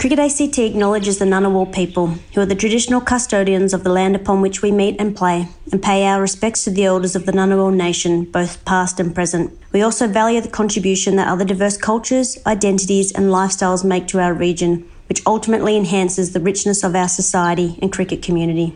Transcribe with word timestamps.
Cricket 0.00 0.18
ACT 0.18 0.58
acknowledges 0.60 1.18
the 1.18 1.26
Ngunnawal 1.26 1.74
people, 1.74 2.06
who 2.32 2.40
are 2.40 2.46
the 2.46 2.54
traditional 2.54 3.02
custodians 3.02 3.74
of 3.74 3.84
the 3.84 3.90
land 3.90 4.16
upon 4.16 4.40
which 4.40 4.62
we 4.62 4.72
meet 4.72 4.98
and 4.98 5.14
play, 5.14 5.46
and 5.70 5.82
pay 5.82 6.06
our 6.06 6.22
respects 6.22 6.64
to 6.64 6.70
the 6.70 6.86
elders 6.86 7.14
of 7.14 7.26
the 7.26 7.32
Ngunnawal 7.32 7.74
nation, 7.74 8.24
both 8.24 8.64
past 8.64 8.98
and 8.98 9.14
present. 9.14 9.52
We 9.72 9.82
also 9.82 10.08
value 10.08 10.40
the 10.40 10.48
contribution 10.48 11.16
that 11.16 11.28
other 11.28 11.44
diverse 11.44 11.76
cultures, 11.76 12.38
identities, 12.46 13.12
and 13.12 13.26
lifestyles 13.26 13.84
make 13.84 14.08
to 14.08 14.20
our 14.20 14.32
region, 14.32 14.88
which 15.10 15.20
ultimately 15.26 15.76
enhances 15.76 16.32
the 16.32 16.40
richness 16.40 16.82
of 16.82 16.96
our 16.96 17.06
society 17.06 17.78
and 17.82 17.92
cricket 17.92 18.22
community. 18.22 18.72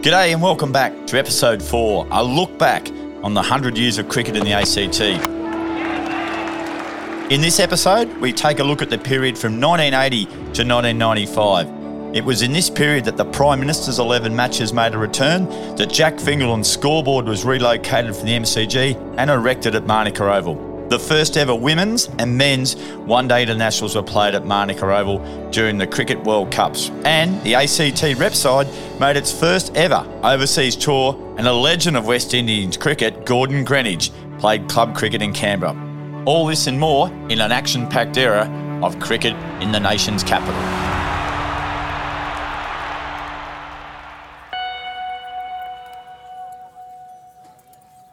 G'day 0.00 0.32
and 0.32 0.40
welcome 0.40 0.72
back 0.72 1.06
to 1.08 1.18
episode 1.18 1.62
4, 1.62 2.06
a 2.10 2.24
look 2.24 2.56
back 2.58 2.88
on 3.22 3.34
the 3.34 3.42
100 3.42 3.76
years 3.76 3.98
of 3.98 4.08
cricket 4.08 4.36
in 4.36 4.44
the 4.44 4.54
ACT. 4.54 5.31
In 7.32 7.40
this 7.40 7.60
episode, 7.60 8.14
we 8.18 8.30
take 8.30 8.58
a 8.58 8.62
look 8.62 8.82
at 8.82 8.90
the 8.90 8.98
period 8.98 9.38
from 9.38 9.58
1980 9.58 10.26
to 10.26 10.68
1995. 10.68 12.14
It 12.14 12.22
was 12.22 12.42
in 12.42 12.52
this 12.52 12.68
period 12.68 13.06
that 13.06 13.16
the 13.16 13.24
Prime 13.24 13.58
Minister's 13.58 13.98
11 13.98 14.36
matches 14.36 14.74
made 14.74 14.92
a 14.92 14.98
return, 14.98 15.46
that 15.76 15.90
Jack 15.90 16.20
Fingleton's 16.20 16.68
scoreboard 16.70 17.24
was 17.24 17.42
relocated 17.42 18.14
from 18.14 18.26
the 18.26 18.32
MCG 18.32 19.14
and 19.16 19.30
erected 19.30 19.74
at 19.74 19.86
Manuka 19.86 20.30
Oval. 20.30 20.88
The 20.90 20.98
first 20.98 21.38
ever 21.38 21.54
women's 21.54 22.10
and 22.18 22.36
men's 22.36 22.74
one 23.06 23.28
day 23.28 23.44
internationals 23.44 23.96
were 23.96 24.02
played 24.02 24.34
at 24.34 24.44
Manuka 24.44 24.94
Oval 24.94 25.48
during 25.52 25.78
the 25.78 25.86
Cricket 25.86 26.22
World 26.24 26.52
Cups. 26.52 26.90
And 27.06 27.42
the 27.44 27.54
ACT 27.54 28.20
rep 28.20 28.34
side 28.34 28.68
made 29.00 29.16
its 29.16 29.32
first 29.32 29.74
ever 29.74 30.06
overseas 30.22 30.76
tour, 30.76 31.16
and 31.38 31.48
a 31.48 31.52
legend 31.54 31.96
of 31.96 32.06
West 32.06 32.34
Indies 32.34 32.76
cricket, 32.76 33.24
Gordon 33.24 33.64
Greenidge, 33.64 34.10
played 34.38 34.68
club 34.68 34.94
cricket 34.94 35.22
in 35.22 35.32
Canberra. 35.32 35.91
All 36.24 36.46
this 36.46 36.68
and 36.68 36.78
more 36.78 37.08
in 37.28 37.40
an 37.40 37.50
action 37.50 37.88
packed 37.88 38.16
era 38.16 38.48
of 38.80 39.00
cricket 39.00 39.34
in 39.60 39.72
the 39.72 39.80
nation's 39.80 40.22
capital. 40.22 40.60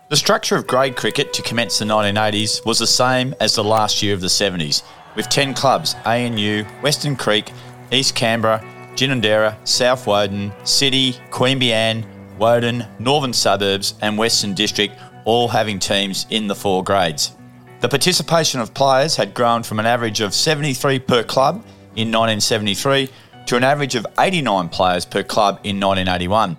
The 0.10 0.18
structure 0.18 0.56
of 0.56 0.66
grade 0.66 0.96
cricket 0.96 1.34
to 1.34 1.44
commence 1.44 1.78
the 1.78 1.86
1980s 1.86 2.66
was 2.66 2.80
the 2.80 2.88
same 2.88 3.36
as 3.40 3.54
the 3.54 3.64
last 3.64 4.02
year 4.02 4.16
of 4.16 4.22
the 4.22 4.28
70s, 4.28 4.82
with 5.16 5.30
10 5.30 5.54
clubs 5.54 5.96
ANU, 6.04 6.66
Weston 6.82 7.16
Creek, 7.16 7.52
East 7.92 8.16
Canberra, 8.16 8.66
Ginninderra, 8.96 9.56
South 9.68 10.08
Woden, 10.08 10.52
City, 10.64 11.14
Queanbeyan, 11.30 12.04
Woden, 12.40 12.88
Northern 12.98 13.34
Suburbs, 13.34 13.94
and 14.02 14.18
Western 14.18 14.56
District 14.56 14.96
all 15.26 15.48
having 15.48 15.78
teams 15.78 16.26
in 16.32 16.48
the 16.48 16.56
four 16.56 16.84
grades. 16.84 17.34
The 17.82 17.88
participation 17.88 18.60
of 18.60 18.74
players 18.74 19.16
had 19.16 19.34
grown 19.34 19.64
from 19.64 19.80
an 19.80 19.86
average 19.86 20.20
of 20.20 20.34
73 20.34 21.00
per 21.00 21.24
club 21.24 21.56
in 21.96 22.12
1973 22.12 23.10
to 23.46 23.56
an 23.56 23.64
average 23.64 23.96
of 23.96 24.06
89 24.20 24.68
players 24.68 25.06
per 25.06 25.24
club 25.24 25.62
in 25.64 25.80
1981. 25.80 26.58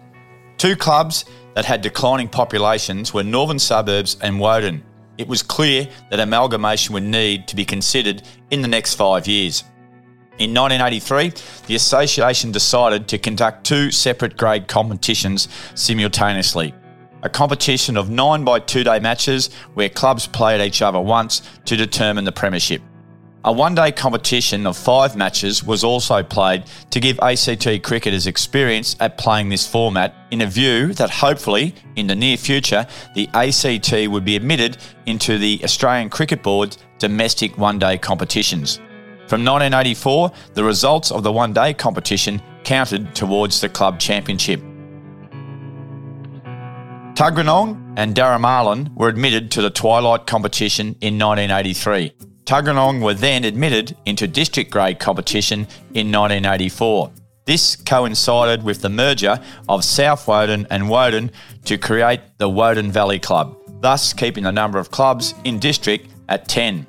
Two 0.56 0.74
clubs 0.76 1.26
that 1.54 1.66
had 1.66 1.82
declining 1.82 2.26
populations 2.26 3.12
were 3.12 3.22
Northern 3.22 3.58
Suburbs 3.58 4.16
and 4.22 4.40
Woden. 4.40 4.82
It 5.18 5.28
was 5.28 5.42
clear 5.42 5.88
that 6.10 6.20
amalgamation 6.20 6.94
would 6.94 7.02
need 7.02 7.46
to 7.48 7.56
be 7.56 7.66
considered 7.66 8.22
in 8.50 8.62
the 8.62 8.68
next 8.68 8.94
five 8.94 9.26
years. 9.26 9.62
In 10.38 10.54
1983, 10.54 11.34
the 11.66 11.74
association 11.74 12.50
decided 12.50 13.06
to 13.08 13.18
conduct 13.18 13.66
two 13.66 13.90
separate 13.90 14.38
grade 14.38 14.68
competitions 14.68 15.48
simultaneously 15.74 16.72
a 17.22 17.28
competition 17.28 17.96
of 17.96 18.10
nine 18.10 18.44
by 18.44 18.58
two 18.60 18.84
day 18.84 18.98
matches 19.00 19.50
where 19.74 19.88
clubs 19.88 20.26
played 20.26 20.60
each 20.60 20.82
other 20.82 21.00
once 21.00 21.42
to 21.64 21.76
determine 21.76 22.24
the 22.24 22.32
premiership. 22.32 22.82
A 23.42 23.50
one 23.50 23.74
day 23.74 23.90
competition 23.90 24.66
of 24.66 24.76
five 24.76 25.16
matches 25.16 25.64
was 25.64 25.82
also 25.82 26.22
played 26.22 26.64
to 26.90 27.00
give 27.00 27.18
ACT 27.20 27.82
cricketers 27.82 28.26
experience 28.26 28.96
at 29.00 29.16
playing 29.16 29.48
this 29.48 29.66
format 29.66 30.14
in 30.30 30.42
a 30.42 30.46
view 30.46 30.92
that 30.94 31.08
hopefully, 31.08 31.74
in 31.96 32.06
the 32.06 32.14
near 32.14 32.36
future, 32.36 32.86
the 33.14 33.28
ACT 33.32 34.10
would 34.10 34.26
be 34.26 34.36
admitted 34.36 34.76
into 35.06 35.38
the 35.38 35.58
Australian 35.64 36.10
Cricket 36.10 36.42
Board's 36.42 36.76
domestic 36.98 37.56
one 37.56 37.78
day 37.78 37.96
competitions. 37.96 38.76
From 39.26 39.42
1984, 39.44 40.32
the 40.52 40.64
results 40.64 41.10
of 41.10 41.22
the 41.22 41.32
one 41.32 41.54
day 41.54 41.72
competition 41.72 42.42
counted 42.64 43.14
towards 43.14 43.62
the 43.62 43.70
club 43.70 43.98
championship. 43.98 44.60
Tuggeranong 47.20 47.92
and 47.98 48.14
Darramarlin 48.14 48.94
were 48.94 49.10
admitted 49.10 49.50
to 49.50 49.60
the 49.60 49.68
Twilight 49.68 50.26
competition 50.26 50.96
in 51.02 51.18
1983. 51.18 52.14
Tuggeranong 52.44 53.02
were 53.02 53.12
then 53.12 53.44
admitted 53.44 53.94
into 54.06 54.26
district 54.26 54.70
grade 54.70 54.98
competition 54.98 55.66
in 55.92 56.10
1984. 56.10 57.12
This 57.44 57.76
coincided 57.76 58.62
with 58.62 58.80
the 58.80 58.88
merger 58.88 59.38
of 59.68 59.84
South 59.84 60.26
Woden 60.26 60.66
and 60.70 60.88
Woden 60.88 61.30
to 61.66 61.76
create 61.76 62.22
the 62.38 62.48
Woden 62.48 62.90
Valley 62.90 63.18
Club, 63.18 63.54
thus 63.82 64.14
keeping 64.14 64.44
the 64.44 64.50
number 64.50 64.78
of 64.78 64.90
clubs 64.90 65.34
in 65.44 65.58
district 65.58 66.08
at 66.30 66.48
10. 66.48 66.86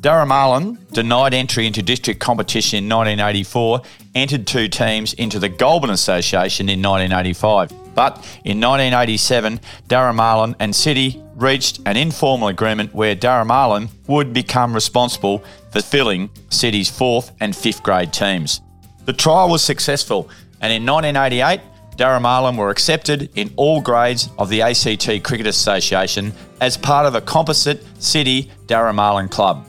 Darramarlin 0.00 0.78
denied 0.92 1.34
entry 1.34 1.66
into 1.66 1.82
district 1.82 2.20
competition 2.20 2.78
in 2.78 2.88
1984, 2.88 3.82
entered 4.14 4.46
two 4.46 4.66
teams 4.66 5.12
into 5.14 5.38
the 5.38 5.50
Goulburn 5.50 5.90
Association 5.90 6.70
in 6.70 6.80
1985. 6.80 7.94
But 7.94 8.14
in 8.44 8.60
1987, 8.60 9.60
Darramarlin 9.88 10.54
and 10.58 10.74
City 10.74 11.22
reached 11.36 11.80
an 11.84 11.98
informal 11.98 12.48
agreement 12.48 12.94
where 12.94 13.14
Darramarlin 13.14 13.90
would 14.06 14.32
become 14.32 14.72
responsible 14.72 15.44
for 15.70 15.82
filling 15.82 16.30
City's 16.48 16.88
fourth 16.88 17.32
and 17.40 17.54
fifth 17.54 17.82
grade 17.82 18.10
teams. 18.10 18.62
The 19.04 19.12
trial 19.12 19.50
was 19.50 19.62
successful, 19.62 20.30
and 20.62 20.72
in 20.72 20.86
1988, 20.86 21.60
Darramarlin 21.98 22.56
were 22.56 22.70
accepted 22.70 23.28
in 23.34 23.52
all 23.56 23.82
grades 23.82 24.30
of 24.38 24.48
the 24.48 24.62
ACT 24.62 25.22
Cricket 25.22 25.46
Association 25.46 26.32
as 26.62 26.78
part 26.78 27.04
of 27.04 27.14
a 27.14 27.20
composite 27.20 27.84
City 28.02 28.50
Darramarlin 28.66 29.30
club. 29.30 29.66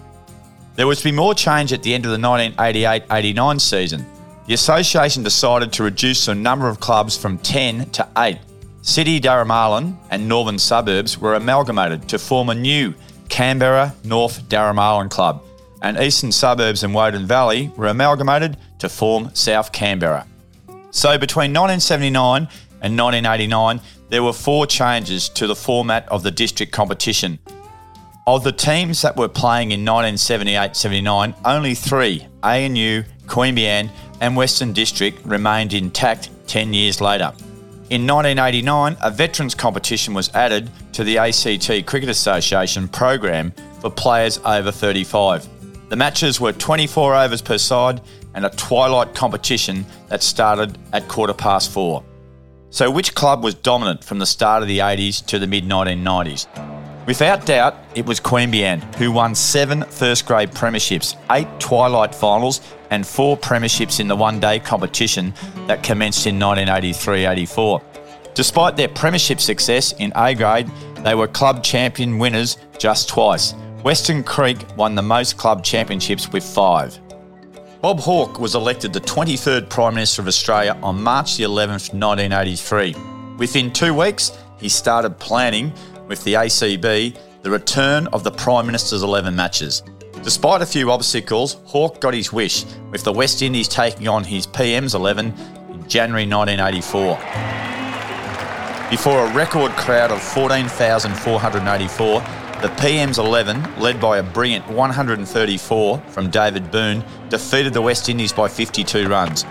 There 0.82 0.88
was 0.88 0.98
to 0.98 1.04
be 1.04 1.12
more 1.12 1.36
change 1.36 1.74
at 1.74 1.84
the 1.84 1.94
end 1.94 2.06
of 2.06 2.12
the 2.12 2.18
1988 2.18 3.04
89 3.12 3.60
season. 3.60 4.04
The 4.48 4.56
association 4.56 5.22
decided 5.22 5.72
to 5.74 5.84
reduce 5.84 6.26
the 6.26 6.34
number 6.34 6.68
of 6.68 6.80
clubs 6.80 7.16
from 7.16 7.38
10 7.38 7.92
to 7.92 8.08
8. 8.18 8.40
City 8.82 9.20
Darramarlin 9.22 9.96
and 10.10 10.28
Northern 10.28 10.58
Suburbs 10.58 11.20
were 11.20 11.36
amalgamated 11.36 12.10
to 12.10 12.18
form 12.18 12.50
a 12.50 12.56
new 12.56 12.96
Canberra 13.30 13.94
North 14.04 14.50
Darramarlin 14.50 15.12
Club, 15.12 15.44
and 15.84 16.00
Eastern 16.00 16.32
Suburbs 16.32 16.84
and 16.84 16.96
Woden 16.96 17.28
Valley 17.28 17.72
were 17.78 17.86
amalgamated 17.86 18.58
to 18.80 18.90
form 18.90 19.30
South 19.36 19.72
Canberra. 19.72 20.26
So 20.90 21.16
between 21.20 21.54
1979 21.54 22.48
and 22.82 22.98
1989, 22.98 23.82
there 24.10 24.24
were 24.24 24.34
four 24.34 24.66
changes 24.66 25.30
to 25.30 25.46
the 25.46 25.56
format 25.56 26.10
of 26.10 26.24
the 26.24 26.32
district 26.32 26.72
competition. 26.72 27.38
Of 28.28 28.44
the 28.44 28.52
teams 28.52 29.02
that 29.02 29.18
were 29.18 29.28
playing 29.28 29.72
in 29.72 29.84
1978 29.84 30.76
79, 30.76 31.34
only 31.44 31.74
three, 31.74 32.28
ANU, 32.44 33.04
Queanbeyan, 33.26 33.90
and 34.20 34.36
Western 34.36 34.74
District 34.74 35.26
remained 35.26 35.74
intact 35.74 36.30
10 36.46 36.72
years 36.72 37.02
later. 37.02 37.34
In 37.90 38.06
1989, 38.06 38.96
a 39.02 39.10
veterans 39.10 39.56
competition 39.56 40.14
was 40.14 40.30
added 40.36 40.70
to 40.94 41.04
the 41.04 41.18
ACT 41.18 41.88
Cricket 41.88 42.10
Association 42.10 42.88
program 42.88 43.54
for 43.80 43.90
players 43.90 44.38
over 44.46 44.72
35. 44.72 45.90
The 45.90 45.96
matches 45.96 46.40
were 46.40 46.54
24 46.54 47.16
overs 47.16 47.42
per 47.42 47.58
side 47.58 48.02
and 48.36 48.46
a 48.46 48.52
twilight 48.52 49.16
competition 49.16 49.84
that 50.10 50.22
started 50.22 50.78
at 50.94 51.08
quarter 51.08 51.34
past 51.34 51.72
four. 51.72 52.04
So, 52.70 52.92
which 52.92 53.16
club 53.16 53.44
was 53.44 53.56
dominant 53.56 54.04
from 54.04 54.20
the 54.20 54.28
start 54.28 54.62
of 54.62 54.68
the 54.68 54.78
80s 54.78 55.26
to 55.26 55.40
the 55.40 55.48
mid 55.48 55.66
1990s? 55.66 56.81
Without 57.08 57.46
doubt, 57.48 57.76
it 57.96 58.06
was 58.06 58.20
Queanbeyan, 58.20 58.80
who 58.96 59.12
won 59.12 59.34
seven 59.34 59.84
first 59.84 60.28
grade 60.28 60.52
premierships, 60.52 61.16
eight 61.32 61.48
twilight 61.60 62.14
finals, 62.14 62.62
and 62.92 63.08
four 63.08 63.36
premierships 63.36 64.00
in 64.00 64.08
the 64.08 64.16
one 64.16 64.40
day 64.40 64.60
competition 64.60 65.34
that 65.68 65.82
commenced 65.82 66.28
in 66.28 66.40
1983 66.40 67.26
84. 67.26 67.82
Despite 68.36 68.78
their 68.78 68.88
premiership 68.88 69.40
success 69.40 69.94
in 69.94 70.14
A 70.16 70.36
grade, 70.36 70.70
they 70.98 71.16
were 71.16 71.28
club 71.28 71.64
champion 71.64 72.20
winners 72.20 72.58
just 72.78 73.10
twice. 73.10 73.56
Weston 73.84 74.24
Creek 74.24 74.60
won 74.78 74.94
the 74.94 75.02
most 75.02 75.38
club 75.38 75.64
championships 75.64 76.32
with 76.32 76.44
five. 76.44 77.00
Bob 77.82 78.00
Hawke 78.00 78.40
was 78.40 78.54
elected 78.54 78.94
the 78.94 79.02
23rd 79.02 79.68
Prime 79.70 79.96
Minister 79.96 80.22
of 80.22 80.28
Australia 80.28 80.78
on 80.84 81.02
March 81.02 81.38
the 81.38 81.46
11th, 81.46 81.94
1983. 81.96 82.96
Within 83.38 83.74
two 83.74 83.96
weeks, 83.96 84.38
he 84.60 84.70
started 84.70 85.18
planning 85.18 85.74
with 86.12 86.24
the 86.26 86.34
ACB 86.34 87.18
the 87.42 87.50
return 87.50 88.06
of 88.08 88.26
the 88.26 88.32
Prime 88.32 88.66
Minister's 88.66 89.02
11 89.02 89.34
matches. 89.34 89.82
Despite 90.24 90.62
a 90.62 90.66
few 90.66 90.92
obstacles, 90.92 91.56
Hawke 91.64 92.02
got 92.02 92.14
his 92.14 92.34
wish, 92.34 92.66
with 92.92 93.06
the 93.06 93.14
West 93.14 93.42
Indies 93.42 93.70
taking 93.70 94.10
on 94.10 94.26
his 94.26 94.46
PM's 94.46 94.94
11 94.94 95.28
in 95.28 95.88
January 95.88 96.28
1984. 96.28 97.16
Before 98.90 99.26
a 99.26 99.34
record 99.34 99.72
crowd 99.78 100.12
of 100.12 100.22
14,484, 100.22 102.20
the 102.62 102.68
PM's 102.78 103.18
11, 103.18 103.80
led 103.80 104.02
by 104.02 104.18
a 104.18 104.24
brilliant 104.24 104.68
134 104.68 105.98
from 106.10 106.30
David 106.30 106.70
Boon, 106.72 107.06
defeated 107.30 107.72
the 107.72 107.82
West 107.82 108.10
Indies 108.10 108.34
by 108.34 108.50
52 108.50 109.08
runs. 109.08 109.46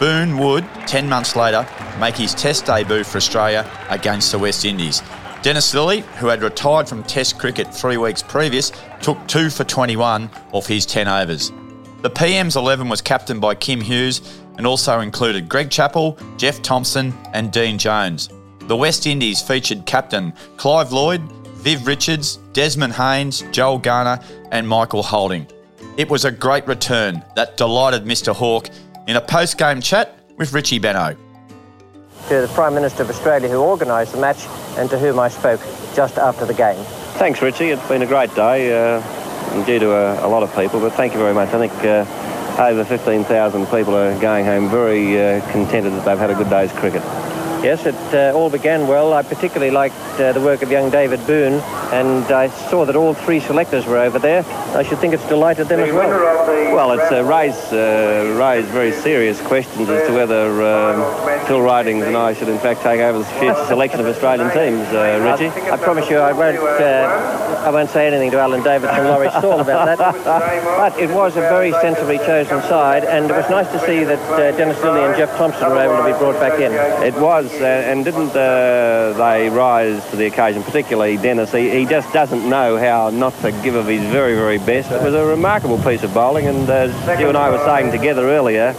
Boon 0.00 0.38
would, 0.38 0.64
10 0.86 1.10
months 1.10 1.36
later, 1.36 1.68
make 2.00 2.16
his 2.16 2.34
Test 2.34 2.64
debut 2.64 3.04
for 3.04 3.18
Australia 3.18 3.70
against 3.90 4.32
the 4.32 4.38
West 4.38 4.64
Indies. 4.64 5.02
Dennis 5.42 5.72
Lillee, 5.74 6.02
who 6.18 6.26
had 6.26 6.42
retired 6.42 6.88
from 6.88 7.04
Test 7.04 7.38
cricket 7.38 7.72
three 7.72 7.96
weeks 7.96 8.22
previous, 8.22 8.72
took 9.00 9.18
2 9.28 9.50
for 9.50 9.64
21 9.64 10.30
off 10.52 10.66
his 10.66 10.84
10 10.86 11.06
overs. 11.06 11.52
The 12.02 12.10
PM's 12.10 12.56
11 12.56 12.88
was 12.88 13.00
captained 13.00 13.40
by 13.40 13.54
Kim 13.54 13.80
Hughes 13.80 14.40
and 14.58 14.66
also 14.66 15.00
included 15.00 15.48
Greg 15.48 15.70
Chappell, 15.70 16.18
Jeff 16.36 16.62
Thomson, 16.62 17.14
and 17.32 17.52
Dean 17.52 17.78
Jones. 17.78 18.28
The 18.60 18.76
West 18.76 19.06
Indies 19.06 19.40
featured 19.40 19.86
captain 19.86 20.32
Clive 20.56 20.92
Lloyd, 20.92 21.20
Viv 21.56 21.86
Richards, 21.86 22.36
Desmond 22.52 22.94
Haynes, 22.94 23.42
Joel 23.52 23.78
Garner, 23.78 24.20
and 24.50 24.66
Michael 24.68 25.02
Holding. 25.02 25.46
It 25.96 26.08
was 26.08 26.24
a 26.24 26.30
great 26.30 26.66
return 26.66 27.24
that 27.36 27.56
delighted 27.56 28.04
Mr. 28.04 28.34
Hawke 28.34 28.68
in 29.06 29.16
a 29.16 29.20
post 29.20 29.58
game 29.58 29.80
chat 29.80 30.18
with 30.36 30.52
Richie 30.52 30.78
Benaud. 30.80 31.16
To 32.28 32.40
the 32.40 32.48
Prime 32.48 32.74
Minister 32.74 33.04
of 33.04 33.10
Australia 33.10 33.48
who 33.48 33.58
organised 33.58 34.10
the 34.12 34.18
match 34.18 34.46
and 34.76 34.90
to 34.90 34.98
whom 34.98 35.18
I 35.18 35.28
spoke 35.28 35.60
just 35.94 36.18
after 36.18 36.44
the 36.44 36.54
game. 36.54 36.82
Thanks, 37.18 37.40
Richie. 37.40 37.70
It's 37.70 37.88
been 37.88 38.02
a 38.02 38.06
great 38.06 38.34
day, 38.34 38.72
uh, 38.72 39.64
due 39.64 39.78
to 39.78 39.92
a, 39.92 40.26
a, 40.26 40.28
lot 40.28 40.42
of 40.42 40.54
people, 40.54 40.80
but 40.80 40.92
thank 40.94 41.12
you 41.12 41.20
very 41.20 41.32
much. 41.32 41.50
I 41.54 41.68
think 41.68 41.72
uh, 41.84 42.62
over 42.62 42.84
15,000 42.84 43.66
people 43.66 43.94
are 43.96 44.18
going 44.18 44.44
home 44.44 44.68
very 44.68 45.18
uh, 45.18 45.52
contented 45.52 45.92
that 45.92 46.04
they've 46.04 46.18
had 46.18 46.30
a 46.30 46.34
good 46.34 46.50
day's 46.50 46.72
cricket. 46.72 47.02
Yes, 47.66 47.84
it 47.84 47.96
uh, 48.14 48.32
all 48.32 48.48
began 48.48 48.86
well. 48.86 49.12
I 49.12 49.24
particularly 49.24 49.72
liked 49.72 49.96
uh, 50.20 50.30
the 50.30 50.40
work 50.40 50.62
of 50.62 50.70
young 50.70 50.88
David 50.88 51.26
Boon, 51.26 51.54
and 51.90 52.24
I 52.30 52.46
saw 52.70 52.84
that 52.84 52.94
all 52.94 53.12
three 53.12 53.40
selectors 53.40 53.86
were 53.86 53.98
over 53.98 54.20
there. 54.20 54.44
I 54.76 54.84
should 54.84 54.98
think 54.98 55.14
it's 55.14 55.26
delighted 55.26 55.66
them 55.66 55.80
as 55.80 55.92
well. 55.92 56.08
Well, 56.76 56.92
it's 56.92 57.10
uh, 57.10 57.24
raised, 57.24 57.72
uh, 57.72 58.38
raised 58.38 58.68
very 58.68 58.92
serious 58.92 59.40
questions 59.40 59.88
as 59.88 60.06
to 60.06 60.14
whether 60.14 60.46
um, 60.62 61.46
Phil 61.48 61.60
Ridings 61.60 62.04
and 62.04 62.16
I 62.16 62.34
should 62.34 62.48
in 62.48 62.58
fact 62.60 62.82
take 62.82 63.00
over 63.00 63.18
the 63.18 63.24
future 63.24 63.66
selection 63.66 63.98
of 63.98 64.06
Australian 64.06 64.52
teams, 64.52 64.86
uh, 64.94 65.18
Richie. 65.24 65.48
I 65.68 65.76
promise 65.76 66.08
you 66.08 66.18
I 66.18 66.32
won't, 66.32 66.58
uh, 66.58 67.55
I 67.66 67.70
won't 67.70 67.90
say 67.90 68.06
anything 68.06 68.30
to 68.30 68.38
Alan 68.38 68.62
Davis 68.62 68.90
and 68.92 69.08
Laurie 69.08 69.28
Sawle 69.40 69.58
about 69.58 69.98
that. 69.98 69.98
but 70.24 70.96
it 71.00 71.10
was 71.10 71.36
a 71.36 71.40
very 71.40 71.72
sensibly 71.72 72.18
chosen 72.18 72.62
side, 72.62 73.04
and 73.04 73.28
it 73.28 73.34
was 73.34 73.50
nice 73.50 73.66
to 73.72 73.80
see 73.80 74.04
that 74.04 74.56
Dennis 74.56 74.78
Lillee 74.78 75.04
and 75.04 75.16
Jeff 75.16 75.36
Thomson 75.36 75.70
were 75.70 75.80
able 75.80 75.96
to 75.96 76.04
be 76.04 76.16
brought 76.16 76.38
back 76.38 76.60
in. 76.60 76.70
It 77.04 77.14
was 77.20 77.52
uh, 77.60 77.64
and 77.64 78.04
didn't 78.04 78.30
uh, 78.30 79.14
they 79.14 79.48
rise 79.48 80.08
to 80.10 80.16
the 80.16 80.26
occasion, 80.26 80.62
particularly 80.62 81.16
Dennis? 81.16 81.50
He, 81.50 81.70
he, 81.70 81.86
just 81.86 82.12
doesn't 82.12 82.48
know 82.48 82.76
how 82.76 83.10
not 83.10 83.32
to 83.40 83.50
give 83.50 83.74
of 83.74 83.88
his 83.88 84.02
very, 84.12 84.36
very 84.36 84.58
best. 84.58 84.92
It 84.92 85.02
was 85.02 85.14
a 85.14 85.24
remarkable 85.24 85.78
piece 85.78 86.04
of 86.04 86.14
bowling, 86.14 86.46
and 86.46 86.70
as 86.70 86.92
you 87.18 87.28
and 87.28 87.36
I 87.36 87.50
were 87.50 87.64
saying 87.64 87.90
together 87.90 88.28
earlier, 88.28 88.76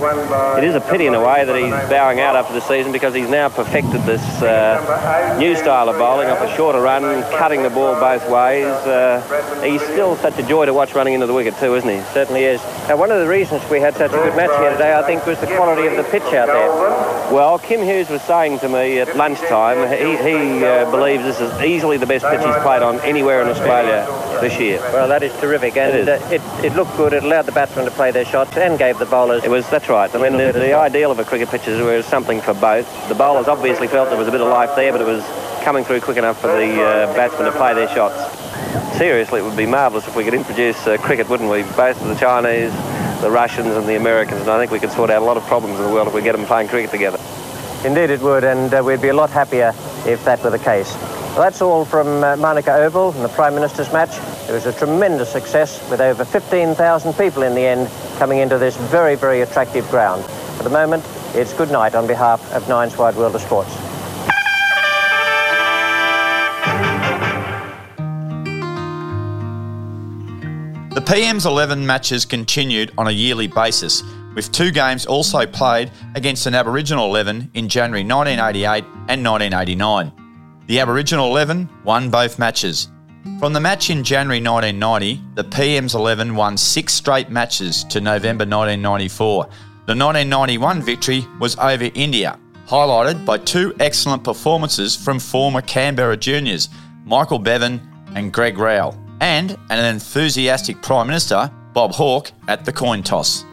it 0.57 0.63
is 0.63 0.75
a 0.75 0.81
pity 0.81 1.07
in 1.07 1.13
a 1.13 1.19
way 1.19 1.43
that 1.43 1.55
he's 1.55 1.89
bowing 1.89 2.21
out 2.21 2.37
after 2.37 2.53
the 2.53 2.61
season 2.61 2.93
because 2.93 3.13
he's 3.13 3.29
now 3.29 3.49
perfected 3.49 4.03
this 4.03 4.23
uh, 4.41 5.35
new 5.37 5.57
style 5.57 5.89
of 5.89 5.97
bowling 5.97 6.29
off 6.29 6.41
a 6.41 6.55
shorter 6.55 6.79
run, 6.79 7.21
cutting 7.37 7.63
the 7.63 7.69
ball 7.69 7.99
both 7.99 8.29
ways. 8.29 8.76
Uh, 8.85 9.63
he's 9.63 9.81
still 9.81 10.15
such 10.17 10.37
a 10.37 10.43
joy 10.43 10.65
to 10.65 10.73
watch 10.73 10.93
running 10.93 11.13
into 11.13 11.25
the 11.25 11.33
wicket 11.33 11.57
too, 11.57 11.75
isn't 11.75 11.89
he? 11.89 12.01
Certainly 12.13 12.43
is. 12.43 12.61
Now, 12.87 12.97
one 12.97 13.11
of 13.11 13.19
the 13.19 13.27
reasons 13.27 13.67
we 13.69 13.79
had 13.79 13.95
such 13.95 14.11
a 14.11 14.15
good 14.15 14.35
match 14.35 14.51
here 14.59 14.71
today, 14.71 14.93
I 14.95 15.03
think, 15.03 15.25
was 15.25 15.39
the 15.39 15.47
quality 15.47 15.87
of 15.87 15.97
the 15.97 16.03
pitch 16.03 16.33
out 16.33 16.47
there. 16.47 16.69
Well, 17.33 17.59
Kim 17.59 17.81
Hughes 17.81 18.09
was 18.09 18.21
saying 18.21 18.59
to 18.59 18.69
me 18.69 18.99
at 18.99 19.15
lunchtime. 19.15 19.89
He, 19.89 20.15
he 20.17 20.63
uh, 20.63 20.89
believes 20.91 21.23
this 21.23 21.39
is 21.39 21.51
easily 21.61 21.97
the 21.97 22.05
best 22.05 22.25
pitch 22.25 22.39
he's 22.39 22.63
played 22.63 22.81
on 22.81 22.99
anywhere 23.01 23.41
in 23.41 23.47
Australia 23.49 24.05
this 24.41 24.59
year. 24.59 24.79
Well, 24.93 25.07
that 25.07 25.23
is 25.23 25.33
terrific, 25.39 25.75
and 25.77 25.97
it, 25.97 26.09
uh, 26.09 26.25
it, 26.31 26.41
it, 26.63 26.75
looked 26.75 26.95
good. 26.95 27.13
It 27.13 27.23
allowed 27.23 27.45
the 27.45 27.51
batsmen 27.51 27.85
to 27.85 27.91
play 27.91 28.11
their 28.11 28.25
shots 28.25 28.55
and 28.55 28.77
gave 28.77 28.97
the 28.99 29.05
bowlers. 29.05 29.43
It 29.43 29.49
was 29.49 29.69
that's 29.69 29.89
right. 29.89 30.13
I 30.13 30.21
mean, 30.21 30.37
the, 30.37 30.51
the 30.53 30.73
ideal 30.73 31.11
of 31.11 31.19
a 31.19 31.25
cricket 31.25 31.49
pitch 31.49 31.67
is 31.67 31.81
was 31.81 32.05
something 32.05 32.41
for 32.41 32.53
both. 32.53 32.87
The 33.09 33.15
bowlers 33.15 33.47
obviously 33.47 33.87
felt 33.87 34.09
there 34.09 34.17
was 34.17 34.27
a 34.27 34.31
bit 34.31 34.41
of 34.41 34.47
life 34.47 34.75
there, 34.75 34.91
but 34.91 35.01
it 35.01 35.07
was 35.07 35.23
coming 35.63 35.83
through 35.83 36.01
quick 36.01 36.17
enough 36.17 36.39
for 36.39 36.47
the 36.47 36.81
uh, 36.81 37.13
batsmen 37.13 37.51
to 37.51 37.57
play 37.57 37.73
their 37.73 37.89
shots. 37.89 38.46
Seriously, 38.97 39.39
it 39.39 39.43
would 39.43 39.57
be 39.57 39.65
marvellous 39.65 40.07
if 40.07 40.15
we 40.15 40.23
could 40.23 40.33
introduce 40.33 40.87
uh, 40.87 40.97
cricket, 40.97 41.29
wouldn't 41.29 41.49
we? 41.49 41.63
Both 41.75 41.99
the 41.99 42.15
Chinese, 42.15 42.71
the 43.21 43.29
Russians, 43.29 43.75
and 43.75 43.87
the 43.87 43.95
Americans, 43.95 44.41
and 44.41 44.49
I 44.51 44.59
think 44.59 44.71
we 44.71 44.79
could 44.79 44.91
sort 44.91 45.09
out 45.09 45.21
a 45.21 45.25
lot 45.25 45.37
of 45.37 45.43
problems 45.45 45.79
in 45.79 45.85
the 45.85 45.91
world 45.91 46.07
if 46.07 46.13
we 46.13 46.21
get 46.21 46.31
them 46.31 46.45
playing 46.45 46.67
cricket 46.67 46.91
together. 46.91 47.19
Indeed 47.85 48.09
it 48.09 48.21
would, 48.21 48.43
and 48.43 48.73
uh, 48.73 48.81
we'd 48.83 49.01
be 49.01 49.09
a 49.09 49.13
lot 49.13 49.29
happier 49.29 49.73
if 50.05 50.25
that 50.25 50.43
were 50.43 50.49
the 50.49 50.59
case. 50.59 50.95
Well, 50.95 51.41
that's 51.41 51.61
all 51.61 51.85
from 51.85 52.23
uh, 52.23 52.35
Manuka 52.37 52.73
Oval 52.73 53.11
and 53.11 53.23
the 53.23 53.29
Prime 53.29 53.53
Minister's 53.53 53.93
match. 53.93 54.17
It 54.49 54.53
was 54.53 54.65
a 54.65 54.73
tremendous 54.73 55.31
success 55.31 55.87
with 55.91 56.01
over 56.01 56.25
15,000 56.25 57.13
people 57.13 57.43
in 57.43 57.53
the 57.53 57.61
end 57.61 57.89
coming 58.17 58.39
into 58.39 58.57
this 58.57 58.75
very, 58.77 59.13
very 59.13 59.41
attractive 59.41 59.87
ground. 59.89 60.25
For 60.57 60.63
the 60.63 60.71
moment, 60.71 61.05
it's 61.35 61.53
good 61.53 61.69
night 61.69 61.93
on 61.93 62.07
behalf 62.07 62.51
of 62.53 62.67
Nine's 62.67 62.97
Wide 62.97 63.15
World 63.15 63.35
of 63.35 63.41
Sports. 63.41 63.86
PM's 71.07 71.45
11 71.45 71.87
matches 71.87 72.25
continued 72.25 72.91
on 72.97 73.07
a 73.07 73.11
yearly 73.11 73.47
basis, 73.47 74.03
with 74.35 74.51
two 74.51 74.71
games 74.71 75.05
also 75.05 75.45
played 75.45 75.89
against 76.15 76.47
an 76.47 76.53
Aboriginal 76.53 77.05
11 77.05 77.49
in 77.53 77.69
January 77.69 78.03
1988 78.03 78.83
and 79.07 79.25
1989. 79.25 80.11
The 80.67 80.81
Aboriginal 80.81 81.27
11 81.27 81.69
won 81.85 82.09
both 82.09 82.37
matches. 82.37 82.89
From 83.39 83.53
the 83.53 83.59
match 83.61 83.89
in 83.89 84.03
January 84.03 84.41
1990, 84.41 85.21
the 85.35 85.45
PM's 85.45 85.95
11 85.95 86.35
won 86.35 86.57
six 86.57 86.91
straight 86.91 87.29
matches 87.29 87.85
to 87.85 88.01
November 88.01 88.43
1994. 88.43 89.43
The 89.85 89.95
1991 89.95 90.81
victory 90.81 91.25
was 91.39 91.57
over 91.57 91.89
India, 91.93 92.37
highlighted 92.67 93.25
by 93.25 93.37
two 93.37 93.73
excellent 93.79 94.25
performances 94.25 94.93
from 94.93 95.19
former 95.19 95.61
Canberra 95.61 96.17
juniors, 96.17 96.67
Michael 97.05 97.39
Bevan 97.39 97.79
and 98.13 98.33
Greg 98.33 98.57
Rowell 98.57 99.06
and 99.19 99.57
an 99.69 99.85
enthusiastic 99.85 100.81
Prime 100.81 101.07
Minister, 101.07 101.51
Bob 101.73 101.91
Hawke, 101.91 102.31
at 102.47 102.65
the 102.65 102.71
coin 102.71 103.03
toss. 103.03 103.43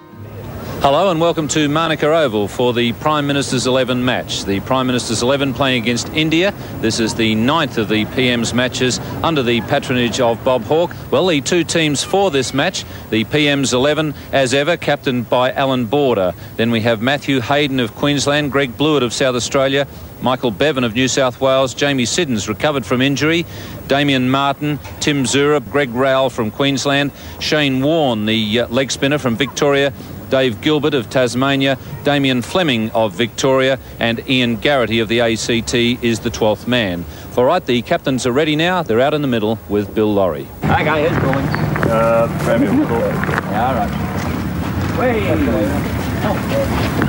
Hello 0.85 1.11
and 1.11 1.19
welcome 1.19 1.49
to 1.49 1.67
Manuka 1.67 2.15
Oval 2.15 2.47
for 2.47 2.75
the 2.75 2.93
Prime 2.93 3.27
Minister's 3.27 3.67
11 3.67 4.05
match. 4.05 4.45
The 4.45 4.61
Prime 4.61 4.87
Minister's 4.87 5.23
11 5.23 5.55
playing 5.55 5.83
against 5.83 6.11
India. 6.11 6.53
This 6.83 7.01
is 7.01 7.15
the 7.15 7.35
ninth 7.37 7.79
of 7.79 7.89
the 7.89 8.05
PM's 8.05 8.53
matches 8.53 8.99
under 9.23 9.43
the 9.43 9.63
patronage 9.63 10.21
of 10.21 10.45
Bob 10.45 10.63
Hawke. 10.65 10.95
Well, 11.11 11.27
the 11.29 11.41
two 11.41 11.65
teams 11.65 12.05
for 12.05 12.31
this 12.31 12.53
match, 12.53 12.85
the 13.09 13.25
PM's 13.25 13.73
11 13.73 14.13
as 14.31 14.53
ever, 14.53 14.77
captained 14.77 15.31
by 15.31 15.53
Allan 15.53 15.87
Border. 15.87 16.35
Then 16.57 16.71
we 16.71 16.83
have 16.83 17.01
Matthew 17.01 17.41
Hayden 17.41 17.81
of 17.81 17.95
Queensland, 17.95 18.53
Greg 18.53 18.77
Blewett 18.77 19.03
of 19.03 19.15
South 19.15 19.37
Australia, 19.37 19.89
Michael 20.21 20.51
Bevan 20.51 20.85
of 20.85 20.95
New 20.95 21.09
South 21.09 21.41
Wales, 21.41 21.73
Jamie 21.75 22.05
Siddons 22.05 22.49
recovered 22.49 22.85
from 22.85 23.01
injury, 23.01 23.45
Damien 23.89 24.31
Martyn, 24.31 24.79
Tim 25.01 25.25
Zoehrer, 25.25 25.61
Greg 25.71 25.91
Rowell 25.91 26.31
from 26.31 26.51
Queensland, 26.51 27.11
Shane 27.41 27.83
Warne, 27.83 28.27
the 28.27 28.61
uh, 28.61 28.69
leg 28.69 28.91
spinner 28.91 29.19
from 29.19 29.37
Victoria, 29.37 29.93
Dave 30.35 30.61
Gilbert 30.61 30.95
of 30.95 31.09
Tasmania, 31.11 31.79
Damien 32.03 32.43
Fleming 32.43 32.91
of 32.91 33.15
Victoria, 33.15 33.79
and 34.01 34.29
Ian 34.29 34.57
Garrity 34.57 34.99
of 34.99 35.07
the 35.07 35.21
ACT 35.21 35.73
is 36.03 36.19
the 36.19 36.29
12th 36.29 36.67
man. 36.67 37.05
All 37.37 37.45
right, 37.45 37.65
the 37.65 37.81
captains 37.83 38.27
are 38.27 38.33
ready 38.33 38.57
now. 38.57 38.83
They're 38.83 39.01
out 39.01 39.15
in 39.15 39.23
the 39.23 39.29
middle 39.29 39.61
with 39.69 39.95
Bill 39.95 40.13
Lawry. 40.13 40.49
Okay, 40.65 41.09
who's 41.09 41.19
calling? 41.21 41.47
Uh, 41.47 42.27
Premier. 42.43 42.73
Yeah, 42.73 43.69
all 43.69 43.75
right. 43.77 44.99
Wait. 44.99 45.23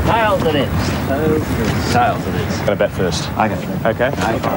Tails 0.06 0.44
it 0.44 0.56
is. 0.58 1.92
Tails 1.92 2.28
it 2.28 2.36
is. 2.36 2.58
Going 2.58 2.68
to 2.68 2.76
bat 2.76 2.92
first. 2.92 3.28
Okay. 3.32 3.90
Okay. 3.90 4.12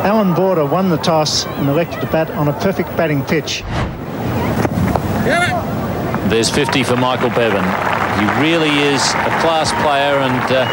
Allan 0.06 0.34
Border 0.34 0.66
won 0.66 0.90
the 0.90 0.98
toss 0.98 1.46
and 1.46 1.70
elected 1.70 2.02
to 2.02 2.06
bat 2.08 2.30
on 2.32 2.48
a 2.48 2.52
perfect 2.60 2.90
batting 2.98 3.24
pitch. 3.24 3.62
There's 6.28 6.50
50 6.50 6.82
for 6.82 6.96
Michael 6.96 7.30
Bevan. 7.30 7.97
He 8.18 8.26
really 8.42 8.74
is 8.82 8.98
a 9.14 9.32
class 9.38 9.70
player 9.78 10.18
and, 10.18 10.42
uh, 10.50 10.66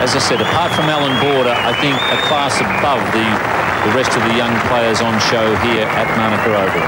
as 0.00 0.16
I 0.16 0.20
said, 0.24 0.40
apart 0.40 0.72
from 0.72 0.88
Allan 0.88 1.12
Border, 1.20 1.52
I 1.52 1.76
think 1.84 1.92
a 2.08 2.16
class 2.24 2.56
above 2.64 3.04
the, 3.12 3.28
the 3.84 3.92
rest 3.92 4.16
of 4.16 4.24
the 4.24 4.32
young 4.32 4.56
players 4.72 5.04
on 5.04 5.12
show 5.28 5.52
here 5.68 5.84
at 5.84 6.08
Manuka 6.16 6.48
Oval. 6.56 6.86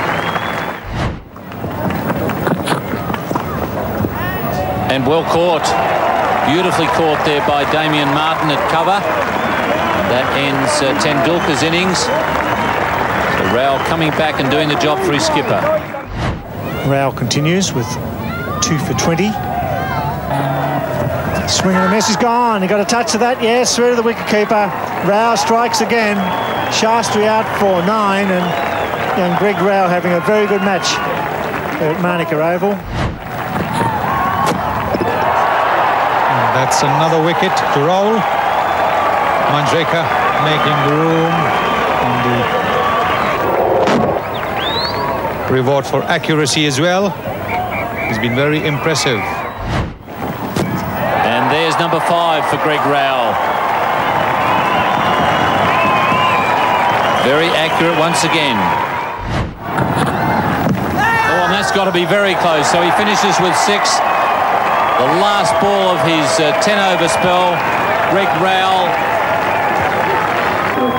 And 4.88 5.06
well 5.06 5.24
caught. 5.28 5.68
Beautifully 6.48 6.88
caught 6.96 7.20
there 7.26 7.44
by 7.46 7.70
Damien 7.70 8.08
Martyn 8.16 8.48
at 8.48 8.62
cover. 8.72 8.96
That 10.08 10.24
ends 10.40 10.80
uh, 10.80 10.96
Tendulkar's 11.04 11.62
innings. 11.62 12.08
So 13.36 13.54
Rowell 13.54 13.84
coming 13.84 14.08
back 14.16 14.40
and 14.40 14.50
doing 14.50 14.70
the 14.70 14.80
job 14.80 14.98
for 15.04 15.12
his 15.12 15.26
skipper. 15.26 15.60
Rowell 16.88 17.12
continues 17.12 17.74
with 17.74 17.86
two 18.62 18.78
for 18.78 18.94
20. 18.94 19.49
Swing 21.50 21.74
and 21.74 21.84
a 21.84 21.90
miss 21.90 22.08
is 22.08 22.16
gone. 22.16 22.62
He 22.62 22.68
got 22.68 22.80
a 22.80 22.84
touch 22.84 23.12
of 23.14 23.20
that. 23.20 23.42
Yes, 23.42 23.74
through 23.74 23.90
to 23.90 23.96
the 23.96 24.02
wicketkeeper. 24.02 24.70
Rowell 25.04 25.36
strikes 25.36 25.80
again. 25.80 26.16
Shastri 26.70 27.26
out 27.26 27.44
for 27.58 27.82
nine 27.84 28.30
and 28.30 28.46
Young 29.18 29.36
Greg 29.38 29.56
Rowell 29.56 29.88
having 29.88 30.12
a 30.12 30.20
very 30.20 30.46
good 30.46 30.62
match 30.62 30.94
at 31.82 32.00
Manuka 32.00 32.38
Oval. 32.40 32.78
That's 36.54 36.82
another 36.82 37.20
wicket 37.20 37.50
to 37.74 37.80
roll. 37.82 38.14
Manjrekar 39.50 40.06
making 40.46 40.78
room 40.86 41.34
on 42.06 42.14
the 42.24 42.38
reward 45.52 45.84
for 45.84 46.02
accuracy 46.04 46.66
as 46.66 46.78
well. 46.80 47.10
He's 48.06 48.18
been 48.18 48.36
very 48.36 48.64
impressive. 48.64 49.20
Number 51.90 52.06
five 52.06 52.48
for 52.48 52.56
Greg 52.62 52.78
Rowell. 52.86 53.34
Very 57.26 57.50
accurate 57.58 57.98
once 57.98 58.22
again. 58.22 58.54
Oh, 60.94 61.42
and 61.42 61.52
that's 61.52 61.72
got 61.72 61.86
to 61.86 61.90
be 61.90 62.04
very 62.04 62.36
close. 62.36 62.70
So 62.70 62.80
he 62.80 62.92
finishes 62.92 63.34
with 63.42 63.56
six. 63.66 63.98
The 63.98 65.10
last 65.18 65.50
ball 65.58 65.90
of 65.90 65.98
his 66.06 66.30
uh, 66.38 66.54
10 66.62 66.78
over 66.94 67.08
spell, 67.08 67.58
Greg 68.14 68.30
Rowell. 68.38 68.86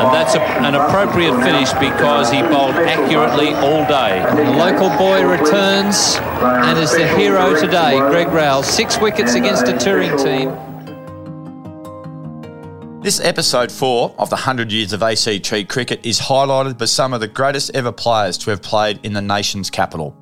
And 0.03 0.13
that's 0.13 0.35
a, 0.35 0.41
an 0.67 0.75
appropriate 0.75 1.41
finish 1.41 1.71
because 1.79 2.29
he 2.29 2.41
bowled 2.41 2.75
accurately 2.75 3.53
all 3.53 3.87
day. 3.87 4.19
The 4.35 4.51
local 4.59 4.89
boy 4.97 5.25
returns 5.25 6.17
and 6.41 6.77
is 6.77 6.91
the 6.91 7.07
hero 7.07 7.57
today, 7.57 7.97
Greg 7.99 8.27
Rowell. 8.27 8.61
Six 8.61 8.99
wickets 8.99 9.35
against 9.35 9.69
a 9.69 9.77
touring 9.77 10.17
team. 10.17 10.70
This 13.01 13.19
episode 13.19 13.71
four 13.71 14.13
of 14.19 14.29
the 14.29 14.35
100 14.35 14.71
Years 14.71 14.93
of 14.93 15.01
ACT 15.01 15.67
cricket 15.67 16.05
is 16.05 16.19
highlighted 16.19 16.77
by 16.77 16.85
some 16.85 17.13
of 17.13 17.19
the 17.19 17.27
greatest 17.27 17.71
ever 17.73 17.91
players 17.91 18.37
to 18.37 18.51
have 18.51 18.61
played 18.61 18.99
in 19.01 19.11
the 19.11 19.21
nation's 19.23 19.71
capital. 19.71 20.15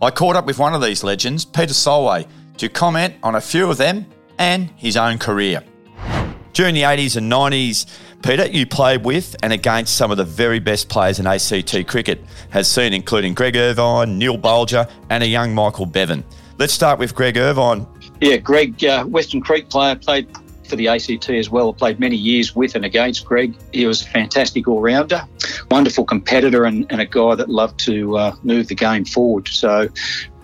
I 0.00 0.12
caught 0.12 0.36
up 0.36 0.46
with 0.46 0.56
one 0.56 0.72
of 0.72 0.80
these 0.80 1.02
legends, 1.02 1.44
Peter 1.44 1.74
Solway, 1.74 2.28
to 2.58 2.68
comment 2.68 3.16
on 3.24 3.34
a 3.34 3.40
few 3.40 3.68
of 3.68 3.76
them 3.76 4.06
and 4.38 4.70
his 4.76 4.96
own 4.96 5.18
career. 5.18 5.64
During 6.52 6.76
the 6.76 6.82
80s 6.82 7.16
and 7.16 7.30
90s, 7.30 7.86
Peter, 8.22 8.46
you 8.46 8.66
played 8.68 9.04
with 9.04 9.34
and 9.42 9.52
against 9.52 9.96
some 9.96 10.12
of 10.12 10.16
the 10.16 10.24
very 10.24 10.60
best 10.60 10.88
players 10.88 11.18
in 11.18 11.26
ACT 11.26 11.88
cricket, 11.88 12.22
has 12.50 12.70
seen 12.70 12.92
including 12.92 13.34
Greg 13.34 13.56
Irvine, 13.56 14.16
Neil 14.16 14.36
Bulger, 14.36 14.86
and 15.10 15.24
a 15.24 15.26
young 15.26 15.52
Michael 15.52 15.86
Bevan. 15.86 16.22
Let's 16.56 16.72
start 16.72 17.00
with 17.00 17.16
Greg 17.16 17.36
Irvine. 17.36 17.84
Yeah, 18.20 18.36
Greg, 18.36 18.84
uh, 18.84 19.04
Weston 19.08 19.40
Creek 19.40 19.68
player, 19.68 19.96
played 19.96 20.28
for 20.72 20.76
the 20.76 20.88
ACT 20.88 21.28
as 21.28 21.50
well. 21.50 21.74
Played 21.74 22.00
many 22.00 22.16
years 22.16 22.56
with 22.56 22.74
and 22.74 22.82
against 22.82 23.26
Greg. 23.26 23.54
He 23.72 23.84
was 23.84 24.00
a 24.00 24.06
fantastic 24.06 24.66
all 24.66 24.80
rounder, 24.80 25.22
wonderful 25.70 26.06
competitor, 26.06 26.64
and, 26.64 26.86
and, 26.88 26.98
a 26.98 27.04
guy 27.04 27.34
that 27.34 27.50
loved 27.50 27.78
to 27.80 28.16
uh, 28.16 28.36
move 28.42 28.68
the 28.68 28.74
game 28.74 29.04
forward. 29.04 29.48
So. 29.48 29.88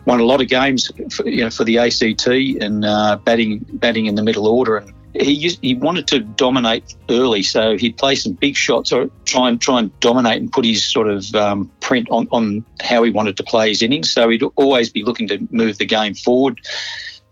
Won 0.05 0.21
a 0.21 0.25
lot 0.25 0.41
of 0.41 0.49
games, 0.49 0.91
for, 1.11 1.29
you 1.29 1.45
know, 1.45 1.51
for 1.51 1.65
the 1.65 1.77
ACT 1.77 2.27
and 2.29 2.83
uh, 2.83 3.19
batting 3.25 3.59
batting 3.75 4.07
in 4.07 4.15
the 4.15 4.23
middle 4.23 4.47
order, 4.47 4.79
and 4.79 4.95
he 5.13 5.33
used, 5.33 5.59
he 5.61 5.75
wanted 5.75 6.07
to 6.07 6.21
dominate 6.21 6.95
early, 7.11 7.43
so 7.43 7.77
he'd 7.77 7.99
play 7.99 8.15
some 8.15 8.33
big 8.33 8.57
shots 8.57 8.91
or 8.91 9.11
try 9.27 9.51
and 9.51 9.61
try 9.61 9.81
and 9.81 10.01
dominate 10.01 10.41
and 10.41 10.51
put 10.51 10.65
his 10.65 10.83
sort 10.83 11.09
of 11.09 11.35
um, 11.35 11.71
print 11.81 12.09
on, 12.11 12.27
on 12.31 12.65
how 12.81 13.03
he 13.03 13.11
wanted 13.11 13.37
to 13.37 13.43
play 13.43 13.69
his 13.69 13.83
innings. 13.83 14.11
So 14.11 14.31
he'd 14.31 14.43
always 14.57 14.89
be 14.89 15.05
looking 15.05 15.29
to 15.29 15.47
move 15.51 15.77
the 15.77 15.85
game 15.85 16.15
forward 16.15 16.59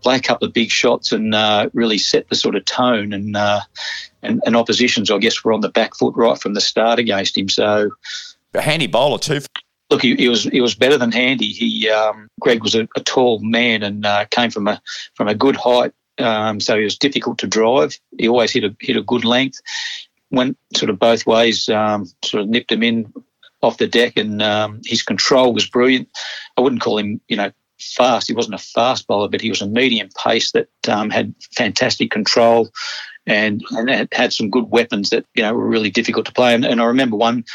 play 0.03 0.15
a 0.15 0.21
couple 0.21 0.47
of 0.47 0.53
big 0.53 0.69
shots 0.69 1.11
and 1.11 1.33
uh, 1.33 1.69
really 1.73 1.97
set 1.97 2.29
the 2.29 2.35
sort 2.35 2.55
of 2.55 2.65
tone. 2.65 3.13
And, 3.13 3.35
uh, 3.35 3.61
and 4.23 4.41
and 4.45 4.55
oppositions, 4.55 5.09
I 5.09 5.17
guess, 5.17 5.43
were 5.43 5.53
on 5.53 5.61
the 5.61 5.69
back 5.69 5.95
foot 5.95 6.15
right 6.15 6.37
from 6.37 6.53
the 6.53 6.61
start 6.61 6.99
against 6.99 7.37
him. 7.37 7.49
So 7.49 7.91
a 8.53 8.61
handy 8.61 8.87
bowler 8.87 9.19
too. 9.19 9.41
Look, 9.89 10.01
he, 10.01 10.15
he 10.15 10.27
was 10.27 10.43
he 10.43 10.61
was 10.61 10.75
better 10.75 10.97
than 10.97 11.11
handy. 11.11 11.51
He 11.51 11.89
um, 11.89 12.27
Greg 12.39 12.61
was 12.61 12.75
a, 12.75 12.87
a, 12.95 13.01
tall 13.01 13.39
man 13.39 13.83
and 13.83 14.05
uh, 14.05 14.25
came 14.29 14.51
from 14.51 14.67
a 14.67 14.81
from 15.15 15.27
a 15.27 15.35
good 15.35 15.55
height, 15.55 15.93
um, 16.17 16.59
so 16.59 16.77
he 16.77 16.83
was 16.83 16.97
difficult 16.97 17.37
to 17.39 17.47
drive. 17.47 17.97
He 18.17 18.27
always 18.27 18.51
hit 18.51 18.65
a 18.65 18.75
hit 18.81 18.97
a 18.97 19.01
good 19.01 19.23
length. 19.23 19.61
Went 20.29 20.57
sort 20.75 20.89
of 20.89 20.99
both 20.99 21.25
ways, 21.25 21.69
um, 21.69 22.05
sort 22.23 22.43
of 22.43 22.49
nipped 22.49 22.71
him 22.71 22.83
in 22.83 23.13
off 23.61 23.77
the 23.77 23.87
deck, 23.87 24.17
and 24.17 24.41
um, 24.41 24.81
his 24.85 25.03
control 25.03 25.53
was 25.53 25.69
brilliant. 25.69 26.09
I 26.57 26.61
wouldn't 26.61 26.81
call 26.81 26.97
him, 26.97 27.21
you 27.29 27.37
know, 27.37 27.51
fast. 27.79 28.27
He 28.27 28.33
wasn't 28.33 28.55
a 28.55 28.59
fast 28.59 29.07
bowler, 29.07 29.29
but 29.29 29.41
he 29.41 29.49
was 29.49 29.61
a 29.61 29.67
medium 29.67 30.09
pace 30.23 30.51
that 30.51 30.69
um, 30.87 31.09
had 31.09 31.33
fantastic 31.55 32.11
control 32.11 32.69
and, 33.25 33.63
and 33.71 34.07
had 34.11 34.33
some 34.33 34.49
good 34.49 34.69
weapons 34.69 35.09
that 35.09 35.25
you 35.35 35.43
know 35.43 35.53
were 35.53 35.67
really 35.67 35.89
difficult 35.89 36.25
to 36.25 36.33
play. 36.33 36.53
And, 36.53 36.65
and 36.65 36.81
I 36.81 36.85
remember 36.85 37.17
one 37.17 37.45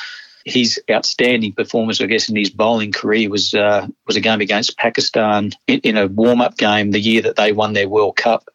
his 0.45 0.81
outstanding 0.91 1.53
performance, 1.53 2.01
I 2.01 2.07
guess, 2.07 2.29
in 2.29 2.37
his 2.37 2.51
bowling 2.51 2.93
career 2.93 3.31
was 3.31 3.55
uh, 3.55 3.87
was 4.07 4.17
a 4.17 4.21
game 4.21 4.41
against 4.41 4.77
Pakistan 4.77 5.53
in, 5.67 5.81
in 5.81 5.97
a 5.97 6.07
warm 6.07 6.41
up 6.41 6.57
game 6.57 6.91
the 6.91 7.01
year 7.01 7.23
that 7.23 7.37
they 7.37 7.53
won 7.53 7.73
their 7.73 7.89
World 7.89 8.17
Cup. 8.17 8.49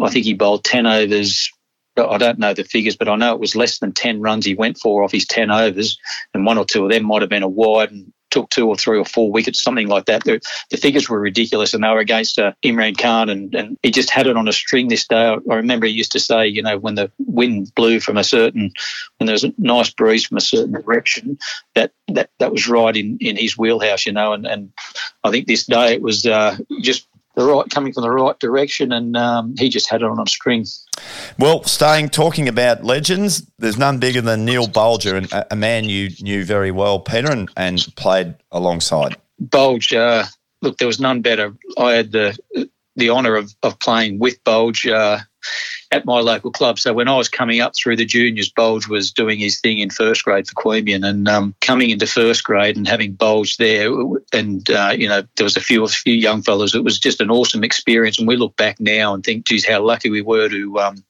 I 0.00 0.10
think 0.10 0.24
he 0.24 0.34
bowled 0.34 0.64
ten 0.64 0.86
overs. 0.86 1.50
I 1.96 2.18
don't 2.18 2.40
know 2.40 2.54
the 2.54 2.64
figures, 2.64 2.96
but 2.96 3.08
I 3.08 3.14
know 3.14 3.34
it 3.34 3.40
was 3.40 3.54
less 3.54 3.78
than 3.78 3.92
ten 3.92 4.20
runs 4.20 4.44
he 4.44 4.54
went 4.54 4.78
for 4.78 5.02
off 5.02 5.12
his 5.12 5.26
ten 5.26 5.50
overs, 5.50 5.98
and 6.32 6.46
one 6.46 6.58
or 6.58 6.64
two 6.64 6.84
of 6.84 6.90
them 6.90 7.04
might 7.04 7.22
have 7.22 7.30
been 7.30 7.42
a 7.42 7.48
wide, 7.48 7.90
and 7.90 8.12
took 8.34 8.50
two 8.50 8.66
or 8.68 8.76
three 8.76 8.98
or 8.98 9.04
four 9.04 9.30
wickets, 9.30 9.62
something 9.62 9.86
like 9.86 10.06
that. 10.06 10.24
The, 10.24 10.40
the 10.70 10.76
figures 10.76 11.08
were 11.08 11.20
ridiculous, 11.20 11.72
and 11.72 11.84
they 11.84 11.88
were 11.88 12.00
against 12.00 12.38
uh, 12.38 12.52
Imran 12.64 12.98
Khan, 12.98 13.28
and, 13.28 13.54
and 13.54 13.78
he 13.82 13.92
just 13.92 14.10
had 14.10 14.26
it 14.26 14.36
on 14.36 14.48
a 14.48 14.52
string 14.52 14.88
this 14.88 15.06
day. 15.06 15.26
I, 15.28 15.34
I 15.50 15.54
remember 15.54 15.86
he 15.86 15.92
used 15.92 16.12
to 16.12 16.20
say, 16.20 16.48
you 16.48 16.62
know, 16.62 16.76
when 16.76 16.96
the 16.96 17.10
wind 17.18 17.72
blew 17.76 18.00
from 18.00 18.16
a 18.16 18.24
certain, 18.24 18.72
when 19.18 19.26
there 19.26 19.34
was 19.34 19.44
a 19.44 19.54
nice 19.56 19.90
breeze 19.90 20.26
from 20.26 20.36
a 20.36 20.40
certain 20.40 20.72
direction, 20.72 21.38
that 21.76 21.92
that 22.08 22.30
that 22.40 22.52
was 22.52 22.68
right 22.68 22.96
in 22.96 23.18
in 23.20 23.36
his 23.36 23.56
wheelhouse, 23.56 24.04
you 24.04 24.12
know. 24.12 24.32
And 24.32 24.46
and 24.46 24.72
I 25.22 25.30
think 25.30 25.46
this 25.46 25.66
day 25.66 25.94
it 25.94 26.02
was 26.02 26.26
uh, 26.26 26.56
just 26.82 27.06
the 27.34 27.44
right 27.44 27.68
coming 27.70 27.92
from 27.92 28.02
the 28.02 28.10
right 28.10 28.38
direction, 28.38 28.92
and 28.92 29.16
um, 29.16 29.54
he 29.58 29.68
just 29.68 29.90
had 29.90 30.02
it 30.02 30.06
on 30.06 30.20
a 30.20 30.26
string. 30.26 30.64
Well, 31.38 31.64
staying 31.64 32.10
talking 32.10 32.48
about 32.48 32.84
legends, 32.84 33.46
there's 33.58 33.78
none 33.78 33.98
bigger 33.98 34.20
than 34.20 34.44
Neil 34.44 34.66
Bulger, 34.66 35.16
and 35.16 35.32
a, 35.32 35.52
a 35.52 35.56
man 35.56 35.84
you 35.84 36.10
knew 36.20 36.44
very 36.44 36.70
well, 36.70 37.00
Peter, 37.00 37.30
and, 37.30 37.50
and 37.56 37.86
played 37.96 38.34
alongside. 38.52 39.16
Bulge, 39.40 39.92
uh, 39.92 40.24
look, 40.62 40.78
there 40.78 40.86
was 40.86 41.00
none 41.00 41.22
better. 41.22 41.54
I 41.76 41.92
had 41.92 42.12
the 42.12 42.38
the 42.96 43.10
honour 43.10 43.36
of, 43.36 43.54
of 43.62 43.78
playing 43.78 44.18
with 44.18 44.42
Bulge. 44.44 44.86
Uh, 44.86 45.20
at 45.90 46.04
my 46.04 46.20
local 46.20 46.50
club. 46.50 46.78
So 46.78 46.92
when 46.92 47.08
I 47.08 47.16
was 47.16 47.28
coming 47.28 47.60
up 47.60 47.74
through 47.76 47.96
the 47.96 48.04
juniors, 48.04 48.50
Bulge 48.50 48.88
was 48.88 49.12
doing 49.12 49.38
his 49.38 49.60
thing 49.60 49.78
in 49.78 49.90
first 49.90 50.24
grade 50.24 50.48
for 50.48 50.54
Queanbeyan, 50.54 51.06
and 51.06 51.28
um, 51.28 51.54
coming 51.60 51.90
into 51.90 52.06
first 52.06 52.44
grade 52.44 52.76
and 52.76 52.88
having 52.88 53.14
Bulge 53.14 53.56
there, 53.58 53.90
and 54.32 54.68
uh, 54.70 54.94
you 54.96 55.08
know 55.08 55.22
there 55.36 55.44
was 55.44 55.56
a 55.56 55.60
few 55.60 55.84
a 55.84 55.88
few 55.88 56.14
young 56.14 56.42
fellows. 56.42 56.74
It 56.74 56.84
was 56.84 56.98
just 56.98 57.20
an 57.20 57.30
awesome 57.30 57.64
experience, 57.64 58.18
and 58.18 58.26
we 58.26 58.36
look 58.36 58.56
back 58.56 58.80
now 58.80 59.14
and 59.14 59.22
think, 59.22 59.46
geez, 59.46 59.66
how 59.66 59.82
lucky 59.82 60.10
we 60.10 60.22
were 60.22 60.48
to 60.48 60.80
um, 60.80 61.04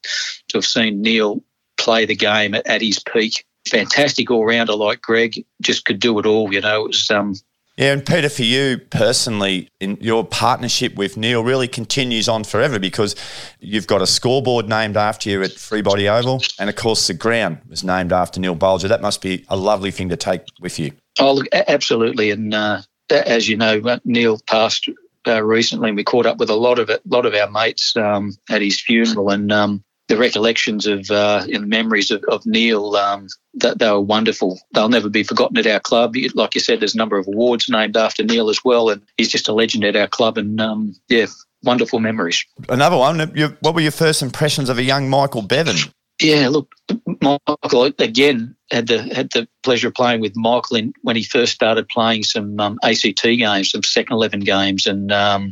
to 0.49 0.59
have 0.59 0.67
seen 0.67 1.03
Neil 1.03 1.43
play 1.77 2.05
the 2.05 2.17
game 2.17 2.55
at, 2.55 2.67
at 2.67 2.83
his 2.83 2.99
peak. 2.99 3.45
Fantastic 3.69 4.31
all 4.31 4.45
rounder 4.45 4.75
like 4.75 5.01
Greg, 5.01 5.43
just 5.63 5.87
could 5.87 5.99
do 5.99 6.19
it 6.19 6.27
all. 6.27 6.53
You 6.53 6.61
know, 6.61 6.85
it 6.85 6.89
was 6.89 7.11
um, 7.11 7.35
yeah, 7.77 7.93
and 7.93 8.07
Peter, 8.07 8.29
for 8.29 8.43
you 8.43 8.79
personally, 8.79 9.69
in 9.81 9.99
your 10.01 10.25
partnership 10.25 10.95
with 10.95 11.17
Neil 11.17 11.43
really 11.43 11.67
continues 11.67 12.29
on 12.29 12.45
forever 12.45 12.79
because 12.79 13.17
you've 13.59 13.89
got 13.89 14.01
a 14.01 14.07
scoreboard 14.07 14.69
named 14.69 14.97
after 14.97 15.29
you 15.29 15.43
at 15.43 15.51
Freebody 15.51 16.09
Oval, 16.09 16.41
and 16.61 16.71
of 16.71 16.77
course 16.77 17.09
the 17.09 17.15
ground 17.15 17.59
was 17.69 17.83
named 17.83 18.13
after 18.13 18.39
Neil 18.39 18.55
Bulger. 18.55 18.87
That 18.87 19.03
must 19.03 19.21
be 19.21 19.45
a 19.49 19.57
lovely 19.57 19.91
thing 19.91 20.09
to 20.11 20.17
take 20.17 20.43
with 20.61 20.79
you. 20.79 20.93
Oh, 21.19 21.35
look, 21.35 21.49
absolutely, 21.53 22.31
and 22.31 22.55
uh, 22.55 22.83
as 23.11 23.49
you 23.49 23.57
know, 23.57 23.81
uh, 23.81 23.99
Neil 24.05 24.39
passed 24.47 24.89
uh, 25.27 25.43
recently, 25.43 25.89
and 25.89 25.97
we 25.97 26.05
caught 26.05 26.27
up 26.27 26.39
with 26.39 26.51
a 26.51 26.55
lot 26.55 26.79
of 26.79 26.91
it, 26.91 27.03
a 27.05 27.15
lot 27.15 27.27
of 27.27 27.35
our 27.35 27.51
mates 27.51 27.97
um, 27.97 28.33
at 28.49 28.63
his 28.63 28.81
funeral, 28.81 29.31
and 29.31 29.51
um, 29.51 29.85
the 30.09 30.17
recollections 30.17 30.87
of 30.87 31.11
uh, 31.11 31.47
and 31.51 31.69
memories 31.69 32.11
of, 32.11 32.23
of 32.25 32.45
Neil 32.45 32.95
um, 32.97 33.29
that 33.55 33.79
they 33.79 33.91
were 33.91 34.01
wonderful. 34.01 34.61
They'll 34.73 34.89
never 34.89 35.09
be 35.09 35.25
forgotten 35.25 35.57
at 35.57 35.67
our 35.67 35.81
club. 35.81 36.15
Like 36.35 36.55
you 36.55 36.61
said, 36.61 36.81
there's 36.81 36.95
a 36.95 36.99
number 36.99 37.17
of 37.17 37.27
awards 37.27 37.69
named 37.69 37.97
after 37.97 38.23
Neil 38.23 38.51
as 38.51 38.61
well, 38.65 38.91
and 38.91 39.03
he's 39.17 39.31
just 39.31 39.49
a 39.49 39.55
legend 39.55 39.85
at 39.85 39.97
our 39.97 40.09
club. 40.09 40.37
And 40.37 40.61
um, 40.61 40.95
yeah, 41.09 41.27
wonderful 41.63 42.01
memories. 42.01 42.45
Another 42.69 42.97
one. 42.97 43.19
What 43.61 43.75
were 43.75 43.81
your 43.81 43.93
first 43.93 44.23
impressions 44.23 44.69
of 44.69 44.79
a 44.79 44.83
young 44.83 45.09
Michael 45.09 45.43
Bevan? 45.43 45.77
Yeah, 46.21 46.49
look, 46.49 46.73
Michael 47.21 47.85
again 47.99 48.55
had 48.71 48.87
the 48.87 49.03
had 49.03 49.31
the 49.33 49.49
pleasure 49.63 49.89
of 49.89 49.95
playing 49.95 50.21
with 50.21 50.37
Michael 50.37 50.77
in, 50.77 50.93
when 51.03 51.17
he 51.17 51.25
first 51.25 51.53
started 51.53 51.89
playing 51.89 52.23
some 52.23 52.61
um, 52.61 52.79
ACT 52.85 53.23
games, 53.23 53.71
some 53.71 53.83
second 53.83 54.15
eleven 54.15 54.41
games, 54.41 54.87
and 54.87 55.11
um, 55.11 55.51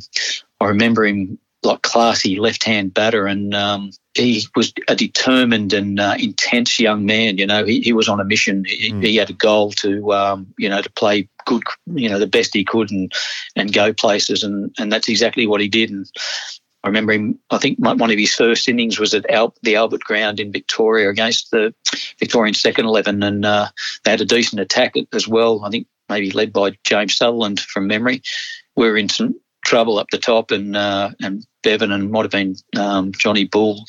I 0.61 0.67
remember 0.67 1.05
him 1.05 1.39
like 1.63 1.83
classy 1.83 2.39
left 2.39 2.65
hand 2.65 2.93
batter, 2.93 3.27
and 3.27 3.55
um, 3.55 3.91
he 4.15 4.47
was 4.57 4.73
a 4.89 4.97
determined 4.97 5.73
and 5.73 6.01
uh, 6.01 6.17
intense 6.19 6.79
young 6.79 7.07
man. 7.07 7.39
You 7.39 7.47
know, 7.47 7.65
he, 7.65 7.81
he 7.81 7.93
was 7.93 8.09
on 8.09 8.21
a 8.21 8.25
mission. 8.25 8.65
He, 8.65 8.93
mm. 8.93 9.03
he 9.03 9.17
had 9.17 9.31
a 9.31 9.35
goal 9.35 9.71
to 9.73 10.13
um, 10.13 10.53
you 10.59 10.69
know 10.69 10.83
to 10.83 10.91
play 10.91 11.29
good, 11.45 11.63
you 11.87 12.09
know, 12.09 12.19
the 12.19 12.27
best 12.27 12.55
he 12.55 12.65
could 12.65 12.91
and 12.91 13.13
and 13.57 13.73
go 13.73 13.93
places, 13.93 14.43
and 14.43 14.75
and 14.79 14.93
that's 14.93 15.09
exactly 15.09 15.47
what 15.47 15.61
he 15.61 15.69
did. 15.69 15.91
And 15.91 16.07
I 16.85 16.89
remember 16.89 17.13
him. 17.13 17.39
I 17.51 17.59
think 17.59 17.79
one 17.79 18.01
of 18.01 18.19
his 18.19 18.35
first 18.35 18.69
innings 18.69 18.99
was 18.99 19.15
at 19.15 19.31
Al- 19.31 19.55
the 19.63 19.77
Albert 19.77 20.01
Ground 20.01 20.41
in 20.41 20.53
Victoria 20.53 21.09
against 21.09 21.51
the 21.51 21.75
Victorian 22.19 22.55
second 22.55 22.87
eleven, 22.87 23.23
and 23.23 23.45
uh, 23.45 23.69
they 24.05 24.11
had 24.11 24.21
a 24.21 24.27
decent 24.27 24.61
attack 24.61 24.95
as 25.13 25.29
well. 25.29 25.65
I 25.65 25.71
think 25.71 25.87
maybe 26.09 26.31
led 26.31 26.53
by 26.53 26.77
James 26.85 27.17
Sutherland 27.17 27.61
from 27.61 27.87
memory. 27.87 28.23
We 28.77 28.89
were 28.89 28.97
in 28.97 29.09
some 29.09 29.37
trouble 29.65 29.99
up 29.99 30.09
the 30.11 30.19
top, 30.19 30.51
and 30.51 30.77
uh, 30.77 31.11
and 31.21 31.47
Bevan 31.63 31.93
and 31.93 32.11
might 32.11 32.23
have 32.23 32.31
been 32.31 32.57
um, 32.77 33.13
Johnny 33.13 33.45
Bull 33.45 33.85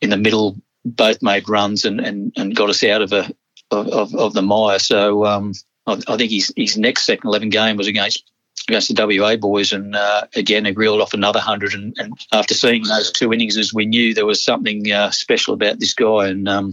in 0.00 0.10
the 0.10 0.16
middle. 0.16 0.56
Both 0.84 1.22
made 1.22 1.48
runs 1.48 1.84
and, 1.84 2.00
and, 2.00 2.32
and 2.36 2.54
got 2.54 2.68
us 2.68 2.84
out 2.84 3.00
of 3.00 3.12
a 3.12 3.32
of, 3.70 4.14
of 4.14 4.32
the 4.34 4.42
mire. 4.42 4.78
So 4.78 5.24
um, 5.24 5.52
I, 5.86 6.00
I, 6.06 6.16
think 6.16 6.30
his 6.30 6.52
his 6.56 6.76
next 6.76 7.06
second 7.06 7.28
eleven 7.28 7.48
game 7.50 7.76
was 7.76 7.86
against 7.86 8.24
against 8.68 8.94
the 8.94 9.18
WA 9.18 9.36
boys, 9.36 9.72
and 9.72 9.94
uh, 9.96 10.26
again 10.34 10.64
he 10.64 10.72
reeled 10.72 11.00
off 11.00 11.14
another 11.14 11.40
hundred. 11.40 11.74
And, 11.74 11.96
and, 11.98 12.18
after 12.32 12.54
seeing 12.54 12.82
those 12.82 13.10
two 13.12 13.32
innings, 13.32 13.56
as 13.56 13.72
we 13.72 13.86
knew 13.86 14.14
there 14.14 14.26
was 14.26 14.42
something 14.42 14.90
uh, 14.92 15.10
special 15.10 15.54
about 15.54 15.80
this 15.80 15.94
guy. 15.94 16.28
And 16.28 16.48
um, 16.48 16.72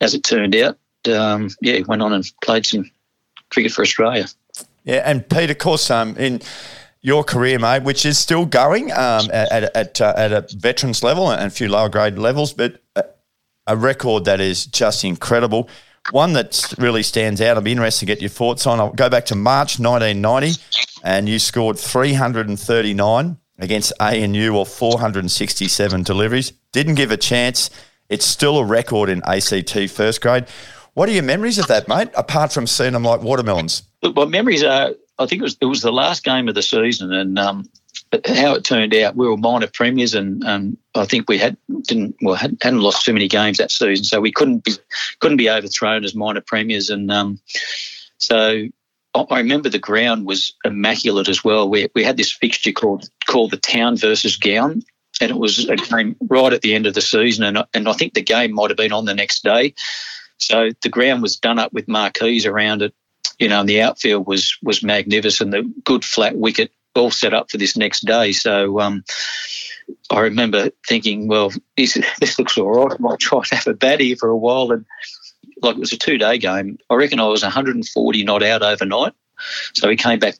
as 0.00 0.14
it 0.14 0.24
turned 0.24 0.54
out, 0.56 0.78
um, 1.08 1.50
yeah, 1.60 1.76
he 1.76 1.82
went 1.82 2.02
on 2.02 2.12
and 2.12 2.30
played 2.42 2.66
some 2.66 2.90
cricket 3.50 3.72
for 3.72 3.82
Australia. 3.82 4.26
Yeah, 4.84 5.02
and 5.04 5.26
Pete, 5.28 5.50
of 5.50 5.58
course, 5.58 5.90
um, 5.90 6.16
in 6.16 6.42
your 7.04 7.22
career, 7.22 7.58
mate, 7.58 7.82
which 7.82 8.06
is 8.06 8.16
still 8.16 8.46
going 8.46 8.90
um, 8.90 9.28
at 9.30 9.76
at, 9.76 10.00
uh, 10.00 10.14
at 10.16 10.32
a 10.32 10.46
veterans 10.56 11.02
level 11.02 11.30
and 11.30 11.46
a 11.46 11.50
few 11.50 11.68
lower 11.68 11.90
grade 11.90 12.18
levels, 12.18 12.54
but 12.54 12.82
a 13.66 13.76
record 13.76 14.24
that 14.24 14.40
is 14.40 14.64
just 14.66 15.04
incredible. 15.04 15.68
One 16.10 16.32
that 16.32 16.74
really 16.78 17.02
stands 17.02 17.42
out. 17.42 17.56
I'd 17.56 17.64
be 17.64 17.72
interested 17.72 18.00
to 18.00 18.06
get 18.06 18.20
your 18.20 18.30
thoughts 18.30 18.66
on. 18.66 18.80
I'll 18.80 18.92
go 18.92 19.10
back 19.10 19.26
to 19.26 19.34
March 19.34 19.78
1990, 19.78 20.60
and 21.02 21.28
you 21.28 21.38
scored 21.38 21.78
339 21.78 23.36
against 23.58 23.92
ANU 24.00 24.56
or 24.56 24.64
467 24.64 26.02
deliveries. 26.02 26.52
Didn't 26.72 26.94
give 26.94 27.10
a 27.10 27.16
chance. 27.18 27.68
It's 28.08 28.24
still 28.24 28.58
a 28.58 28.64
record 28.64 29.10
in 29.10 29.22
ACT 29.24 29.90
first 29.90 30.22
grade. 30.22 30.46
What 30.94 31.08
are 31.08 31.12
your 31.12 31.22
memories 31.22 31.58
of 31.58 31.66
that, 31.66 31.86
mate? 31.86 32.08
Apart 32.14 32.52
from 32.52 32.66
seeing 32.66 32.92
them 32.92 33.02
like 33.02 33.20
watermelons. 33.20 33.82
Look, 34.02 34.16
my 34.16 34.24
memories 34.24 34.62
are. 34.62 34.92
I 35.18 35.26
think 35.26 35.40
it 35.40 35.44
was 35.44 35.56
it 35.60 35.66
was 35.66 35.82
the 35.82 35.92
last 35.92 36.24
game 36.24 36.48
of 36.48 36.54
the 36.54 36.62
season, 36.62 37.12
and 37.12 37.38
um, 37.38 37.64
how 38.26 38.54
it 38.54 38.64
turned 38.64 38.94
out, 38.94 39.16
we 39.16 39.28
were 39.28 39.36
minor 39.36 39.68
premiers, 39.72 40.14
and 40.14 40.44
um, 40.44 40.78
I 40.94 41.04
think 41.04 41.28
we 41.28 41.38
had 41.38 41.56
didn't 41.82 42.16
well 42.20 42.34
had, 42.34 42.56
not 42.64 42.74
lost 42.74 43.04
too 43.04 43.12
many 43.12 43.28
games 43.28 43.58
that 43.58 43.70
season, 43.70 44.04
so 44.04 44.20
we 44.20 44.32
couldn't 44.32 44.64
be 44.64 44.72
couldn't 45.20 45.36
be 45.36 45.50
overthrown 45.50 46.04
as 46.04 46.14
minor 46.14 46.40
premiers, 46.40 46.90
and 46.90 47.10
um, 47.10 47.38
so 48.18 48.66
I 49.14 49.38
remember 49.38 49.68
the 49.68 49.78
ground 49.78 50.26
was 50.26 50.54
immaculate 50.64 51.28
as 51.28 51.44
well. 51.44 51.68
We 51.68 51.88
we 51.94 52.02
had 52.02 52.16
this 52.16 52.32
fixture 52.32 52.72
called 52.72 53.08
called 53.26 53.52
the 53.52 53.56
Town 53.56 53.96
versus 53.96 54.36
Gown, 54.36 54.82
and 55.20 55.30
it 55.30 55.38
was 55.38 55.68
a 55.68 55.76
game 55.76 56.16
right 56.28 56.52
at 56.52 56.62
the 56.62 56.74
end 56.74 56.86
of 56.86 56.94
the 56.94 57.00
season, 57.00 57.44
and 57.44 57.64
and 57.72 57.88
I 57.88 57.92
think 57.92 58.14
the 58.14 58.22
game 58.22 58.52
might 58.52 58.70
have 58.70 58.76
been 58.76 58.92
on 58.92 59.04
the 59.04 59.14
next 59.14 59.44
day. 59.44 59.74
So 60.38 60.70
the 60.82 60.88
ground 60.88 61.22
was 61.22 61.36
done 61.36 61.60
up 61.60 61.72
with 61.72 61.86
marquees 61.86 62.44
around 62.44 62.82
it, 62.82 62.92
you 63.38 63.48
know, 63.48 63.60
and 63.60 63.68
the 63.68 63.82
outfield 63.82 64.26
was 64.26 64.56
was 64.62 64.82
magnificent. 64.82 65.50
The 65.50 65.72
good 65.84 66.04
flat 66.04 66.36
wicket 66.36 66.70
all 66.94 67.10
set 67.10 67.34
up 67.34 67.50
for 67.50 67.58
this 67.58 67.76
next 67.76 68.06
day. 68.06 68.32
So 68.32 68.80
um, 68.80 69.04
I 70.10 70.20
remember 70.20 70.70
thinking, 70.86 71.28
well, 71.28 71.50
this, 71.76 71.98
this 72.20 72.38
looks 72.38 72.56
all 72.56 72.70
right. 72.70 72.92
I 72.92 72.96
might 73.00 73.18
try 73.18 73.42
to 73.42 73.54
have 73.56 73.66
a 73.66 73.74
bat 73.74 74.00
here 74.00 74.16
for 74.16 74.28
a 74.28 74.36
while. 74.36 74.70
And 74.72 74.86
like 75.62 75.76
it 75.76 75.80
was 75.80 75.92
a 75.92 75.98
two 75.98 76.18
day 76.18 76.38
game, 76.38 76.78
I 76.90 76.94
reckon 76.94 77.20
I 77.20 77.26
was 77.28 77.42
140 77.42 78.24
not 78.24 78.42
out 78.42 78.62
overnight. 78.62 79.12
So 79.74 79.88
we 79.88 79.96
came 79.96 80.18
back 80.18 80.36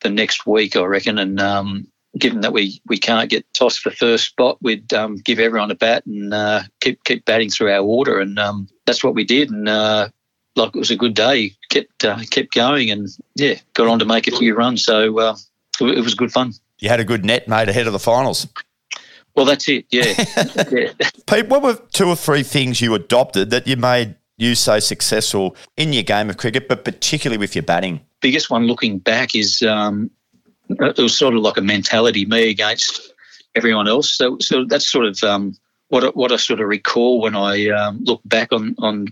the 0.00 0.10
next 0.10 0.46
week, 0.46 0.76
I 0.76 0.82
reckon, 0.82 1.18
and 1.18 1.40
um, 1.40 1.86
given 2.18 2.40
that 2.40 2.52
we, 2.52 2.80
we 2.86 2.98
can't 2.98 3.30
get 3.30 3.46
tossed 3.54 3.80
for 3.80 3.90
first 3.90 4.26
spot, 4.26 4.58
we'd 4.60 4.92
um, 4.92 5.16
give 5.16 5.38
everyone 5.38 5.70
a 5.70 5.76
bat 5.76 6.04
and 6.04 6.34
uh, 6.34 6.62
keep 6.80 7.02
keep 7.04 7.24
batting 7.24 7.48
through 7.48 7.70
our 7.70 7.82
order, 7.82 8.18
and 8.18 8.38
um, 8.38 8.68
that's 8.86 9.02
what 9.02 9.14
we 9.14 9.24
did. 9.24 9.50
And 9.50 9.68
uh, 9.68 10.08
like 10.56 10.74
it 10.74 10.78
was 10.78 10.90
a 10.90 10.96
good 10.96 11.14
day, 11.14 11.52
kept 11.70 12.04
uh, 12.04 12.18
kept 12.30 12.52
going, 12.52 12.90
and 12.90 13.08
yeah, 13.34 13.54
got 13.74 13.88
on 13.88 13.98
to 13.98 14.04
make 14.04 14.26
a 14.26 14.36
few 14.36 14.54
runs. 14.54 14.84
So 14.84 15.18
uh, 15.18 15.36
it 15.80 16.02
was 16.02 16.14
good 16.14 16.32
fun. 16.32 16.52
You 16.78 16.88
had 16.88 17.00
a 17.00 17.04
good 17.04 17.24
net 17.24 17.48
made 17.48 17.68
ahead 17.68 17.86
of 17.86 17.92
the 17.92 17.98
finals. 17.98 18.46
Well, 19.34 19.46
that's 19.46 19.68
it. 19.68 19.86
Yeah. 19.90 20.14
yeah. 20.70 20.92
Pete, 21.26 21.48
what 21.48 21.62
were 21.62 21.74
two 21.92 22.08
or 22.08 22.16
three 22.16 22.42
things 22.42 22.80
you 22.80 22.94
adopted 22.94 23.50
that 23.50 23.66
you 23.66 23.76
made 23.76 24.14
you 24.36 24.54
so 24.54 24.78
successful 24.78 25.56
in 25.76 25.92
your 25.92 26.02
game 26.02 26.30
of 26.30 26.36
cricket, 26.36 26.68
but 26.68 26.84
particularly 26.84 27.38
with 27.38 27.54
your 27.54 27.62
batting? 27.62 28.00
Biggest 28.20 28.50
one 28.50 28.66
looking 28.66 28.98
back 28.98 29.34
is 29.34 29.62
um, 29.62 30.10
it 30.68 30.98
was 30.98 31.16
sort 31.16 31.34
of 31.34 31.42
like 31.42 31.56
a 31.56 31.62
mentality 31.62 32.26
me 32.26 32.48
against 32.48 33.12
everyone 33.54 33.88
else. 33.88 34.12
So, 34.12 34.38
so 34.40 34.64
that's 34.64 34.86
sort 34.86 35.06
of 35.06 35.22
um, 35.24 35.56
what 35.88 36.04
I, 36.04 36.08
what 36.08 36.32
I 36.32 36.36
sort 36.36 36.60
of 36.60 36.68
recall 36.68 37.20
when 37.20 37.34
I 37.34 37.68
um, 37.68 38.00
look 38.04 38.20
back 38.24 38.52
on 38.52 38.74
on 38.78 39.08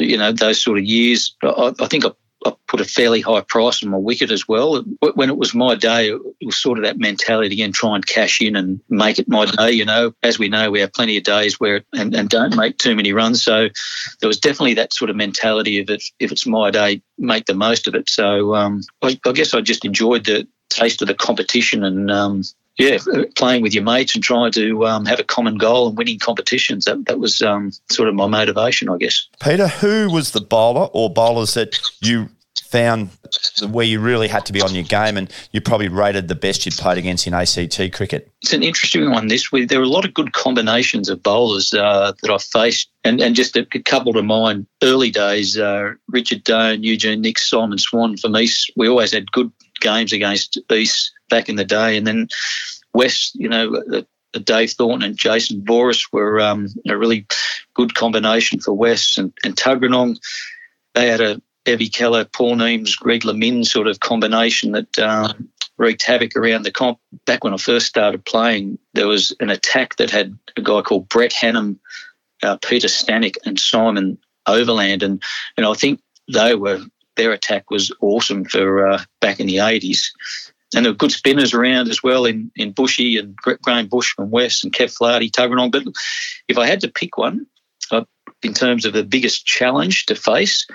you 0.00 0.16
know 0.16 0.32
those 0.32 0.60
sort 0.62 0.78
of 0.78 0.84
years. 0.84 1.34
I, 1.42 1.72
I 1.80 1.86
think 1.86 2.04
I 2.04 2.10
I 2.46 2.52
put 2.66 2.80
a 2.80 2.86
fairly 2.86 3.20
high 3.20 3.42
price 3.42 3.82
on 3.82 3.90
my 3.90 3.98
wicket 3.98 4.30
as 4.30 4.48
well. 4.48 4.82
When 5.14 5.28
it 5.28 5.36
was 5.36 5.54
my 5.54 5.74
day, 5.74 6.08
it 6.08 6.46
was 6.46 6.56
sort 6.56 6.78
of 6.78 6.84
that 6.84 6.98
mentality 6.98 7.54
again, 7.54 7.72
try 7.72 7.94
and 7.94 8.06
cash 8.06 8.40
in 8.40 8.56
and 8.56 8.80
make 8.88 9.18
it 9.18 9.28
my 9.28 9.44
day. 9.44 9.72
You 9.72 9.84
know, 9.84 10.14
as 10.22 10.38
we 10.38 10.48
know, 10.48 10.70
we 10.70 10.80
have 10.80 10.92
plenty 10.92 11.18
of 11.18 11.24
days 11.24 11.60
where 11.60 11.82
and, 11.92 12.14
and 12.14 12.30
don't 12.30 12.56
make 12.56 12.78
too 12.78 12.94
many 12.94 13.12
runs. 13.12 13.42
So 13.42 13.68
there 14.20 14.28
was 14.28 14.40
definitely 14.40 14.74
that 14.74 14.94
sort 14.94 15.10
of 15.10 15.16
mentality 15.16 15.80
of 15.80 15.90
it. 15.90 16.02
If 16.18 16.32
it's 16.32 16.46
my 16.46 16.70
day, 16.70 17.02
make 17.18 17.44
the 17.44 17.54
most 17.54 17.86
of 17.86 17.94
it. 17.94 18.08
So 18.08 18.54
um, 18.54 18.82
I, 19.02 19.20
I, 19.26 19.32
guess 19.32 19.52
I 19.52 19.60
just 19.60 19.84
enjoyed 19.84 20.24
the 20.24 20.48
taste 20.70 21.02
of 21.02 21.08
the 21.08 21.14
competition 21.14 21.84
and 21.84 22.10
um, 22.10 22.42
yeah, 22.80 22.98
playing 23.36 23.62
with 23.62 23.74
your 23.74 23.84
mates 23.84 24.14
and 24.14 24.24
trying 24.24 24.52
to 24.52 24.86
um, 24.86 25.04
have 25.06 25.20
a 25.20 25.24
common 25.24 25.58
goal 25.58 25.88
and 25.88 25.98
winning 25.98 26.18
competitions. 26.18 26.84
That, 26.84 27.06
that 27.06 27.18
was 27.18 27.42
um, 27.42 27.72
sort 27.90 28.08
of 28.08 28.14
my 28.14 28.26
motivation, 28.26 28.88
I 28.88 28.96
guess. 28.96 29.28
Peter, 29.40 29.68
who 29.68 30.10
was 30.10 30.32
the 30.32 30.40
bowler 30.40 30.88
or 30.92 31.10
bowlers 31.10 31.54
that 31.54 31.78
you 32.00 32.28
found 32.70 33.10
where 33.68 33.84
you 33.84 34.00
really 34.00 34.28
had 34.28 34.46
to 34.46 34.52
be 34.52 34.62
on 34.62 34.74
your 34.74 34.84
game 34.84 35.16
and 35.16 35.32
you 35.50 35.60
probably 35.60 35.88
rated 35.88 36.28
the 36.28 36.34
best 36.34 36.64
you'd 36.64 36.74
played 36.76 36.98
against 36.98 37.26
in 37.26 37.34
ACT 37.34 37.92
cricket? 37.92 38.30
It's 38.42 38.52
an 38.52 38.62
interesting 38.62 39.10
one. 39.10 39.28
This 39.28 39.48
there 39.50 39.78
were 39.78 39.84
a 39.84 39.88
lot 39.88 40.04
of 40.04 40.14
good 40.14 40.32
combinations 40.32 41.08
of 41.08 41.22
bowlers 41.22 41.74
uh, 41.74 42.12
that 42.22 42.30
I 42.30 42.38
faced, 42.38 42.90
and, 43.04 43.20
and 43.20 43.34
just 43.34 43.56
a, 43.56 43.66
couple 43.84 44.12
to 44.12 44.22
mind. 44.22 44.66
Early 44.82 45.10
days, 45.10 45.58
uh, 45.58 45.92
Richard 46.08 46.44
Doan, 46.44 46.82
Eugene 46.82 47.20
Nicks, 47.20 47.48
Simon 47.48 47.78
Swan. 47.78 48.16
For 48.16 48.28
me, 48.28 48.48
we 48.76 48.88
always 48.88 49.12
had 49.12 49.30
good 49.32 49.50
games 49.80 50.12
against 50.12 50.58
East 50.70 51.12
back 51.28 51.48
in 51.48 51.56
the 51.56 51.64
day. 51.64 51.96
And 51.96 52.06
then 52.06 52.28
West, 52.92 53.34
you 53.34 53.48
know, 53.48 53.74
uh, 53.92 54.02
uh, 54.34 54.38
Dave 54.38 54.72
Thornton 54.72 55.08
and 55.08 55.16
Jason 55.16 55.60
Boris 55.60 56.12
were 56.12 56.40
um, 56.40 56.68
a 56.88 56.96
really 56.96 57.26
good 57.74 57.94
combination 57.94 58.60
for 58.60 58.72
West. 58.72 59.18
And, 59.18 59.32
and 59.44 59.56
Tuggeranong, 59.56 60.18
they 60.94 61.08
had 61.08 61.20
a 61.20 61.42
Evie 61.66 61.88
Keller, 61.88 62.24
Paul 62.24 62.56
Neems, 62.56 62.96
Greg 62.96 63.22
LeMin 63.22 63.66
sort 63.66 63.86
of 63.86 64.00
combination 64.00 64.72
that 64.72 64.98
um, 64.98 65.48
wreaked 65.76 66.02
havoc 66.02 66.36
around 66.36 66.62
the 66.62 66.72
comp. 66.72 66.98
Back 67.26 67.44
when 67.44 67.54
I 67.54 67.58
first 67.58 67.86
started 67.86 68.24
playing, 68.24 68.78
there 68.94 69.06
was 69.06 69.34
an 69.40 69.50
attack 69.50 69.96
that 69.96 70.10
had 70.10 70.36
a 70.56 70.62
guy 70.62 70.80
called 70.80 71.08
Brett 71.08 71.32
Hannam, 71.32 71.78
uh, 72.42 72.56
Peter 72.56 72.88
Stanek, 72.88 73.36
and 73.44 73.60
Simon 73.60 74.18
Overland. 74.46 75.02
And, 75.02 75.22
and 75.56 75.66
I 75.66 75.74
think 75.74 76.00
they 76.32 76.54
were 76.54 76.80
their 77.16 77.32
attack 77.32 77.70
was 77.70 77.92
awesome 78.00 78.44
for 78.44 78.86
uh, 78.86 79.02
back 79.20 79.40
in 79.40 79.46
the 79.46 79.56
80s. 79.56 80.06
And 80.74 80.84
there 80.84 80.92
were 80.92 80.96
good 80.96 81.12
spinners 81.12 81.52
around 81.52 81.88
as 81.88 82.02
well 82.02 82.24
in, 82.24 82.50
in 82.54 82.72
Bushy 82.72 83.16
and 83.16 83.36
Graham 83.36 83.88
Bush 83.88 84.12
from 84.14 84.30
West 84.30 84.62
and 84.62 84.72
Kev 84.72 84.96
Flaherty, 84.96 85.30
Tuggeranong. 85.30 85.72
But 85.72 85.84
if 86.48 86.58
I 86.58 86.66
had 86.66 86.80
to 86.82 86.88
pick 86.88 87.18
one 87.18 87.46
uh, 87.90 88.04
in 88.42 88.54
terms 88.54 88.84
of 88.84 88.92
the 88.92 89.02
biggest 89.02 89.44
challenge 89.44 90.06
to 90.06 90.14
face, 90.14 90.66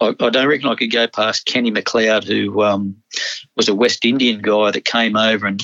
I, 0.00 0.14
I, 0.20 0.30
don't 0.30 0.48
reckon 0.48 0.68
I 0.68 0.74
could 0.74 0.92
go 0.92 1.06
past 1.06 1.46
Kenny 1.46 1.70
McLeod, 1.70 2.24
who 2.24 2.62
um, 2.62 2.96
was 3.56 3.68
a 3.68 3.74
West 3.74 4.04
Indian 4.04 4.40
guy 4.40 4.70
that 4.70 4.84
came 4.84 5.16
over, 5.16 5.46
and 5.46 5.62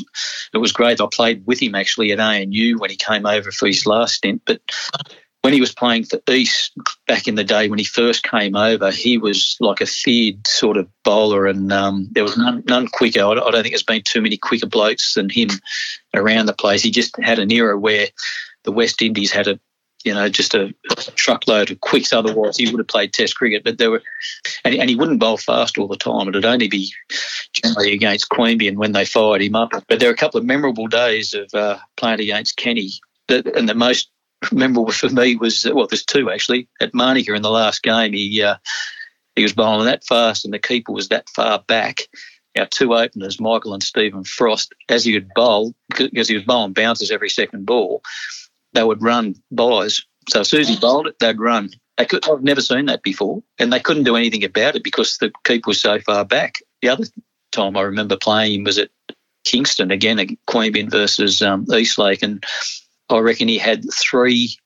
it 0.53 0.59
was 0.59 0.73
great. 0.73 1.01
I 1.01 1.07
played 1.11 1.47
with 1.47 1.61
him 1.61 1.75
actually 1.75 2.13
at 2.13 2.21
ANU 2.21 2.79
when 2.79 2.91
he 2.91 2.97
came 2.97 3.27
over 3.27 3.51
for 3.51 3.67
his 3.67 3.87
last 3.87 4.15
stint. 4.15 4.43
But 4.45 4.61
when 5.43 5.53
he 5.55 5.61
was 5.61 5.73
playing 5.73 6.05
for 6.05 6.21
East 6.31 6.73
back 7.07 7.27
in 7.27 7.35
the 7.35 7.45
day 7.45 7.69
when 7.69 7.79
he 7.79 7.85
first 7.85 8.23
came 8.23 8.57
over, 8.57 8.91
he 8.91 9.17
was 9.17 9.57
like 9.61 9.81
a 9.81 9.87
feared 9.87 10.47
sort 10.47 10.77
of 10.77 10.89
bowler, 11.03 11.47
and 11.47 11.73
um, 11.73 12.09
there 12.13 12.25
was 12.25 12.37
none, 12.37 12.63
none 12.67 12.89
quicker. 12.89 13.25
I, 13.25 13.35
don't 13.35 13.53
think 13.53 13.73
there's 13.73 13.83
been 13.83 14.03
too 14.03 14.21
many 14.21 14.37
quicker 14.37 14.67
blokes 14.67 15.15
than 15.15 15.31
him 15.31 15.49
around 16.15 16.47
the 16.47 16.53
place. 16.53 16.83
He 16.83 16.91
just 16.91 17.17
had 17.19 17.39
an 17.39 17.51
era 17.51 17.79
where 17.79 18.09
the 18.65 18.73
West 18.73 19.01
Indies 19.01 19.33
had 19.33 19.49
a 19.49 19.59
you 20.05 20.15
know, 20.15 20.31
just 20.31 20.55
a, 20.55 20.75
truckload 21.15 21.71
of 21.71 21.81
quicks. 21.81 22.13
Otherwise, 22.13 22.57
he 22.57 22.71
would 22.71 22.79
have 22.79 22.89
played 22.89 23.13
Test 23.13 23.37
cricket. 23.37 23.65
But 23.65 23.77
there 23.77 23.91
were, 23.91 24.03
and, 24.65 24.75
and, 24.75 24.89
he 24.89 24.97
wouldn't 24.97 25.21
bowl 25.21 25.37
fast 25.37 25.77
all 25.77 25.89
the 25.89 25.97
time. 25.97 26.29
It'd 26.29 26.45
only 26.45 26.69
be 26.69 26.91
generally 27.53 27.93
against 27.93 28.31
Queanbeyan 28.31 28.77
when 28.77 28.93
they 28.93 29.05
fired 29.05 29.43
him 29.43 29.55
up. 29.55 29.73
But 29.89 30.01
there 30.01 30.09
are 30.09 30.15
a 30.15 30.17
couple 30.17 30.41
of 30.41 30.47
memorable 30.47 30.87
days 30.87 31.35
of 31.35 31.53
uh, 31.53 31.79
playing 31.99 32.21
against 32.21 32.57
Kenny. 32.57 32.93
That, 33.29 33.47
and 33.55 33.69
the 33.69 33.75
most 33.75 34.11
memorable 34.53 34.93
for 34.93 35.09
me 35.09 35.37
was 35.37 35.67
well, 35.73 35.87
there's 35.87 36.05
two 36.05 36.31
actually. 36.31 36.69
At 36.81 36.95
Manuka 36.95 37.35
in 37.35 37.43
the 37.43 37.51
last 37.51 37.83
game, 37.83 38.13
he 38.13 38.43
uh, 38.43 38.57
he 39.37 39.43
was 39.43 39.53
bowling 39.53 39.87
that 39.87 40.05
fast, 40.05 40.45
and 40.45 40.55
the 40.55 40.59
keeper 40.59 40.93
was 40.93 41.09
that 41.09 41.29
far 41.31 41.63
back. 41.67 42.03
Our 42.59 42.67
two 42.67 42.95
openers, 42.95 43.41
Michael 43.41 43.75
and 43.75 43.83
Stephen 43.83 44.25
Frost, 44.25 44.75
as 44.89 45.05
he 45.05 45.15
would 45.15 45.29
bowl, 45.35 45.73
because 45.89 46.29
he 46.29 46.35
was 46.35 46.45
bowling 46.45 46.73
bounces 46.73 47.13
every 47.13 47.31
second 47.31 47.65
ball, 47.65 48.03
they 48.73 48.83
would 48.83 49.03
run 49.03 49.37
byes. 49.53 50.05
So 50.29 50.41
as 50.41 50.49
soon 50.49 50.63
as 50.63 50.69
he 50.69 50.77
bowled 50.77 51.07
it, 51.07 51.19
they'd 51.21 51.39
run. 51.39 51.71
They 51.97 52.07
could, 52.07 52.29
I've 52.29 52.43
never 52.43 52.61
seen 52.61 52.87
that 52.87 53.03
before, 53.03 53.43
and 53.59 53.73
they 53.73 53.79
couldn't 53.79 54.05
do 54.05 54.17
anything 54.17 54.43
about 54.43 54.75
it 54.75 54.83
because 54.83 55.17
the 55.19 55.31
keeper 55.45 55.69
was 55.69 55.81
so 55.81 56.01
far 56.01 56.25
back. 56.25 56.57
The 56.83 56.89
other 56.89 57.05
time 57.53 57.77
I 57.77 57.83
remember 57.83 58.17
playing 58.17 58.65
was 58.65 58.79
at 58.79 58.91
Kingston 59.45 59.91
again, 59.91 60.19
at 60.19 60.29
Queanbeyan 60.49 60.91
versus 60.91 61.43
um, 61.43 61.67
Eastlake, 61.73 62.23
and 62.23 62.45
I 63.11 63.19
reckon 63.19 63.49
he 63.49 63.59
had 63.59 63.85
three 63.93 64.57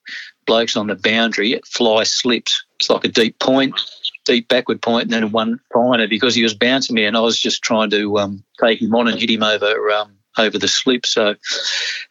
blokes 0.47 0.77
on 0.77 0.87
the 0.87 0.95
boundary 0.95 1.55
at 1.55 1.67
fly 1.67 2.05
slips. 2.05 2.65
It's 2.79 2.91
like 2.91 3.05
a 3.05 3.09
deep 3.09 3.39
point, 3.39 3.75
deep 4.25 4.49
backward 4.49 4.83
point, 4.83 5.05
and 5.05 5.13
then 5.13 5.33
one 5.33 5.59
finer 5.73 6.07
because 6.07 6.35
he 6.35 6.43
was 6.43 6.55
bouncing 6.55 6.95
me, 6.95 7.05
and 7.05 7.17
I 7.17 7.21
was 7.21 7.39
just 7.39 7.63
trying 7.63 7.91
to 7.91 8.19
um, 8.19 8.45
take 8.61 8.81
him 8.81 8.95
on 8.95 9.09
and 9.09 9.19
hit 9.19 9.31
him 9.31 9.43
over 9.43 9.91
um, 9.91 10.13
over 10.39 10.59
the 10.59 10.69
slip. 10.69 11.07
So 11.07 11.35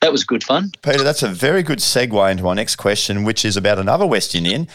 that 0.02 0.12
was 0.12 0.24
good 0.24 0.44
fun. 0.44 0.72
Peter, 0.82 1.04
that's 1.04 1.24
a 1.24 1.30
very 1.30 1.64
good 1.64 1.80
segue 1.80 2.32
into 2.32 2.48
our 2.48 2.56
next 2.56 2.78
question, 2.78 3.24
which 3.24 3.46
is 3.46 3.58
about 3.58 3.80
another 3.80 4.06
West 4.06 4.36
Indian 4.36 4.68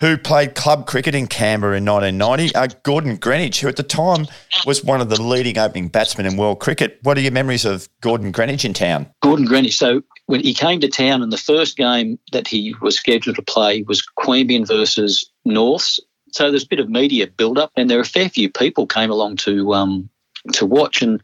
who 0.00 0.16
played 0.16 0.54
club 0.54 0.86
cricket 0.86 1.14
in 1.14 1.26
Canberra 1.26 1.76
in 1.76 1.84
1990, 1.84 2.54
uh, 2.54 2.68
Gordon 2.84 3.18
Greenidge, 3.18 3.60
who 3.60 3.68
at 3.68 3.76
the 3.76 3.82
time 3.82 4.26
was 4.64 4.84
one 4.84 5.00
of 5.00 5.08
the 5.08 5.20
leading 5.20 5.58
opening 5.58 5.88
batsmen 5.88 6.24
in 6.24 6.36
world 6.36 6.60
cricket. 6.60 6.98
What 7.02 7.18
are 7.18 7.20
your 7.20 7.32
memories 7.32 7.64
of 7.64 7.88
Gordon 8.00 8.32
Greenidge 8.32 8.64
in 8.64 8.74
town? 8.74 9.08
Gordon 9.22 9.46
Greenidge. 9.46 9.72
So 9.72 10.02
when 10.28 10.42
he 10.42 10.52
came 10.52 10.78
to 10.80 10.88
town, 10.88 11.22
and 11.22 11.32
the 11.32 11.38
first 11.38 11.78
game 11.78 12.18
that 12.32 12.46
he 12.46 12.74
was 12.82 12.96
scheduled 12.96 13.36
to 13.36 13.42
play 13.42 13.82
was 13.82 14.06
Queanbeyan 14.18 14.68
versus 14.68 15.28
Norths. 15.46 15.98
So 16.32 16.50
there's 16.50 16.64
a 16.64 16.68
bit 16.68 16.80
of 16.80 16.90
media 16.90 17.26
build 17.26 17.58
up, 17.58 17.72
and 17.76 17.88
there 17.88 17.98
are 17.98 18.02
a 18.02 18.06
fair 18.06 18.28
few 18.28 18.50
people 18.50 18.86
came 18.86 19.10
along 19.10 19.36
to 19.38 19.72
um, 19.72 20.10
to 20.52 20.66
watch, 20.66 21.00
and 21.00 21.22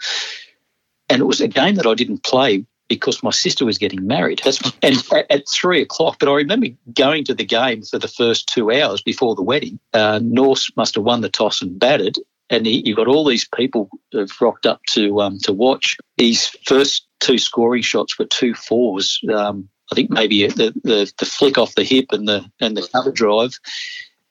and 1.11 1.21
it 1.21 1.27
was 1.27 1.43
a 1.43 1.49
game 1.49 1.75
that 1.75 1.87
I 1.87 1.93
didn't 1.93 2.25
play 2.25 2.65
because 2.89 3.23
my 3.23 3.31
sister 3.31 3.67
was 3.67 3.77
getting 3.77 4.07
married. 4.07 4.41
That's, 4.43 4.63
and 4.83 4.97
at, 5.13 5.31
at, 5.31 5.49
three 5.49 5.83
o'clock, 5.83 6.17
but 6.19 6.31
I 6.31 6.37
remember 6.37 6.69
going 6.95 7.25
to 7.25 7.35
the 7.35 7.45
game 7.45 7.83
for 7.83 7.99
the 7.99 8.09
first 8.09 8.49
two 8.49 8.73
hours 8.73 9.03
before 9.03 9.35
the 9.35 9.43
wedding. 9.43 9.79
Uh, 9.93 10.21
Norths 10.23 10.71
must 10.77 10.95
have 10.95 11.05
won 11.05 11.21
the 11.21 11.29
toss 11.29 11.61
and 11.61 11.79
batted, 11.79 12.17
and 12.49 12.65
he, 12.65 12.83
you've 12.87 12.97
got 12.97 13.09
all 13.09 13.27
these 13.27 13.47
people 13.55 13.91
have 14.15 14.31
rocked 14.41 14.65
up 14.65 14.81
to 14.93 15.21
um, 15.21 15.39
to 15.41 15.53
watch. 15.53 15.99
His 16.17 16.49
first 16.65 17.07
two 17.25 17.39
scoring 17.39 17.83
shots 17.83 18.19
were 18.19 18.27
two 18.27 18.55
fours. 18.55 19.21
Um, 19.33 19.69
I 19.91 19.95
think 19.95 20.11
maybe 20.11 20.47
the, 20.47 20.73
the, 20.83 21.13
the 21.19 21.27
flick 21.27 21.59
off 21.59 21.75
the 21.75 21.85
hip 21.85 22.07
and 22.11 22.29
the 22.29 22.45
and 22.61 22.77
the 22.77 22.89
cover 22.93 23.13
drive, 23.13 23.59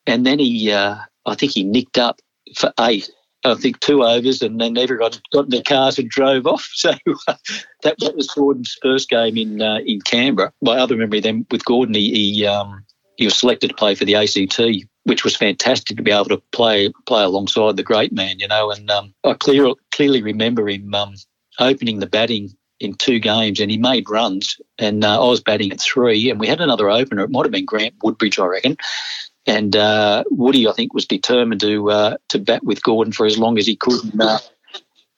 and 0.06 0.26
then 0.26 0.40
he 0.40 0.72
uh, 0.72 0.98
I 1.26 1.36
think 1.36 1.54
he 1.54 1.64
nicked 1.64 1.98
up 1.98 2.22
for 2.56 2.72
eight 2.80 3.10
I 3.46 3.56
think 3.56 3.80
two 3.80 4.04
overs, 4.04 4.42
and 4.42 4.60
then 4.60 4.78
everyone 4.78 5.12
got 5.34 5.46
in 5.46 5.50
their 5.50 5.64
cars 5.64 6.00
and 6.00 6.10
drove 6.10 6.48
off. 6.48 6.70
So 6.84 6.92
uh, 7.28 7.36
that, 7.84 7.96
that 8.00 8.16
was 8.16 8.28
Gordon's 8.28 8.78
first 8.82 9.10
game 9.10 9.38
in 9.38 9.62
uh, 9.62 9.80
in 9.86 10.02
Canberra. 10.02 10.52
My 10.62 10.78
other 10.78 10.96
memory 10.96 11.20
then 11.20 11.46
with 11.52 11.66
Gordon, 11.66 11.96
he 11.96 12.36
he, 12.36 12.46
um, 12.46 12.86
he, 13.18 13.26
was 13.26 13.36
selected 13.36 13.70
to 13.70 13.76
play 13.76 13.96
for 13.96 14.06
the 14.06 14.16
ACT, 14.16 14.60
which 15.04 15.24
was 15.24 15.36
fantastic 15.36 15.98
to 15.98 16.04
be 16.04 16.12
able 16.12 16.26
to 16.26 16.42
play 16.52 16.92
play 17.06 17.24
alongside 17.24 17.78
the 17.78 17.84
great 17.84 18.12
man, 18.12 18.40
you 18.40 18.48
know. 18.48 18.72
And 18.72 18.90
um, 18.90 19.14
I 19.24 19.34
clear, 19.34 19.74
clearly 19.92 20.22
remember 20.22 20.68
him 20.68 20.94
um, 20.94 21.16
opening 21.60 22.00
the 22.00 22.08
batting 22.08 22.50
in 22.84 22.94
two 22.94 23.20
games, 23.20 23.60
and 23.60 23.72
he 23.72 23.78
made 23.78 24.10
runs. 24.10 24.60
And 24.78 25.04
uh, 25.04 25.24
I 25.24 25.28
was 25.28 25.42
batting 25.42 25.72
at 25.72 25.82
three, 25.82 26.30
and 26.30 26.40
we 26.40 26.48
had 26.48 26.62
another 26.62 26.90
opener. 26.90 27.24
It 27.24 27.32
might 27.32 27.46
have 27.46 27.52
been 27.52 27.66
Grant 27.66 27.96
Woodbridge, 28.04 28.40
I 28.40 28.46
reckon. 28.46 28.78
And 29.46 29.76
uh, 29.76 30.24
Woody, 30.30 30.68
I 30.68 30.74
think, 30.74 30.94
was 30.94 31.06
determined 31.06 31.62
to 31.62 31.92
uh, 31.92 32.18
to 32.30 32.40
bat 32.40 32.64
with 32.64 32.84
Gordon 32.84 33.14
for 33.14 33.26
as 33.26 33.38
long 33.38 33.58
as 33.58 33.68
he 33.68 33.76
could. 33.76 34.04
And 34.14 34.22
uh, 34.22 34.40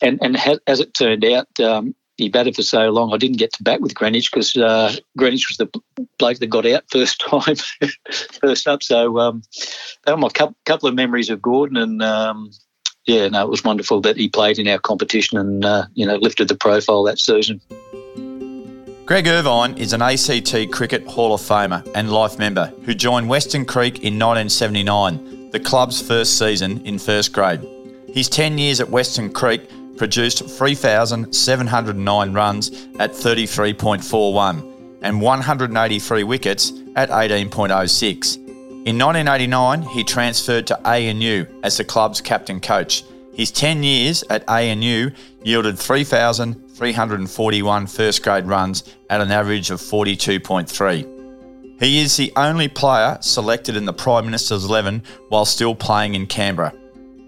and, 0.02 0.38
ha- 0.38 0.60
as 0.68 0.80
it 0.80 0.94
turned 0.94 1.26
out, 1.26 1.60
um, 1.60 1.96
he 2.18 2.30
batted 2.30 2.56
for 2.56 2.64
so 2.64 2.90
long. 2.90 3.14
I 3.14 3.18
didn't 3.18 3.38
get 3.38 3.54
to 3.54 3.64
bat 3.64 3.82
with 3.82 3.94
Greenidge 3.94 4.32
because 4.32 4.56
uh, 4.56 4.94
Greenidge 5.18 5.50
was 5.50 5.58
the 5.58 5.70
bloke 6.18 6.40
that 6.40 6.48
got 6.48 6.66
out 6.66 6.84
first 6.92 7.20
time, 7.22 7.56
first 8.42 8.68
up. 8.68 8.84
So 8.84 9.20
um, 9.20 9.44
that 10.06 10.14
were 10.14 10.18
my 10.18 10.30
cu- 10.30 10.56
couple 10.66 10.88
of 10.88 10.96
memories 10.96 11.30
of 11.30 11.42
Gordon, 11.42 11.78
and 11.78 12.02
um, 12.02 12.52
yeah, 13.06 13.28
no, 13.28 13.44
it 13.44 13.50
was 13.50 13.64
wonderful 13.64 14.02
that 14.02 14.18
he 14.18 14.28
played 14.30 14.58
in 14.58 14.68
our 14.68 14.80
competition 14.80 15.38
and 15.38 15.64
uh, 15.64 15.86
you 15.94 16.06
know 16.06 16.16
lifted 16.16 16.48
the 16.48 16.56
profile 16.56 17.04
that 17.04 17.20
season. 17.20 17.62
Greg 19.06 19.28
Irvine 19.28 19.78
is 19.78 19.94
an 19.94 20.02
ACT 20.02 20.72
Cricket 20.72 21.06
Hall 21.06 21.36
of 21.36 21.42
Famer 21.42 21.88
and 21.94 22.12
life 22.12 22.40
member 22.40 22.74
who 22.86 22.96
joined 22.96 23.30
Weston 23.30 23.64
Creek 23.64 23.98
in 23.98 24.18
1979, 24.18 25.52
the 25.52 25.60
club's 25.60 26.02
first 26.02 26.40
season 26.40 26.84
in 26.88 26.98
first 26.98 27.32
grade. 27.32 27.62
His 28.12 28.28
10 28.30 28.58
years 28.58 28.80
at 28.80 28.90
Weston 28.90 29.32
Creek 29.32 29.70
produced 29.98 30.50
3,709 30.50 32.34
runs 32.34 32.70
at 32.98 33.12
33.41 33.12 35.00
and 35.04 35.22
183 35.22 36.24
wickets 36.24 36.72
at 36.96 37.10
18.06. 37.10 38.45
In 38.86 38.98
1989, 39.00 39.82
he 39.82 40.04
transferred 40.04 40.68
to 40.68 40.80
ANU 40.88 41.48
as 41.64 41.78
the 41.78 41.84
club's 41.84 42.22
captain 42.22 42.60
coach. 42.60 43.04
His 43.34 43.50
10 43.50 43.82
years 43.82 44.24
at 44.30 44.48
ANU 44.48 45.10
yielded 45.44 45.80
3,341 45.80 47.88
first 47.88 48.22
grade 48.22 48.46
runs 48.46 48.84
at 49.10 49.22
an 49.22 49.32
average 49.32 49.72
of 49.72 49.82
42.3. 49.82 51.80
He 51.80 52.00
is 52.00 52.16
the 52.16 52.32
only 52.36 52.68
player 52.68 53.18
selected 53.22 53.76
in 53.76 53.86
the 53.86 53.92
Prime 53.92 54.26
Minister's 54.26 54.66
11 54.66 55.02
while 55.30 55.46
still 55.46 55.74
playing 55.74 56.14
in 56.14 56.28
Canberra. 56.28 56.72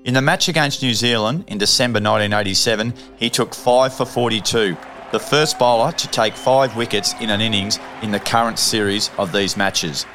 In 0.05 0.13
the 0.13 0.21
match 0.21 0.49
against 0.49 0.83
New 0.83 0.93
Zealand 0.93 1.45
in 1.47 1.57
December 1.57 1.97
1987, 1.97 2.93
he 3.17 3.31
took 3.31 3.55
5 3.55 3.95
for 3.95 4.05
42, 4.05 4.77
the 5.11 5.19
first 5.19 5.57
bowler 5.57 5.91
to 5.91 6.07
take 6.09 6.35
5 6.35 6.75
wickets 6.75 7.15
in 7.19 7.31
an 7.31 7.41
innings 7.41 7.79
in 8.03 8.11
the 8.11 8.19
current 8.19 8.59
series 8.59 9.09
of 9.17 9.31
these 9.31 9.57
matches. 9.57 10.05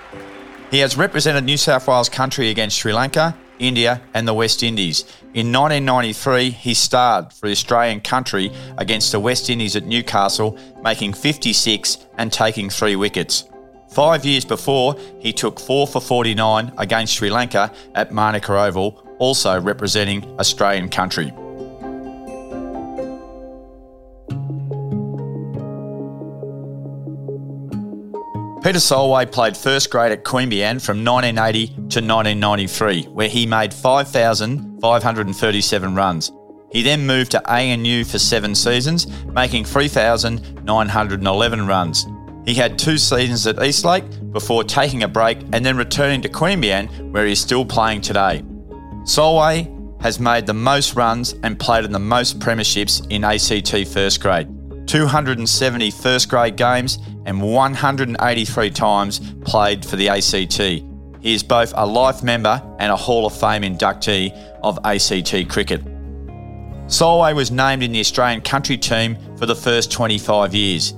He 0.72 0.78
has 0.78 0.96
represented 0.96 1.44
New 1.44 1.58
South 1.58 1.86
Wales 1.86 2.08
country 2.08 2.48
against 2.48 2.78
Sri 2.78 2.94
Lanka, 2.94 3.36
India, 3.58 4.00
and 4.14 4.26
the 4.26 4.32
West 4.32 4.62
Indies. 4.62 5.02
In 5.34 5.52
1993, 5.52 6.48
he 6.48 6.72
starred 6.72 7.30
for 7.30 7.44
the 7.44 7.52
Australian 7.52 8.00
country 8.00 8.50
against 8.78 9.12
the 9.12 9.20
West 9.20 9.50
Indies 9.50 9.76
at 9.76 9.84
Newcastle, 9.84 10.56
making 10.82 11.12
56 11.12 11.98
and 12.16 12.32
taking 12.32 12.70
three 12.70 12.96
wickets. 12.96 13.44
Five 13.90 14.24
years 14.24 14.46
before, 14.46 14.96
he 15.18 15.34
took 15.34 15.60
4 15.60 15.86
for 15.86 16.00
49 16.00 16.72
against 16.78 17.16
Sri 17.16 17.28
Lanka 17.28 17.70
at 17.94 18.10
Manuka 18.10 18.58
Oval, 18.58 19.06
also 19.18 19.60
representing 19.60 20.24
Australian 20.38 20.88
country. 20.88 21.34
Peter 28.62 28.78
Solway 28.78 29.26
played 29.26 29.54
first 29.56 29.90
grade 29.90 30.12
at 30.12 30.22
Queanbeyan 30.22 30.80
from 30.80 31.04
1980 31.04 31.66
to 31.66 32.00
1993, 32.00 33.06
where 33.06 33.28
he 33.28 33.44
made 33.44 33.74
5,537 33.74 35.94
runs. 35.96 36.30
He 36.70 36.82
then 36.82 37.04
moved 37.04 37.32
to 37.32 37.44
ANU 37.52 38.04
for 38.04 38.20
seven 38.20 38.54
seasons, 38.54 39.08
making 39.32 39.64
3,911 39.64 41.66
runs. 41.66 42.06
He 42.46 42.54
had 42.54 42.78
two 42.78 42.98
seasons 42.98 43.48
at 43.48 43.60
Eastlake 43.60 44.04
before 44.30 44.62
taking 44.62 45.02
a 45.02 45.08
break 45.08 45.40
and 45.52 45.66
then 45.66 45.76
returning 45.76 46.22
to 46.22 46.28
Queanbeyan, 46.28 47.10
where 47.10 47.26
he 47.26 47.32
is 47.32 47.40
still 47.40 47.64
playing 47.64 48.02
today. 48.02 48.44
Solway 49.04 49.68
has 50.00 50.20
made 50.20 50.46
the 50.46 50.54
most 50.54 50.94
runs 50.94 51.34
and 51.42 51.58
played 51.58 51.84
in 51.84 51.90
the 51.90 51.98
most 51.98 52.38
premierships 52.38 53.04
in 53.10 53.24
ACT 53.24 53.88
first 53.92 54.20
grade. 54.20 54.46
270 54.86 55.90
first 55.90 56.28
grade 56.28 56.56
games 56.56 56.98
and 57.26 57.40
183 57.40 58.70
times 58.70 59.20
played 59.44 59.84
for 59.84 59.96
the 59.96 60.08
ACT. 60.08 60.58
He 61.22 61.34
is 61.34 61.42
both 61.42 61.72
a 61.76 61.86
life 61.86 62.22
member 62.22 62.60
and 62.78 62.90
a 62.90 62.96
Hall 62.96 63.26
of 63.26 63.38
Fame 63.38 63.62
inductee 63.62 64.32
of 64.62 64.78
ACT 64.84 65.48
cricket. 65.48 65.82
Solway 66.88 67.32
was 67.32 67.50
named 67.50 67.82
in 67.82 67.92
the 67.92 68.00
Australian 68.00 68.40
country 68.40 68.76
team 68.76 69.16
for 69.36 69.46
the 69.46 69.54
first 69.54 69.92
25 69.92 70.54
years. 70.54 70.90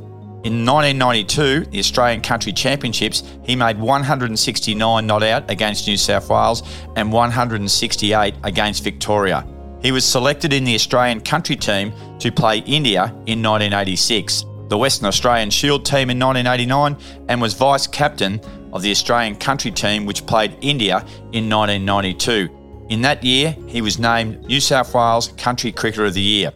In 0.45 0.67
1992, 0.67 1.71
the 1.71 1.79
Australian 1.79 2.21
Country 2.21 2.53
Championships, 2.53 3.23
he 3.45 3.57
made 3.57 3.79
169 3.79 5.07
not 5.07 5.23
out 5.23 5.51
against 5.51 5.87
New 5.87 5.97
South 5.97 6.29
Wales 6.29 6.63
and 6.97 7.11
168 7.11 8.35
against 8.43 8.85
Victoria. 8.85 9.47
He 9.85 9.93
was 9.93 10.05
selected 10.05 10.53
in 10.53 10.65
the 10.65 10.75
Australian 10.75 11.21
country 11.21 11.55
team 11.55 11.93
to 12.19 12.33
play 12.33 12.59
India 12.59 13.05
in 13.27 13.41
1986 13.41 14.47
the 14.69 14.79
Western 14.79 15.07
Australian 15.07 15.51
Shield 15.51 15.85
team 15.85 16.11
in 16.11 16.19
1989 16.19 16.97
and 17.29 17.41
was 17.41 17.55
vice 17.55 17.87
captain 17.87 18.41
of 18.73 18.83
the 18.83 18.91
Australian 18.91 19.37
country 19.37 19.71
team 19.71 20.07
which 20.07 20.27
played 20.27 20.57
India 20.63 20.99
in 21.33 21.49
1992. 21.49 22.87
In 22.89 23.03
that 23.03 23.23
year, 23.23 23.57
he 23.69 23.81
was 23.81 23.99
named 23.99 24.45
New 24.47 24.61
South 24.61 24.95
Wales 24.95 25.29
Country 25.37 25.71
Cricketer 25.71 26.07
of 26.07 26.15
the 26.15 26.21
Year. 26.21 26.53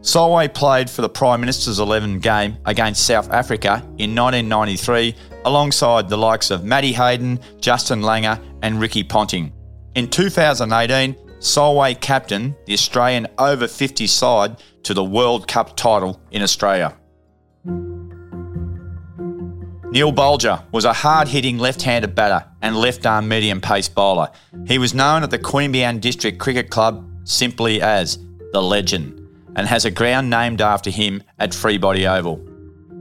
Solway 0.00 0.48
played 0.48 0.88
for 0.88 1.02
the 1.02 1.08
Prime 1.08 1.40
Minister's 1.40 1.78
11 1.78 2.20
game 2.20 2.56
against 2.64 3.06
South 3.06 3.30
Africa 3.30 3.82
in 3.98 4.14
1993 4.14 5.14
alongside 5.44 6.08
the 6.08 6.18
likes 6.18 6.50
of 6.50 6.64
Matty 6.64 6.92
Hayden, 6.92 7.40
Justin 7.60 8.02
Langer, 8.02 8.40
and 8.62 8.80
Ricky 8.80 9.02
Ponting. 9.02 9.52
In 9.94 10.08
2018, 10.08 11.16
Solway 11.38 11.94
captained 11.94 12.54
the 12.66 12.72
Australian 12.72 13.26
over 13.38 13.68
50 13.68 14.06
side 14.06 14.56
to 14.84 14.94
the 14.94 15.04
World 15.04 15.46
Cup 15.46 15.76
title 15.76 16.20
in 16.30 16.42
Australia. 16.42 16.96
Neil 19.90 20.12
Bulger 20.12 20.62
was 20.72 20.84
a 20.84 20.92
hard 20.92 21.28
hitting 21.28 21.58
left 21.58 21.82
handed 21.82 22.14
batter 22.14 22.46
and 22.60 22.76
left 22.76 23.06
arm 23.06 23.28
medium 23.28 23.60
pace 23.60 23.88
bowler. 23.88 24.30
He 24.66 24.78
was 24.78 24.92
known 24.92 25.22
at 25.22 25.30
the 25.30 25.38
Queanbeyan 25.38 26.00
District 26.00 26.38
Cricket 26.38 26.70
Club 26.70 27.08
simply 27.24 27.80
as 27.80 28.18
the 28.52 28.62
Legend 28.62 29.26
and 29.56 29.66
has 29.66 29.84
a 29.84 29.90
ground 29.90 30.28
named 30.28 30.60
after 30.60 30.90
him 30.90 31.22
at 31.38 31.50
Freebody 31.50 32.06
Oval. 32.06 32.46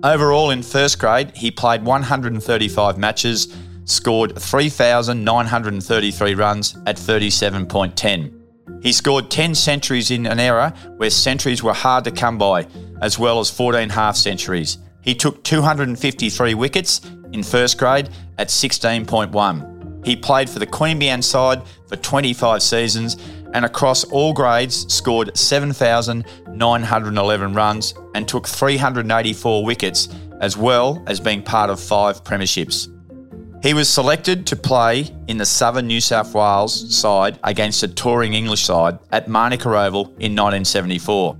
Overall, 0.03 0.51
in 0.51 0.61
first 0.61 0.99
grade, 0.99 1.35
he 1.35 1.51
played 1.51 1.83
135 1.83 2.97
matches, 2.97 3.53
scored 3.85 4.37
3,933 4.37 6.35
runs 6.35 6.77
at 6.85 6.97
37.10. 6.97 8.41
He 8.81 8.91
scored 8.91 9.31
10 9.31 9.55
centuries 9.55 10.11
in 10.11 10.25
an 10.25 10.39
era 10.39 10.73
where 10.97 11.09
centuries 11.09 11.63
were 11.63 11.73
hard 11.73 12.03
to 12.03 12.11
come 12.11 12.37
by, 12.37 12.67
as 13.01 13.17
well 13.17 13.39
as 13.39 13.49
14 13.49 13.89
half 13.89 14.15
centuries. 14.15 14.77
He 15.01 15.15
took 15.15 15.43
253 15.43 16.53
wickets 16.53 17.01
in 17.31 17.43
first 17.43 17.77
grade 17.77 18.09
at 18.37 18.49
16.1. 18.49 20.05
He 20.05 20.15
played 20.15 20.49
for 20.49 20.59
the 20.59 20.67
Queanbeyan 20.67 21.23
side 21.23 21.61
for 21.87 21.95
25 21.95 22.61
seasons 22.61 23.17
and 23.53 23.65
across 23.65 24.03
all 24.05 24.33
grades 24.33 24.91
scored 24.93 25.35
7,911 25.37 27.53
runs 27.53 27.93
and 28.13 28.27
took 28.27 28.47
384 28.47 29.65
wickets, 29.65 30.09
as 30.41 30.57
well 30.57 31.03
as 31.07 31.19
being 31.19 31.41
part 31.41 31.69
of 31.69 31.79
five 31.79 32.23
premierships. 32.23 32.94
He 33.65 33.73
was 33.73 33.89
selected 33.89 34.45
to 34.45 34.55
play 34.55 35.09
in 35.27 35.37
the 35.37 35.45
Southern 35.45 35.87
New 35.87 35.99
South 35.99 36.35
Wales 36.35 36.95
side 36.95 37.39
against 37.43 37.81
a 37.81 37.87
touring 37.87 38.35
English 38.35 38.63
side 38.63 38.99
at 39.11 39.27
Manuka 39.27 39.69
Oval 39.69 40.03
in 40.19 40.35
1974. 40.35 41.31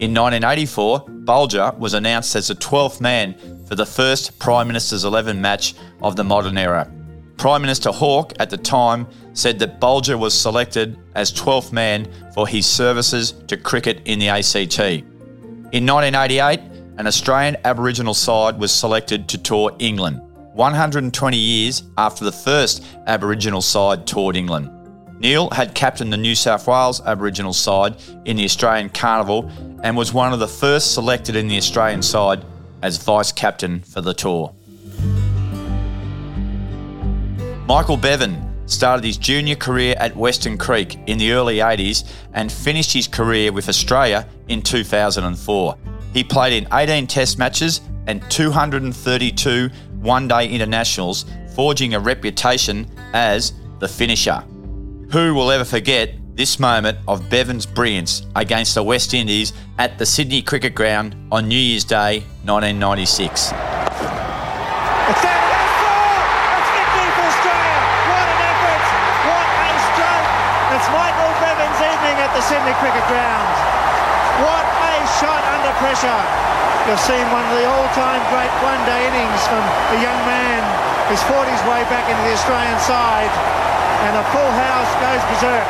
In 0.00 0.14
1984, 0.14 1.00
Bulger 1.06 1.74
was 1.76 1.92
announced 1.92 2.34
as 2.34 2.48
the 2.48 2.54
12th 2.54 3.02
man 3.02 3.34
for 3.66 3.74
the 3.74 3.84
first 3.84 4.38
Prime 4.38 4.66
Minister's 4.68 5.04
11 5.04 5.38
match 5.38 5.74
of 6.00 6.16
the 6.16 6.24
modern 6.24 6.56
era. 6.56 6.90
Prime 7.36 7.60
Minister 7.60 7.92
Hawke 7.92 8.32
at 8.40 8.48
the 8.48 8.56
time 8.56 9.06
said 9.34 9.58
that 9.58 9.78
Bulger 9.78 10.16
was 10.16 10.32
selected 10.32 10.98
as 11.14 11.30
12th 11.30 11.72
man 11.72 12.10
for 12.32 12.48
his 12.48 12.64
services 12.64 13.32
to 13.48 13.58
cricket 13.58 14.00
in 14.06 14.18
the 14.18 14.30
ACT. 14.30 14.80
In 14.80 15.84
1988, 15.84 16.58
an 16.96 17.06
Australian 17.06 17.58
Aboriginal 17.66 18.14
side 18.14 18.58
was 18.58 18.72
selected 18.72 19.28
to 19.28 19.36
tour 19.36 19.76
England, 19.78 20.22
120 20.56 21.36
years 21.36 21.82
after 21.98 22.24
the 22.24 22.32
first 22.32 22.82
Aboriginal 23.06 23.60
side 23.60 24.06
toured 24.06 24.36
England. 24.36 24.70
Neil 25.20 25.50
had 25.50 25.74
captained 25.74 26.10
the 26.10 26.16
New 26.16 26.34
South 26.34 26.66
Wales 26.66 27.02
Aboriginal 27.02 27.52
side 27.52 27.96
in 28.24 28.38
the 28.38 28.44
Australian 28.44 28.88
Carnival 28.88 29.50
and 29.82 29.96
was 29.96 30.14
one 30.14 30.32
of 30.32 30.38
the 30.38 30.48
first 30.48 30.94
selected 30.94 31.36
in 31.36 31.48
the 31.48 31.58
Australian 31.58 32.02
side 32.02 32.42
as 32.82 32.96
vice 32.96 33.32
captain 33.32 33.80
for 33.80 34.00
the 34.00 34.14
tour. 34.14 34.54
Michael 37.66 37.98
Bevan 37.98 38.42
started 38.64 39.04
his 39.04 39.18
junior 39.18 39.56
career 39.56 39.94
at 39.98 40.16
Weston 40.16 40.56
Creek 40.56 40.98
in 41.06 41.18
the 41.18 41.32
early 41.32 41.58
80s 41.58 42.10
and 42.32 42.50
finished 42.50 42.94
his 42.94 43.06
career 43.06 43.52
with 43.52 43.68
Australia 43.68 44.26
in 44.48 44.62
2004. 44.62 45.76
He 46.14 46.24
played 46.24 46.54
in 46.54 46.66
18 46.72 47.06
Test 47.06 47.38
matches 47.38 47.82
and 48.06 48.22
232 48.30 49.70
one 50.06 50.28
day 50.28 50.48
internationals, 50.48 51.26
forging 51.54 51.94
a 51.94 52.00
reputation 52.00 52.86
as 53.12 53.52
the 53.80 53.88
finisher. 53.88 54.42
Who 55.10 55.34
will 55.34 55.50
ever 55.50 55.64
forget 55.64 56.14
this 56.34 56.58
moment 56.58 56.98
of 57.08 57.28
Bevan's 57.28 57.66
brilliance 57.66 58.22
against 58.36 58.74
the 58.74 58.82
West 58.82 59.12
Indies 59.14 59.52
at 59.78 59.98
the 59.98 60.06
Sydney 60.06 60.42
Cricket 60.42 60.74
Ground 60.74 61.16
on 61.32 61.48
New 61.48 61.58
Year's 61.58 61.84
Day 61.84 62.20
1996? 62.44 63.32
It's 63.32 63.52
that 63.52 63.62
that 65.22 65.70
goal. 65.82 66.22
It's 66.54 66.70
the 66.70 66.86
people's 66.94 67.36
triumph. 67.42 67.90
What 68.06 68.26
an 68.30 68.40
effort. 68.46 68.82
What 69.26 69.46
a 69.58 69.70
stroke. 69.90 70.28
It's 70.78 70.88
Michael 70.94 71.32
Bevan's 71.42 71.80
evening 71.82 72.16
at 72.22 72.30
the 72.30 72.42
Sydney 72.46 72.74
Cricket 72.78 73.06
Ground. 73.10 73.48
What 74.38 74.66
a 74.86 74.94
shot 75.18 75.42
under 75.50 75.72
pressure. 75.82 76.45
You've 76.86 77.00
seen 77.00 77.26
one 77.34 77.44
of 77.44 77.54
the 77.58 77.66
all-time 77.66 78.22
great 78.30 78.52
one-day 78.62 79.00
innings 79.10 79.42
from 79.46 79.58
a 79.58 79.98
young 80.00 80.20
man 80.22 80.62
who's 81.08 81.22
fought 81.24 81.48
his 81.50 81.60
way 81.62 81.82
back 81.90 82.08
into 82.08 82.22
the 82.22 82.34
Australian 82.34 82.78
side 82.78 83.30
and 84.06 84.16
a 84.16 84.24
full 84.30 84.50
house 84.54 84.90
goes 85.02 85.22
berserk. 85.30 85.66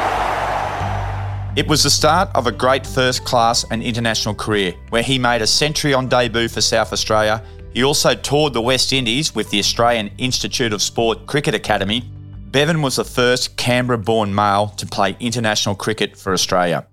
It 1.56 1.66
was 1.66 1.82
the 1.82 1.90
start 1.90 2.28
of 2.34 2.46
a 2.46 2.52
great 2.52 2.86
first 2.86 3.24
class 3.24 3.64
and 3.70 3.82
international 3.82 4.34
career 4.34 4.74
where 4.90 5.02
he 5.02 5.18
made 5.18 5.40
a 5.40 5.46
century 5.46 5.94
on 5.94 6.06
debut 6.06 6.48
for 6.48 6.60
South 6.60 6.92
Australia. 6.92 7.42
He 7.72 7.82
also 7.82 8.14
toured 8.14 8.52
the 8.52 8.60
West 8.60 8.92
Indies 8.92 9.34
with 9.34 9.48
the 9.50 9.58
Australian 9.58 10.10
Institute 10.18 10.72
of 10.72 10.82
Sport 10.82 11.26
Cricket 11.26 11.54
Academy 11.54 12.02
Bevan 12.56 12.80
was 12.80 12.96
the 12.96 13.04
first 13.04 13.58
Canberra 13.58 13.98
born 13.98 14.34
male 14.34 14.68
to 14.78 14.86
play 14.86 15.14
international 15.20 15.74
cricket 15.74 16.16
for 16.16 16.32
Australia. 16.32 16.86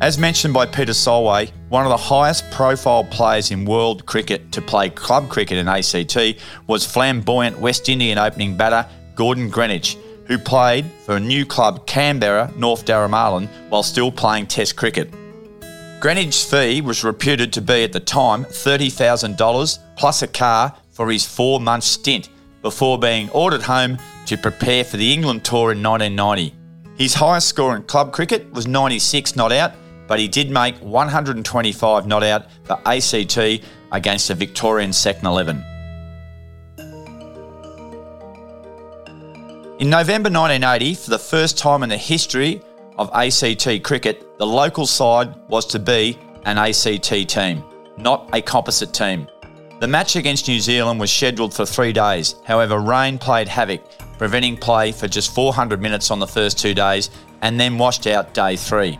As 0.00 0.16
mentioned 0.16 0.54
by 0.54 0.64
Peter 0.64 0.94
Solway, 0.94 1.50
one 1.68 1.84
of 1.84 1.90
the 1.90 1.96
highest 1.98 2.50
profile 2.50 3.04
players 3.04 3.50
in 3.50 3.66
world 3.66 4.06
cricket 4.06 4.50
to 4.52 4.62
play 4.62 4.88
club 4.88 5.28
cricket 5.28 5.58
in 5.58 5.68
ACT 5.68 6.40
was 6.66 6.86
flamboyant 6.86 7.58
West 7.58 7.86
Indian 7.90 8.16
opening 8.16 8.56
batter 8.56 8.88
Gordon 9.14 9.50
Greenidge, 9.50 9.98
who 10.24 10.38
played 10.38 10.86
for 11.04 11.16
a 11.16 11.20
new 11.20 11.44
club 11.44 11.86
Canberra 11.86 12.50
North 12.56 12.86
Darramarlin 12.86 13.46
while 13.68 13.82
still 13.82 14.10
playing 14.10 14.46
Test 14.46 14.74
cricket. 14.74 15.12
Greenidge's 16.00 16.50
fee 16.50 16.80
was 16.80 17.04
reputed 17.04 17.52
to 17.52 17.60
be 17.60 17.84
at 17.84 17.92
the 17.92 18.00
time 18.00 18.46
$30,000 18.46 19.78
plus 19.98 20.22
a 20.22 20.28
car 20.28 20.74
for 20.88 21.10
his 21.10 21.26
four 21.26 21.60
month 21.60 21.84
stint 21.84 22.30
before 22.62 22.98
being 22.98 23.28
ordered 23.30 23.62
home 23.62 23.98
to 24.24 24.38
prepare 24.38 24.82
for 24.82 24.96
the 24.96 25.12
England 25.12 25.44
tour 25.44 25.72
in 25.72 25.82
1990. 25.82 26.54
His 26.96 27.14
highest 27.14 27.48
score 27.48 27.76
in 27.76 27.82
club 27.82 28.12
cricket 28.12 28.50
was 28.52 28.66
96 28.66 29.36
not 29.36 29.52
out, 29.52 29.72
but 30.10 30.18
he 30.18 30.26
did 30.26 30.50
make 30.50 30.76
125 30.78 32.04
not 32.04 32.24
out 32.24 32.46
for 32.64 32.76
ACT 32.84 33.38
against 33.92 34.26
the 34.26 34.34
Victorian 34.34 34.92
second 34.92 35.24
11. 35.24 35.64
In 39.78 39.88
November 39.88 40.28
1980, 40.28 40.94
for 40.96 41.10
the 41.10 41.18
first 41.18 41.56
time 41.56 41.84
in 41.84 41.88
the 41.88 41.96
history 41.96 42.60
of 42.98 43.08
ACT 43.14 43.84
cricket, 43.84 44.36
the 44.36 44.46
local 44.46 44.84
side 44.84 45.32
was 45.46 45.64
to 45.66 45.78
be 45.78 46.18
an 46.44 46.58
ACT 46.58 47.28
team, 47.28 47.62
not 47.96 48.28
a 48.32 48.42
composite 48.42 48.92
team. 48.92 49.28
The 49.78 49.86
match 49.86 50.16
against 50.16 50.48
New 50.48 50.58
Zealand 50.58 50.98
was 50.98 51.12
scheduled 51.12 51.54
for 51.54 51.64
three 51.64 51.92
days. 51.92 52.34
However, 52.44 52.80
rain 52.80 53.16
played 53.16 53.46
havoc, 53.46 53.80
preventing 54.18 54.56
play 54.56 54.90
for 54.90 55.06
just 55.06 55.32
400 55.36 55.80
minutes 55.80 56.10
on 56.10 56.18
the 56.18 56.26
first 56.26 56.58
two 56.58 56.74
days 56.74 57.10
and 57.42 57.60
then 57.60 57.78
washed 57.78 58.08
out 58.08 58.34
day 58.34 58.56
three. 58.56 58.98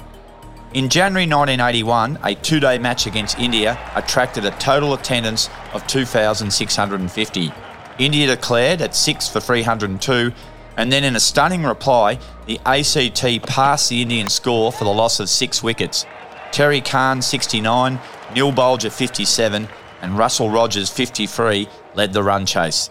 In 0.73 0.89
January 0.89 1.27
1981, 1.27 2.21
a 2.23 2.37
two 2.37 2.61
day 2.61 2.79
match 2.79 3.05
against 3.05 3.41
India 3.41 3.77
attracted 3.97 4.45
a 4.45 4.53
total 4.53 4.95
attendance 4.95 5.51
of 5.73 5.85
2,650. 5.89 7.53
India 7.99 8.27
declared 8.29 8.81
at 8.81 8.95
6 8.95 9.29
for 9.29 9.41
302, 9.41 10.33
and 10.77 10.93
then 10.93 11.03
in 11.03 11.17
a 11.17 11.21
stunning 11.21 11.65
reply, 11.65 12.21
the 12.47 12.61
ACT 12.65 13.45
passed 13.49 13.89
the 13.89 14.01
Indian 14.01 14.29
score 14.29 14.71
for 14.71 14.85
the 14.85 14.93
loss 14.93 15.19
of 15.19 15.29
six 15.29 15.61
wickets. 15.61 16.07
Terry 16.53 16.81
Khan 16.81 17.21
69, 17.21 17.99
Neil 18.33 18.53
Bulger 18.53 18.91
57, 18.91 19.69
and 20.01 20.17
Russell 20.17 20.51
Rogers, 20.51 20.89
53, 20.89 21.69
led 21.95 22.13
the 22.13 22.23
run 22.23 22.47
chase. 22.47 22.91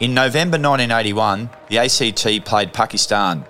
In 0.00 0.14
November 0.14 0.56
1981, 0.56 1.48
the 1.68 1.78
ACT 1.78 2.44
played 2.44 2.72
Pakistan. 2.72 3.44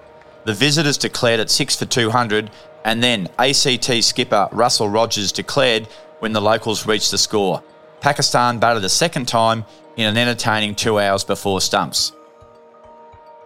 The 0.45 0.55
visitors 0.55 0.99
declared 0.99 1.41
at 1.41 1.51
6 1.51 1.77
for 1.77 1.87
200, 1.87 2.51
and 2.85 3.03
then 3.03 3.29
ACT 3.39 4.03
skipper 4.03 4.49
Russell 4.53 4.89
Rogers 4.89 5.33
declared 5.33 5.87
when 6.21 6.33
the 6.33 6.41
locals 6.41 6.87
reached 6.87 7.11
the 7.11 7.19
score. 7.19 7.63
Pakistan 8.01 8.59
batted 8.59 8.85
a 8.85 8.89
second 8.89 9.29
time 9.29 9.65
in 9.97 10.07
an 10.07 10.17
entertaining 10.17 10.75
two 10.75 10.99
hours 10.99 11.25
before 11.25 11.61
stumps. 11.61 12.13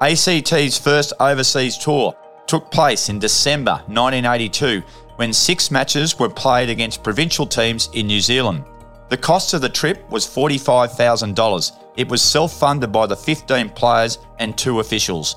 ACT's 0.01 0.79
first 0.79 1.13
overseas 1.21 1.79
tour 1.79 2.15
took 2.47 2.71
place 2.71 3.09
in 3.09 3.19
December 3.19 3.83
1982 3.87 4.83
when 5.17 5.33
six 5.33 5.71
matches 5.71 6.19
were 6.19 6.29
played 6.29 6.69
against 6.69 7.03
provincial 7.03 7.47
teams 7.47 7.89
in 7.95 8.07
New 8.07 8.21
Zealand. 8.21 8.65
The 9.09 9.17
cost 9.17 9.55
of 9.55 9.61
the 9.61 9.69
trip 9.69 10.09
was 10.11 10.27
$45,000. 10.27 11.73
It 11.97 12.09
was 12.09 12.23
self 12.23 12.53
funded 12.53 12.91
by 12.91 13.07
the 13.07 13.17
15 13.17 13.71
players 13.71 14.19
and 14.39 14.57
two 14.57 14.81
officials. 14.81 15.37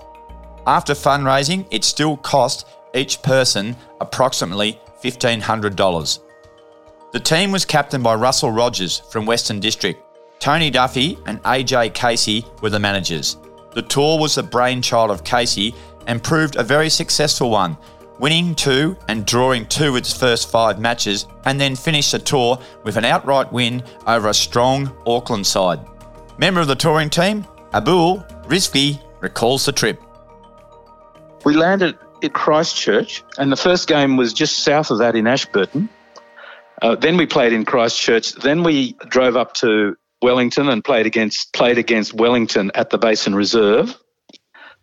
After 0.66 0.94
fundraising, 0.94 1.66
it 1.72 1.84
still 1.84 2.18
cost 2.18 2.68
each 2.98 3.22
person 3.22 3.76
approximately 4.02 4.80
$1,500. 5.04 6.20
The 7.14 7.20
team 7.20 7.52
was 7.52 7.66
captained 7.66 8.04
by 8.04 8.16
Russell 8.16 8.52
Rogers 8.52 9.00
from 9.12 9.26
Western 9.26 9.60
District. 9.60 10.04
Tony 10.40 10.70
Duffy 10.70 11.18
and 11.26 11.42
AJ 11.44 11.94
Casey 11.94 12.46
were 12.62 12.70
the 12.70 12.80
managers. 12.80 13.38
The 13.74 13.82
tour 13.82 14.20
was 14.20 14.36
the 14.36 14.44
brainchild 14.44 15.12
of 15.12 15.24
Casey 15.24 15.74
and 16.08 16.24
proved 16.24 16.56
a 16.56 16.64
very 16.64 16.90
successful 16.90 17.50
one, 17.50 17.78
winning 18.20 18.56
two 18.56 18.98
and 19.08 19.26
drawing 19.26 19.66
two 19.68 19.96
its 19.96 20.14
first 20.14 20.50
five 20.50 20.80
matches, 20.80 21.28
and 21.46 21.60
then 21.60 21.76
finished 21.76 22.12
the 22.12 22.20
tour 22.20 22.60
with 22.84 22.98
an 22.98 23.06
outright 23.06 23.52
win 23.52 23.84
over 24.06 24.30
a 24.30 24.34
strong 24.34 24.92
Auckland 25.06 25.46
side. 25.46 25.80
Member 26.38 26.62
of 26.62 26.68
the 26.68 26.76
touring 26.76 27.10
team, 27.10 27.46
Abul 27.74 28.20
Rizvi 28.48 29.02
recalls 29.22 29.66
the 29.66 29.72
trip. 29.72 30.02
We 31.46 31.56
landed 31.56 31.98
at 32.24 32.34
Christchurch, 32.34 33.24
and 33.38 33.52
the 33.52 33.58
first 33.58 33.88
game 33.88 34.18
was 34.18 34.34
just 34.34 34.60
south 34.60 34.92
of 34.92 35.00
that 35.00 35.16
in 35.16 35.28
Ashburton. 35.28 35.90
Uh, 36.82 36.96
then 36.96 37.18
we 37.18 37.26
played 37.26 37.54
in 37.54 37.66
Christchurch. 37.66 38.34
Then 38.34 38.64
we 38.64 38.94
drove 39.08 39.36
up 39.36 39.54
to 39.56 39.96
Wellington 40.22 40.70
and 40.70 40.84
played 40.84 41.06
against 41.06 41.54
played 41.54 41.78
against 41.78 42.14
Wellington 42.14 42.72
at 42.76 42.90
the 42.90 42.98
Basin 42.98 43.36
Reserve. 43.36 43.96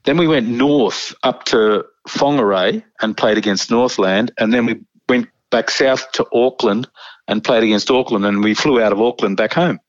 Then 0.05 0.17
we 0.17 0.29
went 0.29 0.49
north 0.49 1.15
up 1.23 1.45
to 1.47 1.85
Whangarei 2.09 2.85
and 3.01 3.17
played 3.17 3.39
against 3.39 3.71
Northland, 3.71 4.33
and 4.39 4.53
then 4.53 4.67
we 4.67 4.81
went 5.09 5.29
back 5.51 5.71
south 5.71 6.13
to 6.13 6.27
Auckland 6.33 6.89
and 7.27 7.43
played 7.43 7.63
against 7.63 7.91
Auckland, 7.91 8.25
and 8.27 8.45
we 8.45 8.55
flew 8.55 8.83
out 8.83 8.93
of 8.93 9.01
Auckland 9.01 9.37
back 9.37 9.55
home. 9.55 9.81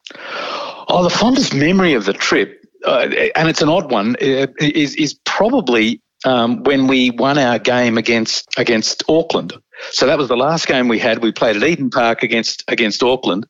Oh, 0.88 1.04
the 1.04 1.10
fondest 1.10 1.54
memory 1.54 1.94
of 1.94 2.06
the 2.06 2.14
trip, 2.14 2.64
uh, 2.86 3.08
and 3.36 3.50
it's 3.50 3.62
an 3.62 3.70
odd 3.70 3.92
one, 3.92 4.16
uh, 4.22 4.48
is 4.60 4.96
is 4.96 5.16
probably 5.26 6.02
um, 6.26 6.64
when 6.64 6.88
we 6.88 7.12
won 7.12 7.38
our 7.38 7.60
game 7.60 7.98
against 7.98 8.48
against 8.58 9.04
Auckland. 9.08 9.54
So 9.92 10.08
that 10.08 10.18
was 10.18 10.28
the 10.28 10.38
last 10.38 10.68
game 10.68 10.88
we 10.88 11.00
had. 11.00 11.22
We 11.22 11.32
played 11.32 11.56
at 11.56 11.64
Eden 11.64 11.90
Park 11.90 12.24
against 12.24 12.64
against 12.68 13.02
Auckland. 13.04 13.48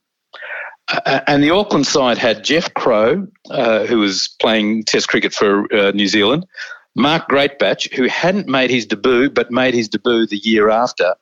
Uh, 0.88 1.22
and 1.26 1.44
the 1.44 1.50
Auckland 1.50 1.88
side 1.88 2.20
had 2.20 2.44
Jeff 2.44 2.72
Crowe, 2.76 3.28
uh, 3.50 3.86
who 3.86 3.98
was 3.98 4.28
playing 4.40 4.84
Test 4.84 5.08
cricket 5.08 5.34
for 5.34 5.74
uh, 5.74 5.92
New 5.92 6.08
Zealand, 6.08 6.46
Mark 6.96 7.28
Greatbatch, 7.28 7.92
who 7.96 8.08
hadn't 8.08 8.48
made 8.48 8.70
his 8.70 8.86
debut 8.86 9.32
but 9.32 9.50
made 9.50 9.74
his 9.74 9.90
debut 9.90 10.28
the 10.28 10.38
year 10.38 10.70
after, 10.70 11.16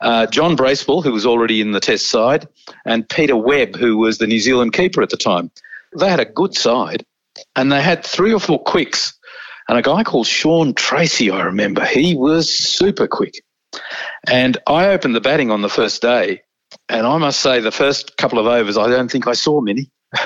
uh, 0.00 0.26
John 0.26 0.54
Bracewell, 0.56 1.02
who 1.02 1.12
was 1.12 1.26
already 1.26 1.60
in 1.60 1.72
the 1.72 1.80
Test 1.80 2.08
side, 2.08 2.46
and 2.84 3.08
Peter 3.08 3.36
Webb, 3.36 3.76
who 3.76 3.96
was 3.96 4.18
the 4.18 4.26
New 4.26 4.40
Zealand 4.40 4.72
keeper 4.72 5.02
at 5.02 5.10
the 5.10 5.16
time. 5.16 5.50
They 5.98 6.08
had 6.08 6.20
a 6.20 6.24
good 6.24 6.54
side, 6.54 7.04
and 7.56 7.72
they 7.72 7.82
had 7.82 8.04
three 8.04 8.32
or 8.32 8.40
four 8.40 8.62
quicks, 8.62 9.14
and 9.68 9.78
a 9.78 9.82
guy 9.82 10.02
called 10.04 10.26
Sean 10.26 10.74
Tracy, 10.74 11.30
I 11.30 11.44
remember, 11.44 11.84
he 11.84 12.14
was 12.14 12.52
super 12.52 13.06
quick. 13.06 13.42
And 14.28 14.56
I 14.66 14.88
opened 14.88 15.14
the 15.14 15.20
batting 15.20 15.50
on 15.50 15.62
the 15.62 15.68
first 15.68 16.02
day, 16.02 16.42
and 16.88 17.06
I 17.06 17.18
must 17.18 17.40
say, 17.40 17.60
the 17.60 17.72
first 17.72 18.16
couple 18.16 18.38
of 18.38 18.46
overs, 18.46 18.76
I 18.76 18.88
don't 18.88 19.10
think 19.10 19.26
I 19.26 19.32
saw 19.32 19.60
many. 19.60 19.90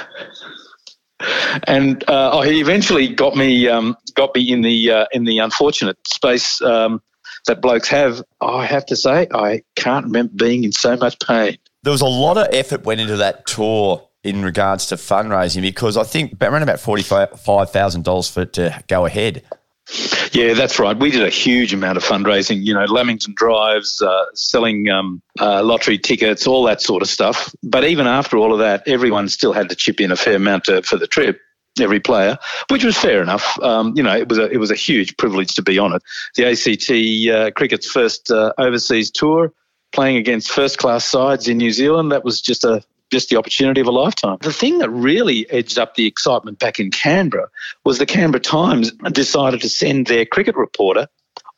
and 1.67 2.03
uh, 2.09 2.31
oh, 2.33 2.43
he 2.43 2.61
eventually 2.61 3.09
got 3.09 3.37
me 3.37 3.69
um, 3.69 3.97
got 4.15 4.35
me 4.35 4.53
in 4.53 4.63
the 4.63 4.91
uh, 4.91 5.07
in 5.13 5.25
the 5.25 5.39
unfortunate 5.39 5.97
space 6.07 6.61
um, 6.63 7.03
that 7.47 7.61
blokes 7.61 7.89
have. 7.89 8.23
I 8.41 8.67
have 8.67 8.87
to 8.87 8.97
say, 8.97 9.29
I 9.33 9.63
can't 9.77 10.07
remember 10.07 10.33
being 10.37 10.65
in 10.65 10.73
so 10.73 10.97
much 10.97 11.19
pain. 11.21 11.57
There 11.83 11.93
was 11.93 12.03
a 12.03 12.07
lot 12.07 12.39
of 12.39 12.49
effort 12.53 12.85
went 12.85 13.01
into 13.01 13.17
that 13.17 13.47
tour 13.47 14.08
in 14.25 14.45
regards 14.45 14.87
to 14.87 14.97
fundraising 14.97 15.63
because 15.63 15.97
I 15.97 16.05
think 16.05 16.37
around 16.41 16.63
about 16.63 16.81
forty 16.81 17.03
five 17.03 17.71
thousand 17.71 18.05
dollars 18.05 18.29
for 18.29 18.43
it 18.43 18.53
to 18.55 18.83
go 18.89 19.07
ahead. 19.07 19.43
Yeah, 20.33 20.53
that's 20.53 20.79
right. 20.79 20.97
We 20.97 21.11
did 21.11 21.23
a 21.23 21.31
huge 21.31 21.73
amount 21.73 21.97
of 21.97 22.05
fundraising. 22.05 22.63
You 22.63 22.75
know, 22.75 22.85
Lamington 22.85 23.33
drives, 23.35 24.03
uh, 24.03 24.27
selling 24.35 24.91
um, 24.91 25.23
uh, 25.41 25.63
lottery 25.63 25.97
tickets, 25.97 26.47
all 26.47 26.63
that 26.65 26.83
sort 26.83 27.03
of 27.03 27.09
stuff. 27.09 27.55
But 27.63 27.85
even 27.85 28.07
after 28.07 28.37
all 28.37 28.53
of 28.53 28.59
that, 28.59 28.87
everyone 28.87 29.29
still 29.29 29.55
had 29.55 29.71
to 29.71 29.75
chip 29.75 30.01
in 30.01 30.13
a 30.13 30.17
fair 30.17 30.37
amount 30.37 30.65
to, 30.65 30.83
for 30.83 30.97
the 30.97 31.07
trip. 31.07 31.41
Every 31.81 32.01
player, 32.01 32.37
which 32.71 32.83
was 32.83 32.99
fair 32.99 33.23
enough. 33.23 33.57
Um, 33.61 33.93
you 33.97 34.03
know, 34.03 34.17
it 34.17 34.29
was 34.29 34.37
a 34.37 34.51
it 34.51 34.57
was 34.57 34.73
a 34.73 34.75
huge 34.75 35.17
privilege 35.17 35.55
to 35.55 35.63
be 35.63 35.79
on 35.79 35.93
it. 35.93 36.03
The 36.35 36.47
ACT 36.47 36.91
uh, 37.33 37.53
cricket's 37.53 37.89
first 37.89 38.33
uh, 38.33 38.53
overseas 38.59 39.13
tour, 39.13 39.53
playing 39.93 40.17
against 40.17 40.51
first 40.51 40.79
class 40.79 41.05
sides 41.05 41.47
in 41.47 41.57
New 41.57 41.71
Zealand. 41.71 42.11
That 42.11 42.25
was 42.25 42.41
just 42.41 42.65
a 42.65 42.83
just 43.11 43.29
the 43.29 43.37
opportunity 43.37 43.81
of 43.81 43.87
a 43.87 43.93
lifetime. 43.93 44.39
The 44.41 44.53
thing 44.53 44.79
that 44.79 44.91
really 44.91 45.49
edged 45.51 45.79
up 45.79 45.95
the 45.95 46.07
excitement 46.07 46.59
back 46.59 46.79
in 46.79 46.91
Canberra 46.91 47.49
was 47.85 47.99
the 47.99 48.07
Canberra 48.07 48.41
Times 48.41 48.93
decided 49.13 49.61
to 49.63 49.69
send 49.69 50.07
their 50.07 50.27
cricket 50.27 50.57
reporter 50.57 51.09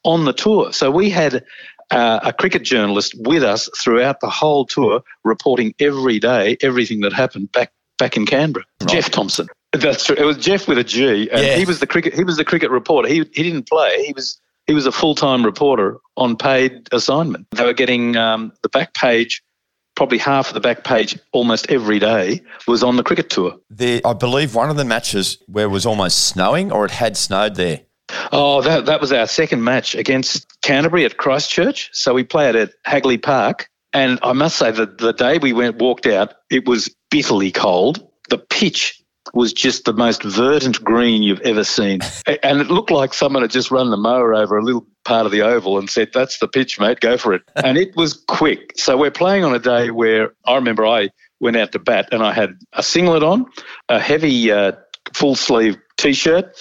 on 0.04 0.24
the 0.24 0.32
tour. 0.32 0.72
So 0.72 0.90
we 0.90 1.10
had 1.10 1.44
uh, 1.90 2.20
a 2.22 2.32
cricket 2.32 2.62
journalist 2.62 3.14
with 3.18 3.42
us 3.42 3.68
throughout 3.82 4.20
the 4.20 4.30
whole 4.30 4.64
tour, 4.64 5.02
reporting 5.24 5.74
every 5.78 6.18
day 6.18 6.56
everything 6.62 7.00
that 7.00 7.12
happened 7.12 7.52
back 7.52 7.72
back 7.98 8.16
in 8.16 8.26
Canberra. 8.26 8.64
Right. 8.80 8.90
Jeff 8.90 9.10
Thompson. 9.10 9.48
That's 9.72 10.04
true. 10.04 10.16
It 10.16 10.24
was 10.24 10.38
Jeff 10.38 10.66
with 10.66 10.78
a 10.78 10.84
G, 10.84 11.30
and 11.30 11.46
yeah. 11.46 11.56
he 11.56 11.64
was 11.64 11.80
the 11.80 11.86
cricket. 11.86 12.14
He 12.14 12.24
was 12.24 12.36
the 12.36 12.44
cricket 12.44 12.70
reporter. 12.70 13.08
He 13.08 13.18
he 13.32 13.42
didn't 13.42 13.68
play. 13.68 14.04
He 14.04 14.12
was 14.12 14.40
he 14.66 14.74
was 14.74 14.86
a 14.86 14.92
full 14.92 15.14
time 15.14 15.44
reporter 15.44 15.98
on 16.16 16.36
paid 16.36 16.88
assignment. 16.92 17.46
They 17.52 17.64
were 17.64 17.72
getting 17.72 18.16
um, 18.16 18.52
the 18.62 18.68
back 18.68 18.94
page 18.94 19.42
probably 19.94 20.18
half 20.18 20.48
of 20.48 20.54
the 20.54 20.60
back 20.60 20.84
page 20.84 21.18
almost 21.32 21.70
every 21.70 21.98
day 21.98 22.40
was 22.66 22.82
on 22.82 22.96
the 22.96 23.02
cricket 23.02 23.30
tour. 23.30 23.56
There, 23.68 24.00
I 24.04 24.12
believe 24.12 24.54
one 24.54 24.70
of 24.70 24.76
the 24.76 24.84
matches 24.84 25.38
where 25.46 25.66
it 25.66 25.70
was 25.70 25.86
almost 25.86 26.26
snowing 26.26 26.72
or 26.72 26.84
it 26.84 26.90
had 26.90 27.16
snowed 27.16 27.56
there. 27.56 27.80
Oh, 28.32 28.62
that, 28.62 28.86
that 28.86 29.00
was 29.00 29.12
our 29.12 29.26
second 29.26 29.62
match 29.62 29.94
against 29.94 30.60
Canterbury 30.62 31.04
at 31.04 31.16
Christchurch. 31.16 31.90
So 31.92 32.14
we 32.14 32.24
played 32.24 32.56
at 32.56 32.72
Hagley 32.84 33.18
Park. 33.18 33.68
And 33.92 34.18
I 34.22 34.32
must 34.32 34.56
say 34.56 34.70
that 34.70 34.98
the 34.98 35.12
day 35.12 35.38
we 35.38 35.52
went 35.52 35.78
walked 35.78 36.06
out, 36.06 36.34
it 36.48 36.66
was 36.66 36.94
bitterly 37.10 37.50
cold. 37.50 38.06
The 38.28 38.38
pitch 38.38 38.99
was 39.34 39.52
just 39.52 39.84
the 39.84 39.92
most 39.92 40.22
verdant 40.22 40.82
green 40.82 41.22
you've 41.22 41.40
ever 41.40 41.64
seen. 41.64 42.00
and 42.42 42.60
it 42.60 42.68
looked 42.68 42.90
like 42.90 43.14
someone 43.14 43.42
had 43.42 43.50
just 43.50 43.70
run 43.70 43.90
the 43.90 43.96
mower 43.96 44.34
over 44.34 44.58
a 44.58 44.62
little 44.62 44.86
part 45.04 45.26
of 45.26 45.32
the 45.32 45.42
oval 45.42 45.78
and 45.78 45.88
said, 45.88 46.10
That's 46.12 46.38
the 46.38 46.48
pitch, 46.48 46.80
mate, 46.80 47.00
go 47.00 47.16
for 47.16 47.34
it. 47.34 47.42
and 47.56 47.78
it 47.78 47.94
was 47.96 48.14
quick. 48.28 48.72
So 48.76 48.96
we're 48.96 49.10
playing 49.10 49.44
on 49.44 49.54
a 49.54 49.58
day 49.58 49.90
where 49.90 50.32
I 50.46 50.54
remember 50.54 50.86
I 50.86 51.10
went 51.40 51.56
out 51.56 51.72
to 51.72 51.78
bat 51.78 52.08
and 52.12 52.22
I 52.22 52.32
had 52.32 52.58
a 52.72 52.82
singlet 52.82 53.22
on, 53.22 53.46
a 53.88 53.98
heavy 53.98 54.50
uh, 54.50 54.72
full 55.14 55.36
sleeve 55.36 55.76
t 55.96 56.12
shirt, 56.12 56.56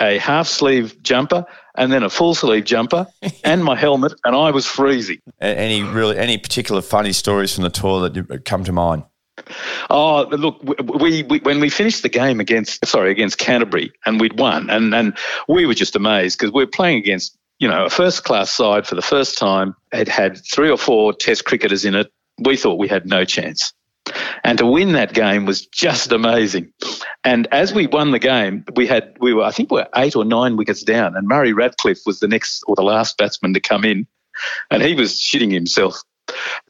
a 0.00 0.18
half 0.18 0.46
sleeve 0.46 1.02
jumper, 1.02 1.44
and 1.76 1.92
then 1.92 2.02
a 2.02 2.10
full 2.10 2.34
sleeve 2.34 2.64
jumper 2.64 3.06
and 3.44 3.64
my 3.64 3.76
helmet, 3.76 4.12
and 4.24 4.34
I 4.34 4.50
was 4.50 4.66
freezing. 4.66 5.18
Any 5.40 5.82
really 5.82 6.18
any 6.18 6.38
particular 6.38 6.82
funny 6.82 7.12
stories 7.12 7.54
from 7.54 7.64
the 7.64 7.70
tour 7.70 8.08
that 8.08 8.44
come 8.44 8.64
to 8.64 8.72
mind? 8.72 9.04
Oh, 9.88 10.26
look, 10.30 10.62
we, 11.00 11.22
we, 11.24 11.38
when 11.40 11.60
we 11.60 11.70
finished 11.70 12.02
the 12.02 12.08
game 12.08 12.40
against 12.40 12.84
sorry 12.86 13.10
against 13.10 13.38
Canterbury 13.38 13.92
and 14.06 14.20
we'd 14.20 14.38
won, 14.38 14.70
and 14.70 14.94
and 14.94 15.16
we 15.48 15.66
were 15.66 15.74
just 15.74 15.96
amazed 15.96 16.38
because 16.38 16.52
we 16.52 16.62
were 16.62 16.70
playing 16.70 16.98
against 16.98 17.36
you 17.58 17.68
know 17.68 17.86
a 17.86 17.90
first 17.90 18.24
class 18.24 18.50
side 18.50 18.86
for 18.86 18.94
the 18.94 19.02
first 19.02 19.38
time. 19.38 19.74
It 19.92 20.08
had 20.08 20.40
three 20.52 20.70
or 20.70 20.78
four 20.78 21.12
Test 21.12 21.44
cricketers 21.44 21.84
in 21.84 21.94
it. 21.94 22.12
We 22.38 22.56
thought 22.56 22.78
we 22.78 22.88
had 22.88 23.06
no 23.06 23.24
chance. 23.24 23.72
And 24.44 24.58
to 24.58 24.66
win 24.66 24.92
that 24.92 25.12
game 25.12 25.44
was 25.44 25.66
just 25.66 26.12
amazing. 26.12 26.72
And 27.24 27.46
as 27.52 27.74
we 27.74 27.86
won 27.86 28.10
the 28.10 28.18
game, 28.18 28.64
we 28.74 28.86
had 28.86 29.16
we 29.20 29.34
were 29.34 29.44
I 29.44 29.50
think 29.50 29.70
we 29.70 29.80
were 29.80 29.88
eight 29.96 30.16
or 30.16 30.24
nine 30.24 30.56
wickets 30.56 30.82
down, 30.82 31.16
and 31.16 31.28
Murray 31.28 31.52
Radcliffe 31.52 32.00
was 32.06 32.20
the 32.20 32.28
next 32.28 32.62
or 32.66 32.76
the 32.76 32.82
last 32.82 33.18
batsman 33.18 33.54
to 33.54 33.60
come 33.60 33.84
in, 33.84 34.06
and 34.70 34.82
he 34.82 34.94
was 34.94 35.20
shitting 35.20 35.52
himself. 35.52 36.02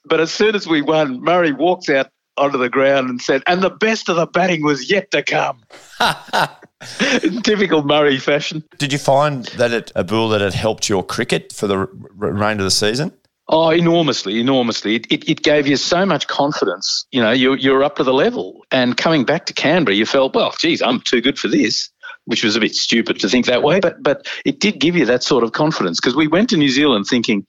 But 0.04 0.20
as 0.20 0.32
soon 0.32 0.54
as 0.54 0.66
we 0.66 0.82
won, 0.82 1.22
Murray 1.22 1.52
walks 1.52 1.88
out 1.88 2.10
onto 2.40 2.58
the 2.58 2.68
ground 2.68 3.10
and 3.10 3.20
said, 3.20 3.42
and 3.46 3.62
the 3.62 3.70
best 3.70 4.08
of 4.08 4.16
the 4.16 4.26
batting 4.26 4.64
was 4.64 4.90
yet 4.90 5.10
to 5.12 5.22
come. 5.22 5.62
In 7.22 7.42
typical 7.42 7.82
Murray 7.82 8.18
fashion. 8.18 8.64
Did 8.78 8.92
you 8.92 8.98
find 8.98 9.44
that 9.58 9.70
it, 9.72 9.92
Abul, 9.94 10.30
that 10.30 10.40
it 10.40 10.54
helped 10.54 10.88
your 10.88 11.04
cricket 11.04 11.52
for 11.52 11.66
the 11.66 11.86
remainder 12.16 12.62
of 12.62 12.66
the 12.66 12.70
season? 12.70 13.12
Oh, 13.52 13.70
enormously, 13.70 14.40
enormously. 14.40 14.94
It, 14.94 15.06
it, 15.10 15.28
it, 15.28 15.42
gave 15.42 15.66
you 15.66 15.76
so 15.76 16.06
much 16.06 16.28
confidence. 16.28 17.04
You 17.10 17.20
know, 17.20 17.32
you're, 17.32 17.56
you're 17.56 17.82
up 17.82 17.96
to 17.96 18.04
the 18.04 18.14
level. 18.14 18.64
And 18.70 18.96
coming 18.96 19.24
back 19.24 19.44
to 19.46 19.52
Canberra, 19.52 19.96
you 19.96 20.06
felt, 20.06 20.34
well, 20.34 20.54
geez, 20.56 20.80
I'm 20.80 21.00
too 21.00 21.20
good 21.20 21.36
for 21.36 21.48
this, 21.48 21.90
which 22.26 22.44
was 22.44 22.54
a 22.54 22.60
bit 22.60 22.76
stupid 22.76 23.18
to 23.18 23.28
think 23.28 23.46
that 23.46 23.64
way. 23.64 23.80
But, 23.80 24.02
but 24.02 24.28
it 24.44 24.60
did 24.60 24.78
give 24.78 24.94
you 24.94 25.04
that 25.06 25.24
sort 25.24 25.42
of 25.42 25.50
confidence 25.50 25.98
because 25.98 26.14
we 26.14 26.28
went 26.28 26.48
to 26.50 26.56
New 26.56 26.68
Zealand 26.68 27.06
thinking, 27.10 27.44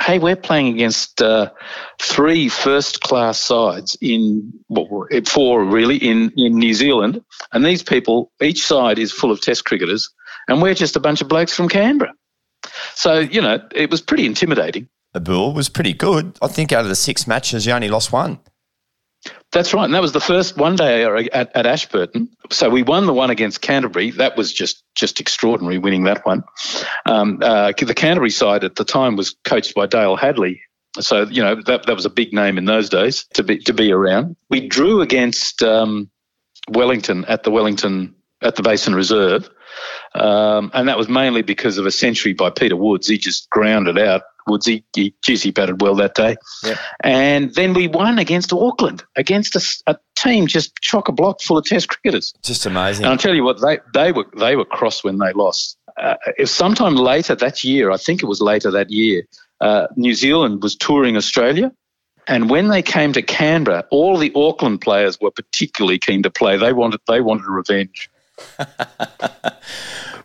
hey, 0.00 0.18
we're 0.18 0.36
playing 0.36 0.68
against 0.68 1.22
uh, 1.22 1.50
three 2.00 2.48
first 2.48 3.00
class 3.00 3.38
sides 3.38 3.96
in 4.00 4.52
well, 4.68 5.06
four 5.26 5.64
really 5.64 5.96
in, 5.96 6.32
in 6.36 6.58
New 6.58 6.74
Zealand, 6.74 7.22
and 7.52 7.64
these 7.64 7.82
people, 7.82 8.30
each 8.42 8.64
side 8.64 8.98
is 8.98 9.12
full 9.12 9.30
of 9.30 9.40
Test 9.40 9.64
cricketers, 9.64 10.10
and 10.48 10.60
we're 10.60 10.74
just 10.74 10.96
a 10.96 11.00
bunch 11.00 11.20
of 11.20 11.28
blokes 11.28 11.54
from 11.54 11.68
Canberra. 11.68 12.12
So 12.94 13.20
you 13.20 13.40
know, 13.40 13.60
it 13.74 13.90
was 13.90 14.00
pretty 14.00 14.26
intimidating. 14.26 14.88
Abul 15.14 15.54
was 15.54 15.68
pretty 15.68 15.92
good. 15.92 16.36
I 16.42 16.48
think 16.48 16.72
out 16.72 16.82
of 16.82 16.88
the 16.88 16.96
six 16.96 17.26
matches, 17.26 17.66
you 17.66 17.72
only 17.72 17.88
lost 17.88 18.12
one. 18.12 18.40
That's 19.54 19.72
right. 19.72 19.84
And 19.84 19.94
that 19.94 20.02
was 20.02 20.12
the 20.12 20.20
first 20.20 20.56
one 20.56 20.74
day 20.74 21.04
at, 21.04 21.54
at, 21.54 21.64
Ashburton. 21.64 22.28
So 22.50 22.68
we 22.68 22.82
won 22.82 23.06
the 23.06 23.14
one 23.14 23.30
against 23.30 23.60
Canterbury. 23.60 24.10
That 24.10 24.36
was 24.36 24.52
just 24.52 24.82
just 24.96 25.20
extraordinary 25.20 25.78
winning 25.78 26.04
that 26.04 26.26
one. 26.26 26.42
Um, 27.06 27.38
uh, 27.40 27.72
the 27.78 27.94
Canterbury 27.94 28.30
side 28.30 28.64
at 28.64 28.74
the 28.74 28.84
time 28.84 29.14
was 29.14 29.36
coached 29.44 29.74
by 29.76 29.86
Dayle 29.86 30.18
Hadlee. 30.18 30.58
So, 31.00 31.22
you 31.22 31.42
know, 31.42 31.54
that, 31.66 31.86
that 31.86 31.94
was 31.94 32.04
a 32.04 32.10
big 32.10 32.32
name 32.32 32.58
in 32.58 32.64
those 32.64 32.88
days 32.88 33.26
to 33.34 33.42
be, 33.42 33.58
to 33.60 33.72
be 33.72 33.92
around. 33.92 34.36
We 34.50 34.66
drew 34.68 35.00
against 35.00 35.62
um, 35.62 36.10
Wellington 36.68 37.24
at 37.26 37.44
the 37.44 37.50
Wellington, 37.50 38.14
at 38.42 38.56
the 38.56 38.62
Basin 38.62 38.94
Reserve. 38.94 39.48
Um, 40.14 40.70
and 40.74 40.88
that 40.88 40.98
was 40.98 41.08
mainly 41.08 41.42
because 41.42 41.78
of 41.78 41.86
a 41.86 41.90
century 41.90 42.32
by 42.32 42.50
Peter 42.50 42.76
Woods. 42.76 43.08
He 43.08 43.18
just 43.18 43.50
grounded 43.50 43.98
out 43.98 44.22
Woodsy. 44.46 44.84
He, 44.94 45.14
geez, 45.22 45.42
he 45.42 45.50
batted 45.50 45.80
well 45.80 45.94
that 45.96 46.14
day. 46.14 46.36
And 47.02 47.54
then 47.54 47.74
we 47.74 47.88
won 47.88 48.18
against 48.18 48.52
Auckland, 48.52 49.04
against 49.16 49.56
a, 49.56 49.92
a 49.92 49.96
team 50.16 50.46
just 50.46 50.76
chock 50.80 51.08
a 51.08 51.12
block 51.12 51.40
full 51.40 51.58
of 51.58 51.64
Test 51.64 51.88
cricketers. 51.88 52.32
Just 52.42 52.66
amazing. 52.66 53.04
And 53.04 53.12
I'll 53.12 53.18
tell 53.18 53.34
you 53.34 53.44
what, 53.44 53.60
they 53.60 53.78
they 53.92 54.12
were 54.12 54.26
they 54.36 54.56
were 54.56 54.64
cross 54.64 55.04
when 55.04 55.18
they 55.18 55.32
lost. 55.32 55.76
Uh, 55.96 56.16
if 56.38 56.48
sometime 56.48 56.96
later 56.96 57.34
that 57.36 57.62
year, 57.62 57.90
I 57.90 57.96
think 57.96 58.22
it 58.22 58.26
was 58.26 58.40
later 58.40 58.70
that 58.72 58.90
year, 58.90 59.22
uh, 59.60 59.86
New 59.96 60.14
Zealand 60.14 60.62
was 60.62 60.74
touring 60.74 61.16
Australia. 61.16 61.72
And 62.26 62.48
when 62.48 62.68
they 62.68 62.82
came 62.82 63.12
to 63.12 63.22
Canberra, 63.22 63.84
all 63.90 64.16
the 64.16 64.32
Auckland 64.34 64.80
players 64.80 65.20
were 65.20 65.30
particularly 65.30 65.98
keen 65.98 66.22
to 66.22 66.30
play. 66.30 66.56
They 66.56 66.72
wanted 66.72 67.00
they 67.06 67.20
wanted 67.20 67.46
revenge. 67.46 68.10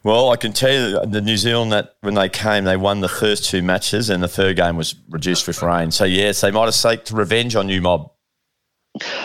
well, 0.03 0.29
I 0.29 0.37
can 0.37 0.53
tell 0.53 0.71
you 0.71 1.05
the 1.05 1.21
New 1.21 1.37
Zealand 1.37 1.71
that 1.71 1.95
when 2.01 2.13
they 2.13 2.29
came, 2.29 2.63
they 2.63 2.77
won 2.77 3.01
the 3.01 3.09
first 3.09 3.45
two 3.49 3.61
matches, 3.61 4.09
and 4.09 4.23
the 4.23 4.27
third 4.27 4.55
game 4.55 4.77
was 4.77 4.95
reduced 5.09 5.47
with 5.47 5.61
rain. 5.61 5.91
So 5.91 6.05
yes, 6.05 6.41
they 6.41 6.51
might 6.51 6.65
have 6.65 6.75
sought 6.75 7.11
revenge 7.11 7.55
on 7.55 7.69
you, 7.69 7.81
mob. 7.81 8.11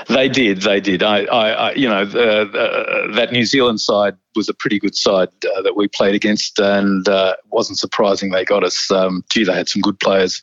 They 0.08 0.28
did. 0.28 0.62
They 0.62 0.80
did. 0.80 1.02
I, 1.02 1.24
I, 1.24 1.50
I 1.50 1.72
you 1.72 1.88
know, 1.88 2.02
uh, 2.02 3.14
that 3.14 3.28
New 3.32 3.44
Zealand 3.44 3.80
side 3.80 4.14
was 4.36 4.48
a 4.48 4.54
pretty 4.54 4.78
good 4.78 4.94
side 4.94 5.28
uh, 5.56 5.62
that 5.62 5.74
we 5.76 5.88
played 5.88 6.14
against, 6.14 6.58
and 6.58 7.08
uh, 7.08 7.34
it 7.38 7.44
wasn't 7.50 7.78
surprising 7.78 8.30
they 8.30 8.44
got 8.44 8.64
us. 8.64 8.90
Um, 8.90 9.24
gee, 9.30 9.44
they 9.44 9.54
had 9.54 9.68
some 9.68 9.82
good 9.82 9.98
players. 10.00 10.42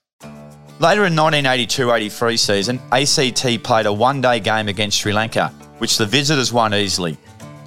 Later 0.79 1.05
in 1.05 1.13
1982-83 1.13 2.39
season, 2.39 2.79
ACT 2.91 3.63
played 3.63 3.86
a 3.86 3.93
one-day 3.93 4.39
game 4.39 4.67
against 4.67 4.97
Sri 4.97 5.13
Lanka, 5.13 5.49
which 5.77 5.97
the 5.97 6.07
visitors 6.07 6.51
won 6.51 6.73
easily. 6.73 7.17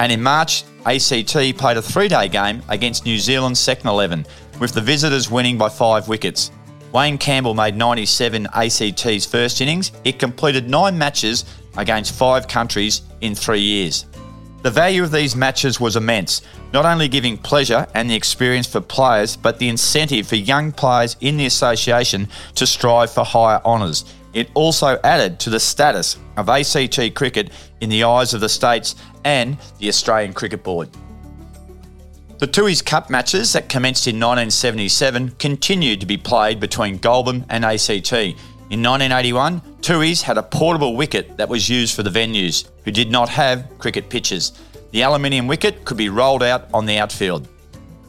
And 0.05 0.13
in 0.13 0.23
March, 0.23 0.65
ACT 0.85 1.57
played 1.57 1.79
a 1.79 1.81
three-day 1.81 2.29
game 2.29 2.63
against 2.69 3.07
New 3.07 3.19
Zealand's 3.19 3.59
second 3.59 3.89
11, 3.89 4.27
with 4.61 4.73
the 4.73 4.81
visitors 4.83 5.31
winning 5.31 5.57
by 5.57 5.71
five 5.71 6.09
wickets. 6.09 6.51
Wayne 6.93 7.17
Campbell 7.17 7.55
made 7.55 7.75
97 7.75 8.47
ACT's 8.53 9.25
first 9.25 9.63
innings. 9.63 9.93
It 10.05 10.19
completed 10.19 10.69
nine 10.69 10.99
matches 10.99 11.47
against 11.79 12.15
five 12.15 12.47
countries 12.47 13.01
in 13.23 13.35
three 13.35 13.63
years. 13.63 14.05
The 14.61 14.71
value 14.71 15.03
of 15.03 15.11
these 15.11 15.35
matches 15.35 15.81
was 15.81 15.97
immense, 15.97 16.43
not 16.75 16.85
only 16.85 17.09
giving 17.09 17.39
pleasure 17.39 17.87
and 17.95 18.11
the 18.11 18.15
experience 18.15 18.67
for 18.67 18.83
players, 18.83 19.39
but 19.39 19.59
the 19.59 19.71
incentive 19.71 20.27
for 20.27 20.37
young 20.37 20.71
players 20.71 21.17
in 21.23 21.39
the 21.39 21.47
association 21.47 22.29
to 22.57 22.67
strive 22.67 23.11
for 23.11 23.25
higher 23.25 23.63
honours. 23.65 24.05
It 24.35 24.51
also 24.55 24.99
added 25.05 25.39
to 25.41 25.51
the 25.51 25.61
status 25.61 26.19
of 26.37 26.49
ACT 26.49 27.15
cricket 27.15 27.51
in 27.81 27.89
the 27.89 28.05
eyes 28.05 28.35
of 28.35 28.41
the 28.41 28.49
states 28.49 28.97
and 29.25 29.57
the 29.79 29.89
Australian 29.89 30.35
Cricket 30.35 30.63
Board. 30.63 30.91
The 32.39 32.49
Tooheys 32.49 32.85
Cup 32.85 33.11
matches 33.11 33.53
that 33.53 33.69
commenced 33.69 34.09
in 34.09 34.17
1977 34.17 35.37
continued 35.39 36.01
to 36.01 36.07
be 36.07 36.17
played 36.17 36.59
between 36.59 36.99
Goulburn 36.99 37.47
and 37.49 37.65
ACT. 37.65 38.13
In 38.13 38.83
1981, 38.83 39.61
Tooheys 39.81 40.23
had 40.23 40.37
a 40.37 40.43
portable 40.43 40.97
wicket 40.97 41.37
that 41.37 41.49
was 41.49 41.69
used 41.69 41.95
for 41.95 42.03
the 42.03 42.11
venues, 42.11 42.69
who 42.85 42.91
did 42.91 43.11
not 43.11 43.29
have 43.29 43.69
cricket 43.79 44.11
pitches. 44.11 44.53
The 44.91 45.03
aluminium 45.03 45.47
wicket 45.47 45.85
could 45.85 45.97
be 45.97 46.09
rolled 46.09 46.43
out 46.43 46.69
on 46.75 46.87
the 46.87 46.99
outfield. 46.99 47.49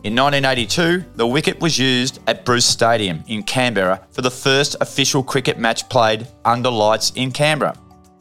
In 0.06 0.14
1982, 0.14 1.03
the 1.16 1.26
wicket 1.26 1.60
was 1.60 1.80
used 1.80 2.20
at 2.28 2.45
Bruce 2.45 2.68
Stadium 2.68 3.24
in 3.26 3.41
Canberra 3.41 4.06
for 4.12 4.22
the 4.22 4.30
first 4.30 4.76
official 4.80 5.24
cricket 5.24 5.58
match 5.58 5.89
played 5.89 6.28
under 6.45 6.70
lights 6.70 7.12
in 7.16 7.32
Canberra. 7.32 7.74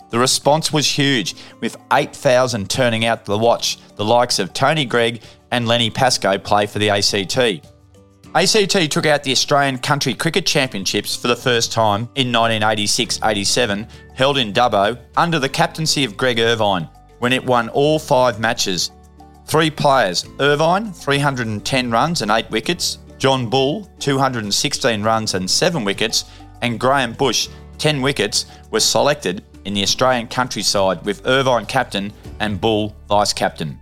The 0.08 0.18
response 0.18 0.72
was 0.72 0.86
huge, 0.86 1.34
with 1.60 1.76
8,000 1.92 2.70
turning 2.70 3.04
out 3.04 3.26
to 3.26 3.36
watch 3.36 3.76
the 3.96 4.04
likes 4.04 4.38
of 4.38 4.54
Tony 4.54 4.86
Greig 4.86 5.24
and 5.50 5.68
Lenny 5.68 5.90
Pascoe 5.90 6.38
play 6.38 6.64
for 6.64 6.78
the 6.78 6.88
ACT. 6.88 7.36
ACT 8.34 8.90
took 8.90 9.04
out 9.04 9.22
the 9.22 9.32
Australian 9.32 9.76
Country 9.76 10.14
Cricket 10.14 10.46
Championships 10.46 11.14
for 11.14 11.28
the 11.28 11.36
first 11.36 11.70
time 11.70 12.08
in 12.14 12.32
1986 12.32 13.20
87, 13.22 13.86
held 14.14 14.38
in 14.38 14.54
Dubbo 14.54 14.98
under 15.18 15.38
the 15.38 15.50
captaincy 15.50 16.04
of 16.04 16.16
Greg 16.16 16.38
Irvine, 16.38 16.88
when 17.18 17.34
it 17.34 17.44
won 17.44 17.68
all 17.68 17.98
five 17.98 18.40
matches. 18.40 18.90
Three 19.46 19.70
players 19.70 20.24
Irvine, 20.40 20.92
310 20.92 21.90
runs 21.90 22.22
and 22.22 22.30
8 22.30 22.50
wickets, 22.50 22.98
John 23.18 23.48
Bull, 23.48 23.88
216 24.00 25.02
runs 25.02 25.34
and 25.34 25.50
7 25.50 25.84
wickets, 25.84 26.24
and 26.62 26.80
Graham 26.80 27.12
Bush, 27.12 27.48
10 27.78 28.00
wickets, 28.00 28.46
were 28.70 28.80
selected 28.80 29.44
in 29.64 29.74
the 29.74 29.82
Australian 29.82 30.28
countryside 30.28 31.04
with 31.04 31.26
Irvine 31.26 31.66
captain 31.66 32.12
and 32.40 32.60
Bull 32.60 32.94
vice 33.08 33.32
captain. 33.32 33.80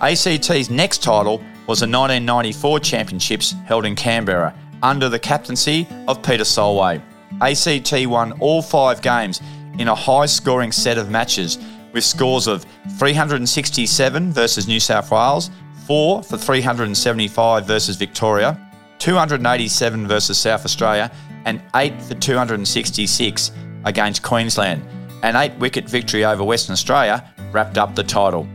ACT's 0.00 0.70
next 0.70 1.02
title 1.02 1.38
was 1.66 1.80
the 1.80 1.86
1994 1.86 2.80
Championships 2.80 3.52
held 3.66 3.84
in 3.84 3.94
Canberra 3.94 4.54
under 4.82 5.08
the 5.08 5.18
captaincy 5.18 5.86
of 6.08 6.22
Peter 6.22 6.44
Solway. 6.44 7.02
ACT 7.40 8.06
won 8.06 8.32
all 8.40 8.62
five 8.62 9.02
games 9.02 9.40
in 9.78 9.88
a 9.88 9.94
high 9.94 10.26
scoring 10.26 10.72
set 10.72 10.98
of 10.98 11.10
matches 11.10 11.58
with 11.92 12.04
scores 12.04 12.46
of 12.46 12.64
367 12.98 14.32
versus 14.32 14.68
New 14.68 14.80
South 14.80 15.10
Wales, 15.10 15.50
4 15.86 16.22
for 16.22 16.36
375 16.36 17.66
versus 17.66 17.96
Victoria, 17.96 18.58
287 18.98 20.06
versus 20.06 20.38
South 20.38 20.64
Australia, 20.64 21.10
and 21.44 21.62
8 21.74 22.00
for 22.02 22.14
266 22.14 23.52
against 23.84 24.22
Queensland. 24.22 24.82
An 25.22 25.36
eight 25.36 25.54
wicket 25.56 25.88
victory 25.88 26.24
over 26.24 26.42
Western 26.44 26.72
Australia 26.72 27.30
wrapped 27.52 27.76
up 27.76 27.94
the 27.94 28.02
title. 28.02 28.46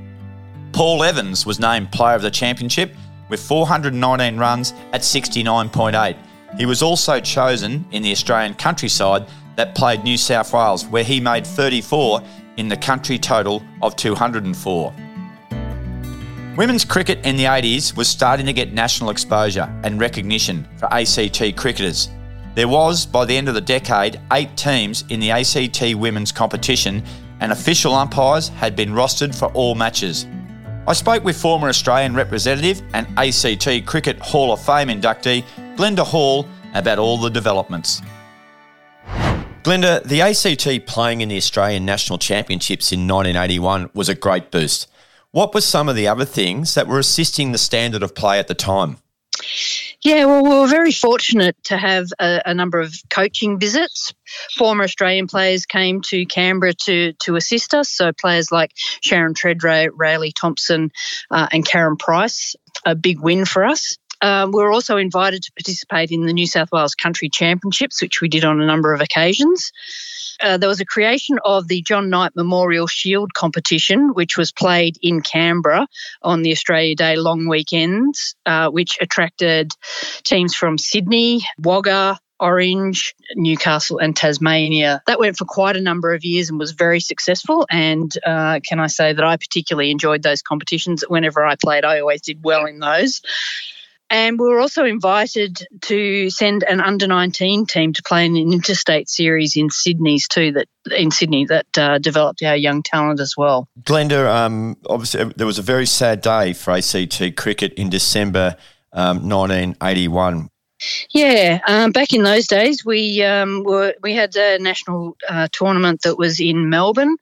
Paul 0.72 1.04
Evans 1.04 1.46
was 1.46 1.60
named 1.60 1.92
Player 1.92 2.16
of 2.16 2.22
the 2.22 2.32
Championship 2.32 2.94
with 3.30 3.42
419 3.42 4.38
runs 4.38 4.74
at 4.92 5.02
69.8. 5.02 6.18
He 6.58 6.66
was 6.66 6.82
also 6.82 7.20
chosen 7.20 7.86
in 7.92 8.02
the 8.02 8.12
Australian 8.12 8.56
countryside 8.56 9.28
that 9.56 9.76
played 9.76 10.04
New 10.04 10.18
South 10.18 10.54
Wales, 10.54 10.86
where 10.86 11.04
he 11.04 11.20
made 11.20 11.46
34 11.46 12.22
in 12.58 12.68
the 12.68 12.78
country 12.78 13.18
total 13.18 13.64
of 13.82 13.96
204. 13.96 14.94
Women's 16.58 16.86
cricket 16.86 17.26
in 17.26 17.36
the 17.36 17.44
80s 17.44 17.98
was 17.98 18.08
starting 18.08 18.46
to 18.46 18.54
get 18.54 18.72
national 18.72 19.10
exposure 19.10 19.70
and 19.84 20.00
recognition 20.00 20.66
for 20.78 20.86
ACT 20.94 21.58
cricketers. 21.58 22.10
There 22.56 22.70
was, 22.70 23.06
by 23.06 23.26
the 23.26 23.36
end 23.36 23.50
of 23.50 23.56
the 23.56 23.62
decade, 23.62 24.22
eight 24.32 24.56
teams 24.56 25.04
in 25.10 25.20
the 25.20 25.32
ACT 25.32 25.96
women's 25.96 26.32
competition, 26.32 27.04
and 27.42 27.52
official 27.52 27.94
umpires 27.94 28.48
had 28.48 28.76
been 28.76 28.92
rostered 28.92 29.36
for 29.38 29.48
all 29.48 29.76
matches. 29.76 30.26
I 30.88 30.94
spoke 30.94 31.26
with 31.26 31.36
former 31.36 31.68
Australian 31.68 32.14
representative 32.14 32.82
and 32.94 33.08
ACT 33.18 33.86
Cricket 33.86 34.20
Hall 34.20 34.54
of 34.54 34.64
Fame 34.64 34.88
inductee 34.88 35.44
Glenda 35.76 36.06
Hall 36.06 36.48
about 36.74 37.00
all 37.00 37.18
the 37.18 37.30
developments. 37.30 38.02
Glenda, 39.66 40.04
the 40.04 40.22
ACT 40.22 40.86
playing 40.86 41.22
in 41.22 41.30
the 41.30 41.38
Australian 41.38 41.86
National 41.86 42.20
Championships 42.20 42.92
in 42.92 43.08
1981 43.08 43.90
was 43.96 44.08
a 44.08 44.14
great 44.14 44.52
boost. 44.52 44.88
What 45.32 45.56
were 45.56 45.62
some 45.62 45.90
of 45.90 45.96
the 45.96 46.08
other 46.08 46.24
things 46.24 46.76
that 46.76 46.86
were 46.86 47.00
assisting 47.00 47.52
the 47.52 47.58
standard 47.58 48.04
of 48.04 48.14
play 48.14 48.38
at 48.38 48.48
the 48.48 48.54
time? 48.54 48.98
Yeah, 50.04 50.26
well, 50.26 50.44
we 50.44 50.50
were 50.50 50.68
very 50.68 50.92
fortunate 50.92 51.56
to 51.64 51.78
have 51.78 52.10
a, 52.20 52.44
a, 52.46 52.54
number 52.54 52.80
of 52.80 52.94
coaching 53.10 53.58
visits. 53.58 54.14
Former 54.56 54.84
Australian 54.84 55.26
players 55.26 55.66
came 55.66 56.00
to 56.10 56.28
Canberra 56.28 56.74
to 56.86 57.14
to 57.14 57.36
assist 57.36 57.74
us. 57.74 57.90
So 57.90 58.14
players 58.14 58.52
like 58.52 58.72
Sharon 59.02 59.34
Tredrea, 59.34 59.90
Raelee 59.90 60.32
Thompson, 60.36 60.92
uh, 61.32 61.48
and 61.52 61.66
Karen 61.66 61.98
Price, 61.98 62.56
a 62.86 62.94
big 62.94 63.20
win 63.20 63.46
for 63.46 63.66
us. 63.66 63.98
Um, 64.22 64.52
we 64.52 64.62
were 64.62 64.72
also 64.72 64.98
invited 64.98 65.44
to 65.44 65.52
participate 65.54 66.12
in 66.12 66.26
the 66.26 66.34
New 66.34 66.48
South 66.48 66.70
Wales 66.72 66.96
Country 66.96 67.30
Championships, 67.30 68.02
which 68.02 68.22
we 68.22 68.30
did 68.30 68.46
on 68.46 68.62
a 68.62 68.66
number 68.66 68.94
of 68.94 69.02
occasions. 69.02 69.72
Uh, 70.42 70.58
there 70.58 70.70
was 70.70 70.82
a 70.82 70.86
creation 70.86 71.40
of 71.46 71.68
the 71.68 71.82
John 71.82 72.10
Knight 72.10 72.34
Memorial 72.36 72.88
Shield 72.88 73.34
competition, 73.34 74.10
which 74.14 74.38
was 74.38 74.52
played 74.52 74.98
in 75.02 75.22
Canberra 75.22 75.88
on 76.22 76.42
the 76.42 76.52
Australia 76.52 76.96
Day 76.96 77.16
long 77.16 77.48
weekends, 77.48 78.36
uh, 78.46 78.70
which 78.70 78.98
attracted 79.00 79.72
teams 80.24 80.54
from 80.54 80.78
Sydney, 80.78 81.46
Wagga, 81.58 82.20
Orange, 82.40 83.16
Newcastle, 83.36 84.00
and 84.00 84.16
Tasmania. 84.16 85.02
That 85.08 85.20
went 85.20 85.38
for 85.38 85.46
quite 85.46 85.78
a 85.78 85.82
number 85.82 86.14
of 86.14 86.26
years 86.26 86.50
and 86.50 86.60
was 86.60 86.72
very 86.72 87.00
successful. 87.00 87.66
And 87.70 88.12
uh, 88.26 88.60
can 88.68 88.80
I 88.80 88.88
say 88.88 89.14
that 89.14 89.24
I 89.24 89.38
particularly 89.38 89.92
enjoyed 89.92 90.22
those 90.22 90.42
competitions? 90.42 91.04
Whenever 91.08 91.46
I 91.46 91.56
played, 91.56 91.86
I 91.86 92.02
always 92.02 92.22
did 92.22 92.44
well 92.44 92.66
in 92.66 92.80
those. 92.80 93.22
And 94.10 94.40
we 94.40 94.48
were 94.48 94.60
also 94.60 94.86
invited 94.86 95.66
to 95.84 96.30
send 96.30 96.64
an 96.64 96.80
under 96.80 97.08
19 97.08 97.66
team 97.66 97.94
to 97.94 98.04
play 98.04 98.26
in 98.26 98.36
an 98.36 98.54
interstate 98.54 99.10
series 99.10 99.58
in 99.58 99.70
Sydney's 99.70 100.28
too, 100.28 100.52
that 100.54 100.68
in 100.96 101.10
Sydney 101.10 101.46
that 101.46 101.78
uh, 101.78 101.98
developed 101.98 102.44
our 102.44 102.56
young 102.56 102.84
talent 102.84 103.20
as 103.20 103.36
well. 103.36 103.68
Glenda, 103.82 104.28
um, 104.32 104.78
obviously 104.88 105.22
uh, 105.22 105.32
there 105.36 105.48
was 105.48 105.58
a 105.58 105.64
very 105.64 105.88
sad 105.88 106.22
day 106.22 106.54
for 106.54 106.72
ACT 106.72 107.36
cricket 107.36 107.74
in 107.74 107.90
December 107.90 108.58
um, 108.94 109.28
1981. 109.28 110.50
Yeah, 111.12 111.60
um, 111.68 111.92
back 111.92 112.14
in 112.14 112.24
those 112.24 112.48
days, 112.48 112.86
we 112.86 113.24
um, 113.24 113.64
were 113.64 113.96
we 114.04 114.14
had 114.14 114.36
a 114.36 114.60
national 114.60 115.16
uh, 115.28 115.48
tournament 115.52 116.02
that 116.04 116.18
was 116.18 116.40
in 116.40 116.70
Melbourne 116.70 117.16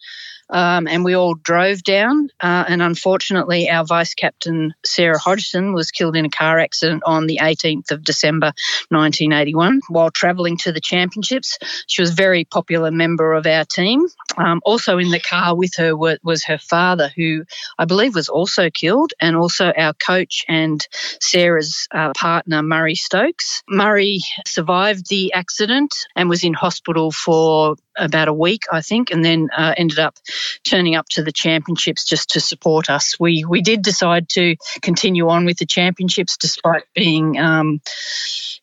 um, 0.54 0.88
and 0.88 1.04
we 1.04 1.16
all 1.16 1.34
drove 1.34 1.84
down. 1.84 2.30
Uh, 2.40 2.64
and 2.68 2.82
unfortunately, 2.82 3.70
our 3.70 3.84
vice 3.84 4.14
captain, 4.14 4.74
Sarah 4.86 5.18
Hodgson, 5.18 5.74
was 5.74 5.92
killed 5.92 6.16
in 6.16 6.26
a 6.26 6.30
car 6.30 6.60
accident 6.60 7.04
on 7.06 7.28
the 7.28 7.40
18th 7.42 7.92
of 7.92 8.04
December 8.04 8.54
1981 8.90 9.82
while 9.90 10.12
travelling 10.12 10.58
to 10.58 10.72
the 10.72 10.80
championships. 10.80 11.58
She 11.88 12.02
was 12.02 12.12
a 12.12 12.16
very 12.16 12.46
popular 12.46 12.92
member 12.92 13.34
of 13.34 13.48
our 13.48 13.66
team. 13.66 14.06
Um, 14.38 14.62
also 14.66 14.98
in 14.98 15.10
the 15.10 15.20
car 15.20 15.56
with 15.56 15.76
her 15.78 15.96
was, 15.96 16.18
was, 16.24 16.44
her 16.46 16.58
father, 16.58 17.12
who 17.16 17.46
I 17.78 17.86
believe 17.86 18.16
was 18.16 18.30
also 18.30 18.70
killed, 18.70 19.14
and 19.20 19.36
also 19.36 19.72
our 19.72 19.94
coach 19.94 20.44
and 20.48 20.86
Sarah's 21.22 21.88
uh, 21.92 22.12
partner, 22.16 22.64
Murray 22.64 22.96
Stokes. 22.96 23.64
Murray 23.70 24.20
survived 24.46 25.10
the 25.10 25.34
accident 25.34 25.94
and 26.16 26.30
was 26.30 26.44
in 26.44 26.54
hospital 26.54 27.12
for 27.12 27.76
about 27.98 28.28
a 28.28 28.34
week, 28.34 28.64
I 28.72 28.82
think, 28.82 29.12
and 29.12 29.24
then 29.24 29.50
uh, 29.56 29.74
ended 29.78 30.00
up 30.00 30.16
turning 30.64 30.96
up 30.96 31.08
to 31.10 31.24
the 31.24 31.32
championships 31.32 32.06
just 32.06 32.30
to 32.30 32.40
support 32.40 32.90
us. 32.90 33.20
We 33.20 33.46
we 33.48 33.62
did 33.62 33.82
decide 33.82 34.30
to 34.30 34.56
continue 34.82 35.30
on 35.30 35.46
with 35.46 35.58
the 35.58 35.66
championships 35.66 36.38
despite 36.38 36.84
being, 36.96 37.40
um, 37.40 37.82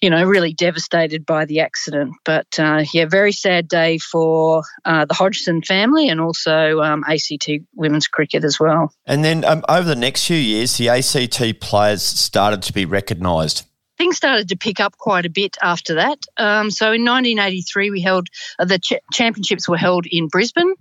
you 0.01 0.11
know, 0.11 0.25
really 0.25 0.53
devastated 0.53 1.25
by 1.25 1.45
the 1.45 1.61
accident. 1.61 2.15
But 2.25 2.59
uh, 2.59 2.85
yeah, 2.93 3.07
very 3.07 3.33
sad 3.33 3.69
day 3.69 3.99
for 3.99 4.63
uh, 4.85 5.05
the 5.05 5.15
Hodgson 5.15 5.60
family 5.63 6.09
and 6.09 6.21
also 6.21 6.81
um, 6.81 7.05
ACT 7.09 7.49
women's 7.75 8.07
cricket 8.07 8.45
as 8.45 8.59
well. 8.59 8.93
And 9.07 9.25
then 9.25 9.45
um, 9.45 9.65
over 9.69 9.87
the 9.87 9.97
next 9.97 10.27
few 10.27 10.37
years, 10.37 10.77
the 10.77 10.89
ACT 10.89 11.61
players 11.61 12.03
started 12.03 12.63
to 12.63 12.73
be 12.73 12.85
recognised 12.85 13.67
things 14.01 14.17
started 14.17 14.49
to 14.49 14.57
pick 14.57 14.81
up 14.81 14.97
quite 14.97 15.27
a 15.27 15.31
bit 15.31 15.59
after 15.63 15.97
that. 15.97 16.19
Um, 16.39 16.71
so 16.71 16.87
in 16.87 17.05
1983, 17.05 17.91
we 17.91 18.01
held 18.01 18.29
uh, 18.59 18.65
the 18.65 18.79
ch- 18.79 18.95
championships 19.13 19.69
were 19.69 19.77
held 19.77 20.07
in 20.07 20.29
Brisbane, 20.29 20.73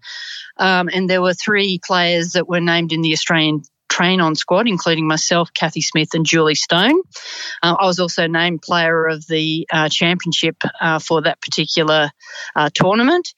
um, 0.56 0.90
and 0.94 1.10
there 1.10 1.22
were 1.22 1.34
three 1.34 1.82
players 1.86 2.32
that 2.32 2.48
were 2.48 2.62
named 2.62 2.94
in 2.94 3.02
the 3.02 3.12
Australian 3.12 3.64
train 3.90 4.22
on 4.22 4.36
squad, 4.36 4.70
including 4.70 5.06
myself, 5.06 5.50
Kathy 5.54 5.82
Smith, 5.82 6.14
and 6.14 6.26
Julie 6.26 6.56
Stone. 6.56 7.02
Uh, 7.62 7.76
I 7.78 7.86
was 7.86 8.00
also 8.00 8.28
named 8.28 8.62
player 8.62 9.06
of 9.06 9.28
the 9.28 9.68
uh, 9.74 9.90
championship 9.90 10.56
uh, 10.80 11.00
for 11.00 11.22
that 11.24 11.42
particular 11.42 12.12
uh, 12.56 12.70
tournament 12.74 13.34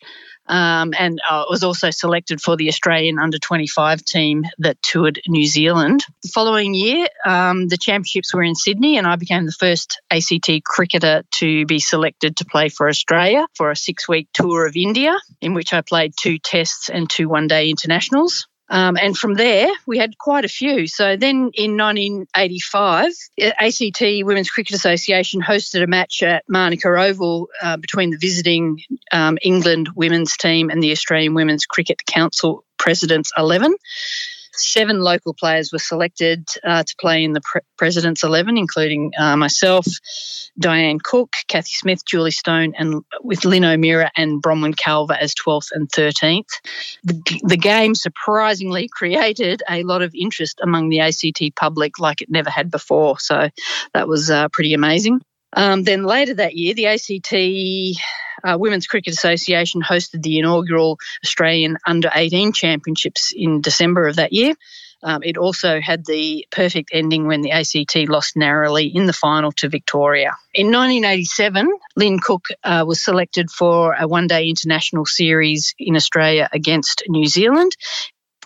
um, 0.51 0.93
and 0.99 1.19
uh, 1.27 1.45
was 1.49 1.63
also 1.63 1.89
selected 1.89 2.41
for 2.41 2.57
the 2.57 2.67
Australian 2.67 3.17
under 3.17 3.39
25 3.39 4.03
team 4.03 4.43
that 4.59 4.81
toured 4.81 5.21
New 5.27 5.45
Zealand. 5.45 6.03
The 6.23 6.29
following 6.29 6.73
year, 6.73 7.07
um, 7.25 7.69
the 7.69 7.77
championships 7.77 8.33
were 8.33 8.43
in 8.43 8.53
Sydney, 8.53 8.97
and 8.97 9.07
I 9.07 9.15
became 9.15 9.45
the 9.45 9.53
first 9.53 10.01
ACT 10.11 10.63
cricketer 10.65 11.23
to 11.31 11.65
be 11.65 11.79
selected 11.79 12.37
to 12.37 12.45
play 12.45 12.67
for 12.67 12.89
Australia 12.89 13.47
for 13.55 13.71
a 13.71 13.75
six 13.75 14.09
week 14.09 14.27
tour 14.33 14.67
of 14.67 14.75
India, 14.75 15.17
in 15.39 15.53
which 15.53 15.73
I 15.73 15.81
played 15.81 16.13
two 16.17 16.37
tests 16.37 16.89
and 16.89 17.09
two 17.09 17.29
one 17.29 17.47
day 17.47 17.69
internationals. 17.69 18.47
Um, 18.71 18.97
and 18.99 19.17
from 19.17 19.33
there, 19.33 19.69
we 19.85 19.97
had 19.97 20.17
quite 20.17 20.45
a 20.45 20.47
few. 20.47 20.87
So 20.87 21.17
then 21.17 21.51
in 21.53 21.77
1985, 21.77 23.11
ACT 23.37 24.01
Women's 24.23 24.49
Cricket 24.49 24.75
Association 24.75 25.41
hosted 25.41 25.83
a 25.83 25.87
match 25.87 26.23
at 26.23 26.45
Manuka 26.47 26.87
Oval 26.87 27.49
uh, 27.61 27.75
between 27.75 28.11
the 28.11 28.17
visiting 28.17 28.81
um, 29.11 29.37
England 29.41 29.89
women's 29.93 30.37
team 30.37 30.69
and 30.69 30.81
the 30.81 30.91
Australian 30.91 31.33
Women's 31.33 31.65
Cricket 31.65 32.05
Council 32.05 32.63
President's 32.77 33.31
11 33.37 33.75
seven 34.61 34.99
local 34.99 35.33
players 35.33 35.71
were 35.71 35.79
selected 35.79 36.47
uh, 36.63 36.83
to 36.83 36.95
play 36.99 37.23
in 37.23 37.33
the 37.33 37.41
pre- 37.41 37.61
President's 37.77 38.23
11, 38.23 38.57
including 38.57 39.11
uh, 39.17 39.35
myself, 39.35 39.85
Diane 40.59 40.99
Cook, 41.03 41.35
Kathy 41.47 41.73
Smith, 41.73 42.05
Julie 42.05 42.31
Stone, 42.31 42.73
and 42.77 43.03
with 43.21 43.45
Lynn 43.45 43.65
O'Meara 43.65 44.11
and 44.15 44.41
Bronwyn 44.41 44.75
Calver 44.75 45.17
as 45.17 45.33
12th 45.35 45.69
and 45.73 45.89
13th. 45.89 46.45
The, 47.03 47.41
the 47.43 47.57
game 47.57 47.95
surprisingly 47.95 48.87
created 48.91 49.63
a 49.69 49.83
lot 49.83 50.01
of 50.01 50.13
interest 50.15 50.59
among 50.61 50.89
the 50.89 50.99
ACT 50.99 51.55
public 51.55 51.99
like 51.99 52.21
it 52.21 52.29
never 52.29 52.49
had 52.49 52.71
before. 52.71 53.19
So 53.19 53.49
that 53.93 54.07
was 54.07 54.29
uh, 54.29 54.49
pretty 54.49 54.73
amazing. 54.73 55.21
Um, 55.53 55.83
then 55.83 56.03
later 56.03 56.35
that 56.35 56.55
year, 56.55 56.73
the 56.73 56.87
ACT 56.87 57.33
uh, 58.43 58.57
Women's 58.59 58.87
Cricket 58.87 59.13
Association 59.13 59.81
hosted 59.81 60.21
the 60.21 60.39
inaugural 60.39 60.97
Australian 61.23 61.77
Under 61.85 62.09
18 62.13 62.53
Championships 62.53 63.33
in 63.35 63.61
December 63.61 64.07
of 64.07 64.17
that 64.17 64.33
year. 64.33 64.55
Um, 65.03 65.23
it 65.23 65.37
also 65.37 65.79
had 65.81 66.05
the 66.05 66.45
perfect 66.51 66.91
ending 66.93 67.25
when 67.25 67.41
the 67.41 67.51
ACT 67.51 68.07
lost 68.07 68.37
narrowly 68.37 68.85
in 68.85 69.07
the 69.07 69.13
final 69.13 69.51
to 69.53 69.69
Victoria. 69.69 70.37
In 70.53 70.67
1987, 70.67 71.71
Lynn 71.95 72.19
Cook 72.19 72.45
uh, 72.63 72.83
was 72.87 73.03
selected 73.03 73.49
for 73.49 73.93
a 73.93 74.07
one 74.07 74.27
day 74.27 74.47
international 74.47 75.05
series 75.05 75.73
in 75.79 75.95
Australia 75.95 76.49
against 76.53 77.03
New 77.07 77.25
Zealand. 77.25 77.75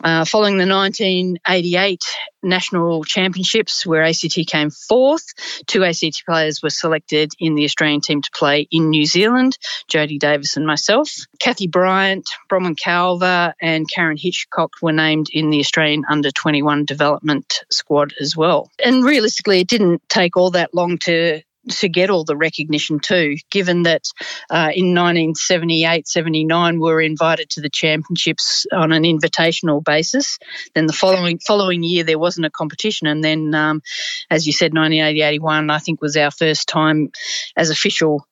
Uh, 0.04 0.26
following 0.26 0.58
the 0.58 0.68
1988 0.68 2.04
national 2.44 3.04
championships, 3.04 3.86
where 3.86 4.04
ACT 4.04 4.38
came 4.48 4.70
fourth, 4.70 5.34
two 5.68 5.84
ACT 5.84 6.24
players 6.26 6.62
were 6.62 6.70
selected 6.70 7.32
in 7.40 7.56
the 7.56 7.64
Australian 7.64 8.02
team 8.02 8.22
to 8.22 8.30
play 8.32 8.68
in 8.72 8.90
New 8.90 9.06
Zealand 9.06 9.58
Jodie 9.90 10.20
Davis 10.20 10.58
and 10.58 10.68
myself. 10.68 11.10
Kathy 11.40 11.68
Bryant, 11.68 12.30
Bronwyn 12.50 12.76
Calver, 12.76 13.54
and 13.62 13.90
Karen 13.90 14.18
Hitchcock 14.18 14.74
were 14.82 14.92
named 14.92 15.28
in 15.32 15.50
the 15.50 15.60
Australian 15.60 16.04
under 16.10 16.32
21 16.32 16.86
development 16.86 17.62
squad 17.70 18.14
as 18.20 18.36
well. 18.36 18.72
And 18.84 19.04
realistically, 19.04 19.62
it 19.62 19.68
didn't 19.68 20.02
take 20.10 20.38
all 20.38 20.52
that 20.52 20.74
long 20.74 20.98
to 21.00 21.42
to 21.70 21.90
get 21.90 22.10
all 22.10 22.24
the 22.24 22.38
recognition 22.38 23.00
too, 23.00 23.36
given 23.50 23.84
that 23.84 24.04
uh, 24.50 24.72
in 24.74 24.94
1978 24.94 26.08
79 26.08 26.80
we 26.80 26.80
were 26.80 27.02
invited 27.02 27.50
to 27.52 27.62
the 27.62 27.70
championships 27.70 28.66
on 28.72 28.92
an 28.92 29.04
invitational 29.04 29.84
basis. 29.84 30.38
Then 30.74 30.86
the 30.86 30.94
following 30.94 31.40
following 31.40 31.84
year 31.84 32.04
there 32.04 32.20
wasn't 32.20 32.46
a 32.46 32.52
competition, 32.52 33.08
and 33.08 33.24
then 33.24 33.54
um, 33.54 33.82
as 34.30 34.48
you 34.48 34.54
said, 34.54 34.74
1980 34.74 35.22
81 35.22 35.70
I 35.70 35.80
think 35.80 36.02
was 36.02 36.18
our 36.18 36.32
first 36.32 36.68
time 36.68 37.12
as 37.56 37.70
official 37.70 38.26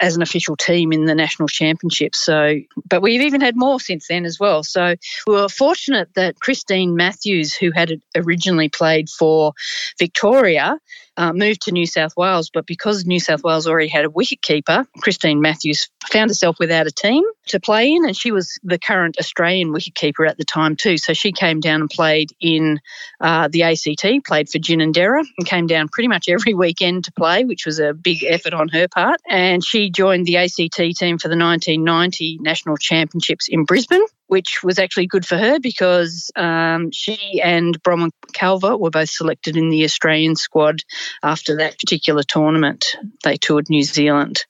as 0.00 0.16
an 0.16 0.22
official 0.22 0.56
team 0.56 0.92
in 0.92 1.04
the 1.04 1.14
national 1.14 1.48
championship. 1.48 2.14
So, 2.14 2.56
but 2.88 3.02
we've 3.02 3.22
even 3.22 3.40
had 3.40 3.56
more 3.56 3.80
since 3.80 4.06
then 4.08 4.24
as 4.24 4.38
well. 4.38 4.62
So 4.62 4.94
we 5.26 5.34
were 5.34 5.48
fortunate 5.48 6.14
that 6.14 6.40
Christine 6.40 6.94
Matthews, 6.94 7.54
who 7.54 7.70
had 7.74 8.00
originally 8.14 8.68
played 8.68 9.08
for 9.08 9.52
Victoria, 9.98 10.78
uh, 11.18 11.32
moved 11.32 11.62
to 11.62 11.72
New 11.72 11.84
South 11.84 12.16
Wales, 12.16 12.48
but 12.48 12.64
because 12.64 13.04
New 13.04 13.18
South 13.18 13.42
Wales 13.42 13.66
already 13.66 13.88
had 13.88 14.04
a 14.04 14.10
wicket 14.10 14.40
keeper, 14.40 14.86
Christine 15.00 15.40
Matthews 15.40 15.90
found 16.06 16.30
herself 16.30 16.58
without 16.60 16.86
a 16.86 16.92
team 16.92 17.24
to 17.48 17.58
play 17.58 17.92
in, 17.92 18.06
and 18.06 18.16
she 18.16 18.30
was 18.30 18.56
the 18.62 18.78
current 18.78 19.16
Australian 19.18 19.72
wicket 19.72 19.96
keeper 19.96 20.24
at 20.24 20.38
the 20.38 20.44
time 20.44 20.76
too. 20.76 20.96
So 20.96 21.14
she 21.14 21.32
came 21.32 21.58
down 21.58 21.80
and 21.80 21.90
played 21.90 22.30
in 22.40 22.78
uh, 23.20 23.48
the 23.50 23.64
ACT, 23.64 24.24
played 24.24 24.48
for 24.48 24.58
Ginninderra, 24.58 25.24
and 25.36 25.46
came 25.46 25.66
down 25.66 25.88
pretty 25.88 26.08
much 26.08 26.28
every 26.28 26.54
weekend 26.54 27.04
to 27.04 27.12
play, 27.12 27.44
which 27.44 27.66
was 27.66 27.80
a 27.80 27.92
big 27.92 28.22
effort 28.22 28.54
on 28.54 28.68
her 28.68 28.86
part. 28.86 29.20
And 29.28 29.64
she 29.64 29.90
joined 29.90 30.24
the 30.24 30.36
ACT 30.36 30.80
team 30.96 31.18
for 31.18 31.28
the 31.28 31.36
1990 31.36 32.38
National 32.40 32.76
Championships 32.76 33.48
in 33.48 33.64
Brisbane 33.64 34.04
which 34.28 34.62
was 34.62 34.78
actually 34.78 35.06
good 35.06 35.26
for 35.26 35.36
her 35.36 35.58
because 35.58 36.30
um, 36.36 36.90
she 36.92 37.40
and 37.42 37.82
Bronwyn 37.82 38.10
Calver 38.32 38.78
were 38.78 38.90
both 38.90 39.08
selected 39.08 39.56
in 39.56 39.70
the 39.70 39.84
Australian 39.84 40.36
squad 40.36 40.82
after 41.22 41.56
that 41.56 41.78
particular 41.78 42.22
tournament. 42.22 42.86
They 43.24 43.36
toured 43.36 43.68
New 43.68 43.82
Zealand. 43.82 44.44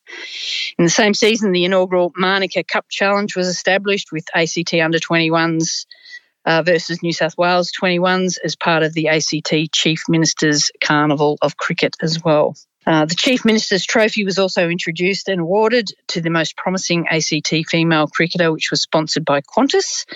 In 0.79 0.85
the 0.85 0.91
same 0.91 1.15
season, 1.15 1.53
the 1.53 1.65
inaugural 1.65 2.13
Manuka 2.17 2.65
Cup 2.65 2.87
Challenge 2.91 3.35
was 3.35 3.47
established 3.49 4.13
with 4.13 4.27
ACT 4.35 4.75
under 4.75 4.99
21s. 4.99 5.87
Uh, 6.47 6.63
versus 6.63 7.03
New 7.03 7.13
South 7.13 7.37
Wales 7.37 7.71
21s 7.79 8.39
as 8.43 8.57
part 8.57 8.83
of 8.83 8.95
the 8.95 9.09
ACT 9.09 9.53
Chief 9.71 10.05
Minister's 10.09 10.71
Carnival 10.83 11.37
of 11.43 11.59
Cricket 11.59 11.95
as 12.01 12.23
well. 12.25 12.55
Uh, 12.89 13.05
the 13.05 13.15
Chief 13.15 13.45
Minister's 13.45 13.85
Trophy 13.85 14.25
was 14.25 14.39
also 14.39 14.71
introduced 14.71 15.29
and 15.29 15.43
awarded 15.43 15.91
to 16.07 16.23
the 16.23 16.31
most 16.31 16.57
promising 16.57 17.07
ACT 17.07 17.53
female 17.69 18.07
cricketer, 18.07 18.51
which 18.51 18.71
was 18.71 18.81
sponsored 18.81 19.27
by 19.27 19.43
Qantas. 19.43 20.07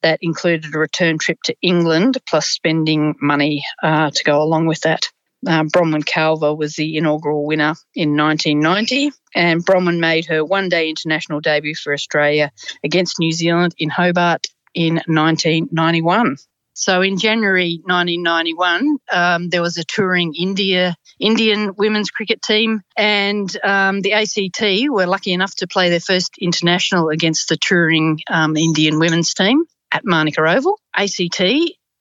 That 0.00 0.18
included 0.22 0.74
a 0.74 0.78
return 0.78 1.18
trip 1.18 1.40
to 1.44 1.54
England 1.60 2.16
plus 2.26 2.48
spending 2.48 3.16
money 3.20 3.64
uh, 3.82 4.12
to 4.12 4.24
go 4.24 4.40
along 4.40 4.64
with 4.64 4.80
that. 4.80 5.10
Uh, 5.46 5.64
Bronwyn 5.64 6.04
Calver 6.04 6.56
was 6.56 6.74
the 6.74 6.96
inaugural 6.96 7.44
winner 7.44 7.74
in 7.94 8.16
1990, 8.16 9.12
and 9.34 9.62
Bronwyn 9.62 10.00
made 10.00 10.24
her 10.24 10.42
one 10.42 10.70
day 10.70 10.88
international 10.88 11.40
debut 11.40 11.74
for 11.74 11.92
Australia 11.92 12.50
against 12.82 13.18
New 13.18 13.32
Zealand 13.32 13.74
in 13.76 13.90
Hobart 13.90 14.46
in 14.72 14.94
1991. 15.06 16.38
So 16.74 17.02
in 17.02 17.18
January 17.18 17.80
1991, 17.84 18.96
um, 19.12 19.48
there 19.48 19.62
was 19.62 19.76
a 19.76 19.84
touring 19.84 20.34
India 20.34 20.96
Indian 21.20 21.74
women's 21.76 22.10
cricket 22.10 22.42
team, 22.42 22.80
and 22.96 23.54
um, 23.62 24.00
the 24.00 24.12
ACT 24.14 24.90
were 24.90 25.06
lucky 25.06 25.32
enough 25.32 25.54
to 25.56 25.68
play 25.68 25.90
their 25.90 26.00
first 26.00 26.36
international 26.40 27.10
against 27.10 27.48
the 27.48 27.56
touring 27.56 28.18
um, 28.28 28.56
Indian 28.56 28.98
women's 28.98 29.32
team 29.34 29.64
at 29.92 30.04
Manuka 30.04 30.42
Oval. 30.42 30.78
ACT 30.94 31.40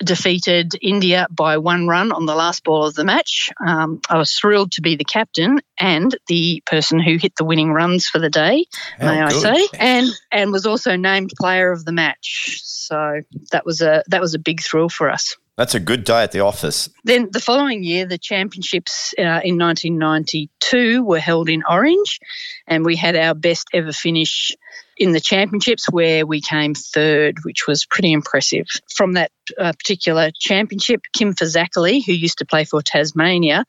defeated 0.04 0.74
India 0.82 1.28
by 1.30 1.58
one 1.58 1.88
run 1.88 2.12
on 2.12 2.26
the 2.26 2.36
last 2.36 2.64
ball 2.64 2.86
of 2.86 2.96
the 2.96 3.04
match. 3.04 3.50
Um, 3.66 4.02
I 4.10 4.18
was 4.18 4.34
thrilled 4.34 4.74
to 4.74 4.82
be 4.82 4.96
the 4.96 5.06
captain 5.06 5.60
and 5.80 6.16
the 6.28 6.64
person 6.66 7.00
who 7.00 7.18
hit 7.18 7.36
the 7.36 7.46
winning 7.46 7.72
runs 7.72 8.08
for 8.08 8.20
the 8.20 8.30
day, 8.30 8.66
How 9.00 9.08
may 9.08 9.34
good. 9.34 9.46
I 9.46 9.56
say, 9.56 9.68
and 9.80 10.08
and 10.32 10.52
was 10.52 10.66
also 10.66 10.96
named 10.96 11.32
player 11.38 11.72
of 11.72 11.86
the 11.86 11.92
match. 11.92 12.60
So 12.64 13.22
that 13.52 13.66
was 13.66 13.82
a 13.82 14.04
that 14.08 14.22
was 14.22 14.34
a 14.34 14.40
big 14.40 14.62
thrill 14.62 14.90
for 14.90 15.10
us. 15.10 15.36
That's 15.58 15.76
a 15.76 15.80
good 15.80 16.06
day 16.06 16.24
at 16.24 16.32
the 16.32 16.40
office. 16.40 16.90
Then 17.04 17.30
the 17.32 17.40
following 17.40 17.84
year, 17.84 18.06
the 18.06 18.18
championships 18.18 19.14
uh, 19.20 19.42
in 19.44 19.60
1992 19.60 21.04
were 21.04 21.20
held 21.20 21.50
in 21.50 21.64
Orange, 21.70 22.20
and 22.68 22.84
we 22.86 22.96
had 22.96 23.16
our 23.16 23.36
best 23.36 23.68
ever 23.74 23.92
finish 23.92 24.56
in 25.02 25.14
the 25.14 25.20
championships 25.20 25.90
where 25.90 26.28
we 26.28 26.42
came 26.42 26.76
third, 26.76 27.38
which 27.44 27.66
was 27.68 27.88
pretty 27.88 28.14
impressive. 28.14 28.68
From 28.96 29.14
that 29.14 29.32
uh, 29.58 29.74
particular 29.74 30.30
championship, 30.40 31.02
Kim 31.12 31.34
Fazackerley, 31.34 32.06
who 32.06 32.14
used 32.14 32.38
to 32.38 32.46
play 32.46 32.66
for 32.66 32.84
Tasmania, 32.84 33.66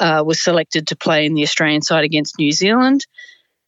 uh, 0.00 0.24
was 0.26 0.42
selected 0.42 0.88
to 0.88 0.96
play 0.96 1.24
in 1.24 1.34
the 1.34 1.44
Australian 1.44 1.82
side 1.82 2.02
against 2.02 2.40
New 2.40 2.50
Zealand. 2.50 3.06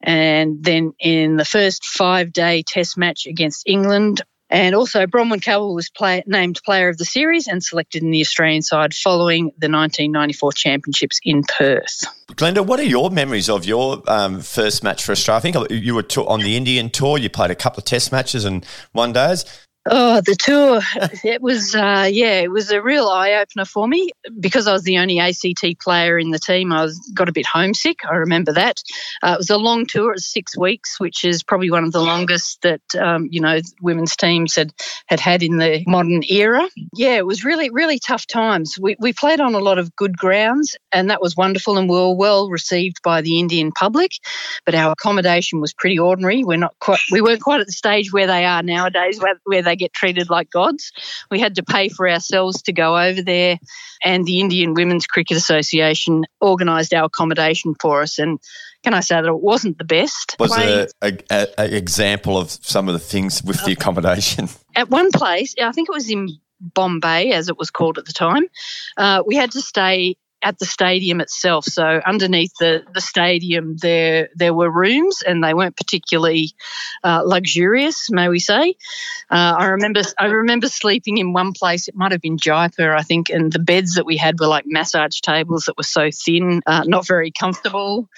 And 0.03 0.65
then 0.65 0.93
in 0.99 1.37
the 1.37 1.45
first 1.45 1.85
five 1.85 2.33
day 2.33 2.65
test 2.67 2.99
match 2.99 3.27
against 3.27 3.63
England, 3.69 4.23
and 4.51 4.75
also, 4.75 5.07
Bronwyn 5.07 5.41
Calver 5.41 5.75
was 5.75 5.91
play, 5.91 6.23
named 6.27 6.61
Player 6.65 6.89
of 6.89 6.97
the 6.97 7.05
Series 7.05 7.47
and 7.47 7.63
selected 7.63 8.03
in 8.03 8.11
the 8.11 8.21
Australian 8.21 8.63
side 8.63 8.95
following 8.95 9.47
the 9.59 9.69
1994 9.69 10.53
Championships 10.53 11.21
in 11.23 11.43
Perth. 11.43 12.05
Glenda, 12.33 12.65
what 12.65 12.81
are 12.81 12.85
your 12.85 13.11
memories 13.11 13.51
of 13.51 13.67
your 13.67 14.03
um, 14.07 14.41
first 14.41 14.83
match 14.83 15.03
for 15.05 15.13
Australia? 15.13 15.39
I 15.39 15.41
think 15.41 15.71
you 15.71 15.95
were 15.95 16.05
on 16.27 16.41
the 16.41 16.57
Indian 16.57 16.89
tour. 16.89 17.19
You 17.19 17.29
played 17.29 17.51
a 17.51 17.55
couple 17.55 17.79
of 17.79 17.85
Test 17.85 18.11
matches 18.11 18.47
and 18.47 18.65
one 18.93 19.13
days. 19.13 19.45
Oh, 19.91 20.21
the 20.21 20.35
tour. 20.35 20.81
it 21.25 21.41
was, 21.41 21.75
uh, 21.75 22.09
yeah, 22.11 22.41
it 22.41 22.51
was 22.51 22.71
a 22.71 22.83
real 22.83 23.09
eye 23.09 23.35
opener 23.35 23.65
for 23.65 23.89
me 23.89 24.11
because 24.39 24.67
I 24.67 24.73
was 24.73 24.83
the 24.83 24.99
only 24.99 25.19
ACT 25.19 25.81
player 25.81 26.19
in 26.19 26.31
the 26.31 26.39
team. 26.39 26.73
I 26.73 26.83
was 26.83 26.99
got 27.15 27.29
a 27.29 27.33
bit 27.33 27.47
homesick. 27.47 28.01
I 28.05 28.17
remember 28.17 28.53
that. 28.53 28.83
Uh, 29.23 29.33
it 29.35 29.39
was 29.39 29.51
a 29.51 29.57
long 29.57 29.87
tour. 29.87 30.11
It 30.11 30.17
was 30.17 30.27
six 30.27 30.57
weeks, 30.57 31.01
which 31.01 31.25
is 31.25 31.43
probably 31.43 31.71
one 31.71 31.85
of 31.85 31.93
the 31.93 32.03
longest 32.03 32.63
that 32.63 32.83
um, 32.99 33.29
you 33.31 33.41
know 33.41 33.61
women's 33.81 34.17
teams 34.17 34.55
had 34.57 34.73
had 35.07 35.21
had 35.21 35.43
in 35.43 35.57
the 35.57 35.83
modern 35.87 36.23
era. 36.29 36.69
Yeah, 36.95 37.17
it 37.17 37.27
was 37.27 37.45
really 37.45 37.71
really 37.71 37.99
tough 37.99 38.27
times. 38.27 38.79
We 38.81 38.97
we 38.99 39.13
played 39.13 39.41
on 39.41 39.55
a 39.55 39.59
lot 39.59 39.79
of 39.79 39.95
good 39.97 40.17
grounds, 40.17 40.77
and 40.93 41.11
that 41.11 41.23
was 41.23 41.37
wonderful, 41.37 41.79
and 41.79 41.89
we 41.89 41.97
were 41.97 42.15
well 42.15 42.51
received 42.51 43.01
by 43.03 43.23
the 43.23 43.39
Indian 43.39 43.73
public. 43.73 44.13
But 44.67 44.75
our 44.75 44.93
accommodation 44.93 45.61
was 45.61 45.73
pretty 45.73 45.99
ordinary. 45.99 46.45
We're 46.45 46.59
not 46.59 46.75
quite. 46.81 47.01
We 47.11 47.23
weren't 47.23 47.43
quite 47.43 47.61
at 47.61 47.67
the 47.67 47.73
stage 47.73 48.13
where 48.13 48.27
they 48.27 48.45
are 48.45 48.63
nowadays, 48.63 49.21
where, 49.21 49.41
where 49.45 49.63
they 49.63 49.78
get 49.79 49.93
treated 49.93 50.31
like 50.31 50.51
gods. 50.51 50.93
We 51.31 51.41
had 51.41 51.55
to 51.57 51.63
pay 51.63 51.89
for 51.89 52.09
ourselves 52.09 52.63
to 52.63 52.73
go 52.73 52.99
over 52.99 53.23
there, 53.23 53.59
and 54.05 54.25
the 54.25 54.41
Indian 54.41 54.75
Women's 54.75 55.07
Cricket 55.07 55.37
Association 55.37 56.25
organised 56.43 56.95
our 56.95 57.05
accommodation 57.05 57.75
for 57.81 58.03
us. 58.03 58.19
And 58.19 58.39
can 58.85 58.95
I 58.95 59.01
say 59.01 59.17
that 59.17 59.29
it 59.29 59.41
wasn't 59.41 59.79
the 59.79 59.85
best? 59.85 60.37
Was 60.39 60.53
it 60.57 60.93
an 61.01 61.73
example 61.73 62.39
of 62.39 62.51
some 62.51 62.89
of 62.89 62.95
the 62.95 63.01
things 63.01 63.43
with 63.43 63.65
the 63.65 63.73
accommodation? 63.73 64.49
At 64.77 64.91
one 64.91 65.11
place, 65.11 65.55
I 65.61 65.73
think 65.73 65.89
it 65.89 65.93
was 65.93 66.11
in 66.11 66.29
Bombay, 66.61 67.31
as 67.33 67.49
it 67.49 67.59
was 67.59 67.71
called 67.71 67.99
at 67.99 68.05
the 68.05 68.13
time, 68.13 68.45
uh, 68.97 69.23
we 69.27 69.37
had 69.37 69.53
to 69.53 69.61
stay 69.61 70.17
at 70.43 70.59
the 70.59 70.67
stadium 70.67 71.21
itself. 71.21 71.65
So 71.65 72.01
underneath 72.07 72.53
the, 72.61 72.85
the 72.95 73.01
stadium, 73.01 73.77
there 73.77 74.29
there 74.35 74.55
were 74.55 74.71
rooms, 74.71 75.23
and 75.23 75.43
they 75.43 75.55
weren't 75.55 75.77
particularly 75.77 76.53
uh, 77.03 77.23
luxurious, 77.25 78.09
may 78.11 78.29
we 78.29 78.39
say. 78.39 78.75
Uh, 79.31 79.55
I 79.59 79.67
remember 79.67 80.03
I 80.19 80.27
remember 80.27 80.69
sleeping 80.69 81.19
in 81.19 81.33
one 81.33 81.53
place. 81.53 81.89
It 81.89 81.97
might 81.97 82.13
have 82.13 82.21
been 82.21 82.39
Jaipur, 82.39 82.95
I 82.95 83.03
think, 83.03 83.31
and 83.31 83.53
the 83.53 83.59
beds 83.59 83.95
that 83.95 84.07
we 84.07 84.17
had 84.17 84.39
were 84.39 84.47
like 84.47 84.65
massage 84.67 85.21
tables 85.21 85.65
that 85.65 85.77
were 85.77 85.83
so 85.83 86.11
thin, 86.13 86.63
uh, 86.67 86.85
not 86.87 87.07
very 87.07 87.31
comfortable. 87.31 88.09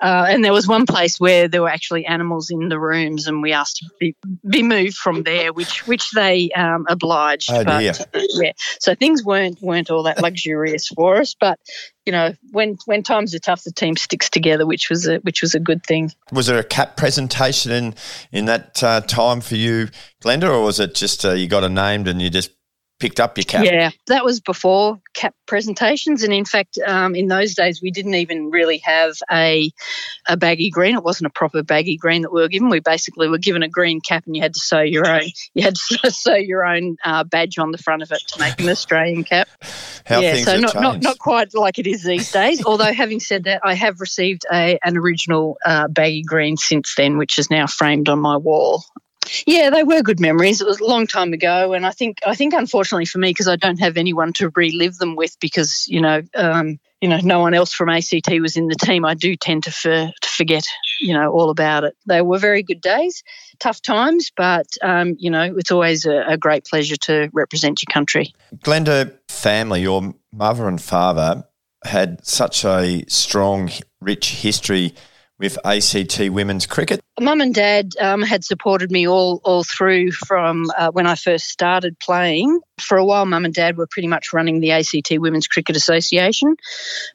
Uh, 0.00 0.26
and 0.28 0.44
there 0.44 0.52
was 0.52 0.68
one 0.68 0.86
place 0.86 1.18
where 1.18 1.48
there 1.48 1.62
were 1.62 1.68
actually 1.68 2.04
animals 2.04 2.50
in 2.50 2.68
the 2.68 2.78
rooms, 2.78 3.26
and 3.26 3.42
we 3.42 3.52
asked 3.52 3.76
to 3.78 3.86
be, 3.98 4.14
be 4.48 4.62
moved 4.62 4.96
from 4.96 5.22
there, 5.22 5.52
which 5.52 5.86
which 5.86 6.10
they 6.10 6.50
um, 6.50 6.86
obliged. 6.88 7.50
Oh, 7.50 7.64
but, 7.64 7.82
yeah, 7.82 8.52
so 8.78 8.94
things 8.94 9.24
weren't 9.24 9.60
weren't 9.62 9.90
all 9.90 10.02
that 10.02 10.20
luxurious 10.20 10.88
for 10.88 11.16
us. 11.16 11.34
But 11.38 11.58
you 12.04 12.12
know, 12.12 12.34
when 12.52 12.76
when 12.84 13.02
times 13.02 13.34
are 13.34 13.38
tough, 13.38 13.64
the 13.64 13.72
team 13.72 13.96
sticks 13.96 14.28
together, 14.28 14.66
which 14.66 14.90
was 14.90 15.08
a 15.08 15.16
which 15.18 15.42
was 15.42 15.54
a 15.54 15.60
good 15.60 15.84
thing. 15.84 16.12
Was 16.32 16.46
there 16.46 16.58
a 16.58 16.64
cap 16.64 16.96
presentation 16.96 17.72
in 17.72 17.94
in 18.30 18.44
that 18.44 18.82
uh, 18.82 19.00
time 19.00 19.40
for 19.40 19.56
you, 19.56 19.88
Glenda, 20.22 20.50
or 20.50 20.62
was 20.62 20.80
it 20.80 20.94
just 20.94 21.24
uh, 21.24 21.32
you 21.32 21.48
got 21.48 21.64
a 21.64 21.68
named 21.68 22.08
and 22.08 22.20
you 22.20 22.30
just 22.30 22.50
picked 22.98 23.20
up 23.20 23.36
your 23.38 23.44
cap? 23.44 23.64
Yeah, 23.64 23.90
that 24.06 24.24
was 24.24 24.40
before 24.40 25.00
cap 25.14 25.34
presentations, 25.46 26.22
and 26.22 26.32
in 26.32 26.44
fact, 26.44 26.78
um, 26.86 27.14
in 27.14 27.28
those 27.28 27.54
days, 27.54 27.80
we 27.82 27.90
didn't 27.90 28.14
even 28.14 28.50
really 28.50 28.78
have 28.78 29.16
a 29.30 29.70
a 30.26 30.36
baggy 30.36 30.70
green. 30.70 30.96
It 30.96 31.04
wasn't 31.04 31.26
a 31.26 31.30
proper 31.30 31.62
baggy 31.62 31.96
green 31.96 32.22
that 32.22 32.32
we 32.32 32.40
were 32.40 32.48
given. 32.48 32.68
We 32.68 32.80
basically 32.80 33.28
were 33.28 33.38
given 33.38 33.62
a 33.62 33.68
green 33.68 34.00
cap, 34.00 34.24
and 34.26 34.36
you 34.36 34.42
had 34.42 34.54
to 34.54 34.60
sew 34.60 34.80
your 34.80 35.08
own. 35.08 35.22
You 35.54 35.64
had 35.64 35.76
to 35.76 36.10
sew 36.10 36.34
your 36.34 36.64
own 36.64 36.96
uh, 37.04 37.24
badge 37.24 37.58
on 37.58 37.72
the 37.72 37.78
front 37.78 38.02
of 38.02 38.12
it 38.12 38.20
to 38.28 38.38
make 38.40 38.60
an 38.60 38.68
Australian 38.68 39.24
cap. 39.24 39.48
How 40.04 40.20
yeah, 40.20 40.34
things 40.34 40.46
so 40.46 40.58
not, 40.58 40.74
not 40.74 41.02
not 41.02 41.18
quite 41.18 41.54
like 41.54 41.78
it 41.78 41.86
is 41.86 42.04
these 42.04 42.30
days. 42.30 42.64
Although 42.64 42.92
having 42.92 43.18
said 43.18 43.44
that, 43.44 43.60
I 43.64 43.74
have 43.74 44.00
received 44.00 44.44
a 44.52 44.78
an 44.84 44.96
original 44.96 45.58
uh, 45.64 45.88
baggy 45.88 46.22
green 46.22 46.56
since 46.56 46.94
then, 46.96 47.18
which 47.18 47.38
is 47.38 47.50
now 47.50 47.66
framed 47.66 48.08
on 48.08 48.20
my 48.20 48.36
wall. 48.36 48.84
Yeah, 49.46 49.70
they 49.70 49.84
were 49.84 50.02
good 50.02 50.20
memories. 50.20 50.60
It 50.60 50.66
was 50.66 50.80
a 50.80 50.86
long 50.86 51.06
time 51.06 51.32
ago, 51.32 51.72
and 51.72 51.86
I 51.86 51.90
think 51.90 52.18
I 52.26 52.34
think 52.34 52.54
unfortunately 52.54 53.06
for 53.06 53.18
me, 53.18 53.30
because 53.30 53.48
I 53.48 53.56
don't 53.56 53.80
have 53.80 53.96
anyone 53.96 54.32
to 54.34 54.50
relive 54.50 54.96
them 54.98 55.16
with, 55.16 55.38
because 55.40 55.86
you 55.88 56.00
know, 56.00 56.22
um, 56.34 56.78
you 57.00 57.08
know, 57.08 57.18
no 57.22 57.40
one 57.40 57.54
else 57.54 57.72
from 57.72 57.88
ACT 57.88 58.28
was 58.40 58.56
in 58.56 58.68
the 58.68 58.74
team. 58.74 59.04
I 59.04 59.14
do 59.14 59.36
tend 59.36 59.64
to, 59.64 59.70
for, 59.70 60.10
to 60.20 60.28
forget, 60.28 60.66
you 61.00 61.14
know, 61.14 61.30
all 61.30 61.50
about 61.50 61.84
it. 61.84 61.96
They 62.06 62.22
were 62.22 62.38
very 62.38 62.62
good 62.62 62.80
days, 62.80 63.22
tough 63.60 63.80
times, 63.80 64.32
but 64.36 64.66
um, 64.82 65.14
you 65.18 65.30
know, 65.30 65.54
it's 65.56 65.70
always 65.70 66.04
a, 66.04 66.24
a 66.26 66.36
great 66.36 66.64
pleasure 66.64 66.96
to 66.96 67.30
represent 67.32 67.82
your 67.82 67.92
country. 67.92 68.32
Glenda 68.56 69.14
family, 69.28 69.82
your 69.82 70.14
mother 70.32 70.66
and 70.68 70.80
father 70.80 71.44
had 71.84 72.24
such 72.26 72.64
a 72.64 73.04
strong, 73.08 73.70
rich 74.00 74.30
history 74.30 74.94
with 75.38 75.58
ACT 75.64 76.30
women's 76.30 76.66
cricket. 76.66 77.00
Mum 77.20 77.40
and 77.40 77.54
Dad 77.54 77.94
um, 78.00 78.22
had 78.22 78.44
supported 78.44 78.90
me 78.90 79.06
all 79.06 79.40
all 79.44 79.64
through 79.64 80.12
from 80.12 80.66
uh, 80.76 80.90
when 80.90 81.06
I 81.06 81.14
first 81.14 81.48
started 81.48 81.98
playing. 81.98 82.60
For 82.80 82.96
a 82.96 83.04
while, 83.04 83.26
Mum 83.26 83.44
and 83.44 83.54
Dad 83.54 83.76
were 83.76 83.88
pretty 83.90 84.08
much 84.08 84.32
running 84.32 84.60
the 84.60 84.72
ACT 84.72 85.12
Women's 85.12 85.48
Cricket 85.48 85.76
Association. 85.76 86.56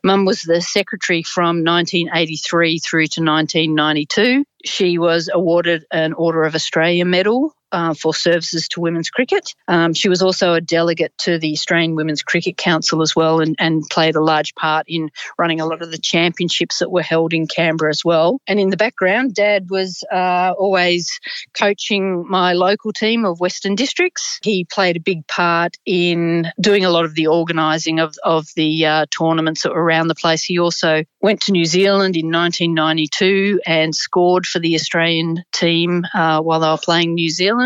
Mum 0.04 0.26
was 0.26 0.42
the 0.42 0.62
secretary 0.62 1.24
from 1.24 1.64
1983 1.64 2.80
through 2.80 3.08
to 3.08 3.22
1992. 3.22 4.44
She 4.66 4.98
was 4.98 5.30
awarded 5.34 5.86
an 5.92 6.14
Order 6.14 6.44
of 6.44 6.56
Australia 6.56 7.06
medal 7.06 7.54
uh, 7.74 7.94
for 7.94 8.14
services 8.14 8.68
to 8.70 8.80
women's 8.80 9.10
cricket. 9.10 9.54
Um, 9.68 9.94
she 9.94 10.08
was 10.08 10.22
also 10.22 10.54
a 10.54 10.62
delegate 10.62 11.12
to 11.20 11.40
the 11.40 11.52
Australian 11.52 11.96
Women's 11.96 12.22
Cricket 12.22 12.56
Council 12.56 13.02
as 13.02 13.16
well 13.16 13.42
and, 13.42 13.56
and 13.60 13.84
played 13.90 14.16
a 14.16 14.24
large 14.24 14.54
part 14.56 14.86
in 14.88 15.10
running 15.38 15.60
a 15.60 15.66
lot 15.66 15.82
of 15.82 15.92
the 15.92 15.98
championships 15.98 16.80
that 16.80 16.92
were 16.92 17.02
held 17.02 17.34
in 17.34 17.48
Canberra 17.48 17.90
as 17.90 18.06
well. 18.06 18.40
And 18.48 18.60
in 18.60 18.70
the 18.70 18.78
background, 18.78 19.34
Dad 19.34 19.70
was 19.70 20.04
uh, 20.12 20.54
always 20.58 21.20
coaching 21.58 22.26
my 22.30 22.54
local 22.54 22.94
team 22.94 23.26
of 23.26 23.40
Western 23.40 23.76
Districts. 23.76 24.40
He 24.44 24.66
played 24.66 24.96
a 24.96 25.02
big 25.02 25.26
part 25.28 25.76
in 25.86 26.52
doing 26.62 26.86
a 26.86 26.92
lot 26.92 27.06
of 27.06 27.16
the 27.16 27.28
organising 27.28 28.00
of, 28.00 28.16
of 28.24 28.48
the 28.56 28.86
uh, 28.86 29.06
tournaments 29.10 29.64
that 29.64 29.74
were 29.74 29.84
around 29.84 30.10
the 30.10 30.16
place. 30.16 30.44
He 30.44 30.60
also 30.60 31.04
went 31.22 31.42
to 31.42 31.52
New 31.52 31.66
Zealand 31.66 32.16
in 32.16 32.32
1992 32.32 33.62
and 33.66 33.96
scored 33.96 34.46
for 34.46 34.60
the 34.60 34.76
Australian 34.76 35.44
team 35.52 36.06
uh, 36.14 36.40
while 36.40 36.60
they 36.60 36.68
were 36.68 36.78
playing 36.78 37.16
New 37.16 37.30
Zealand 37.30 37.63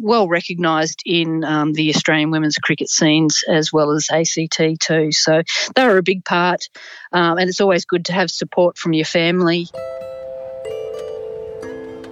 well 0.00 0.28
recognised 0.28 1.02
in 1.04 1.44
um, 1.44 1.72
the 1.72 1.90
Australian 1.94 2.30
women's 2.30 2.56
cricket 2.56 2.88
scenes 2.88 3.42
as 3.48 3.72
well 3.72 3.90
as 3.90 4.08
ACT 4.10 4.80
too. 4.80 5.12
So 5.12 5.42
they 5.74 5.82
are 5.82 5.96
a 5.96 6.02
big 6.02 6.24
part, 6.24 6.68
um, 7.12 7.38
and 7.38 7.48
it's 7.48 7.60
always 7.60 7.84
good 7.84 8.04
to 8.06 8.12
have 8.12 8.30
support 8.30 8.78
from 8.78 8.92
your 8.92 9.04
family. 9.04 9.68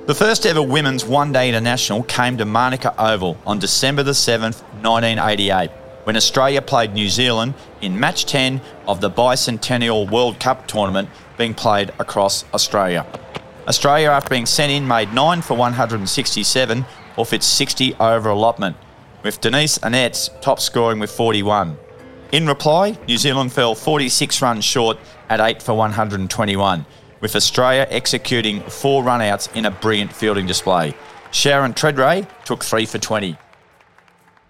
The 0.06 0.14
first 0.14 0.46
ever 0.46 0.62
women's 0.62 1.04
one 1.04 1.32
day 1.32 1.48
international 1.48 2.04
came 2.04 2.36
to 2.36 2.44
Manuka 2.44 2.94
Oval 2.96 3.36
on 3.44 3.58
December 3.58 4.04
the 4.04 4.12
7th, 4.12 4.62
1988, 4.82 5.70
when 6.04 6.16
Australia 6.16 6.62
played 6.62 6.92
New 6.92 7.08
Zealand 7.08 7.54
in 7.80 7.98
match 7.98 8.24
10 8.24 8.60
of 8.86 9.00
the 9.00 9.10
Bicentennial 9.10 10.08
World 10.08 10.38
Cup 10.38 10.68
tournament 10.68 11.08
being 11.36 11.54
played 11.54 11.90
across 11.98 12.44
Australia. 12.54 13.04
Australia, 13.68 14.10
after 14.10 14.30
being 14.30 14.46
sent 14.46 14.70
in, 14.70 14.86
made 14.86 15.12
9 15.12 15.42
for 15.42 15.56
167 15.56 16.84
off 17.16 17.32
its 17.32 17.46
60 17.46 17.94
over 17.96 18.28
allotment, 18.28 18.76
with 19.24 19.40
Denise 19.40 19.78
Annetts 19.78 20.30
top 20.40 20.60
scoring 20.60 21.00
with 21.00 21.10
41. 21.10 21.76
In 22.32 22.46
reply, 22.46 22.96
New 23.08 23.18
Zealand 23.18 23.52
fell 23.52 23.74
46 23.74 24.40
runs 24.40 24.64
short 24.64 24.98
at 25.28 25.40
8 25.40 25.62
for 25.62 25.74
121, 25.74 26.86
with 27.20 27.34
Australia 27.34 27.86
executing 27.90 28.60
four 28.62 29.02
runouts 29.02 29.52
in 29.56 29.64
a 29.64 29.70
brilliant 29.70 30.12
fielding 30.12 30.46
display. 30.46 30.94
Sharon 31.32 31.74
Tredrea 31.74 32.28
took 32.44 32.62
3 32.62 32.86
for 32.86 32.98
20. 32.98 33.36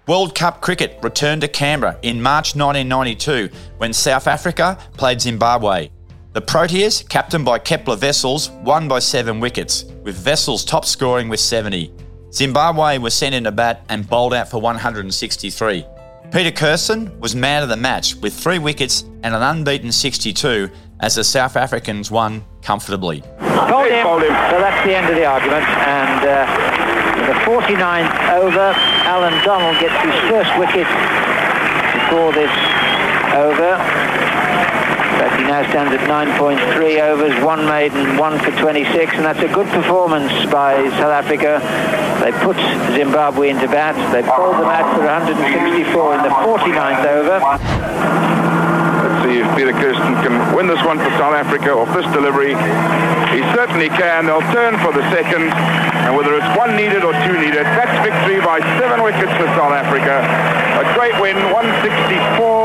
World 0.07 0.35
Cup 0.35 0.61
cricket 0.61 0.99
returned 1.03 1.41
to 1.41 1.49
Canberra 1.49 1.99
in 2.03 2.23
March 2.23 2.55
1992 2.55 3.49
when 3.79 3.93
South 3.93 4.27
Africa 4.27 4.79
played 4.97 5.21
Zimbabwe. 5.21 5.91
The 6.37 6.43
Proteas, 6.43 7.09
captained 7.09 7.47
by 7.47 7.59
Kepler 7.59 7.97
Wessels, 7.97 8.51
won 8.63 8.89
by 8.89 8.99
seven 8.99 9.41
wickets, 9.41 9.87
with 10.03 10.23
Wessels 10.27 10.67
top 10.67 10.85
scoring 10.85 11.31
with 11.31 11.41
70. 11.41 11.91
Zimbabwe 12.31 12.99
was 12.99 13.15
sent 13.15 13.35
into 13.35 13.51
bat 13.51 13.87
and 13.89 14.07
bowled 14.07 14.35
out 14.35 14.51
for 14.51 14.61
163. 14.61 15.87
Peter 16.31 16.51
Kirsten 16.51 17.19
was 17.21 17.35
man 17.35 17.63
of 17.63 17.71
the 17.71 17.77
match 17.79 18.17
with 18.17 18.35
three 18.35 18.59
wickets 18.59 19.05
and 19.23 19.35
an 19.35 19.41
unbeaten 19.41 19.91
62 19.91 20.69
as 21.01 21.15
the 21.15 21.25
South 21.25 21.57
Africans 21.57 22.11
won 22.11 22.45
comfortably. 22.61 23.23
Told 23.23 23.89
him, 23.89 24.05
so 24.05 24.61
that's 24.61 24.87
the 24.87 24.95
end 24.95 25.09
of 25.09 25.17
the 25.17 25.25
argument. 25.25 25.65
And 25.65 26.21
uh, 26.21 27.33
the 27.33 27.33
49th 27.51 28.43
over, 28.43 28.75
Allan 29.09 29.43
Donald 29.43 29.81
gets 29.81 29.97
his 30.05 30.31
first 30.31 30.53
wicket 30.59 30.87
before 31.97 32.35
this 32.35 32.53
over. 33.33 34.06
Now 35.47 35.63
stands 35.71 35.95
at 35.95 36.03
9.3 36.11 36.59
overs, 37.07 37.31
one 37.45 37.65
maiden, 37.71 38.19
one 38.19 38.35
for 38.43 38.51
26, 38.59 39.15
and 39.15 39.25
that's 39.25 39.39
a 39.39 39.47
good 39.47 39.71
performance 39.71 40.35
by 40.51 40.75
South 40.99 41.15
Africa. 41.15 41.63
They 42.19 42.35
put 42.43 42.59
Zimbabwe 42.99 43.55
into 43.55 43.71
bat. 43.71 43.95
They 44.11 44.27
pulled 44.27 44.59
them 44.59 44.67
out 44.67 44.91
for 44.99 45.07
164 45.07 46.19
in 46.19 46.23
the 46.27 46.35
49th 46.43 47.07
over. 47.07 47.39
Let's 49.07 49.23
see 49.23 49.39
if 49.39 49.47
Peter 49.55 49.71
Kirsten 49.71 50.19
can 50.27 50.35
win 50.51 50.67
this 50.67 50.83
one 50.83 50.99
for 50.99 51.15
South 51.15 51.39
Africa 51.39 51.79
off 51.79 51.95
this 51.95 52.11
delivery. 52.11 52.59
He 53.31 53.39
certainly 53.55 53.87
can. 53.87 54.27
They'll 54.27 54.43
turn 54.51 54.75
for 54.83 54.91
the 54.91 55.07
second. 55.15 55.55
And 56.07 56.19
whether 56.19 56.35
it's 56.35 56.51
one 56.59 56.75
needed 56.75 57.07
or 57.07 57.15
two 57.23 57.39
needed, 57.39 57.63
that's 57.79 57.95
victory 58.03 58.43
by 58.43 58.59
seven 58.83 58.99
wickets 58.99 59.31
for 59.39 59.47
South 59.55 59.71
Africa. 59.71 60.27
A 60.83 60.85
great 60.99 61.15
win, 61.23 61.39
164 61.55 62.56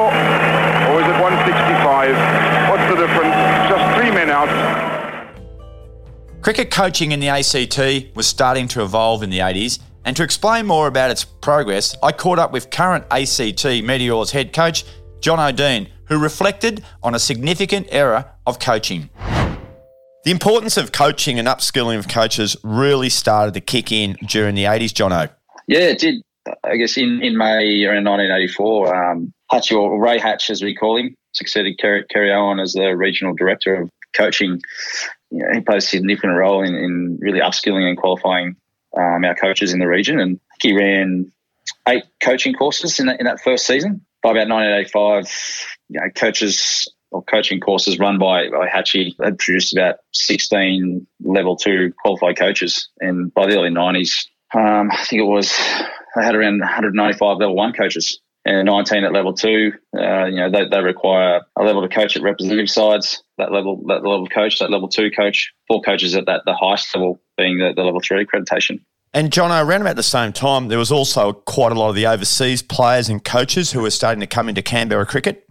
Cricket 6.41 6.71
coaching 6.71 7.11
in 7.11 7.19
the 7.19 7.27
ACT 7.27 8.15
was 8.15 8.25
starting 8.25 8.67
to 8.69 8.81
evolve 8.81 9.21
in 9.21 9.29
the 9.29 9.39
80s, 9.39 9.77
and 10.05 10.17
to 10.17 10.23
explain 10.23 10.65
more 10.65 10.87
about 10.87 11.11
its 11.11 11.23
progress, 11.23 11.95
I 12.01 12.11
caught 12.13 12.39
up 12.39 12.51
with 12.51 12.71
current 12.71 13.05
ACT 13.11 13.63
Meteors 13.83 14.31
head 14.31 14.51
coach 14.51 14.83
Jono 15.19 15.55
Dean, 15.55 15.87
who 16.05 16.17
reflected 16.17 16.83
on 17.03 17.13
a 17.13 17.19
significant 17.19 17.89
era 17.91 18.33
of 18.47 18.57
coaching. 18.57 19.11
The 20.23 20.31
importance 20.31 20.77
of 20.77 20.91
coaching 20.91 21.37
and 21.37 21.47
upskilling 21.47 21.99
of 21.99 22.07
coaches 22.07 22.57
really 22.63 23.09
started 23.09 23.53
to 23.53 23.61
kick 23.61 23.91
in 23.91 24.17
during 24.25 24.55
the 24.55 24.63
80s, 24.63 24.95
John 24.95 25.13
O. 25.13 25.27
Yeah, 25.67 25.89
it 25.89 25.99
did. 25.99 26.23
I 26.63 26.75
guess 26.77 26.97
in, 26.97 27.21
in 27.21 27.37
May 27.37 27.85
around 27.85 28.05
1984, 28.05 28.95
um, 28.95 29.31
Hatch, 29.51 29.71
or 29.71 30.01
Ray 30.01 30.17
Hatch, 30.17 30.49
as 30.49 30.63
we 30.63 30.73
call 30.73 30.97
him, 30.97 31.13
succeeded 31.33 31.77
Kerry, 31.77 32.03
Kerry 32.09 32.33
Owen 32.33 32.59
as 32.59 32.73
the 32.73 32.97
regional 32.97 33.35
director 33.35 33.75
of 33.75 33.91
coaching. 34.15 34.59
You 35.31 35.43
know, 35.43 35.49
he 35.53 35.61
played 35.61 35.77
a 35.77 35.81
significant 35.81 36.33
role 36.33 36.63
in, 36.63 36.75
in 36.75 37.17
really 37.21 37.39
upskilling 37.39 37.87
and 37.87 37.97
qualifying 37.97 38.55
um, 38.97 39.23
our 39.23 39.35
coaches 39.35 39.73
in 39.73 39.79
the 39.79 39.87
region. 39.87 40.19
And 40.19 40.39
he 40.61 40.75
ran 40.75 41.31
eight 41.87 42.03
coaching 42.21 42.53
courses 42.53 42.99
in 42.99 43.07
that, 43.07 43.19
in 43.19 43.25
that 43.25 43.41
first 43.41 43.65
season. 43.65 44.05
By 44.21 44.31
about 44.31 44.49
1985, 44.49 45.67
you 45.89 45.99
know, 45.99 46.09
coaches 46.15 46.93
or 47.09 47.23
coaching 47.23 47.59
courses 47.59 47.97
run 47.97 48.19
by, 48.19 48.49
by 48.49 48.67
Hatchie 48.67 49.15
had 49.21 49.37
produced 49.37 49.73
about 49.73 49.95
16 50.13 51.07
level 51.23 51.55
two 51.55 51.93
qualified 52.01 52.37
coaches. 52.37 52.89
And 52.99 53.33
by 53.33 53.47
the 53.47 53.57
early 53.57 53.69
90s, 53.69 54.27
um, 54.53 54.91
I 54.91 55.03
think 55.05 55.21
it 55.21 55.25
was, 55.25 55.49
they 56.15 56.23
had 56.23 56.35
around 56.35 56.59
195 56.59 57.37
level 57.37 57.55
one 57.55 57.73
coaches 57.73 58.19
and 58.45 58.65
19 58.65 59.03
at 59.03 59.13
level 59.13 59.33
two. 59.33 59.73
Uh, 59.95 60.25
you 60.25 60.37
know, 60.37 60.49
they, 60.49 60.67
they 60.67 60.81
require 60.81 61.41
a 61.57 61.63
level 61.63 61.81
to 61.81 61.93
coach 61.93 62.15
at 62.15 62.23
representative 62.23 62.69
sides, 62.69 63.23
that 63.37 63.51
level, 63.51 63.83
that 63.87 64.03
level 64.03 64.23
of 64.23 64.29
coach, 64.29 64.59
that 64.59 64.71
level 64.71 64.87
two 64.87 65.11
coach, 65.11 65.53
four 65.67 65.81
coaches 65.81 66.15
at 66.15 66.25
that, 66.25 66.41
the 66.45 66.55
highest 66.55 66.93
level 66.95 67.21
being 67.37 67.59
the, 67.59 67.73
the 67.75 67.83
level 67.83 68.01
three 68.03 68.25
accreditation. 68.25 68.79
And 69.13 69.31
John, 69.31 69.51
around 69.51 69.81
about 69.81 69.97
the 69.97 70.03
same 70.03 70.31
time, 70.31 70.69
there 70.69 70.77
was 70.77 70.91
also 70.91 71.33
quite 71.33 71.73
a 71.73 71.75
lot 71.75 71.89
of 71.89 71.95
the 71.95 72.07
overseas 72.07 72.61
players 72.61 73.09
and 73.09 73.23
coaches 73.23 73.71
who 73.71 73.81
were 73.81 73.89
starting 73.89 74.21
to 74.21 74.27
come 74.27 74.47
into 74.47 74.61
Canberra 74.61 75.05
cricket. 75.05 75.45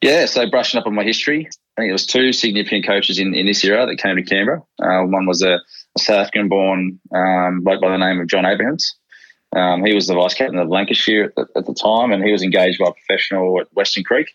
Yeah, 0.00 0.26
so 0.26 0.48
brushing 0.48 0.78
up 0.78 0.86
on 0.86 0.94
my 0.94 1.02
history, 1.02 1.46
I 1.76 1.80
think 1.80 1.88
there 1.88 1.92
was 1.92 2.06
two 2.06 2.32
significant 2.32 2.86
coaches 2.86 3.18
in, 3.18 3.34
in 3.34 3.46
this 3.46 3.64
era 3.64 3.86
that 3.86 3.96
came 3.96 4.16
to 4.16 4.22
Canberra. 4.22 4.62
Uh, 4.80 5.02
one 5.06 5.26
was 5.26 5.42
a, 5.42 5.54
a 5.54 5.98
South 5.98 6.18
African-born 6.18 7.00
um, 7.12 7.60
bloke 7.62 7.80
by 7.80 7.88
the 7.88 7.96
name 7.96 8.20
of 8.20 8.28
John 8.28 8.46
Abrahams. 8.46 8.94
Um, 9.54 9.84
he 9.84 9.94
was 9.94 10.06
the 10.06 10.14
vice 10.14 10.34
captain 10.34 10.58
of 10.58 10.68
Lancashire 10.68 11.24
at 11.24 11.34
the, 11.36 11.46
at 11.56 11.66
the, 11.66 11.74
time, 11.74 12.12
and 12.12 12.24
he 12.24 12.32
was 12.32 12.42
engaged 12.42 12.78
by 12.78 12.88
a 12.88 12.92
professional 12.92 13.60
at 13.60 13.72
Weston 13.72 14.02
Creek. 14.02 14.34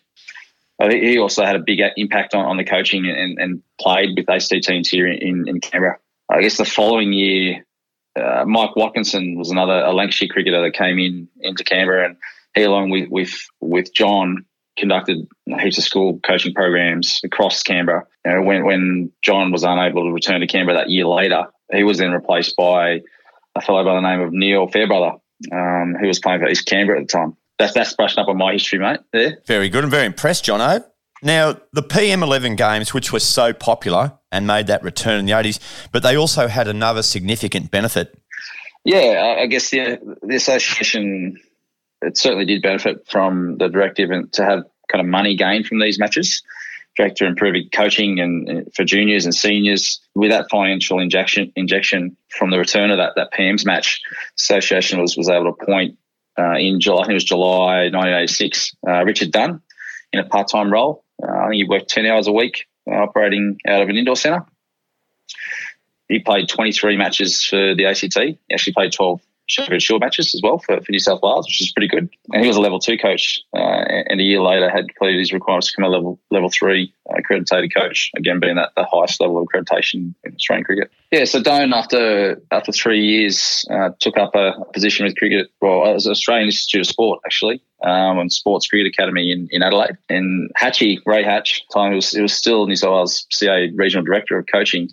he 0.88 1.18
also 1.18 1.44
had 1.44 1.56
a 1.56 1.60
big 1.60 1.80
impact 1.96 2.34
on, 2.34 2.46
on 2.46 2.56
the 2.56 2.64
coaching 2.64 3.06
and, 3.06 3.38
and, 3.38 3.62
played 3.80 4.10
with 4.16 4.28
ACT 4.28 4.62
teams 4.62 4.88
here 4.88 5.06
in, 5.06 5.48
in, 5.48 5.60
Canberra. 5.60 5.98
I 6.30 6.42
guess 6.42 6.58
the 6.58 6.66
following 6.66 7.12
year, 7.12 7.64
uh, 8.14 8.44
Mike 8.46 8.76
Watkinson 8.76 9.36
was 9.36 9.50
another 9.50 9.72
a 9.72 9.92
Lancashire 9.92 10.28
cricketer 10.28 10.62
that 10.62 10.72
came 10.72 10.98
in 10.98 11.28
into 11.40 11.64
Canberra, 11.64 12.06
and 12.06 12.16
he, 12.54 12.62
along 12.62 12.90
with 12.90 13.08
with 13.08 13.32
with 13.60 13.94
John, 13.94 14.44
conducted 14.76 15.26
heaps 15.60 15.78
of 15.78 15.84
school 15.84 16.20
coaching 16.26 16.52
programs 16.52 17.20
across 17.24 17.62
Canberra. 17.62 18.06
You 18.24 18.34
know, 18.34 18.42
when 18.42 18.64
when 18.64 19.12
John 19.22 19.52
was 19.52 19.64
unable 19.64 20.04
to 20.04 20.12
return 20.12 20.40
to 20.40 20.46
Canberra 20.46 20.78
that 20.78 20.90
year 20.90 21.06
later, 21.06 21.46
he 21.72 21.84
was 21.84 21.98
then 21.98 22.12
replaced 22.12 22.56
by 22.56 23.00
a 23.56 23.60
fellow 23.60 23.84
by 23.84 23.94
the 23.94 24.00
name 24.00 24.20
of 24.20 24.32
Neil 24.32 24.66
Fairbrother, 24.68 25.18
um, 25.52 25.96
who 26.00 26.06
was 26.06 26.18
playing 26.18 26.40
for 26.40 26.48
East 26.48 26.66
Canberra 26.66 27.00
at 27.00 27.08
the 27.08 27.12
time. 27.12 27.36
That's 27.58 27.74
that's 27.74 27.94
brushing 27.94 28.20
up 28.22 28.28
on 28.28 28.38
my 28.38 28.52
history, 28.52 28.78
mate. 28.78 29.00
There. 29.12 29.38
Very 29.46 29.68
good. 29.68 29.84
I'm 29.84 29.90
very 29.90 30.06
impressed, 30.06 30.44
John 30.44 30.60
Jono. 30.60 30.84
Now, 31.22 31.56
the 31.72 31.82
PM11 31.82 32.56
games, 32.56 32.94
which 32.94 33.12
were 33.12 33.20
so 33.20 33.52
popular 33.52 34.12
and 34.32 34.46
made 34.46 34.68
that 34.68 34.82
return 34.82 35.18
in 35.20 35.26
the 35.26 35.32
80s, 35.32 35.58
but 35.92 36.02
they 36.02 36.16
also 36.16 36.48
had 36.48 36.66
another 36.66 37.02
significant 37.02 37.70
benefit. 37.70 38.18
Yeah, 38.84 39.36
I 39.38 39.46
guess 39.46 39.68
the, 39.68 39.98
the 40.22 40.36
association, 40.36 41.38
it 42.00 42.16
certainly 42.16 42.46
did 42.46 42.62
benefit 42.62 43.06
from 43.06 43.58
the 43.58 43.68
directive 43.68 44.10
and 44.10 44.32
to 44.32 44.44
have 44.44 44.64
kind 44.90 45.04
of 45.04 45.06
money 45.06 45.36
gained 45.36 45.66
from 45.66 45.78
these 45.78 45.98
matches 45.98 46.42
director 47.00 47.24
improving 47.24 47.68
coaching 47.72 48.20
and 48.20 48.72
for 48.74 48.84
juniors 48.84 49.24
and 49.24 49.34
seniors 49.34 50.00
with 50.14 50.30
that 50.30 50.50
financial 50.50 50.98
injection 50.98 51.52
injection 51.56 52.16
from 52.28 52.50
the 52.50 52.58
return 52.58 52.90
of 52.90 52.98
that 52.98 53.12
that 53.16 53.32
PM's 53.32 53.64
match. 53.64 54.00
Association 54.38 55.00
was 55.00 55.16
was 55.16 55.28
able 55.28 55.44
to 55.44 55.62
appoint 55.62 55.96
uh, 56.38 56.56
in 56.58 56.80
July, 56.80 57.02
I 57.02 57.04
think 57.04 57.12
it 57.12 57.14
was 57.14 57.24
July 57.24 57.90
1986, 57.90 58.76
uh, 58.86 59.04
Richard 59.04 59.32
Done 59.32 59.62
in 60.12 60.20
a 60.20 60.24
part 60.24 60.48
time 60.48 60.72
role. 60.72 61.04
Uh, 61.22 61.30
I 61.30 61.42
think 61.48 61.54
he 61.54 61.64
worked 61.64 61.88
10 61.88 62.06
hours 62.06 62.26
a 62.26 62.32
week 62.32 62.66
uh, 62.90 62.94
operating 62.94 63.58
out 63.66 63.82
of 63.82 63.88
an 63.88 63.96
indoor 63.96 64.16
centre. 64.16 64.44
He 66.08 66.18
played 66.18 66.48
23 66.48 66.96
matches 66.96 67.44
for 67.44 67.74
the 67.74 67.86
ACT. 67.86 68.18
He 68.18 68.38
actually 68.52 68.72
played 68.72 68.92
12 68.92 69.20
Sheffield 69.50 69.82
Shield 69.82 70.00
matches 70.00 70.32
as 70.32 70.40
well 70.42 70.58
for, 70.58 70.80
for 70.80 70.92
New 70.92 71.00
South 71.00 71.20
Wales, 71.22 71.46
which 71.46 71.60
is 71.60 71.72
pretty 71.72 71.88
good. 71.88 72.08
And 72.32 72.42
he 72.42 72.46
was 72.46 72.56
a 72.56 72.60
level 72.60 72.78
two 72.78 72.96
coach, 72.96 73.40
uh, 73.54 73.58
and 73.58 74.20
a 74.20 74.22
year 74.22 74.40
later 74.40 74.70
had 74.70 74.86
completed 74.86 75.18
his 75.18 75.32
requirements 75.32 75.66
to 75.66 75.72
become 75.72 75.90
a 75.90 75.92
level 75.92 76.20
level 76.30 76.50
three 76.50 76.94
accredited 77.10 77.74
coach. 77.74 78.12
Again, 78.16 78.38
being 78.38 78.54
that 78.54 78.70
the 78.76 78.84
highest 78.84 79.20
level 79.20 79.38
of 79.38 79.48
accreditation 79.48 80.14
in 80.22 80.34
Australian 80.34 80.64
cricket. 80.64 80.92
Yeah, 81.10 81.24
so 81.24 81.42
Done 81.42 81.72
after 81.72 82.40
after 82.52 82.70
three 82.70 83.04
years 83.04 83.66
uh, 83.70 83.90
took 83.98 84.16
up 84.16 84.36
a 84.36 84.52
position 84.72 85.04
with 85.04 85.16
cricket. 85.16 85.48
Well, 85.60 85.94
as 85.96 86.06
Australian 86.06 86.46
Institute 86.46 86.82
of 86.82 86.86
Sport 86.86 87.20
actually. 87.26 87.60
Um, 87.82 88.18
and 88.18 88.30
Sports 88.30 88.66
Cricket 88.66 88.88
Academy 88.88 89.32
in, 89.32 89.48
in 89.50 89.62
Adelaide. 89.62 89.96
And 90.10 90.50
Hatchie, 90.54 91.00
Ray 91.06 91.22
Hatch, 91.22 91.66
time 91.72 91.92
it 91.92 91.94
was, 91.94 92.14
it 92.14 92.20
was 92.20 92.34
still 92.34 92.66
New 92.66 92.76
South 92.76 92.92
Wales 92.92 93.26
CA 93.30 93.70
Regional 93.74 94.04
Director 94.04 94.36
of 94.36 94.44
Coaching. 94.52 94.90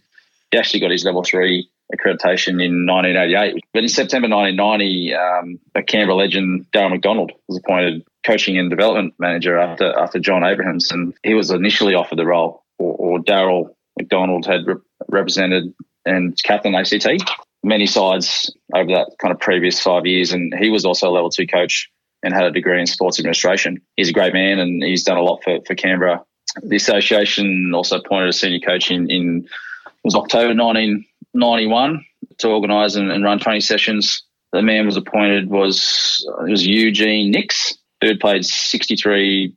He 0.51 0.57
actually 0.57 0.79
got 0.79 0.91
his 0.91 1.03
level 1.03 1.21
three 1.21 1.69
accreditation 1.93 2.63
in 2.63 2.85
1988. 2.85 3.63
But 3.73 3.83
in 3.83 3.89
September 3.89 4.27
1990, 4.27 5.13
um, 5.13 5.59
a 5.75 5.83
Canberra 5.83 6.15
legend, 6.15 6.65
Darryl 6.73 6.91
McDonald, 6.91 7.31
was 7.47 7.57
appointed 7.57 8.05
coaching 8.25 8.57
and 8.57 8.69
development 8.69 9.13
manager 9.19 9.57
after 9.57 9.97
after 9.97 10.19
John 10.19 10.43
Abrahams, 10.43 10.91
and 10.91 11.13
he 11.23 11.33
was 11.33 11.51
initially 11.51 11.95
offered 11.95 12.17
the 12.17 12.25
role, 12.25 12.63
or, 12.77 12.93
or 12.93 13.19
Darryl 13.19 13.73
McDonald 13.97 14.45
had 14.45 14.67
re- 14.67 14.75
represented 15.07 15.73
and 16.05 16.41
captain 16.43 16.75
ACT 16.75 17.07
many 17.63 17.85
sides 17.85 18.53
over 18.73 18.87
that 18.87 19.11
kind 19.19 19.33
of 19.33 19.39
previous 19.39 19.81
five 19.81 20.05
years, 20.05 20.31
and 20.31 20.53
he 20.57 20.69
was 20.69 20.85
also 20.85 21.09
a 21.09 21.11
level 21.11 21.29
two 21.29 21.47
coach 21.47 21.89
and 22.23 22.33
had 22.33 22.45
a 22.45 22.51
degree 22.51 22.79
in 22.79 22.87
sports 22.87 23.19
administration. 23.19 23.81
He's 23.95 24.09
a 24.09 24.13
great 24.13 24.33
man, 24.33 24.59
and 24.59 24.83
he's 24.83 25.03
done 25.03 25.17
a 25.17 25.21
lot 25.21 25.43
for, 25.43 25.59
for 25.65 25.75
Canberra. 25.75 26.23
The 26.63 26.75
association 26.75 27.73
also 27.75 27.99
appointed 27.99 28.29
a 28.29 28.33
senior 28.33 28.59
coach 28.59 28.89
in, 28.89 29.09
in 29.11 29.47
was 30.03 30.15
October 30.15 30.53
19, 30.53 31.05
91 31.37 32.05
to 32.39 32.49
organise 32.49 32.95
and, 32.95 33.11
and, 33.11 33.23
run 33.23 33.39
training 33.39 33.61
sessions. 33.61 34.23
The 34.51 34.61
man 34.61 34.85
was 34.85 34.97
appointed 34.97 35.49
was 35.49 36.25
it 36.47 36.51
was 36.51 36.65
Eugene 36.65 37.31
Nix, 37.31 37.77
who 38.01 38.07
had 38.07 38.19
played 38.19 38.45
63 38.45 39.53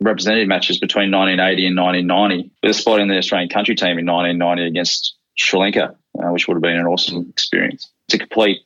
representative 0.00 0.48
matches 0.48 0.78
between 0.78 1.10
1980 1.10 1.66
and 1.66 1.76
1990, 1.76 2.50
with 2.62 2.70
a 2.70 2.74
spot 2.74 3.00
in 3.00 3.08
the 3.08 3.18
Australian 3.18 3.48
country 3.48 3.74
team 3.74 3.98
in 3.98 4.06
1990 4.06 4.66
against 4.66 5.14
Sri 5.36 5.58
Lanka, 5.60 5.94
uh, 6.18 6.28
which 6.28 6.48
would 6.48 6.54
have 6.54 6.62
been 6.62 6.76
an 6.76 6.86
awesome 6.86 7.26
experience. 7.30 7.90
To 8.08 8.18
complete, 8.18 8.60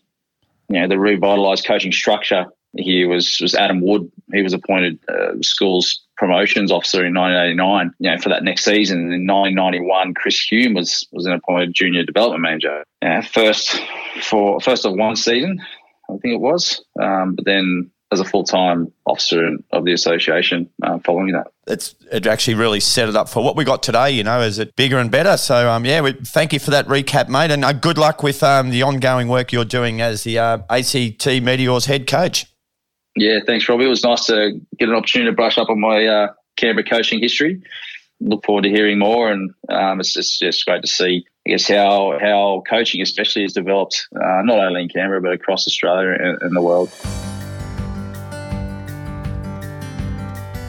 you 0.69 0.81
know, 0.81 0.89
the 0.89 0.97
revitalised 0.97 1.67
coaching 1.67 1.93
structure 1.93 2.47
here 2.77 3.09
was 3.09 3.39
was 3.41 3.55
Adam 3.55 3.81
Wood. 3.81 4.11
He 4.33 4.43
was 4.43 4.53
appointed 4.53 4.99
uh, 5.09 5.41
school's 5.41 6.03
promotions 6.17 6.71
officer 6.71 7.05
in 7.05 7.15
1989. 7.15 7.93
You 7.99 8.11
know, 8.11 8.19
for 8.19 8.29
that 8.29 8.45
next 8.45 8.65
season 8.65 9.13
in 9.13 9.27
1991, 9.27 10.15
Chris 10.15 10.41
Hume 10.41 10.75
was 10.75 11.07
was 11.13 11.27
an 11.27 11.33
appointed 11.33 11.75
junior 11.75 12.05
development 12.05 12.43
manager. 12.43 12.85
Yeah, 13.03 13.23
first 13.23 13.81
for 14.23 14.61
first 14.61 14.85
of 14.85 14.95
one 14.95 15.17
season, 15.17 15.61
I 16.11 16.17
think 16.19 16.35
it 16.35 16.41
was. 16.41 16.85
Um, 17.01 17.35
but 17.35 17.45
then 17.45 17.91
as 18.11 18.21
a 18.21 18.25
full 18.25 18.45
time 18.45 18.93
officer 19.07 19.51
of 19.73 19.85
the 19.85 19.93
association 19.93 20.69
uh, 20.83 20.99
following 21.05 21.33
that. 21.33 21.49
It's 21.67 21.95
it 22.11 22.27
actually 22.27 22.55
really 22.55 22.81
set 22.81 23.09
it 23.09 23.17
up 23.17 23.29
for 23.29 23.43
what 23.45 23.57
we 23.57 23.65
got 23.65 23.83
today. 23.83 24.11
You 24.11 24.25
know, 24.25 24.41
is 24.41 24.59
it 24.59 24.75
bigger 24.77 24.99
and 24.99 25.11
better? 25.11 25.37
So 25.37 25.71
um, 25.71 25.85
yeah, 25.85 26.01
we, 26.01 26.13
thank 26.13 26.53
you 26.53 26.59
for 26.59 26.71
that 26.71 26.87
recap, 26.87 27.29
mate, 27.29 27.51
and 27.51 27.65
uh, 27.65 27.73
good 27.73 27.99
luck 27.99 28.23
with 28.23 28.43
um, 28.43 28.71
the 28.71 28.83
ongoing 28.83 29.29
work 29.29 29.53
you're 29.53 29.65
doing 29.65 30.01
as 30.01 30.25
the 30.25 30.39
uh, 30.39 30.59
ACT 30.71 31.27
Meteors 31.43 31.87
head 31.87 32.07
coach. 32.07 32.47
Yeah, 33.17 33.41
thanks, 33.47 33.69
Robbie. 33.69 33.85
It 33.85 33.89
was 33.89 34.05
nice 34.05 34.27
to 34.27 34.61
get 34.79 34.89
an 34.89 34.95
opportunity 34.95 35.31
to 35.31 35.35
brush 35.35 35.59
up 35.59 35.71
on 35.71 35.81
my 35.81 36.07
uh, 36.07 36.33
Canberra 36.57 36.85
coaching 36.85 37.21
history. 37.21 37.63
Look 38.21 38.45
forward 38.45 38.63
to 38.63 38.69
hearing 38.69 38.99
more, 38.99 39.31
and 39.31 39.53
um, 39.69 40.01
it's, 40.01 40.17
it's 40.17 40.39
just 40.39 40.65
great 40.65 40.83
to 40.83 40.89
see, 40.89 41.25
I 41.47 41.51
guess, 41.51 41.69
how 41.69 42.19
how 42.21 42.63
coaching, 42.69 43.01
especially, 43.01 43.43
has 43.43 43.53
developed 43.53 44.09
uh, 44.17 44.43
not 44.43 44.59
only 44.59 44.83
in 44.83 44.89
Canberra 44.89 45.21
but 45.21 45.33
across 45.33 45.67
Australia 45.67 46.17
and, 46.19 46.43
and 46.43 46.57
the 46.57 46.63
world. 46.63 46.91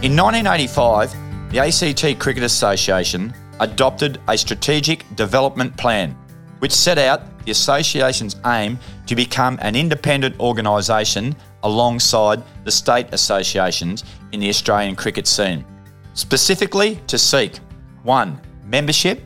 In 0.02 0.16
1985, 0.16 1.14
the 1.52 1.60
ACT 1.60 2.20
Cricket 2.20 2.44
Association 2.44 3.34
adopted 3.60 4.22
a 4.28 4.38
strategic 4.38 5.04
development 5.16 5.76
plan 5.76 6.16
which 6.60 6.72
set 6.72 6.98
out 6.98 7.22
the 7.46 7.52
association's 7.52 8.36
aim 8.46 8.78
to 9.08 9.16
become 9.16 9.58
an 9.62 9.76
independent 9.76 10.40
organisation 10.40 11.36
alongside 11.64 12.44
the 12.64 12.72
state 12.72 13.08
associations 13.12 14.04
in 14.32 14.40
the 14.40 14.50
Australian 14.50 14.96
cricket 14.96 15.28
scene. 15.28 15.66
Specifically 16.14 17.00
to 17.08 17.18
seek 17.18 17.58
1. 18.04 18.42
Membership, 18.66 19.22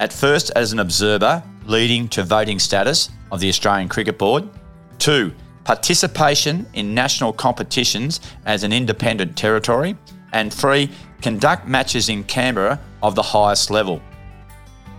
at 0.00 0.12
first 0.12 0.50
as 0.56 0.72
an 0.72 0.80
observer, 0.80 1.42
leading 1.64 2.08
to 2.08 2.22
voting 2.22 2.58
status 2.58 3.10
of 3.30 3.40
the 3.40 3.48
Australian 3.48 3.88
Cricket 3.88 4.18
Board. 4.18 4.48
2 4.98 5.32
participation 5.64 6.66
in 6.74 6.94
national 6.94 7.32
competitions 7.32 8.20
as 8.46 8.64
an 8.64 8.72
independent 8.72 9.36
territory, 9.36 9.96
and 10.32 10.52
three, 10.52 10.90
conduct 11.20 11.68
matches 11.68 12.08
in 12.08 12.24
Canberra 12.24 12.80
of 13.02 13.14
the 13.14 13.22
highest 13.22 13.70
level. 13.70 14.00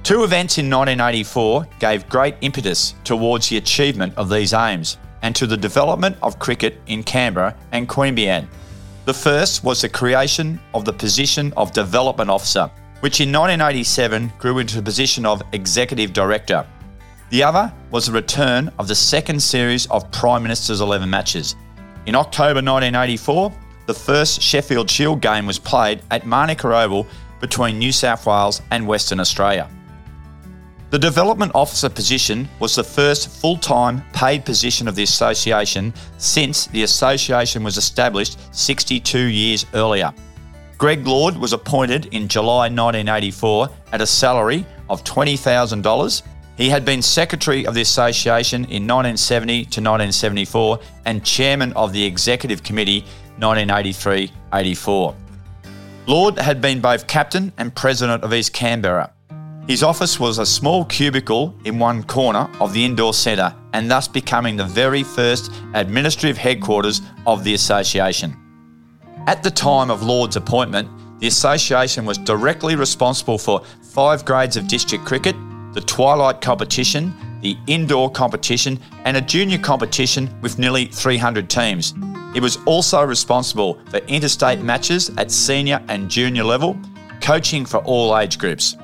Two 0.03 0.23
events 0.23 0.57
in 0.57 0.69
1984 0.69 1.67
gave 1.79 2.07
great 2.09 2.35
impetus 2.41 2.95
towards 3.03 3.49
the 3.49 3.57
achievement 3.57 4.13
of 4.17 4.29
these 4.29 4.53
aims 4.53 4.97
and 5.23 5.35
to 5.35 5.47
the 5.47 5.57
development 5.57 6.15
of 6.21 6.37
cricket 6.37 6.79
in 6.85 7.01
Canberra 7.01 7.55
and 7.71 7.89
Queanbeyan. 7.89 8.47
The 9.05 9.13
first 9.13 9.63
was 9.63 9.81
the 9.81 9.89
creation 9.89 10.59
of 10.73 10.85
the 10.85 10.93
position 10.93 11.51
of 11.57 11.73
Development 11.73 12.29
Officer, 12.29 12.69
which 12.99 13.19
in 13.19 13.31
1987 13.31 14.31
grew 14.37 14.59
into 14.59 14.75
the 14.75 14.81
position 14.81 15.25
of 15.25 15.41
Executive 15.53 16.13
Director. 16.13 16.65
The 17.31 17.43
other 17.43 17.73
was 17.89 18.05
the 18.05 18.11
return 18.11 18.71
of 18.77 18.87
the 18.87 18.95
second 18.95 19.41
series 19.41 19.87
of 19.87 20.09
Prime 20.11 20.43
Minister's 20.43 20.81
11 20.81 21.09
matches. 21.09 21.55
In 22.05 22.15
October 22.15 22.61
1984, 22.61 23.51
the 23.87 23.93
first 23.93 24.41
Sheffield 24.41 24.89
Shield 24.89 25.19
game 25.19 25.45
was 25.45 25.59
played 25.59 26.01
at 26.11 26.25
Manuka 26.25 26.73
Oval 26.73 27.07
between 27.41 27.79
New 27.79 27.91
South 27.91 28.25
Wales 28.25 28.61
and 28.71 28.87
Western 28.87 29.19
Australia. 29.19 29.69
The 30.93 30.99
Development 30.99 31.51
Officer 31.55 31.89
position 31.89 32.47
was 32.59 32.75
the 32.75 32.83
first 32.83 33.27
full 33.27 33.57
time 33.57 34.03
paid 34.13 34.45
position 34.45 34.87
of 34.87 34.93
the 34.93 35.01
Association 35.01 35.91
since 36.19 36.67
the 36.67 36.83
Association 36.83 37.63
was 37.63 37.77
established 37.77 38.37
62 38.55 39.17
years 39.17 39.65
earlier. 39.73 40.13
Greg 40.77 41.07
Lord 41.07 41.35
was 41.35 41.51
appointed 41.51 42.13
in 42.13 42.27
July 42.27 42.69
1984 42.69 43.69
at 43.91 44.01
a 44.01 44.05
salary 44.05 44.67
of 44.87 45.03
$20,000 45.03 46.21
he 46.57 46.69
had 46.69 46.85
been 46.85 47.01
secretary 47.01 47.65
of 47.65 47.73
the 47.73 47.81
association 47.81 48.65
in 48.65 48.85
1970 48.85 49.53
to 49.63 49.81
1974 49.81 50.79
and 51.05 51.25
chairman 51.25 51.73
of 51.73 51.91
the 51.91 52.05
executive 52.05 52.61
committee 52.61 52.99
1983 53.39 54.31
84. 54.53 55.15
Lord 56.05 56.37
had 56.37 56.61
been 56.61 56.81
both 56.81 57.07
captain 57.07 57.51
and 57.57 57.73
president 57.73 58.23
of 58.23 58.31
East 58.31 58.53
Canberra. 58.53 59.11
His 59.67 59.81
office 59.81 60.19
was 60.19 60.39
a 60.39 60.45
small 60.45 60.83
cubicle 60.83 61.55
in 61.63 61.79
one 61.79 62.03
corner 62.03 62.49
of 62.59 62.73
the 62.73 62.83
indoor 62.83 63.13
centre 63.13 63.55
and 63.71 63.89
thus 63.89 64.09
becoming 64.09 64.57
the 64.57 64.65
very 64.65 65.03
first 65.03 65.53
administrative 65.73 66.37
headquarters 66.37 67.01
of 67.25 67.45
the 67.45 67.53
association. 67.53 68.35
At 69.25 69.41
the 69.41 69.49
time 69.49 69.89
of 69.89 70.03
Lord's 70.03 70.35
appointment, 70.35 70.89
the 71.21 71.27
association 71.27 72.03
was 72.03 72.17
directly 72.17 72.75
responsible 72.75 73.37
for 73.37 73.63
five 73.81 74.25
grades 74.25 74.57
of 74.57 74.67
district 74.67 75.05
cricket 75.05 75.35
the 75.73 75.81
Twilight 75.81 76.39
competition, 76.39 77.15
the 77.41 77.57
indoor 77.65 78.11
competition, 78.11 78.79
and 79.05 79.17
a 79.17 79.21
junior 79.21 79.57
competition 79.57 80.29
with 80.41 80.59
nearly 80.59 80.85
300 80.85 81.49
teams. 81.49 81.95
It 82.35 82.41
was 82.41 82.57
also 82.65 83.01
responsible 83.01 83.79
for 83.89 83.97
interstate 83.97 84.61
matches 84.61 85.09
at 85.17 85.31
senior 85.31 85.83
and 85.87 86.11
junior 86.11 86.43
level, 86.43 86.77
coaching 87.21 87.65
for 87.65 87.77
all 87.77 88.15
age 88.17 88.37
groups. 88.37 88.75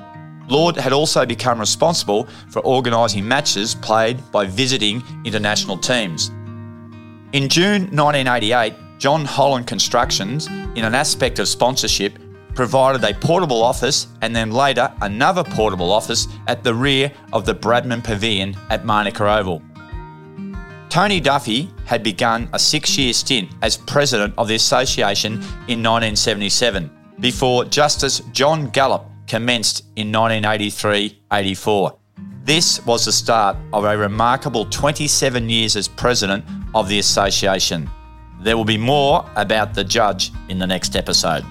Lord 0.50 0.76
had 0.76 0.92
also 0.92 1.24
become 1.24 1.60
responsible 1.60 2.28
for 2.48 2.60
organising 2.60 3.26
matches 3.26 3.74
played 3.76 4.18
by 4.32 4.46
visiting 4.46 5.02
international 5.24 5.78
teams. 5.78 6.28
In 7.32 7.48
June 7.48 7.82
1988, 7.92 8.74
John 8.98 9.24
Holland 9.24 9.68
Constructions, 9.68 10.48
in 10.48 10.84
an 10.84 10.94
aspect 10.94 11.38
of 11.38 11.48
sponsorship, 11.48 12.18
provided 12.54 13.04
a 13.04 13.14
portable 13.14 13.62
office 13.62 14.08
and 14.22 14.34
then 14.34 14.50
later 14.50 14.92
another 15.02 15.44
portable 15.44 15.92
office 15.92 16.26
at 16.48 16.64
the 16.64 16.74
rear 16.74 17.12
of 17.32 17.46
the 17.46 17.54
Bradman 17.54 18.02
Pavilion 18.02 18.56
at 18.70 18.84
Manuka 18.84 19.24
Oval. 19.38 19.62
Tony 20.88 21.20
Duffy 21.20 21.70
had 21.84 22.02
begun 22.02 22.50
a 22.52 22.58
six 22.58 22.98
year 22.98 23.12
stint 23.12 23.48
as 23.62 23.76
president 23.76 24.34
of 24.36 24.48
the 24.48 24.56
association 24.56 25.34
in 25.68 25.80
1977 25.84 26.90
before 27.20 27.64
Justice 27.64 28.20
John 28.32 28.68
Gallop 28.70 29.04
commenced 29.30 29.84
in 29.94 30.10
1983 30.10 31.22
84. 31.32 31.96
This 32.42 32.84
was 32.84 33.04
the 33.04 33.12
start 33.12 33.56
of 33.72 33.84
a 33.84 33.96
remarkable 33.96 34.64
27 34.64 35.48
years 35.48 35.76
as 35.76 35.86
president 35.86 36.44
of 36.74 36.88
the 36.88 36.98
association. 36.98 37.88
There 38.40 38.56
will 38.56 38.64
be 38.64 38.76
more 38.76 39.24
about 39.36 39.72
the 39.72 39.84
judge 39.84 40.32
in 40.48 40.58
the 40.58 40.66
next 40.66 40.96
episode. 40.96 41.44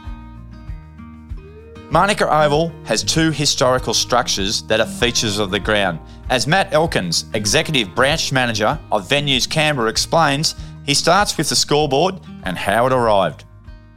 Manuka 1.89 2.27
Oval 2.29 2.69
has 2.83 3.01
two 3.01 3.31
historical 3.31 3.93
structures 3.93 4.61
that 4.63 4.81
are 4.81 4.85
features 4.85 5.39
of 5.39 5.49
the 5.49 5.59
ground. 5.59 5.99
As 6.29 6.47
Matt 6.47 6.73
Elkins, 6.73 7.25
Executive 7.33 7.95
Branch 7.95 8.31
Manager 8.33 8.77
of 8.91 9.07
Venues 9.07 9.49
Canberra, 9.49 9.89
explains, 9.89 10.53
he 10.85 10.93
starts 10.93 11.37
with 11.37 11.47
the 11.47 11.55
scoreboard 11.55 12.19
and 12.43 12.57
how 12.57 12.87
it 12.87 12.91
arrived. 12.91 13.45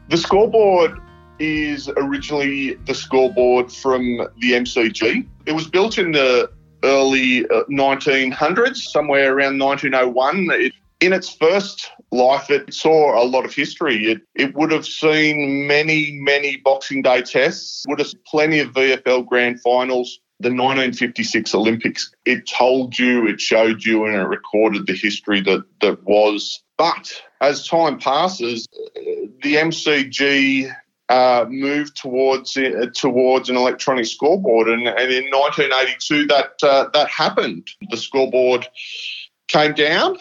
The 0.08 0.18
scoreboard 0.18 1.01
is 1.42 1.88
originally 1.96 2.74
the 2.86 2.94
scoreboard 2.94 3.70
from 3.72 4.18
the 4.38 4.52
MCG. 4.52 5.26
It 5.44 5.52
was 5.52 5.66
built 5.66 5.98
in 5.98 6.12
the 6.12 6.50
early 6.84 7.42
1900s, 7.42 8.58
uh, 8.58 8.74
somewhere 8.74 9.34
around 9.34 9.58
1901. 9.58 10.48
It, 10.52 10.72
in 11.00 11.12
its 11.12 11.34
first 11.34 11.90
life, 12.12 12.48
it 12.48 12.72
saw 12.72 13.20
a 13.20 13.26
lot 13.26 13.44
of 13.44 13.52
history. 13.52 14.12
It, 14.12 14.22
it 14.36 14.54
would 14.54 14.70
have 14.70 14.86
seen 14.86 15.66
many, 15.66 16.12
many 16.12 16.58
Boxing 16.58 17.02
Day 17.02 17.22
tests, 17.22 17.84
would 17.88 17.98
have 17.98 18.12
plenty 18.24 18.60
of 18.60 18.68
VFL 18.68 19.26
grand 19.26 19.60
finals, 19.60 20.20
the 20.38 20.48
1956 20.48 21.56
Olympics. 21.56 22.14
It 22.24 22.46
told 22.48 22.96
you, 22.96 23.26
it 23.26 23.40
showed 23.40 23.84
you, 23.84 24.06
and 24.06 24.14
it 24.14 24.28
recorded 24.28 24.86
the 24.86 24.94
history 24.94 25.40
that, 25.40 25.64
that 25.80 26.04
was. 26.04 26.62
But 26.78 27.12
as 27.40 27.66
time 27.66 27.98
passes, 27.98 28.68
the 28.94 29.56
MCG 29.56 30.72
uh, 31.12 31.44
moved 31.50 31.94
towards 31.94 32.56
uh, 32.56 32.86
towards 32.94 33.50
an 33.50 33.56
electronic 33.56 34.06
scoreboard, 34.06 34.66
and, 34.66 34.88
and 34.88 35.12
in 35.12 35.24
1982 35.30 36.26
that 36.26 36.54
uh, 36.62 36.88
that 36.94 37.06
happened. 37.10 37.68
The 37.90 37.98
scoreboard 37.98 38.66
came 39.46 39.74
down 39.74 40.16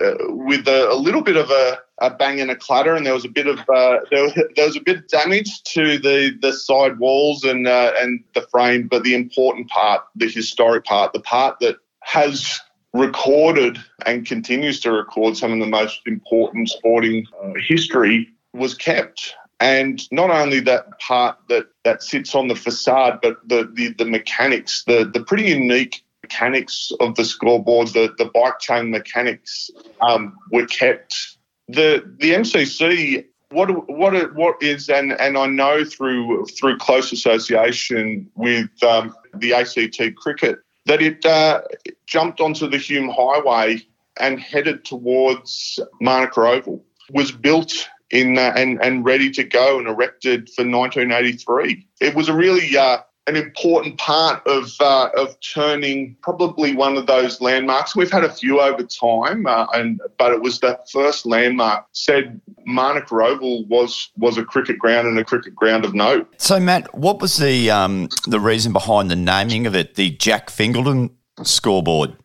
uh, 0.00 0.14
with 0.28 0.66
a, 0.66 0.88
a, 0.90 0.96
little 0.96 1.20
bit 1.20 1.36
of 1.36 1.50
a, 1.50 1.78
a, 1.98 2.08
bang 2.08 2.40
and 2.40 2.50
a 2.50 2.56
clatter, 2.56 2.94
and 2.94 3.04
there 3.04 3.12
was 3.12 3.26
a 3.26 3.28
bit 3.28 3.48
of 3.48 3.58
uh, 3.68 3.98
there, 4.10 4.30
there, 4.56 4.64
was, 4.64 4.76
a 4.76 4.80
bit 4.80 4.96
of 4.96 5.08
damage 5.08 5.62
to 5.64 5.98
the, 5.98 6.34
the 6.40 6.54
side 6.54 6.98
walls 6.98 7.44
and 7.44 7.68
and 7.68 8.24
the 8.34 8.46
frame. 8.50 8.88
But 8.88 9.02
the 9.02 9.14
important 9.14 9.68
part, 9.68 10.04
the 10.16 10.26
historic 10.26 10.86
part, 10.86 11.12
the 11.12 11.20
part 11.20 11.58
that 11.60 11.76
has 12.02 12.58
recorded 12.94 13.76
and 14.06 14.26
continues 14.26 14.80
to 14.80 14.90
record 14.90 15.36
some 15.36 15.52
of 15.52 15.60
the 15.60 15.66
most 15.66 16.00
important 16.06 16.70
sporting 16.70 17.26
history, 17.68 18.30
was 18.54 18.74
kept. 18.74 19.34
And 19.60 20.00
not 20.10 20.30
only 20.30 20.60
that 20.60 20.98
part 21.00 21.36
that, 21.48 21.66
that 21.84 22.02
sits 22.02 22.34
on 22.34 22.48
the 22.48 22.56
facade, 22.56 23.20
but 23.22 23.36
the, 23.46 23.70
the, 23.74 23.92
the 23.92 24.06
mechanics, 24.06 24.84
the, 24.84 25.04
the 25.12 25.22
pretty 25.22 25.44
unique 25.44 26.02
mechanics 26.22 26.92
of 27.00 27.14
the 27.16 27.24
scoreboard, 27.24 27.88
the, 27.88 28.14
the 28.16 28.24
bike 28.26 28.58
chain 28.60 28.90
mechanics 28.90 29.70
um, 30.00 30.36
were 30.50 30.66
kept. 30.66 31.36
The 31.68 32.02
the 32.18 32.32
MCC 32.32 33.26
what 33.50 33.88
what 33.88 34.34
what 34.34 34.62
is 34.62 34.88
and 34.88 35.12
and 35.20 35.36
I 35.36 35.46
know 35.46 35.84
through 35.84 36.46
through 36.46 36.78
close 36.78 37.12
association 37.12 38.30
with 38.34 38.70
um, 38.82 39.14
the 39.34 39.54
ACT 39.54 40.16
cricket 40.16 40.58
that 40.86 41.02
it 41.02 41.24
uh, 41.24 41.62
jumped 42.06 42.40
onto 42.40 42.68
the 42.68 42.78
Hume 42.78 43.08
Highway 43.08 43.82
and 44.18 44.40
headed 44.40 44.84
towards 44.84 45.78
Manuka 46.00 46.40
Oval. 46.40 46.84
was 47.12 47.32
built 47.32 47.88
in 48.10 48.38
uh, 48.38 48.52
and 48.56 48.82
and 48.82 49.04
ready 49.04 49.30
to 49.30 49.44
go 49.44 49.78
and 49.78 49.88
erected 49.88 50.50
for 50.50 50.64
1983. 50.64 51.86
It 52.00 52.14
was 52.14 52.28
a 52.28 52.34
really 52.34 52.76
uh, 52.76 52.98
an 53.26 53.36
important 53.36 53.98
part 53.98 54.44
of 54.46 54.72
uh, 54.80 55.10
of 55.16 55.36
turning 55.40 56.16
probably 56.22 56.74
one 56.74 56.96
of 56.96 57.06
those 57.06 57.40
landmarks. 57.40 57.94
We've 57.94 58.10
had 58.10 58.24
a 58.24 58.32
few 58.32 58.60
over 58.60 58.82
time, 58.82 59.46
uh, 59.46 59.66
and 59.74 60.00
but 60.18 60.32
it 60.32 60.42
was 60.42 60.60
that 60.60 60.90
first 60.90 61.26
landmark 61.26 61.86
said 61.92 62.40
Manuka 62.66 63.14
Oval 63.14 63.64
was 63.66 64.10
was 64.16 64.36
a 64.36 64.44
cricket 64.44 64.78
ground 64.78 65.06
and 65.06 65.18
a 65.18 65.24
cricket 65.24 65.54
ground 65.54 65.84
of 65.84 65.94
note. 65.94 66.28
So, 66.38 66.58
Matt, 66.58 66.92
what 66.94 67.20
was 67.20 67.36
the 67.36 67.70
um, 67.70 68.08
the 68.26 68.40
reason 68.40 68.72
behind 68.72 69.10
the 69.10 69.16
naming 69.16 69.66
of 69.66 69.76
it, 69.76 69.94
the 69.94 70.10
Jack 70.10 70.50
Fingleton 70.50 71.10
scoreboard? 71.42 72.16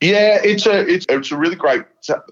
Yeah, 0.00 0.38
it's 0.44 0.66
a 0.66 0.86
it's, 0.86 1.06
it's 1.08 1.32
a 1.32 1.36
really 1.36 1.56
great 1.56 1.84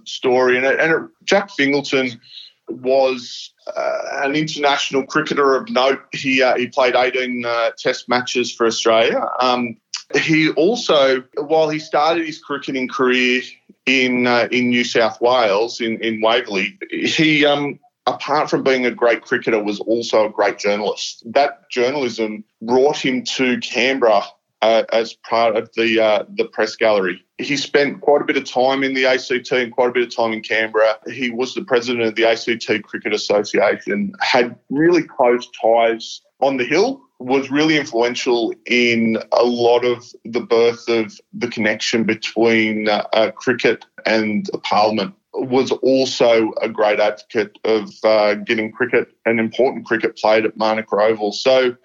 story, 0.05 0.57
and, 0.57 0.64
it, 0.64 0.78
and 0.78 0.93
it, 0.93 1.11
Jack 1.24 1.51
Fingleton 1.51 2.20
was 2.68 3.52
uh, 3.66 4.24
an 4.24 4.34
international 4.34 5.04
cricketer 5.04 5.56
of 5.56 5.68
note. 5.70 6.00
He 6.12 6.42
uh, 6.42 6.56
he 6.56 6.68
played 6.68 6.94
18 6.94 7.44
uh, 7.44 7.70
Test 7.78 8.08
matches 8.08 8.52
for 8.52 8.66
Australia. 8.66 9.28
Um, 9.40 9.76
he 10.14 10.50
also, 10.50 11.22
while 11.36 11.68
he 11.68 11.78
started 11.78 12.26
his 12.26 12.38
cricketing 12.38 12.88
career 12.88 13.42
in 13.86 14.26
uh, 14.26 14.48
in 14.50 14.68
New 14.68 14.84
South 14.84 15.20
Wales 15.20 15.80
in 15.80 16.02
in 16.02 16.20
Waverley, 16.20 16.78
he 16.90 17.44
um, 17.44 17.78
apart 18.06 18.48
from 18.48 18.62
being 18.62 18.86
a 18.86 18.90
great 18.90 19.22
cricketer, 19.22 19.62
was 19.62 19.80
also 19.80 20.26
a 20.26 20.30
great 20.30 20.58
journalist. 20.58 21.22
That 21.26 21.68
journalism 21.70 22.44
brought 22.62 22.96
him 22.96 23.24
to 23.36 23.58
Canberra 23.58 24.22
uh, 24.62 24.84
as 24.92 25.14
part 25.14 25.57
of 25.57 25.70
the 25.76 26.00
uh, 26.00 26.24
the 26.34 26.46
press 26.46 26.76
gallery. 26.76 27.24
He 27.38 27.57
spent 27.57 28.00
quite 28.00 28.22
a 28.22 28.24
bit 28.24 28.36
of 28.36 28.44
time 28.44 28.82
in 28.82 28.94
the 28.94 29.07
ACT 29.07 29.52
and 29.52 29.72
quite 29.72 29.90
a 29.90 29.92
bit 29.92 30.04
of 30.04 30.14
time 30.14 30.32
in 30.32 30.42
Canberra. 30.42 30.98
He 31.11 31.30
was 31.30 31.54
the 31.54 31.64
president 31.64 32.04
of 32.04 32.14
the 32.14 32.24
ACT 32.24 32.82
Cricket 32.84 33.12
Association, 33.12 34.12
had 34.20 34.57
really 34.70 35.02
close 35.02 35.48
ties 35.61 36.22
on 36.40 36.57
the 36.57 36.64
hill, 36.64 37.02
was 37.18 37.50
really 37.50 37.76
influential 37.76 38.54
in 38.66 39.18
a 39.32 39.44
lot 39.44 39.84
of 39.84 40.12
the 40.24 40.40
birth 40.40 40.88
of 40.88 41.18
the 41.32 41.48
connection 41.48 42.04
between 42.04 42.88
uh, 42.88 43.30
cricket 43.36 43.84
and 44.04 44.48
Parliament. 44.62 45.14
Was 45.34 45.70
also 45.70 46.52
a 46.62 46.68
great 46.68 46.98
advocate 46.98 47.59
of 47.64 47.90
uh, 48.04 48.36
getting 48.36 48.72
cricket 48.72 49.09
and 49.26 49.38
important 49.38 49.84
cricket 49.84 50.16
played 50.16 50.46
at 50.46 50.57
Manuka 50.57 50.96
Oval. 50.96 51.32
So 51.32 51.76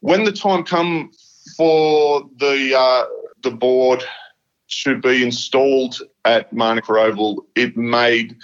when 0.00 0.24
the 0.24 0.32
time 0.32 0.64
come 0.64 1.12
for 1.56 2.28
the 2.38 2.76
uh, 2.76 3.04
the 3.42 3.50
board 3.50 4.04
to 4.84 4.98
be 4.98 5.22
installed 5.22 5.98
at 6.24 6.52
Manuka 6.52 6.92
Oval, 6.92 7.46
it 7.54 7.76
made 7.76 8.36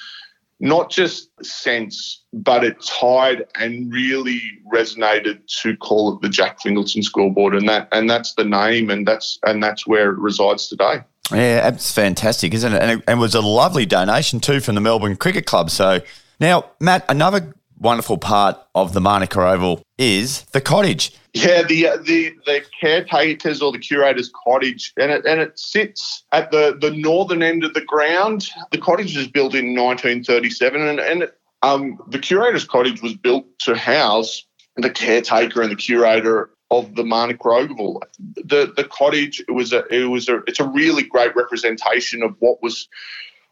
not 0.60 0.90
just 0.90 1.28
sense, 1.44 2.22
but 2.32 2.64
it 2.64 2.80
tied 2.82 3.44
and 3.56 3.92
really 3.92 4.40
resonated 4.72 5.46
to 5.62 5.76
call 5.76 6.14
it 6.14 6.22
the 6.22 6.28
Jack 6.28 6.60
Fingleton 6.62 7.02
Scoreboard, 7.02 7.54
and 7.54 7.68
that 7.68 7.88
and 7.92 8.08
that's 8.08 8.34
the 8.34 8.44
name, 8.44 8.90
and 8.90 9.06
that's 9.06 9.38
and 9.44 9.62
that's 9.62 9.86
where 9.86 10.10
it 10.10 10.18
resides 10.18 10.68
today. 10.68 11.02
Yeah, 11.30 11.70
that's 11.70 11.92
fantastic, 11.92 12.54
isn't 12.54 12.72
it? 12.72 12.82
And 12.82 12.90
it, 12.92 13.04
and 13.06 13.18
it 13.18 13.20
was 13.20 13.34
a 13.34 13.40
lovely 13.40 13.86
donation 13.86 14.40
too 14.40 14.60
from 14.60 14.74
the 14.74 14.80
Melbourne 14.80 15.16
Cricket 15.16 15.46
Club. 15.46 15.70
So 15.70 16.00
now, 16.40 16.66
Matt, 16.80 17.04
another 17.08 17.54
wonderful 17.84 18.16
part 18.16 18.56
of 18.74 18.94
the 18.94 19.00
Manuka 19.00 19.46
Oval 19.46 19.82
is 19.98 20.42
the 20.52 20.60
cottage. 20.60 21.12
Yeah, 21.34 21.62
the 21.62 21.88
uh, 21.88 21.96
the 21.98 22.32
the 22.46 22.64
caretakers 22.80 23.60
or 23.60 23.70
the 23.72 23.78
curator's 23.78 24.30
cottage, 24.44 24.92
and 24.98 25.12
it 25.12 25.24
and 25.26 25.40
it 25.40 25.58
sits 25.58 26.24
at 26.32 26.50
the 26.50 26.76
the 26.80 26.90
northern 26.90 27.42
end 27.42 27.62
of 27.62 27.74
the 27.74 27.82
ground. 27.82 28.48
The 28.72 28.78
cottage 28.78 29.16
was 29.16 29.28
built 29.28 29.54
in 29.54 29.74
1937, 29.76 30.80
and 30.80 31.00
and 31.00 31.30
um, 31.62 31.98
the 32.08 32.18
curator's 32.18 32.64
cottage 32.64 33.02
was 33.02 33.14
built 33.14 33.46
to 33.60 33.76
house 33.76 34.44
the 34.76 34.90
caretaker 34.90 35.62
and 35.62 35.70
the 35.70 35.76
curator 35.76 36.50
of 36.70 36.94
the 36.94 37.04
Manuka 37.04 37.48
Oval. 37.48 38.02
The 38.18 38.72
the 38.76 38.84
cottage 38.84 39.40
it 39.46 39.52
was 39.52 39.72
a 39.72 39.84
it 39.94 40.06
was 40.06 40.28
a 40.28 40.36
it's 40.46 40.60
a 40.60 40.68
really 40.68 41.02
great 41.02 41.36
representation 41.36 42.22
of 42.22 42.34
what 42.38 42.62
was 42.62 42.88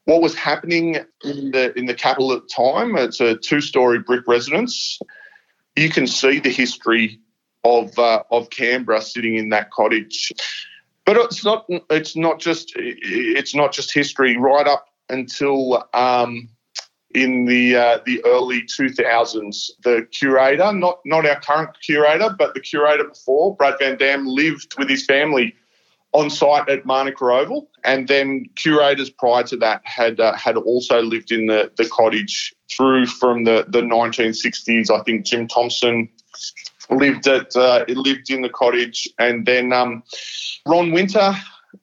what 0.05 0.23
was 0.23 0.35
happening 0.35 0.97
in 1.25 1.51
the 1.53 1.77
in 1.79 1.87
the 1.87 1.95
capital 1.95 2.33
at 2.33 2.43
the 2.43 2.49
time. 2.49 2.97
It's 2.97 3.21
a 3.21 3.37
two 3.37 3.61
story 3.61 3.99
brick 3.99 4.27
residence. 4.27 4.99
You 5.77 5.91
can 5.91 6.07
see 6.07 6.39
the 6.39 6.51
history 6.51 7.21
of 7.65 7.97
uh, 7.99 8.23
of 8.31 8.51
Canberra 8.51 9.03
sitting 9.03 9.37
in 9.37 9.51
that 9.51 9.71
cottage. 9.71 10.33
But 11.05 11.17
it's 11.17 11.45
not 11.45 11.67
it's 11.91 12.17
not 12.17 12.41
just 12.41 12.73
it's 12.77 13.55
not 13.55 13.73
just 13.73 13.93
history. 13.93 14.37
Right 14.37 14.67
up 14.67 14.87
until 15.09 15.85
um, 15.95 16.49
in 17.15 17.45
the 17.45 17.77
uh, 17.77 17.99
the 18.05 18.25
early 18.25 18.63
2000s, 18.63 19.71
the 19.85 20.07
curator, 20.11 20.73
not 20.73 21.01
not 21.05 21.27
our 21.27 21.41
current 21.41 21.71
curator, 21.85 22.35
but 22.39 22.55
the 22.55 22.61
curator 22.61 23.05
before, 23.05 23.57
Brad 23.57 23.75
Van 23.79 23.97
Dam, 23.97 24.27
lived 24.27 24.75
with 24.79 24.89
his 24.89 25.05
family 25.05 25.55
on 26.13 26.29
site 26.29 26.69
at 26.69 26.85
Manuka 26.85 27.25
Oval, 27.25 27.69
and 27.85 28.07
then 28.07 28.47
curators 28.57 29.11
prior 29.11 29.45
to 29.45 29.57
that 29.57 29.81
had 29.85 30.21
uh, 30.21 30.35
had 30.35 30.57
also 30.57 31.03
lived 31.03 31.33
in 31.33 31.47
the, 31.47 31.71
the 31.77 31.89
cottage 31.89 32.55
through 32.71 33.07
from 33.07 33.45
the, 33.45 33.65
the 33.69 33.81
1960s. 33.81 34.91
I 34.91 35.03
think 35.05 35.25
Jim 35.25 35.49
Thompson 35.49 36.09
lived 36.91 37.27
at 37.27 37.55
uh, 37.57 37.85
lived 37.89 38.31
in 38.31 38.43
the 38.43 38.51
cottage, 38.51 39.09
and 39.19 39.47
then 39.47 39.73
um, 39.73 40.03
Ron 40.67 40.93
Winter, 40.93 41.35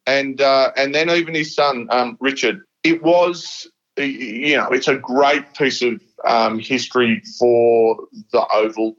and 0.06 0.40
uh, 0.40 0.72
and 0.78 0.94
then 0.94 1.10
even 1.10 1.34
his 1.34 1.56
son 1.56 1.88
um, 1.90 2.18
Richard. 2.20 2.62
It 2.84 3.04
was 3.04 3.68
you 3.98 4.56
know 4.56 4.70
it's 4.70 4.88
a 4.88 4.96
great 4.96 5.54
piece 5.56 5.82
of 5.82 6.02
um, 6.28 6.60
history 6.60 7.22
for 7.40 7.98
the 8.32 8.46
Oval, 8.54 8.96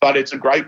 but 0.00 0.16
it's 0.16 0.32
a 0.32 0.38
great 0.38 0.66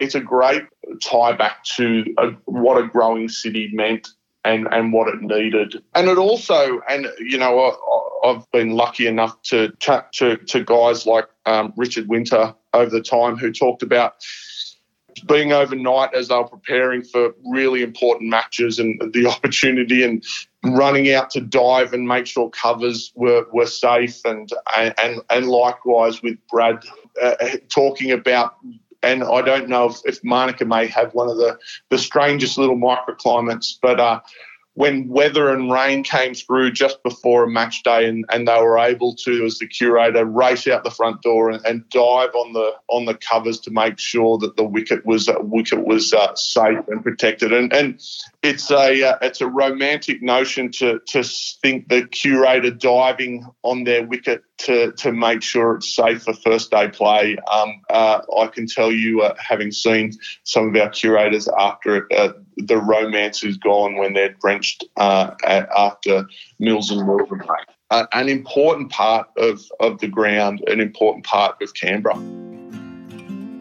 it's 0.00 0.14
a 0.14 0.20
great 0.20 0.62
tie 1.02 1.32
back 1.32 1.64
to 1.76 2.04
a, 2.18 2.28
what 2.46 2.82
a 2.82 2.86
growing 2.86 3.28
city 3.28 3.70
meant 3.72 4.08
and, 4.44 4.66
and 4.72 4.92
what 4.92 5.08
it 5.08 5.20
needed. 5.20 5.82
And 5.94 6.08
it 6.08 6.18
also, 6.18 6.80
and 6.88 7.06
you 7.18 7.38
know, 7.38 7.60
I, 7.60 7.72
have 8.24 8.48
been 8.52 8.70
lucky 8.70 9.08
enough 9.08 9.40
to 9.42 9.72
chat 9.80 10.12
to, 10.12 10.36
to 10.36 10.62
guys 10.62 11.06
like 11.06 11.26
um, 11.44 11.72
Richard 11.76 12.08
Winter 12.08 12.54
over 12.72 12.90
the 12.90 13.02
time 13.02 13.36
who 13.36 13.52
talked 13.52 13.82
about 13.82 14.14
being 15.26 15.52
overnight 15.52 16.14
as 16.14 16.28
they 16.28 16.36
were 16.36 16.44
preparing 16.44 17.02
for 17.02 17.34
really 17.44 17.82
important 17.82 18.30
matches 18.30 18.78
and 18.78 19.00
the 19.12 19.26
opportunity 19.30 20.04
and 20.04 20.24
running 20.64 21.12
out 21.12 21.30
to 21.30 21.40
dive 21.40 21.92
and 21.92 22.06
make 22.06 22.26
sure 22.26 22.48
covers 22.50 23.12
were, 23.14 23.46
were 23.52 23.66
safe 23.66 24.24
and, 24.24 24.50
and 24.76 25.20
and 25.28 25.46
likewise 25.46 26.22
with 26.22 26.36
Brad 26.48 26.84
uh, 27.20 27.34
talking 27.68 28.12
about 28.12 28.56
and 29.02 29.24
I 29.24 29.42
don't 29.42 29.68
know 29.68 29.88
if, 29.88 29.96
if 30.04 30.24
Manuka 30.24 30.64
may 30.64 30.86
have 30.86 31.14
one 31.14 31.28
of 31.28 31.36
the, 31.36 31.58
the 31.90 31.98
strangest 31.98 32.58
little 32.58 32.76
microclimates, 32.76 33.78
but 33.80 33.98
uh, 33.98 34.20
when 34.74 35.06
weather 35.08 35.50
and 35.50 35.70
rain 35.70 36.02
came 36.02 36.32
through 36.34 36.72
just 36.72 37.02
before 37.02 37.44
a 37.44 37.50
match 37.50 37.82
day 37.82 38.08
and, 38.08 38.24
and 38.30 38.48
they 38.48 38.58
were 38.58 38.78
able 38.78 39.14
to, 39.14 39.44
as 39.44 39.58
the 39.58 39.66
curator, 39.66 40.24
race 40.24 40.66
out 40.66 40.82
the 40.82 40.90
front 40.90 41.20
door 41.20 41.50
and, 41.50 41.64
and 41.66 41.88
dive 41.90 42.34
on 42.34 42.54
the 42.54 42.72
on 42.88 43.04
the 43.04 43.14
covers 43.14 43.60
to 43.60 43.70
make 43.70 43.98
sure 43.98 44.38
that 44.38 44.56
the 44.56 44.64
wicket 44.64 45.04
was 45.04 45.28
uh, 45.28 45.34
wicket 45.40 45.86
was 45.86 46.14
uh, 46.14 46.34
safe 46.34 46.78
and 46.88 47.02
protected. 47.02 47.52
And 47.52 47.70
and 47.72 48.00
it's 48.42 48.70
a 48.70 49.02
uh, 49.02 49.18
it's 49.20 49.42
a 49.42 49.46
romantic 49.46 50.22
notion 50.22 50.70
to 50.72 51.00
to 51.08 51.22
think 51.22 51.88
the 51.88 52.06
curator 52.06 52.70
diving 52.70 53.46
on 53.62 53.84
their 53.84 54.06
wicket 54.06 54.42
to 54.58 54.92
to 54.92 55.12
make 55.12 55.42
sure 55.42 55.76
it's 55.76 55.94
safe 55.94 56.22
for 56.22 56.32
first 56.32 56.70
day 56.70 56.88
play. 56.88 57.36
Um, 57.50 57.82
uh, 57.90 58.20
I 58.38 58.46
can 58.46 58.66
tell 58.66 58.90
you, 58.90 59.22
uh, 59.22 59.34
having 59.38 59.70
seen 59.70 60.12
some 60.44 60.68
of 60.68 60.80
our 60.80 60.88
curators 60.88 61.48
after 61.58 61.96
it, 61.96 62.04
uh, 62.16 62.32
the 62.56 62.76
romance 62.78 63.42
is 63.44 63.56
gone 63.56 63.96
when 63.96 64.12
they're 64.14 64.34
drenched 64.40 64.84
uh, 64.96 65.34
after 65.44 66.26
Mills 66.58 66.90
and 66.90 67.06
Milton. 67.06 67.42
Uh, 67.90 68.06
an 68.12 68.28
important 68.28 68.90
part 68.90 69.28
of, 69.36 69.60
of 69.80 69.98
the 70.00 70.08
ground, 70.08 70.62
an 70.66 70.80
important 70.80 71.24
part 71.24 71.60
of 71.60 71.74
Canberra. 71.74 72.16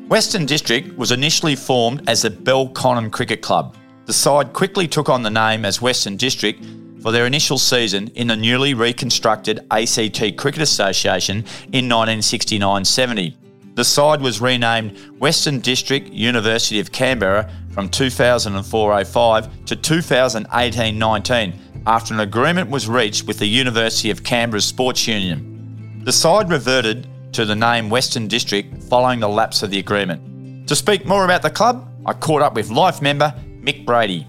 Western 0.07 0.45
District 0.45 0.97
was 0.97 1.11
initially 1.11 1.55
formed 1.55 2.09
as 2.09 2.21
the 2.21 2.29
Bell 2.29 2.67
Belconnen 2.67 3.11
Cricket 3.11 3.41
Club. 3.41 3.75
The 4.05 4.13
side 4.13 4.51
quickly 4.51 4.87
took 4.87 5.09
on 5.09 5.23
the 5.23 5.29
name 5.29 5.63
as 5.63 5.81
Western 5.81 6.17
District 6.17 6.63
for 7.01 7.11
their 7.11 7.25
initial 7.25 7.57
season 7.57 8.07
in 8.09 8.27
the 8.27 8.35
newly 8.35 8.73
reconstructed 8.73 9.65
ACT 9.71 10.37
Cricket 10.37 10.61
Association 10.61 11.37
in 11.71 11.89
1969 11.89 12.85
70. 12.85 13.37
The 13.75 13.85
side 13.85 14.21
was 14.21 14.41
renamed 14.41 14.97
Western 15.17 15.61
District 15.61 16.09
University 16.09 16.81
of 16.81 16.91
Canberra 16.91 17.49
from 17.71 17.87
2004-05 17.87 19.65
to 19.65 19.75
2018-19 19.77 21.57
after 21.87 22.13
an 22.13 22.19
agreement 22.19 22.69
was 22.69 22.89
reached 22.89 23.25
with 23.25 23.39
the 23.39 23.45
University 23.45 24.11
of 24.11 24.23
Canberra's 24.23 24.65
Sports 24.65 25.07
Union. 25.07 26.01
The 26.03 26.11
side 26.11 26.49
reverted 26.49 27.07
to 27.31 27.45
the 27.45 27.55
name 27.55 27.89
Western 27.89 28.27
District 28.27 28.83
following 28.83 29.21
the 29.21 29.29
lapse 29.29 29.63
of 29.63 29.71
the 29.71 29.79
agreement. 29.79 30.67
To 30.67 30.75
speak 30.75 31.05
more 31.05 31.23
about 31.23 31.41
the 31.41 31.49
club, 31.49 31.89
I 32.05 32.11
caught 32.11 32.41
up 32.41 32.55
with 32.55 32.71
life 32.71 33.01
member 33.01 33.33
Mick 33.61 33.85
Brady. 33.85 34.27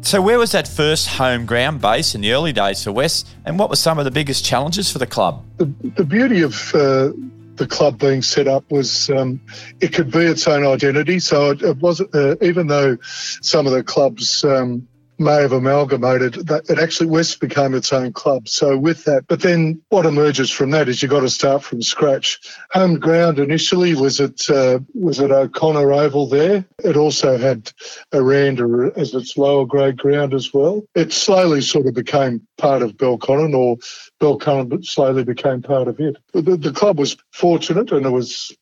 So, 0.00 0.20
where 0.20 0.38
was 0.38 0.52
that 0.52 0.66
first 0.66 1.08
home 1.08 1.46
ground 1.46 1.80
base 1.80 2.14
in 2.14 2.20
the 2.20 2.32
early 2.32 2.52
days 2.52 2.82
for 2.82 2.92
West, 2.92 3.28
and 3.44 3.58
what 3.58 3.70
were 3.70 3.76
some 3.76 3.98
of 3.98 4.04
the 4.04 4.10
biggest 4.10 4.44
challenges 4.44 4.90
for 4.90 4.98
the 4.98 5.06
club? 5.06 5.44
The, 5.56 5.72
the 5.96 6.04
beauty 6.04 6.42
of 6.42 6.74
uh, 6.74 7.10
the 7.56 7.66
club 7.66 7.98
being 7.98 8.22
set 8.22 8.48
up 8.48 8.70
was 8.70 9.10
um, 9.10 9.40
it 9.80 9.92
could 9.92 10.10
be 10.10 10.20
its 10.20 10.46
own 10.46 10.66
identity. 10.66 11.18
So 11.18 11.50
it, 11.50 11.62
it 11.62 11.76
wasn't, 11.78 12.14
uh, 12.14 12.36
even 12.42 12.66
though 12.66 12.98
some 13.42 13.66
of 13.66 13.72
the 13.72 13.82
clubs 13.82 14.44
um, 14.44 14.88
may 15.18 15.40
have 15.40 15.52
amalgamated, 15.52 16.34
that 16.46 16.68
it 16.68 16.78
actually 16.78 17.08
West 17.08 17.40
became 17.40 17.74
its 17.74 17.92
own 17.92 18.12
club. 18.12 18.48
So 18.48 18.76
with 18.76 19.04
that, 19.04 19.26
but 19.28 19.40
then 19.40 19.80
what 19.88 20.06
emerges 20.06 20.50
from 20.50 20.70
that 20.72 20.88
is 20.88 21.02
you've 21.02 21.10
got 21.10 21.20
to 21.20 21.30
start 21.30 21.62
from 21.62 21.82
scratch. 21.82 22.38
Home 22.72 22.98
ground 22.98 23.38
initially 23.38 23.94
was 23.94 24.20
at 24.20 24.48
uh, 24.50 24.80
was 24.94 25.20
at 25.20 25.30
O'Connor 25.30 25.92
Oval 25.92 26.28
there. 26.28 26.64
It 26.84 26.96
also 26.96 27.38
had 27.38 27.72
Aranda 28.12 28.92
as 28.96 29.14
its 29.14 29.36
lower 29.36 29.64
grade 29.64 29.96
ground 29.96 30.34
as 30.34 30.52
well. 30.52 30.82
It 30.94 31.12
slowly 31.12 31.62
sort 31.62 31.86
of 31.86 31.94
became 31.94 32.46
part 32.58 32.82
of 32.82 32.96
Belconnen, 32.96 33.54
or 33.54 33.76
Belconnen 34.20 34.84
slowly 34.84 35.24
became 35.24 35.62
part 35.62 35.88
of 35.88 36.00
it. 36.00 36.16
The, 36.32 36.56
the 36.56 36.72
club 36.72 36.98
was 36.98 37.16
fortunate, 37.32 37.92
and 37.92 38.06
it 38.06 38.10
was 38.10 38.56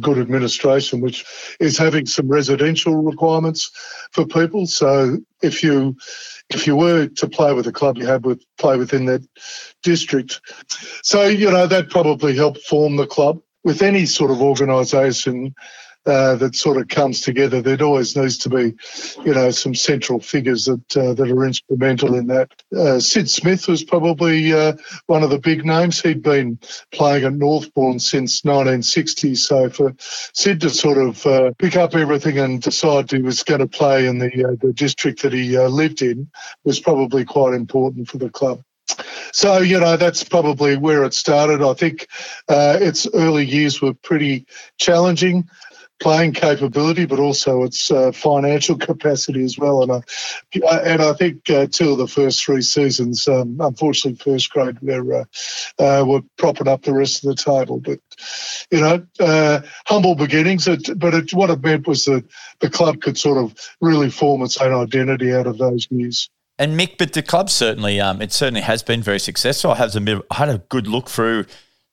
good 0.00 0.18
administration, 0.18 1.00
which 1.00 1.24
is 1.60 1.76
having 1.76 2.06
some 2.06 2.28
residential 2.28 2.96
requirements 2.96 3.70
for 4.12 4.26
people. 4.26 4.66
So 4.66 5.18
if 5.42 5.62
you 5.62 5.96
if 6.50 6.66
you 6.66 6.76
were 6.76 7.08
to 7.08 7.28
play 7.28 7.52
with 7.52 7.66
a 7.66 7.72
club, 7.72 7.98
you 7.98 8.06
had 8.06 8.22
to 8.24 8.38
play 8.58 8.76
within 8.76 9.06
that 9.06 9.22
district. 9.82 10.40
So 11.02 11.24
you 11.24 11.50
know 11.50 11.66
that 11.66 11.90
probably 11.90 12.34
helped 12.34 12.62
form 12.62 12.96
the 12.96 13.06
club. 13.06 13.40
With 13.64 13.82
any 13.82 14.06
sort 14.06 14.30
of 14.30 14.40
organisation, 14.40 15.54
uh, 16.08 16.36
that 16.36 16.56
sort 16.56 16.78
of 16.78 16.88
comes 16.88 17.20
together. 17.20 17.60
There 17.60 17.82
always 17.82 18.16
needs 18.16 18.38
to 18.38 18.48
be, 18.48 18.74
you 19.24 19.34
know, 19.34 19.50
some 19.50 19.74
central 19.74 20.20
figures 20.20 20.64
that 20.64 20.96
uh, 20.96 21.14
that 21.14 21.30
are 21.30 21.44
instrumental 21.44 22.14
in 22.14 22.28
that. 22.28 22.50
Uh, 22.74 22.98
Sid 22.98 23.28
Smith 23.28 23.68
was 23.68 23.84
probably 23.84 24.52
uh, 24.52 24.72
one 25.06 25.22
of 25.22 25.30
the 25.30 25.38
big 25.38 25.64
names. 25.66 26.00
He'd 26.00 26.22
been 26.22 26.58
playing 26.92 27.24
at 27.24 27.34
Northbourne 27.34 28.00
since 28.00 28.42
1960, 28.44 29.34
so 29.34 29.68
for 29.68 29.94
Sid 29.98 30.62
to 30.62 30.70
sort 30.70 30.98
of 30.98 31.26
uh, 31.26 31.52
pick 31.58 31.76
up 31.76 31.94
everything 31.94 32.38
and 32.38 32.62
decide 32.62 33.10
he 33.10 33.20
was 33.20 33.42
going 33.42 33.60
to 33.60 33.68
play 33.68 34.06
in 34.06 34.18
the 34.18 34.28
uh, 34.28 34.56
the 34.60 34.72
district 34.72 35.22
that 35.22 35.32
he 35.32 35.58
lived 35.58 36.02
in 36.02 36.30
was 36.64 36.80
probably 36.80 37.24
quite 37.24 37.54
important 37.54 38.08
for 38.08 38.18
the 38.18 38.30
club. 38.30 38.62
So, 39.32 39.58
you 39.58 39.78
know, 39.78 39.96
that's 39.96 40.24
probably 40.24 40.76
where 40.76 41.04
it 41.04 41.14
started. 41.14 41.62
I 41.62 41.74
think 41.74 42.08
uh, 42.48 42.78
its 42.80 43.06
early 43.12 43.44
years 43.44 43.80
were 43.80 43.94
pretty 43.94 44.46
challenging 44.78 45.48
playing 46.00 46.32
capability, 46.32 47.06
but 47.06 47.18
also 47.18 47.64
its 47.64 47.90
uh, 47.90 48.12
financial 48.12 48.76
capacity 48.76 49.42
as 49.44 49.58
well. 49.58 49.82
And 49.82 49.92
I, 49.92 50.76
and 50.78 51.02
I 51.02 51.12
think 51.12 51.48
uh, 51.50 51.66
two 51.70 51.92
of 51.92 51.98
the 51.98 52.06
first 52.06 52.44
three 52.44 52.62
seasons, 52.62 53.26
um, 53.26 53.56
unfortunately, 53.60 54.18
first 54.22 54.50
grade, 54.50 54.78
were 54.80 55.26
uh, 55.78 55.82
uh, 55.82 56.04
were 56.04 56.22
propping 56.36 56.68
up 56.68 56.82
the 56.82 56.92
rest 56.92 57.24
of 57.24 57.34
the 57.34 57.42
table. 57.42 57.80
But 57.80 58.00
you 58.70 58.80
know, 58.80 59.06
uh, 59.20 59.60
humble 59.86 60.14
beginnings. 60.14 60.68
It, 60.68 60.98
but 60.98 61.14
it, 61.14 61.32
what 61.34 61.50
it 61.50 61.62
meant 61.62 61.86
was 61.86 62.04
that 62.04 62.24
the 62.60 62.70
club 62.70 63.00
could 63.00 63.18
sort 63.18 63.38
of 63.38 63.54
really 63.80 64.10
form 64.10 64.42
its 64.42 64.56
own 64.58 64.74
identity 64.74 65.34
out 65.34 65.46
of 65.46 65.58
those 65.58 65.86
years. 65.90 66.30
And 66.60 66.78
Mick, 66.78 66.98
but 66.98 67.12
the 67.12 67.22
club 67.22 67.50
certainly, 67.50 68.00
um, 68.00 68.20
it 68.20 68.32
certainly 68.32 68.62
has 68.62 68.82
been 68.82 69.00
very 69.00 69.20
successful. 69.20 69.70
I 69.72 69.76
have 69.76 69.94
had 69.94 70.48
a 70.48 70.58
good 70.68 70.88
look 70.88 71.08
through 71.08 71.46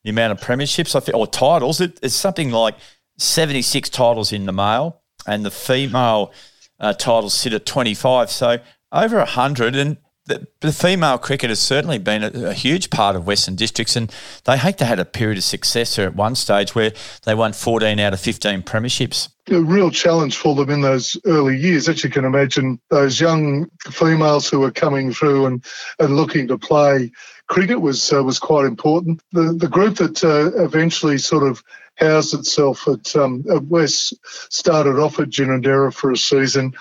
the 0.04 0.10
amount 0.10 0.32
of 0.32 0.40
premierships 0.40 0.96
I 0.96 1.00
think, 1.02 1.16
or 1.16 1.28
titles. 1.28 1.82
It, 1.82 2.00
it's 2.02 2.16
something 2.16 2.52
like 2.52 2.76
76 3.18 3.90
titles 3.90 4.32
in 4.32 4.46
the 4.46 4.54
male, 4.54 5.02
and 5.28 5.46
the 5.46 5.52
female 5.52 6.32
uh, 6.80 6.94
titles 6.94 7.34
sit 7.34 7.54
at 7.54 7.66
25. 7.66 8.30
So 8.30 8.60
over 8.92 9.18
100. 9.18 9.76
And 9.76 9.98
the, 10.26 10.48
the 10.62 10.74
female 10.74 11.18
cricket 11.18 11.50
has 11.50 11.60
certainly 11.60 12.00
been 12.00 12.24
a, 12.24 12.50
a, 12.50 12.54
huge 12.54 12.90
part 12.90 13.16
of 13.16 13.28
Western 13.28 13.56
Districts, 13.56 13.96
and 13.96 14.12
they 14.46 14.58
hate 14.58 14.80
to 14.80 14.86
had 14.86 15.00
a 15.00 15.06
period 15.06 15.38
of 15.38 15.44
success 15.44 15.96
there 15.96 16.08
at 16.08 16.16
one 16.16 16.34
stage 16.34 16.74
where 16.74 16.94
they 17.26 17.36
won 17.36 17.54
14 17.54 18.00
out 18.00 18.14
of 18.14 18.20
15 18.20 18.64
premierships. 18.64 19.30
A 19.52 19.62
real 19.62 19.92
challenge 19.92 20.36
for 20.36 20.56
them 20.56 20.72
in 20.72 20.82
those 20.82 21.16
early 21.26 21.56
years. 21.56 21.88
As 21.88 22.04
you 22.04 22.10
can 22.10 22.26
imagine, 22.26 22.80
those 22.90 23.20
young 23.20 23.70
females 23.84 24.50
who 24.50 24.60
were 24.60 24.72
coming 24.72 25.14
through 25.14 25.46
and, 25.46 25.64
and 26.00 26.16
looking 26.16 26.48
to 26.48 26.58
play 26.58 27.12
cricket 27.48 27.80
was 27.80 28.12
uh, 28.12 28.24
was 28.24 28.40
quite 28.40 28.66
important. 28.66 29.22
The 29.32 29.54
the 29.54 29.68
group 29.68 29.98
that 29.98 30.24
uh, 30.24 30.64
eventually 30.64 31.20
sort 31.20 31.44
of 31.44 31.64
housed 31.96 32.34
itself 32.34 32.88
at, 32.88 33.16
um, 33.16 33.44
at 33.50 33.64
West, 33.64 34.14
started 34.52 35.00
off 35.00 35.20
at 35.20 35.30
Ginninderra 35.30 35.94
for 35.94 36.12
a 36.12 36.18
season. 36.18 36.74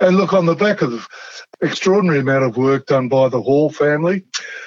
And 0.00 0.16
look, 0.16 0.32
on 0.32 0.46
the 0.46 0.54
back 0.54 0.82
of 0.82 1.06
extraordinary 1.60 2.20
amount 2.20 2.44
of 2.44 2.56
work 2.56 2.86
done 2.86 3.08
by 3.08 3.28
the 3.28 3.42
Hall 3.42 3.70
family, 3.70 4.24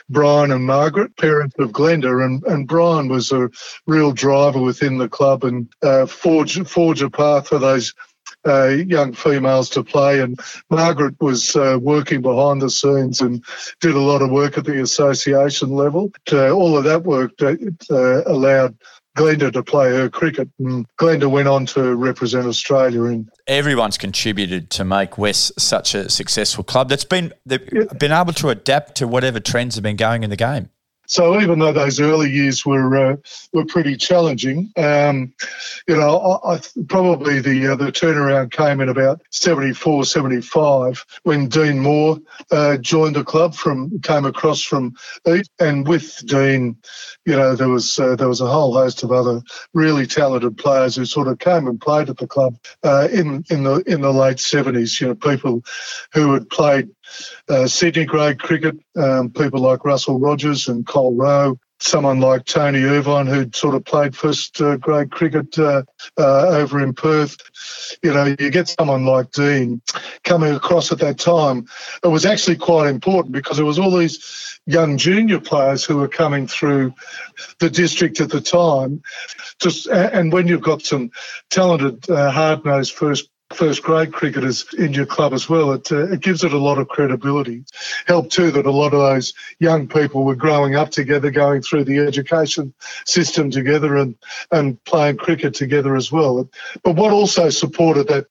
Brian 0.09 0.51
and 0.51 0.65
Margaret, 0.65 1.15
parents 1.17 1.55
of 1.59 1.71
Glenda, 1.71 2.25
and, 2.25 2.43
and 2.43 2.67
Brian 2.67 3.07
was 3.07 3.32
a 3.32 3.49
real 3.88 4.11
driver 4.11 4.61
within 4.61 4.97
the 4.97 5.09
club 5.09 5.43
and 5.43 5.67
uh, 5.82 6.05
forge, 6.05 6.61
forge 6.67 7.01
a 7.01 7.09
path 7.09 7.47
for 7.47 7.59
those 7.59 7.93
uh, 8.45 8.67
young 8.67 9.13
females 9.13 9.69
to 9.69 9.84
play. 9.84 10.19
And 10.19 10.39
Margaret 10.69 11.15
was 11.21 11.55
uh, 11.55 11.77
working 11.82 12.21
behind 12.21 12.61
the 12.61 12.69
scenes 12.69 13.21
and 13.21 13.43
did 13.79 13.95
a 13.95 13.99
lot 13.99 14.21
of 14.21 14.32
work 14.32 14.57
at 14.57 14.65
the 14.65 14.82
association 14.82 15.69
level. 15.69 16.11
Uh, 16.32 16.49
all 16.49 16.77
of 16.77 16.84
that 16.86 17.03
work 17.03 17.32
uh, 17.41 18.23
allowed 18.25 18.75
Glenda 19.18 19.51
to 19.51 19.62
play 19.62 19.89
her 19.89 20.09
cricket, 20.09 20.49
and 20.59 20.86
Glenda 20.97 21.30
went 21.30 21.47
on 21.47 21.66
to 21.68 21.95
represent 21.95 22.45
Australia. 22.45 23.03
In 23.03 23.30
everyone's 23.47 23.97
contributed 23.97 24.70
to 24.72 24.86
make 24.86 25.18
West 25.18 25.59
such 25.59 25.93
a 25.93 26.09
successful 26.09 26.64
club 26.64 26.89
that's 26.89 27.03
been 27.03 27.34
they've 27.45 27.68
yeah. 27.74 27.84
been 27.99 28.12
able 28.12 28.34
to 28.34 28.49
adapt 28.49 28.95
to 28.95 29.07
whatever 29.07 29.39
trends 29.39 29.76
have 29.76 29.84
been 29.84 29.97
going 29.97 30.24
in 30.24 30.30
the 30.30 30.38
game. 30.38 30.70
So 31.12 31.41
even 31.41 31.59
though 31.59 31.74
those 31.74 31.99
early 31.99 32.32
years 32.32 32.66
were 32.66 32.95
uh, 32.95 33.16
were 33.51 33.66
pretty 33.66 33.97
challenging, 33.97 34.72
um, 34.78 35.34
you 35.86 35.97
know, 35.97 36.18
I, 36.18 36.53
I, 36.53 36.59
probably 36.88 37.41
the 37.41 37.74
uh, 37.74 37.76
the 37.76 37.91
turnaround 37.91 38.51
came 38.51 38.80
in 38.80 38.88
about 38.88 39.22
74, 39.30 40.05
75 40.05 41.05
when 41.24 41.49
Dean 41.49 41.80
Moore 41.80 42.18
uh, 42.49 42.78
joined 42.78 43.18
the 43.18 43.26
club 43.26 43.55
from 43.55 43.99
came 43.99 44.24
across 44.24 44.62
from 44.62 44.95
East, 45.28 45.51
and 45.59 45.86
with 45.86 46.26
Dean, 46.26 46.78
you 47.26 47.36
know, 47.36 47.57
there 47.57 47.68
was 47.68 47.99
uh, 47.99 48.16
there 48.16 48.30
was 48.30 48.39
a 48.39 48.47
whole 48.47 48.74
host 48.74 49.03
of 49.03 49.12
other 49.12 49.41
really 49.74 50.07
talented 50.07 50.57
players 50.57 50.95
who 50.95 51.03
sort 51.03 51.28
of 51.28 51.39
came 51.39 51.68
and 51.68 51.82
played 51.82 52.09
at 52.09 52.16
the 52.20 52.28
club 52.28 52.57
uh, 52.86 53.09
in 53.12 53.43
in 53.49 53.64
the 53.64 53.84
in 53.86 53.99
the 53.99 54.14
late 54.14 54.38
70s. 54.38 55.01
You 55.01 55.07
know, 55.07 55.16
people 55.16 55.62
who 56.14 56.32
had 56.32 56.49
played 56.49 56.89
uh, 57.49 57.68
Sydney 57.68 58.05
grade 58.05 58.39
cricket, 58.39 58.76
um, 58.95 59.30
people 59.30 59.59
like 59.59 59.86
Russell 59.86 60.20
Rogers 60.20 60.68
and 60.68 60.86
Cole 60.86 61.16
Rowe, 61.16 61.59
someone 61.80 62.20
like 62.20 62.45
Tony 62.45 62.84
Irvine, 62.84 63.28
who'd 63.28 63.55
sort 63.55 63.76
of 63.76 63.84
played 63.84 64.16
first 64.16 64.62
uh, 64.62 64.78
grade 64.78 65.12
cricket 65.12 65.57
uh, 65.57 65.84
uh, 66.18 66.47
over 66.47 66.82
in 66.82 66.93
Perth. 66.93 67.38
You 68.03 68.14
know, 68.14 68.36
you 68.39 68.49
get 68.49 68.70
someone 68.70 69.05
like 69.05 69.32
Dean 69.32 69.82
coming 70.24 70.53
across 70.53 70.91
at 70.91 70.99
that 70.99 71.20
time. 71.20 71.66
It 72.03 72.07
was 72.07 72.26
actually 72.26 72.57
quite 72.57 72.89
important 72.89 73.34
because 73.34 73.57
there 73.57 73.66
was 73.66 73.80
all 73.80 73.95
these 73.95 74.60
young 74.65 74.98
junior 74.98 75.40
players 75.40 75.84
who 75.84 75.98
were 75.98 76.07
coming 76.07 76.48
through 76.48 76.94
the 77.60 77.69
district 77.69 78.22
at 78.22 78.30
the 78.30 78.41
time. 78.41 79.02
Just 79.60 79.88
and 79.88 80.31
when 80.31 80.48
you've 80.48 80.61
got 80.61 80.84
some 80.84 81.11
talented, 81.49 82.10
uh, 82.10 82.30
hard-nosed 82.31 82.94
first 82.94 83.30
first 83.56 83.84
grade 83.84 84.14
cricketers 84.14 84.65
in 84.78 84.94
your 84.94 85.06
club 85.06 85.34
as 85.34 85.49
well. 85.49 85.72
It, 85.73 85.91
uh, 85.91 86.11
it 86.11 86.22
gives 86.22 86.44
it 86.44 86.53
a 86.53 86.57
lot 86.57 86.78
of 86.78 86.88
credibility. 86.88 87.64
Helped 88.07 88.32
too 88.32 88.52
that 88.52 88.65
a 88.65 88.72
lot 88.72 88.94
of 88.94 88.99
those 88.99 89.34
young 89.60 89.88
people 89.88 90.23
were 90.23 90.36
growing 90.36 90.76
up 90.76 90.91
together, 90.91 91.32
going 91.32 91.61
through 91.61 91.86
the 91.86 91.99
education 91.99 92.73
system 93.06 93.52
together 93.52 93.98
and, 93.98 94.15
and 94.52 94.84
playing 94.84 95.18
cricket 95.18 95.53
together 95.53 95.95
as 95.95 96.11
well. 96.11 96.49
But 96.84 96.95
what 96.95 97.11
also 97.11 97.49
supported 97.49 98.07
that, 98.07 98.28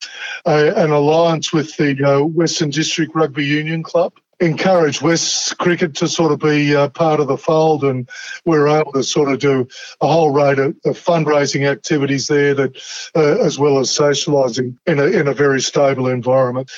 uh, 0.47 0.73
an 0.77 0.91
alliance 0.91 1.53
with 1.53 1.77
the 1.77 2.03
uh, 2.05 2.25
Western 2.25 2.71
District 2.71 3.15
Rugby 3.15 3.45
Union 3.45 3.83
Club 3.83 4.13
encourage 4.41 5.03
West 5.03 5.57
cricket 5.59 5.97
to 5.97 6.09
sort 6.09 6.33
of 6.33 6.39
be 6.39 6.75
uh, 6.75 6.89
part 6.89 7.21
of 7.21 7.29
the 7.29 7.37
fold, 7.37 7.85
and 7.85 8.09
we're 8.47 8.69
able 8.69 8.93
to 8.93 9.03
sort 9.03 9.31
of 9.31 9.39
do 9.39 9.69
a 10.01 10.07
whole 10.07 10.31
rate 10.31 10.59
of, 10.59 10.77
of 10.85 10.99
fundraising 10.99 11.71
activities 11.71 12.27
there, 12.27 12.55
that 12.55 12.77
uh, 13.15 13.39
as 13.45 13.59
well 13.59 13.79
as 13.79 13.91
socialising 13.91 14.77
in 14.87 14.99
a 14.99 15.05
in 15.05 15.29
a 15.29 15.35
very 15.35 15.61
stable 15.61 16.09
environment. 16.09 16.71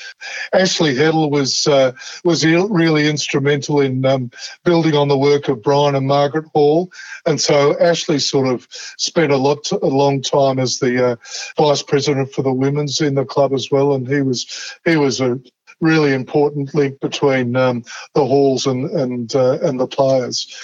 Ashley 0.53 0.95
Heddle 0.95 1.31
was 1.31 1.67
uh, 1.67 1.93
was 2.25 2.45
really 2.45 3.09
instrumental 3.09 3.81
in 3.81 4.05
um, 4.05 4.31
building 4.65 4.95
on 4.95 5.09
the 5.09 5.19
work 5.19 5.49
of 5.49 5.63
Brian 5.63 5.95
and 5.95 6.07
Margaret 6.07 6.47
Hall, 6.53 6.93
and 7.27 7.41
so 7.41 7.79
Ashley 7.79 8.19
sort 8.19 8.49
of 8.49 8.67
spent 8.99 9.33
a 9.33 9.37
lot 9.37 9.71
a 9.71 9.87
long 9.87 10.21
time 10.21 10.59
as 10.59 10.79
the 10.79 11.13
uh, 11.13 11.17
vice 11.57 11.83
president 11.83 12.33
for 12.33 12.43
the 12.43 12.53
women's 12.53 13.01
in 13.01 13.15
the 13.15 13.25
club 13.25 13.53
as 13.53 13.71
well, 13.71 13.95
and 13.95 14.09
he 14.09 14.21
was 14.21 14.77
he 14.85 14.97
was 14.97 15.21
a 15.21 15.41
really 15.83 16.15
important 16.15 16.75
link 16.75 17.01
between 17.01 17.57
um, 17.57 17.85
the 18.15 18.25
halls 18.25 18.67
and 18.67 18.89
and 18.91 19.35
uh, 19.35 19.59
and 19.61 19.79
the 19.79 19.87
players. 19.87 20.57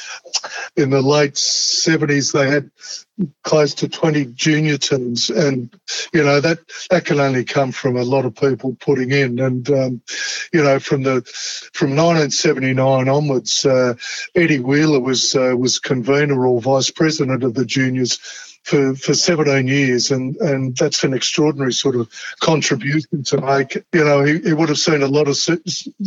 In 0.76 0.90
the 0.90 1.02
late 1.02 1.36
seventies, 1.36 2.32
they 2.32 2.48
had 2.48 2.70
close 3.42 3.74
to 3.74 3.88
20 3.88 4.26
junior 4.26 4.78
teams 4.78 5.28
and 5.28 5.74
you 6.12 6.22
know 6.22 6.40
that 6.40 6.58
that 6.90 7.04
can 7.04 7.18
only 7.18 7.44
come 7.44 7.72
from 7.72 7.96
a 7.96 8.02
lot 8.04 8.24
of 8.24 8.34
people 8.34 8.76
putting 8.78 9.10
in 9.10 9.40
and 9.40 9.68
um, 9.70 10.00
you 10.52 10.62
know 10.62 10.78
from 10.78 11.02
the 11.02 11.22
from 11.72 11.90
1979 11.90 13.08
onwards 13.08 13.66
uh, 13.66 13.94
Eddie 14.36 14.60
Wheeler 14.60 15.00
was 15.00 15.34
uh, 15.34 15.54
was 15.58 15.80
convener 15.80 16.46
or 16.46 16.60
vice 16.60 16.90
president 16.90 17.42
of 17.42 17.54
the 17.54 17.64
juniors 17.64 18.20
for, 18.62 18.94
for 18.94 19.14
17 19.14 19.66
years, 19.66 20.10
and, 20.10 20.36
and 20.36 20.76
that's 20.76 21.04
an 21.04 21.14
extraordinary 21.14 21.72
sort 21.72 21.96
of 21.96 22.10
contribution 22.40 23.22
to 23.24 23.40
make. 23.40 23.74
You 23.92 24.04
know, 24.04 24.22
he, 24.22 24.40
he 24.40 24.52
would 24.52 24.68
have 24.68 24.78
seen 24.78 25.02
a 25.02 25.06
lot 25.06 25.28
of 25.28 25.38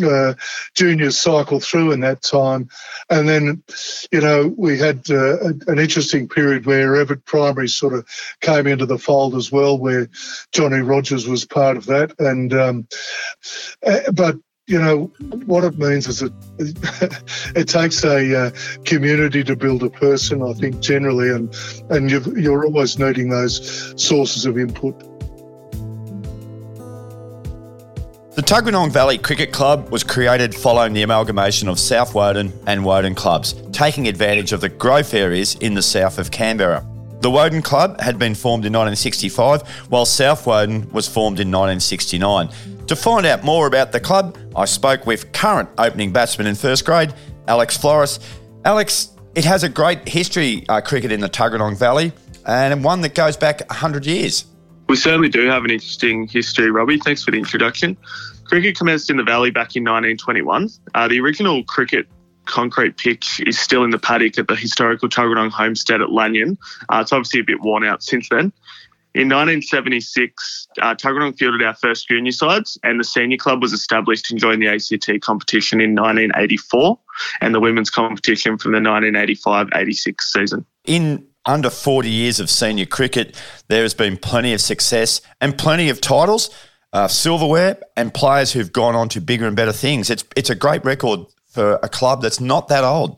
uh, 0.04 0.34
juniors 0.76 1.20
cycle 1.20 1.60
through 1.60 1.92
in 1.92 2.02
that 2.02 2.22
time. 2.22 2.70
And 3.10 3.28
then, 3.28 3.64
you 4.12 4.22
know, 4.22 4.54
we 4.56 4.78
had 4.78 5.10
uh, 5.10 5.40
an 5.68 5.80
interesting 5.80 6.28
period 6.28 6.66
where 6.66 7.04
Evatt 7.04 7.26
Primary 7.26 7.68
sort 7.68 7.94
of 7.94 8.08
came 8.42 8.68
into 8.68 8.86
the 8.86 9.00
fold 9.00 9.36
as 9.36 9.52
well, 9.52 9.78
where 9.78 10.10
Johnny 10.52 10.82
Rogers 10.82 11.28
was 11.28 11.46
part 11.46 11.78
of 11.78 11.88
that. 11.88 12.20
And, 12.20 12.54
um, 12.54 12.88
uh, 13.86 14.12
but 14.12 14.38
you 14.72 14.80
know, 14.80 15.12
what 15.46 15.66
it 15.66 15.78
means 15.78 16.08
is 16.08 16.22
it 16.22 16.32
it 17.58 17.68
takes 17.68 18.06
a 18.06 18.48
uh, 18.48 18.52
community 18.86 19.44
to 19.44 19.56
build 19.56 19.84
a 19.84 19.90
person, 19.90 20.42
I 20.42 20.54
think, 20.54 20.80
generally, 20.80 21.30
and 21.30 21.54
and 21.90 22.10
you 22.10 22.54
are 22.54 22.66
always 22.66 22.98
needing 22.98 23.30
those 23.30 24.02
sources 24.02 24.46
of 24.46 24.58
input. 24.58 24.98
The 28.34 28.42
Tuggeranong 28.42 28.92
Valley 28.92 29.18
Cricket 29.18 29.52
Club 29.52 29.90
was 29.90 30.06
created 30.06 30.56
following 30.56 30.94
the 30.94 31.04
amalgamation 31.04 31.68
of 31.68 31.78
South 31.78 32.16
Woden 32.16 32.54
and 32.66 32.86
Woden 32.86 33.14
clubs, 33.14 33.54
taking 33.74 34.08
advantage 34.08 34.54
of 34.54 34.62
the 34.62 34.70
growth 34.70 35.14
areas 35.14 35.56
in 35.56 35.74
the 35.74 35.82
south 35.82 36.18
of 36.18 36.32
Canberra. 36.32 36.88
The 37.22 37.30
Woden 37.30 37.62
Club 37.62 38.02
had 38.02 38.18
been 38.18 38.34
formed 38.34 38.66
in 38.66 38.74
1965, 38.74 39.62
while 39.90 40.06
South 40.06 40.48
Woden 40.48 40.90
was 40.92 41.08
formed 41.08 41.40
in 41.40 41.52
1969. 41.52 42.50
To 42.88 42.96
find 42.96 43.26
out 43.26 43.44
more 43.44 43.68
about 43.68 43.92
the 43.92 44.00
club, 44.00 44.38
I 44.56 44.66
spoke 44.66 45.06
with 45.06 45.32
current 45.32 45.70
opening 45.78 46.12
batsman 46.12 46.48
in 46.48 46.56
first 46.56 46.86
grade, 46.86 47.14
Alex 47.48 47.78
Flores. 47.78 48.20
Alex, 48.66 49.12
it 49.36 49.46
has 49.46 49.64
a 49.64 49.70
great 49.70 50.08
history, 50.08 50.66
uh, 50.68 50.82
cricket 50.82 51.12
in 51.12 51.22
the 51.22 51.30
Tuggeranong 51.30 51.78
Valley, 51.78 52.12
and 52.46 52.84
one 52.84 53.02
that 53.02 53.16
goes 53.16 53.38
back 53.38 53.62
100 53.70 54.06
years. 54.06 54.46
We 54.90 54.98
certainly 54.98 55.30
do 55.30 55.48
have 55.48 55.64
an 55.64 55.72
interesting 55.72 56.28
history, 56.28 56.70
Robbie. 56.70 56.98
Thanks 56.98 57.24
for 57.24 57.32
the 57.32 57.38
introduction. 57.38 57.96
Cricket 58.44 58.78
commenced 58.78 59.10
in 59.10 59.16
the 59.16 59.24
Valley 59.24 59.52
back 59.52 59.76
in 59.78 59.84
1921. 59.84 60.70
Uh, 60.94 61.08
the 61.08 61.22
original 61.22 61.64
cricket 61.64 62.08
concrete 62.46 62.98
pitch 62.98 63.42
is 63.46 63.58
still 63.58 63.84
in 63.84 63.92
the 63.92 64.00
paddock 64.00 64.38
at 64.38 64.48
the 64.48 64.56
historical 64.56 65.08
Tuggeranong 65.08 65.52
homestead 65.52 66.02
at 66.02 66.12
Lanyon. 66.12 66.58
Uh, 66.90 67.00
it's 67.02 67.14
obviously 67.14 67.40
a 67.40 67.44
bit 67.44 67.62
worn 67.62 67.86
out 67.86 68.04
since 68.04 68.28
then. 68.30 68.52
In 69.14 69.28
1976, 69.28 70.68
uh, 70.82 70.96
Tuggeranong 70.96 71.38
fielded 71.38 71.62
our 71.64 71.74
first 71.74 72.08
junior 72.08 72.32
sides, 72.32 72.78
and 72.84 72.98
the 72.98 73.04
senior 73.04 73.36
club 73.36 73.62
was 73.62 73.74
established 73.74 74.32
and 74.32 74.40
joined 74.40 74.62
the 74.62 74.68
ACT 74.68 75.22
competition 75.22 75.82
in 75.82 75.96
1984 75.96 76.98
and 77.42 77.54
the 77.54 77.60
women's 77.60 77.90
competition 77.90 78.58
from 78.58 78.72
the 78.72 78.78
1985 78.78 79.68
86 79.76 80.34
season. 80.34 80.66
In 80.86 81.28
under 81.46 81.70
40 81.70 82.10
years 82.10 82.40
of 82.40 82.50
senior 82.50 82.86
cricket, 82.86 83.36
there 83.68 83.84
has 83.84 83.94
been 83.94 84.16
plenty 84.16 84.54
of 84.54 84.62
success 84.62 85.20
and 85.42 85.58
plenty 85.58 85.90
of 85.90 86.00
titles, 86.00 86.50
uh, 86.94 87.10
silverware, 87.10 87.78
and 87.98 88.14
players 88.14 88.54
who've 88.54 88.72
gone 88.72 88.96
on 88.96 89.10
to 89.10 89.20
bigger 89.20 89.46
and 89.46 89.58
better 89.58 89.74
things. 89.74 90.10
It's, 90.10 90.24
it's 90.38 90.50
a 90.50 90.56
great 90.56 90.86
record 90.86 91.22
for 91.48 91.80
a 91.84 91.90
club 91.90 92.22
that's 92.22 92.40
not 92.40 92.70
that 92.70 92.86
old. 92.86 93.18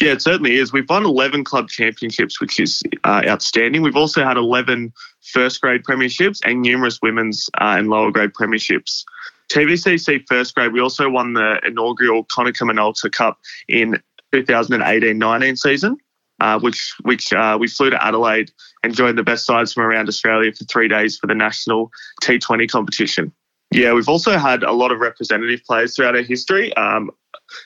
Yeah, 0.00 0.12
it 0.12 0.22
certainly 0.22 0.56
is. 0.56 0.72
We've 0.72 0.88
won 0.88 1.04
11 1.04 1.44
club 1.44 1.68
championships, 1.68 2.40
which 2.40 2.60
is 2.60 2.82
uh, 3.04 3.22
outstanding. 3.26 3.82
We've 3.82 3.96
also 3.96 4.24
had 4.24 4.36
11 4.36 4.92
first 5.32 5.60
grade 5.60 5.82
premierships 5.84 6.40
and 6.44 6.62
numerous 6.62 7.00
women's 7.02 7.48
uh, 7.60 7.76
and 7.78 7.88
lower 7.88 8.10
grade 8.10 8.32
premierships. 8.32 9.04
TVCC 9.50 10.24
first 10.28 10.54
grade, 10.54 10.72
we 10.72 10.80
also 10.80 11.08
won 11.08 11.32
the 11.32 11.58
inaugural 11.64 12.24
Konica 12.24 12.68
Minolta 12.68 13.10
Cup 13.10 13.38
in 13.66 14.00
2018-19 14.34 15.58
season, 15.58 15.96
uh, 16.40 16.58
which 16.60 16.94
which 17.02 17.32
uh, 17.32 17.56
we 17.58 17.66
flew 17.66 17.90
to 17.90 18.04
Adelaide 18.04 18.50
and 18.82 18.94
joined 18.94 19.16
the 19.16 19.22
best 19.22 19.46
sides 19.46 19.72
from 19.72 19.84
around 19.84 20.08
Australia 20.08 20.52
for 20.52 20.64
three 20.64 20.88
days 20.88 21.16
for 21.16 21.26
the 21.26 21.34
national 21.34 21.90
T20 22.22 22.70
competition. 22.70 23.32
Yeah, 23.70 23.92
we've 23.92 24.08
also 24.08 24.38
had 24.38 24.62
a 24.62 24.72
lot 24.72 24.92
of 24.92 25.00
representative 25.00 25.62
players 25.64 25.94
throughout 25.94 26.16
our 26.16 26.22
history. 26.22 26.74
Um, 26.74 27.10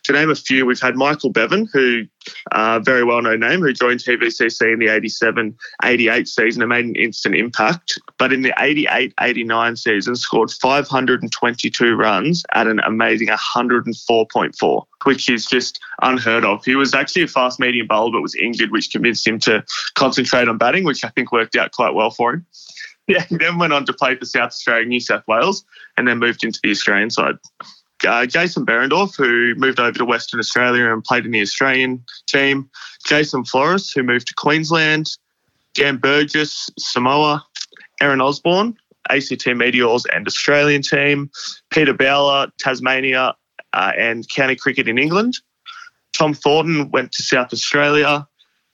to 0.05 0.13
name 0.13 0.31
a 0.31 0.35
few, 0.35 0.67
we've 0.67 0.81
had 0.81 0.97
Michael 0.97 1.31
Bevan, 1.31 1.69
who 1.73 2.05
uh, 2.53 2.79
very 2.81 3.05
well 3.05 3.23
known 3.23 3.41
name, 3.41 3.61
who 3.61 3.73
joined 3.73 4.01
TVCC 4.01 4.73
in 4.73 4.79
the 4.79 4.89
87 4.89 5.57
88 5.85 6.29
season 6.29 6.63
and 6.63 6.69
made 6.69 6.85
an 6.85 6.97
instant 6.97 7.35
impact. 7.35 7.99
But 8.19 8.33
in 8.33 8.43
the 8.43 8.55
88 8.59 9.15
89 9.21 9.77
season, 9.77 10.17
scored 10.17 10.51
522 10.51 11.95
runs 11.95 12.45
at 12.55 12.67
an 12.67 12.81
amazing 12.81 13.29
104.4, 13.29 14.83
which 15.05 15.29
is 15.29 15.47
just 15.47 15.81
unheard 16.03 16.45
of. 16.45 16.65
He 16.65 16.77
was 16.77 16.95
actually 16.95 17.23
a 17.23 17.29
fast 17.29 17.61
medium 17.61 17.87
bowler, 17.87 18.13
but 18.13 18.23
was 18.23 18.35
injured, 18.35 18.71
which 18.71 18.91
convinced 18.91 19.27
him 19.27 19.39
to 19.41 19.65
concentrate 19.95 20.49
on 20.49 20.59
batting, 20.59 20.85
which 20.85 21.05
I 21.05 21.09
think 21.09 21.33
worked 21.33 21.57
out 21.57 21.73
quite 21.73 21.95
well 21.95 22.11
for 22.11 22.35
him. 22.35 22.47
Yeah, 23.09 23.25
he 23.25 23.37
then 23.37 23.59
went 23.59 23.73
on 23.73 23.85
to 23.87 23.93
play 23.93 24.15
for 24.15 24.25
South 24.25 24.51
Australia, 24.51 24.87
New 24.87 25.01
South 25.01 25.25
Wales, 25.27 25.65
and 25.97 26.07
then 26.07 26.21
moved 26.21 26.45
into 26.45 26.61
the 26.63 26.71
Australian 26.71 27.11
side 27.11 27.35
uh, 28.07 28.27
Jason 28.27 28.65
Behrendorff, 28.65 29.16
who 29.16 29.55
moved 29.57 29.81
over 29.81 29.97
to 29.99 30.05
Western 30.05 30.41
Australia 30.41 30.93
and 30.93 31.05
played 31.05 31.24
in 31.24 31.33
the 31.33 31.41
Australian 31.41 32.05
team, 32.27 32.69
Jason 33.07 33.45
Flores, 33.45 33.91
who 33.91 34.03
moved 34.03 34.29
to 34.29 34.35
Queensland, 34.35 35.09
Dan 35.74 35.97
Burgess, 35.97 36.69
Samoa, 36.79 37.45
Aaron 38.01 38.20
Osborne, 38.20 38.77
ACT 39.11 39.47
Meteors 39.49 40.05
and 40.15 40.27
Australian 40.27 40.83
team, 40.83 41.31
Peter 41.70 41.95
Bowler, 41.95 42.49
Tasmania, 42.59 43.35
uh, 43.73 43.93
and 43.99 44.29
county 44.29 44.57
cricket 44.57 44.89
in 44.89 44.99
England. 44.99 45.39
Tom 46.12 46.35
Thornton 46.35 46.91
went 46.91 47.12
to 47.12 47.23
South 47.23 47.53
Australia. 47.53 48.27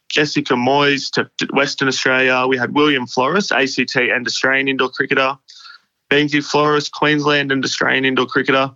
Jessica 0.08 0.54
Moyes 0.54 1.10
to 1.10 1.30
Western 1.52 1.86
Australia. 1.86 2.46
We 2.48 2.56
had 2.56 2.74
William 2.74 3.06
Flores, 3.06 3.52
ACT 3.52 3.94
and 3.96 4.26
Australian 4.26 4.68
indoor 4.68 4.88
cricketer. 4.88 5.36
Benji 6.10 6.42
Flores, 6.42 6.88
Queensland 6.88 7.52
and 7.52 7.62
Australian 7.62 8.06
indoor 8.06 8.26
cricketer. 8.26 8.70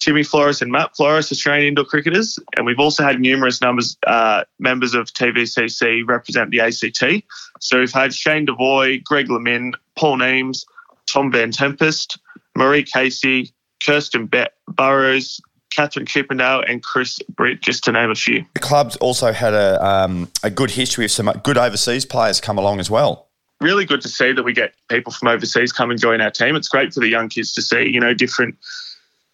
Timmy 0.00 0.22
Flores 0.22 0.62
and 0.62 0.72
Matt 0.72 0.96
Flores, 0.96 1.30
Australian 1.30 1.68
indoor 1.68 1.84
cricketers, 1.84 2.38
and 2.56 2.64
we've 2.64 2.78
also 2.78 3.04
had 3.04 3.20
numerous 3.20 3.60
numbers 3.60 3.96
uh, 4.06 4.44
members 4.58 4.94
of 4.94 5.06
TVCC 5.12 6.02
represent 6.06 6.50
the 6.50 6.60
ACT. 6.60 7.24
So 7.60 7.78
we've 7.78 7.92
had 7.92 8.14
Shane 8.14 8.46
Devoy, 8.46 9.04
Greg 9.04 9.28
Lemin, 9.28 9.74
Paul 9.96 10.16
Neems, 10.16 10.64
Tom 11.06 11.30
Van 11.30 11.50
Tempest, 11.50 12.18
Marie 12.56 12.82
Casey, 12.82 13.52
Kirsten 13.84 14.26
Bet- 14.26 14.54
Burrows, 14.68 15.38
Catherine 15.70 16.06
Chippendale, 16.06 16.64
and 16.66 16.82
Chris 16.82 17.18
Britt, 17.28 17.60
just 17.60 17.84
to 17.84 17.92
name 17.92 18.10
a 18.10 18.14
few. 18.14 18.44
The 18.54 18.60
club's 18.60 18.96
also 18.96 19.32
had 19.32 19.52
a 19.52 19.84
um, 19.86 20.30
a 20.42 20.50
good 20.50 20.70
history 20.70 21.04
of 21.04 21.10
some 21.10 21.30
good 21.44 21.58
overseas 21.58 22.06
players 22.06 22.40
come 22.40 22.58
along 22.58 22.80
as 22.80 22.90
well 22.90 23.26
really 23.60 23.84
good 23.84 24.00
to 24.00 24.08
see 24.08 24.32
that 24.32 24.42
we 24.42 24.54
get 24.54 24.72
people 24.88 25.12
from 25.12 25.28
overseas 25.28 25.70
come 25.70 25.90
and 25.90 26.00
join 26.00 26.22
our 26.22 26.30
team. 26.30 26.56
It's 26.56 26.68
great 26.68 26.94
for 26.94 27.00
the 27.00 27.08
young 27.08 27.28
kids 27.28 27.52
to 27.52 27.60
see, 27.60 27.90
you 27.90 28.00
know, 28.00 28.14
different 28.14 28.56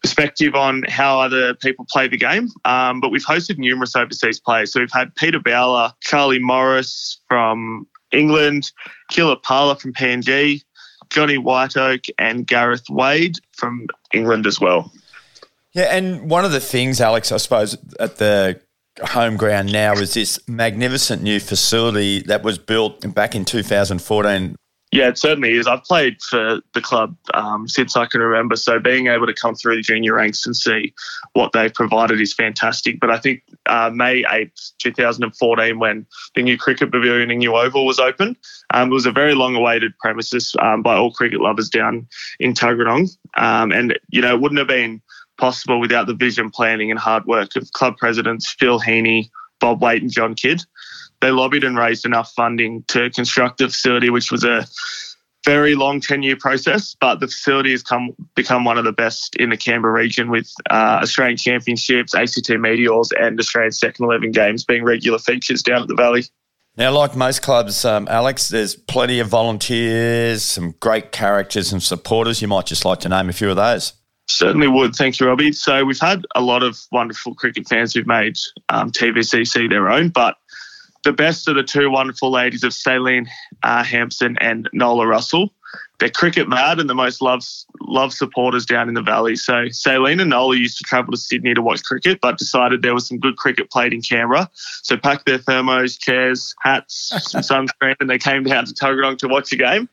perspective 0.07 0.55
on 0.55 0.83
how 0.87 1.19
other 1.19 1.53
people 1.55 1.85
play 1.89 2.07
the 2.07 2.17
game. 2.17 2.49
Um, 2.63 3.01
but 3.01 3.11
we've 3.11 3.25
hosted 3.25 3.57
numerous 3.57 3.95
overseas 3.95 4.39
players. 4.39 4.71
So 4.71 4.79
we've 4.79 4.91
had 4.91 5.13
Peter 5.15 5.39
Bowler, 5.39 5.91
Charlie 5.99 6.39
Morris 6.39 7.19
from 7.27 7.85
England, 8.11 8.71
Kila 9.11 9.35
Pala 9.37 9.75
from 9.75 9.91
PNG, 9.91 10.63
Johnny 11.09 11.37
Whiteoak, 11.37 12.09
and 12.17 12.47
Gareth 12.47 12.89
Wade 12.89 13.35
from 13.51 13.87
England 14.13 14.47
as 14.47 14.61
well. 14.61 14.91
Yeah, 15.73 15.95
and 15.95 16.29
one 16.29 16.45
of 16.45 16.53
the 16.53 16.61
things, 16.61 17.01
Alex, 17.01 17.31
I 17.33 17.37
suppose, 17.37 17.77
at 17.99 18.15
the 18.15 18.59
home 19.03 19.35
ground 19.35 19.71
now 19.71 19.93
is 19.93 20.13
this 20.13 20.39
magnificent 20.47 21.21
new 21.21 21.39
facility 21.39 22.21
that 22.21 22.43
was 22.43 22.57
built 22.57 23.13
back 23.13 23.35
in 23.35 23.43
2014 23.43 24.55
yeah, 24.97 25.09
it 25.09 25.17
certainly 25.19 25.51
is. 25.51 25.67
I've 25.67 25.83
played 25.83 26.19
for 26.23 26.59
the 26.73 26.81
club 26.81 27.15
um, 27.35 27.67
since 27.67 27.95
I 27.95 28.07
can 28.07 28.19
remember, 28.19 28.55
so 28.55 28.79
being 28.79 29.07
able 29.07 29.27
to 29.27 29.33
come 29.33 29.53
through 29.53 29.75
the 29.75 29.83
junior 29.83 30.15
ranks 30.15 30.43
and 30.47 30.55
see 30.55 30.91
what 31.33 31.51
they've 31.51 31.73
provided 31.73 32.19
is 32.19 32.33
fantastic. 32.33 32.99
But 32.99 33.11
I 33.11 33.19
think 33.19 33.43
uh, 33.67 33.91
May 33.93 34.23
8th, 34.23 34.71
2014, 34.79 35.77
when 35.77 36.07
the 36.33 36.41
new 36.41 36.57
cricket 36.57 36.91
pavilion 36.91 37.29
in 37.29 37.37
New 37.37 37.55
Oval 37.55 37.85
was 37.85 37.99
opened, 37.99 38.37
um, 38.73 38.89
it 38.89 38.93
was 38.93 39.05
a 39.05 39.11
very 39.11 39.35
long-awaited 39.35 39.95
premises 39.99 40.55
um, 40.63 40.81
by 40.81 40.95
all 40.95 41.11
cricket 41.11 41.41
lovers 41.41 41.69
down 41.69 42.07
in 42.39 42.55
Tuggeranong. 42.55 43.15
Um, 43.37 43.71
and, 43.71 43.99
you 44.09 44.21
know, 44.21 44.33
it 44.33 44.41
wouldn't 44.41 44.57
have 44.57 44.67
been 44.67 44.99
possible 45.37 45.79
without 45.79 46.07
the 46.07 46.15
vision 46.15 46.49
planning 46.49 46.89
and 46.89 46.99
hard 46.99 47.23
work 47.27 47.55
of 47.55 47.71
club 47.73 47.97
presidents 47.97 48.55
Phil 48.57 48.79
Heaney, 48.79 49.29
Bob 49.59 49.79
Waite 49.79 50.01
and 50.01 50.11
John 50.11 50.33
Kidd 50.33 50.63
they 51.21 51.31
lobbied 51.31 51.63
and 51.63 51.77
raised 51.77 52.05
enough 52.05 52.31
funding 52.33 52.83
to 52.89 53.09
construct 53.09 53.57
the 53.57 53.67
facility, 53.67 54.09
which 54.09 54.31
was 54.31 54.43
a 54.43 54.65
very 55.45 55.75
long 55.75 56.01
10 56.01 56.23
year 56.23 56.35
process, 56.35 56.95
but 56.99 57.19
the 57.19 57.27
facility 57.27 57.71
has 57.71 57.81
come 57.81 58.13
become 58.35 58.65
one 58.65 58.77
of 58.77 58.83
the 58.83 58.91
best 58.91 59.35
in 59.37 59.49
the 59.49 59.57
Canberra 59.57 59.93
region 59.93 60.29
with 60.29 60.51
uh, 60.69 60.99
Australian 61.01 61.37
Championships, 61.37 62.13
ACT 62.13 62.49
Meteors, 62.49 63.11
and 63.17 63.39
Australian 63.39 63.71
Second 63.71 64.05
11 64.05 64.31
games 64.31 64.65
being 64.65 64.83
regular 64.83 65.19
features 65.19 65.63
down 65.63 65.81
at 65.81 65.87
the 65.87 65.95
Valley. 65.95 66.25
Now, 66.75 66.91
like 66.91 67.15
most 67.15 67.41
clubs, 67.41 67.85
um, 67.85 68.07
Alex, 68.09 68.49
there's 68.49 68.75
plenty 68.75 69.19
of 69.19 69.29
volunteers, 69.29 70.43
some 70.43 70.75
great 70.79 71.11
characters 71.11 71.71
and 71.71 71.81
supporters. 71.81 72.41
You 72.41 72.47
might 72.47 72.67
just 72.67 72.85
like 72.85 72.99
to 72.99 73.09
name 73.09 73.29
a 73.29 73.33
few 73.33 73.49
of 73.49 73.55
those. 73.55 73.93
Certainly 74.29 74.67
would. 74.67 74.95
Thank 74.95 75.19
you, 75.19 75.27
Robbie. 75.27 75.53
So 75.53 75.85
we've 75.85 75.99
had 75.99 76.25
a 76.35 76.41
lot 76.41 76.61
of 76.61 76.77
wonderful 76.91 77.33
cricket 77.33 77.67
fans 77.67 77.93
who've 77.93 78.05
made 78.05 78.37
um, 78.69 78.91
TVCC 78.91 79.69
their 79.69 79.89
own, 79.89 80.09
but 80.09 80.35
the 81.03 81.13
best 81.13 81.47
are 81.47 81.53
the 81.53 81.63
two 81.63 81.89
wonderful 81.89 82.31
ladies 82.31 82.63
of 82.63 82.71
Saleen 82.71 83.27
uh, 83.63 83.83
Hampson 83.83 84.37
and 84.39 84.69
Nola 84.73 85.07
Russell. 85.07 85.53
They're 85.99 86.09
cricket 86.09 86.47
mad 86.47 86.79
and 86.79 86.89
the 86.89 86.95
most 86.95 87.21
loved, 87.21 87.47
loved 87.81 88.13
supporters 88.13 88.65
down 88.65 88.87
in 88.87 88.93
the 88.93 89.01
valley. 89.01 89.35
So 89.35 89.65
Saleen 89.65 90.21
and 90.21 90.29
Nola 90.29 90.55
used 90.55 90.77
to 90.77 90.83
travel 90.83 91.11
to 91.11 91.17
Sydney 91.17 91.53
to 91.53 91.61
watch 91.61 91.83
cricket, 91.83 92.19
but 92.21 92.37
decided 92.37 92.81
there 92.81 92.93
was 92.93 93.07
some 93.07 93.19
good 93.19 93.37
cricket 93.37 93.71
played 93.71 93.93
in 93.93 94.01
Canberra. 94.01 94.49
So 94.53 94.95
packed 94.95 95.25
their 95.25 95.39
thermos, 95.39 95.97
chairs, 95.97 96.53
hats, 96.61 97.13
some 97.23 97.41
sunscreen, 97.67 97.95
and 97.99 98.09
they 98.09 98.19
came 98.19 98.43
down 98.43 98.65
to 98.65 98.73
Tuggeranong 98.73 99.17
to 99.19 99.27
watch 99.27 99.51
a 99.51 99.55
game. 99.55 99.89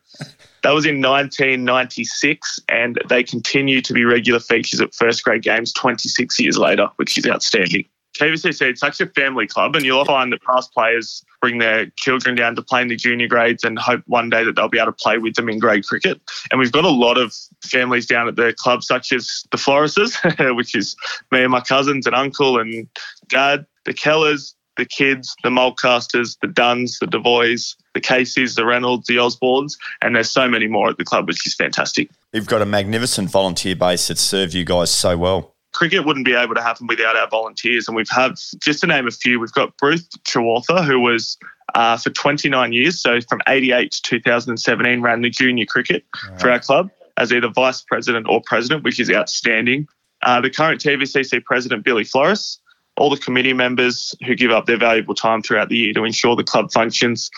That 0.62 0.70
was 0.70 0.86
in 0.86 1.02
1996, 1.02 2.60
and 2.68 3.00
they 3.08 3.22
continue 3.22 3.80
to 3.82 3.92
be 3.92 4.04
regular 4.04 4.40
features 4.40 4.80
at 4.80 4.94
first 4.94 5.24
grade 5.24 5.42
games 5.42 5.72
26 5.72 6.40
years 6.40 6.58
later, 6.58 6.88
which 6.96 7.18
is 7.18 7.26
outstanding. 7.26 7.84
TVCC, 8.14 8.62
it's 8.62 8.80
such 8.80 9.00
a 9.00 9.06
family 9.06 9.46
club, 9.46 9.74
and 9.74 9.84
you'll 9.84 10.04
find 10.04 10.32
that 10.32 10.42
past 10.42 10.72
players 10.72 11.24
bring 11.40 11.58
their 11.58 11.86
children 11.96 12.34
down 12.34 12.54
to 12.56 12.62
play 12.62 12.80
in 12.80 12.88
the 12.88 12.96
junior 12.96 13.26
grades 13.26 13.64
and 13.64 13.78
hope 13.78 14.02
one 14.06 14.30
day 14.30 14.44
that 14.44 14.54
they'll 14.54 14.68
be 14.68 14.78
able 14.78 14.92
to 14.92 14.92
play 14.92 15.18
with 15.18 15.34
them 15.34 15.48
in 15.48 15.58
grade 15.58 15.84
cricket. 15.86 16.20
And 16.50 16.60
we've 16.60 16.72
got 16.72 16.84
a 16.84 16.90
lot 16.90 17.18
of 17.18 17.34
families 17.62 18.06
down 18.06 18.28
at 18.28 18.36
the 18.36 18.54
club, 18.56 18.84
such 18.84 19.12
as 19.12 19.44
the 19.50 19.56
Florises, 19.56 20.14
which 20.56 20.74
is 20.74 20.96
me 21.32 21.42
and 21.42 21.50
my 21.50 21.60
cousins 21.60 22.06
and 22.06 22.14
uncle 22.14 22.58
and 22.58 22.88
dad, 23.28 23.66
the 23.84 23.92
Kellers, 23.92 24.54
the 24.76 24.84
kids, 24.84 25.34
the 25.42 25.50
Mulcasters, 25.50 26.38
the 26.40 26.48
Duns, 26.48 26.98
the 26.98 27.06
Devoys, 27.06 27.76
the 27.94 28.00
Caseys, 28.00 28.56
the 28.56 28.64
Reynolds, 28.64 29.06
the 29.06 29.16
Osbornes, 29.16 29.78
and 30.02 30.16
there's 30.16 30.30
so 30.30 30.48
many 30.48 30.66
more 30.66 30.88
at 30.88 30.98
the 30.98 31.04
club, 31.04 31.28
which 31.28 31.46
is 31.46 31.54
fantastic. 31.54 32.10
You've 32.32 32.46
got 32.46 32.62
a 32.62 32.66
magnificent 32.66 33.30
volunteer 33.30 33.76
base 33.76 34.08
that 34.08 34.18
served 34.18 34.54
you 34.54 34.64
guys 34.64 34.90
so 34.90 35.16
well 35.16 35.53
cricket 35.74 36.06
wouldn't 36.06 36.24
be 36.24 36.34
able 36.34 36.54
to 36.54 36.62
happen 36.62 36.86
without 36.86 37.16
our 37.16 37.28
volunteers. 37.28 37.86
And 37.88 37.96
we've 37.96 38.08
had, 38.10 38.34
just 38.60 38.80
to 38.80 38.86
name 38.86 39.06
a 39.06 39.10
few, 39.10 39.38
we've 39.40 39.52
got 39.52 39.76
Bruce 39.76 40.08
Chawartha, 40.24 40.84
who 40.84 41.00
was 41.00 41.36
uh, 41.74 41.96
for 41.96 42.10
29 42.10 42.72
years, 42.72 43.00
so 43.00 43.20
from 43.20 43.40
88 43.48 43.90
to 43.92 44.02
2017, 44.02 45.02
ran 45.02 45.22
the 45.22 45.30
junior 45.30 45.66
cricket 45.66 46.04
right. 46.30 46.40
for 46.40 46.50
our 46.50 46.60
club 46.60 46.90
as 47.16 47.32
either 47.32 47.48
vice 47.48 47.82
president 47.82 48.26
or 48.28 48.40
president, 48.44 48.84
which 48.84 48.98
is 48.98 49.10
outstanding. 49.10 49.86
Uh, 50.22 50.40
the 50.40 50.50
current 50.50 50.80
TVCC 50.80 51.44
president, 51.44 51.84
Billy 51.84 52.04
Flores, 52.04 52.60
all 52.96 53.10
the 53.10 53.16
committee 53.16 53.52
members 53.52 54.14
who 54.24 54.34
give 54.34 54.50
up 54.50 54.66
their 54.66 54.78
valuable 54.78 55.14
time 55.14 55.42
throughout 55.42 55.68
the 55.68 55.76
year 55.76 55.92
to 55.92 56.04
ensure 56.04 56.36
the 56.36 56.44
club 56.44 56.72
functions 56.72 57.30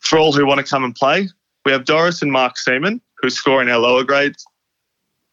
for 0.00 0.18
all 0.18 0.32
who 0.32 0.46
want 0.46 0.58
to 0.58 0.66
come 0.68 0.84
and 0.84 0.94
play. 0.94 1.28
We 1.64 1.72
have 1.72 1.84
Doris 1.84 2.22
and 2.22 2.32
Mark 2.32 2.58
Seaman, 2.58 3.00
who 3.18 3.30
score 3.30 3.62
in 3.62 3.68
our 3.68 3.78
lower 3.78 4.04
grades, 4.04 4.44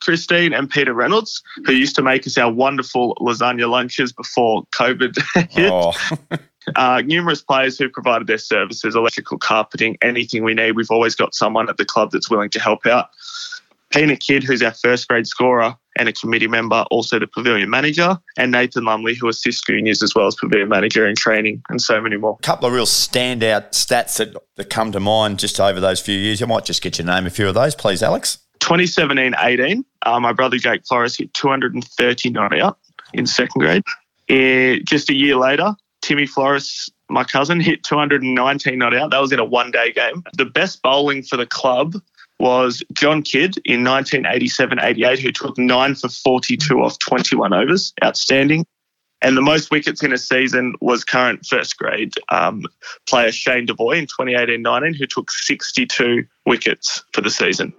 Christine 0.01 0.53
and 0.53 0.69
Peter 0.69 0.93
Reynolds, 0.93 1.41
who 1.65 1.73
used 1.73 1.95
to 1.95 2.01
make 2.01 2.25
us 2.25 2.37
our 2.37 2.51
wonderful 2.51 3.15
lasagna 3.19 3.69
lunches 3.69 4.11
before 4.11 4.63
COVID 4.73 5.17
hit. 5.49 5.71
Oh. 5.71 5.93
uh, 6.75 7.01
numerous 7.05 7.41
players 7.41 7.77
who 7.77 7.89
provided 7.89 8.27
their 8.27 8.37
services, 8.37 8.95
electrical 8.95 9.37
carpeting, 9.37 9.97
anything 10.01 10.43
we 10.43 10.53
need. 10.53 10.73
We've 10.73 10.91
always 10.91 11.15
got 11.15 11.35
someone 11.35 11.69
at 11.69 11.77
the 11.77 11.85
club 11.85 12.11
that's 12.11 12.29
willing 12.29 12.49
to 12.51 12.59
help 12.59 12.85
out. 12.85 13.09
Pina 13.91 14.15
Kidd, 14.15 14.43
who's 14.43 14.61
our 14.61 14.73
first 14.73 15.07
grade 15.07 15.25
scorer 15.25 15.75
and 15.97 16.07
a 16.07 16.13
committee 16.13 16.47
member, 16.47 16.85
also 16.91 17.17
the 17.17 17.25
pavilion 17.25 17.69
manager, 17.69 18.17
and 18.37 18.51
Nathan 18.51 18.85
Lumley, 18.85 19.15
who 19.15 19.27
assists 19.27 19.65
juniors 19.65 20.03
as 20.03 20.13
well 20.13 20.27
as 20.27 20.35
pavilion 20.35 20.69
manager 20.69 21.07
in 21.07 21.15
training, 21.15 21.63
and 21.69 21.81
so 21.81 21.99
many 21.99 22.15
more. 22.15 22.37
A 22.39 22.43
couple 22.43 22.67
of 22.67 22.73
real 22.73 22.85
standout 22.85 23.71
stats 23.71 24.17
that, 24.17 24.35
that 24.55 24.69
come 24.69 24.91
to 24.91 24.99
mind 24.99 25.39
just 25.39 25.59
over 25.59 25.79
those 25.79 25.99
few 25.99 26.17
years. 26.17 26.39
You 26.39 26.47
might 26.47 26.65
just 26.65 26.83
get 26.83 26.99
your 26.99 27.07
name 27.07 27.25
a 27.25 27.31
few 27.31 27.47
of 27.47 27.55
those, 27.55 27.73
please, 27.73 28.03
Alex. 28.03 28.37
2017 28.59 29.33
18, 29.39 29.85
uh, 30.05 30.19
my 30.19 30.33
brother 30.33 30.57
Jake 30.57 30.85
Flores 30.85 31.17
hit 31.17 31.33
230 31.33 32.29
not 32.29 32.57
out 32.57 32.77
in 33.13 33.25
second 33.25 33.59
grade. 33.59 33.83
Uh, 34.29 34.79
just 34.85 35.09
a 35.09 35.15
year 35.15 35.35
later, 35.35 35.75
Timmy 36.01 36.25
Flores, 36.25 36.89
my 37.09 37.23
cousin, 37.23 37.59
hit 37.59 37.83
219 37.83 38.77
not 38.77 38.95
out. 38.95 39.11
That 39.11 39.19
was 39.19 39.31
in 39.31 39.39
a 39.39 39.45
one 39.45 39.71
day 39.71 39.91
game. 39.91 40.23
The 40.33 40.45
best 40.45 40.81
bowling 40.81 41.23
for 41.23 41.37
the 41.37 41.45
club 41.45 41.95
was 42.39 42.83
John 42.93 43.21
Kidd 43.21 43.57
in 43.65 43.83
1987 43.83 44.79
88, 44.79 45.19
who 45.19 45.31
took 45.31 45.57
nine 45.57 45.95
for 45.95 46.07
42 46.07 46.81
off 46.81 46.97
21 46.99 47.53
overs. 47.53 47.93
Outstanding. 48.03 48.65
And 49.21 49.35
the 49.35 49.41
most 49.41 49.69
wickets 49.69 50.01
in 50.01 50.13
a 50.13 50.17
season 50.17 50.75
was 50.79 51.03
current 51.03 51.45
first 51.45 51.77
grade 51.77 52.13
um, 52.29 52.63
player 53.05 53.33
Shane 53.33 53.65
Devoy 53.65 53.97
in 53.97 54.05
2018 54.05 54.61
19, 54.61 54.93
who 54.93 55.05
took 55.05 55.29
62 55.29 56.25
wickets 56.45 57.03
for 57.11 57.19
the 57.19 57.29
season. 57.29 57.73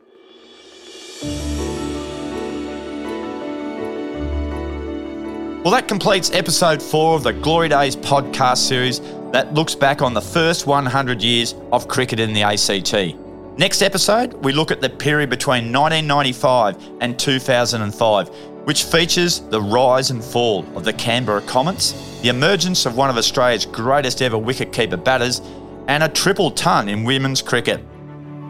Well, 5.63 5.73
that 5.73 5.89
completes 5.89 6.31
episode 6.31 6.81
four 6.81 7.17
of 7.17 7.23
the 7.23 7.35
Glory 7.35 7.69
Days 7.69 7.95
podcast 7.95 8.67
series 8.67 9.01
that 9.33 9.53
looks 9.53 9.75
back 9.75 10.01
on 10.01 10.15
the 10.15 10.21
first 10.23 10.67
100 10.67 11.23
years 11.23 11.55
of 11.71 11.87
cricket 11.87 12.19
in 12.19 12.33
the 12.33 12.41
ACT. 12.41 13.15
Next 13.59 13.83
episode, 13.83 14.33
we 14.43 14.55
look 14.55 14.71
at 14.71 14.81
the 14.81 14.89
period 14.89 15.29
between 15.29 15.71
1995 15.71 16.79
and 17.03 17.19
2005, 17.19 18.29
which 18.65 18.85
features 18.85 19.41
the 19.41 19.61
rise 19.61 20.11
and 20.11 20.25
fall 20.25 20.65
of 20.79 20.87
the 20.87 20.95
Canberra 20.95 21.43
Comets, 21.43 21.93
the 22.23 22.31
emergence 22.31 22.87
of 22.87 22.97
one 22.97 23.11
of 23.11 23.19
Australia's 23.19 23.67
greatest 23.67 24.23
ever 24.23 24.39
wicketkeeper 24.39 25.05
batters, 25.05 25.43
and 25.89 26.03
a 26.03 26.09
triple 26.09 26.53
ton 26.53 26.89
in 26.89 27.05
women's 27.05 27.43
cricket. 27.43 27.85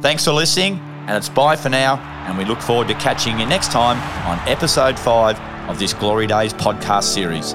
Thanks 0.00 0.24
for 0.24 0.30
listening, 0.30 0.74
and 1.08 1.16
it's 1.16 1.28
bye 1.28 1.56
for 1.56 1.70
now, 1.70 1.96
and 2.28 2.38
we 2.38 2.44
look 2.44 2.60
forward 2.60 2.86
to 2.86 2.94
catching 2.94 3.40
you 3.40 3.46
next 3.46 3.72
time 3.72 3.98
on 4.28 4.38
episode 4.48 4.96
5 4.96 5.49
of 5.70 5.78
this 5.78 5.94
Glory 5.94 6.26
Days 6.26 6.52
podcast 6.52 7.04
series. 7.04 7.54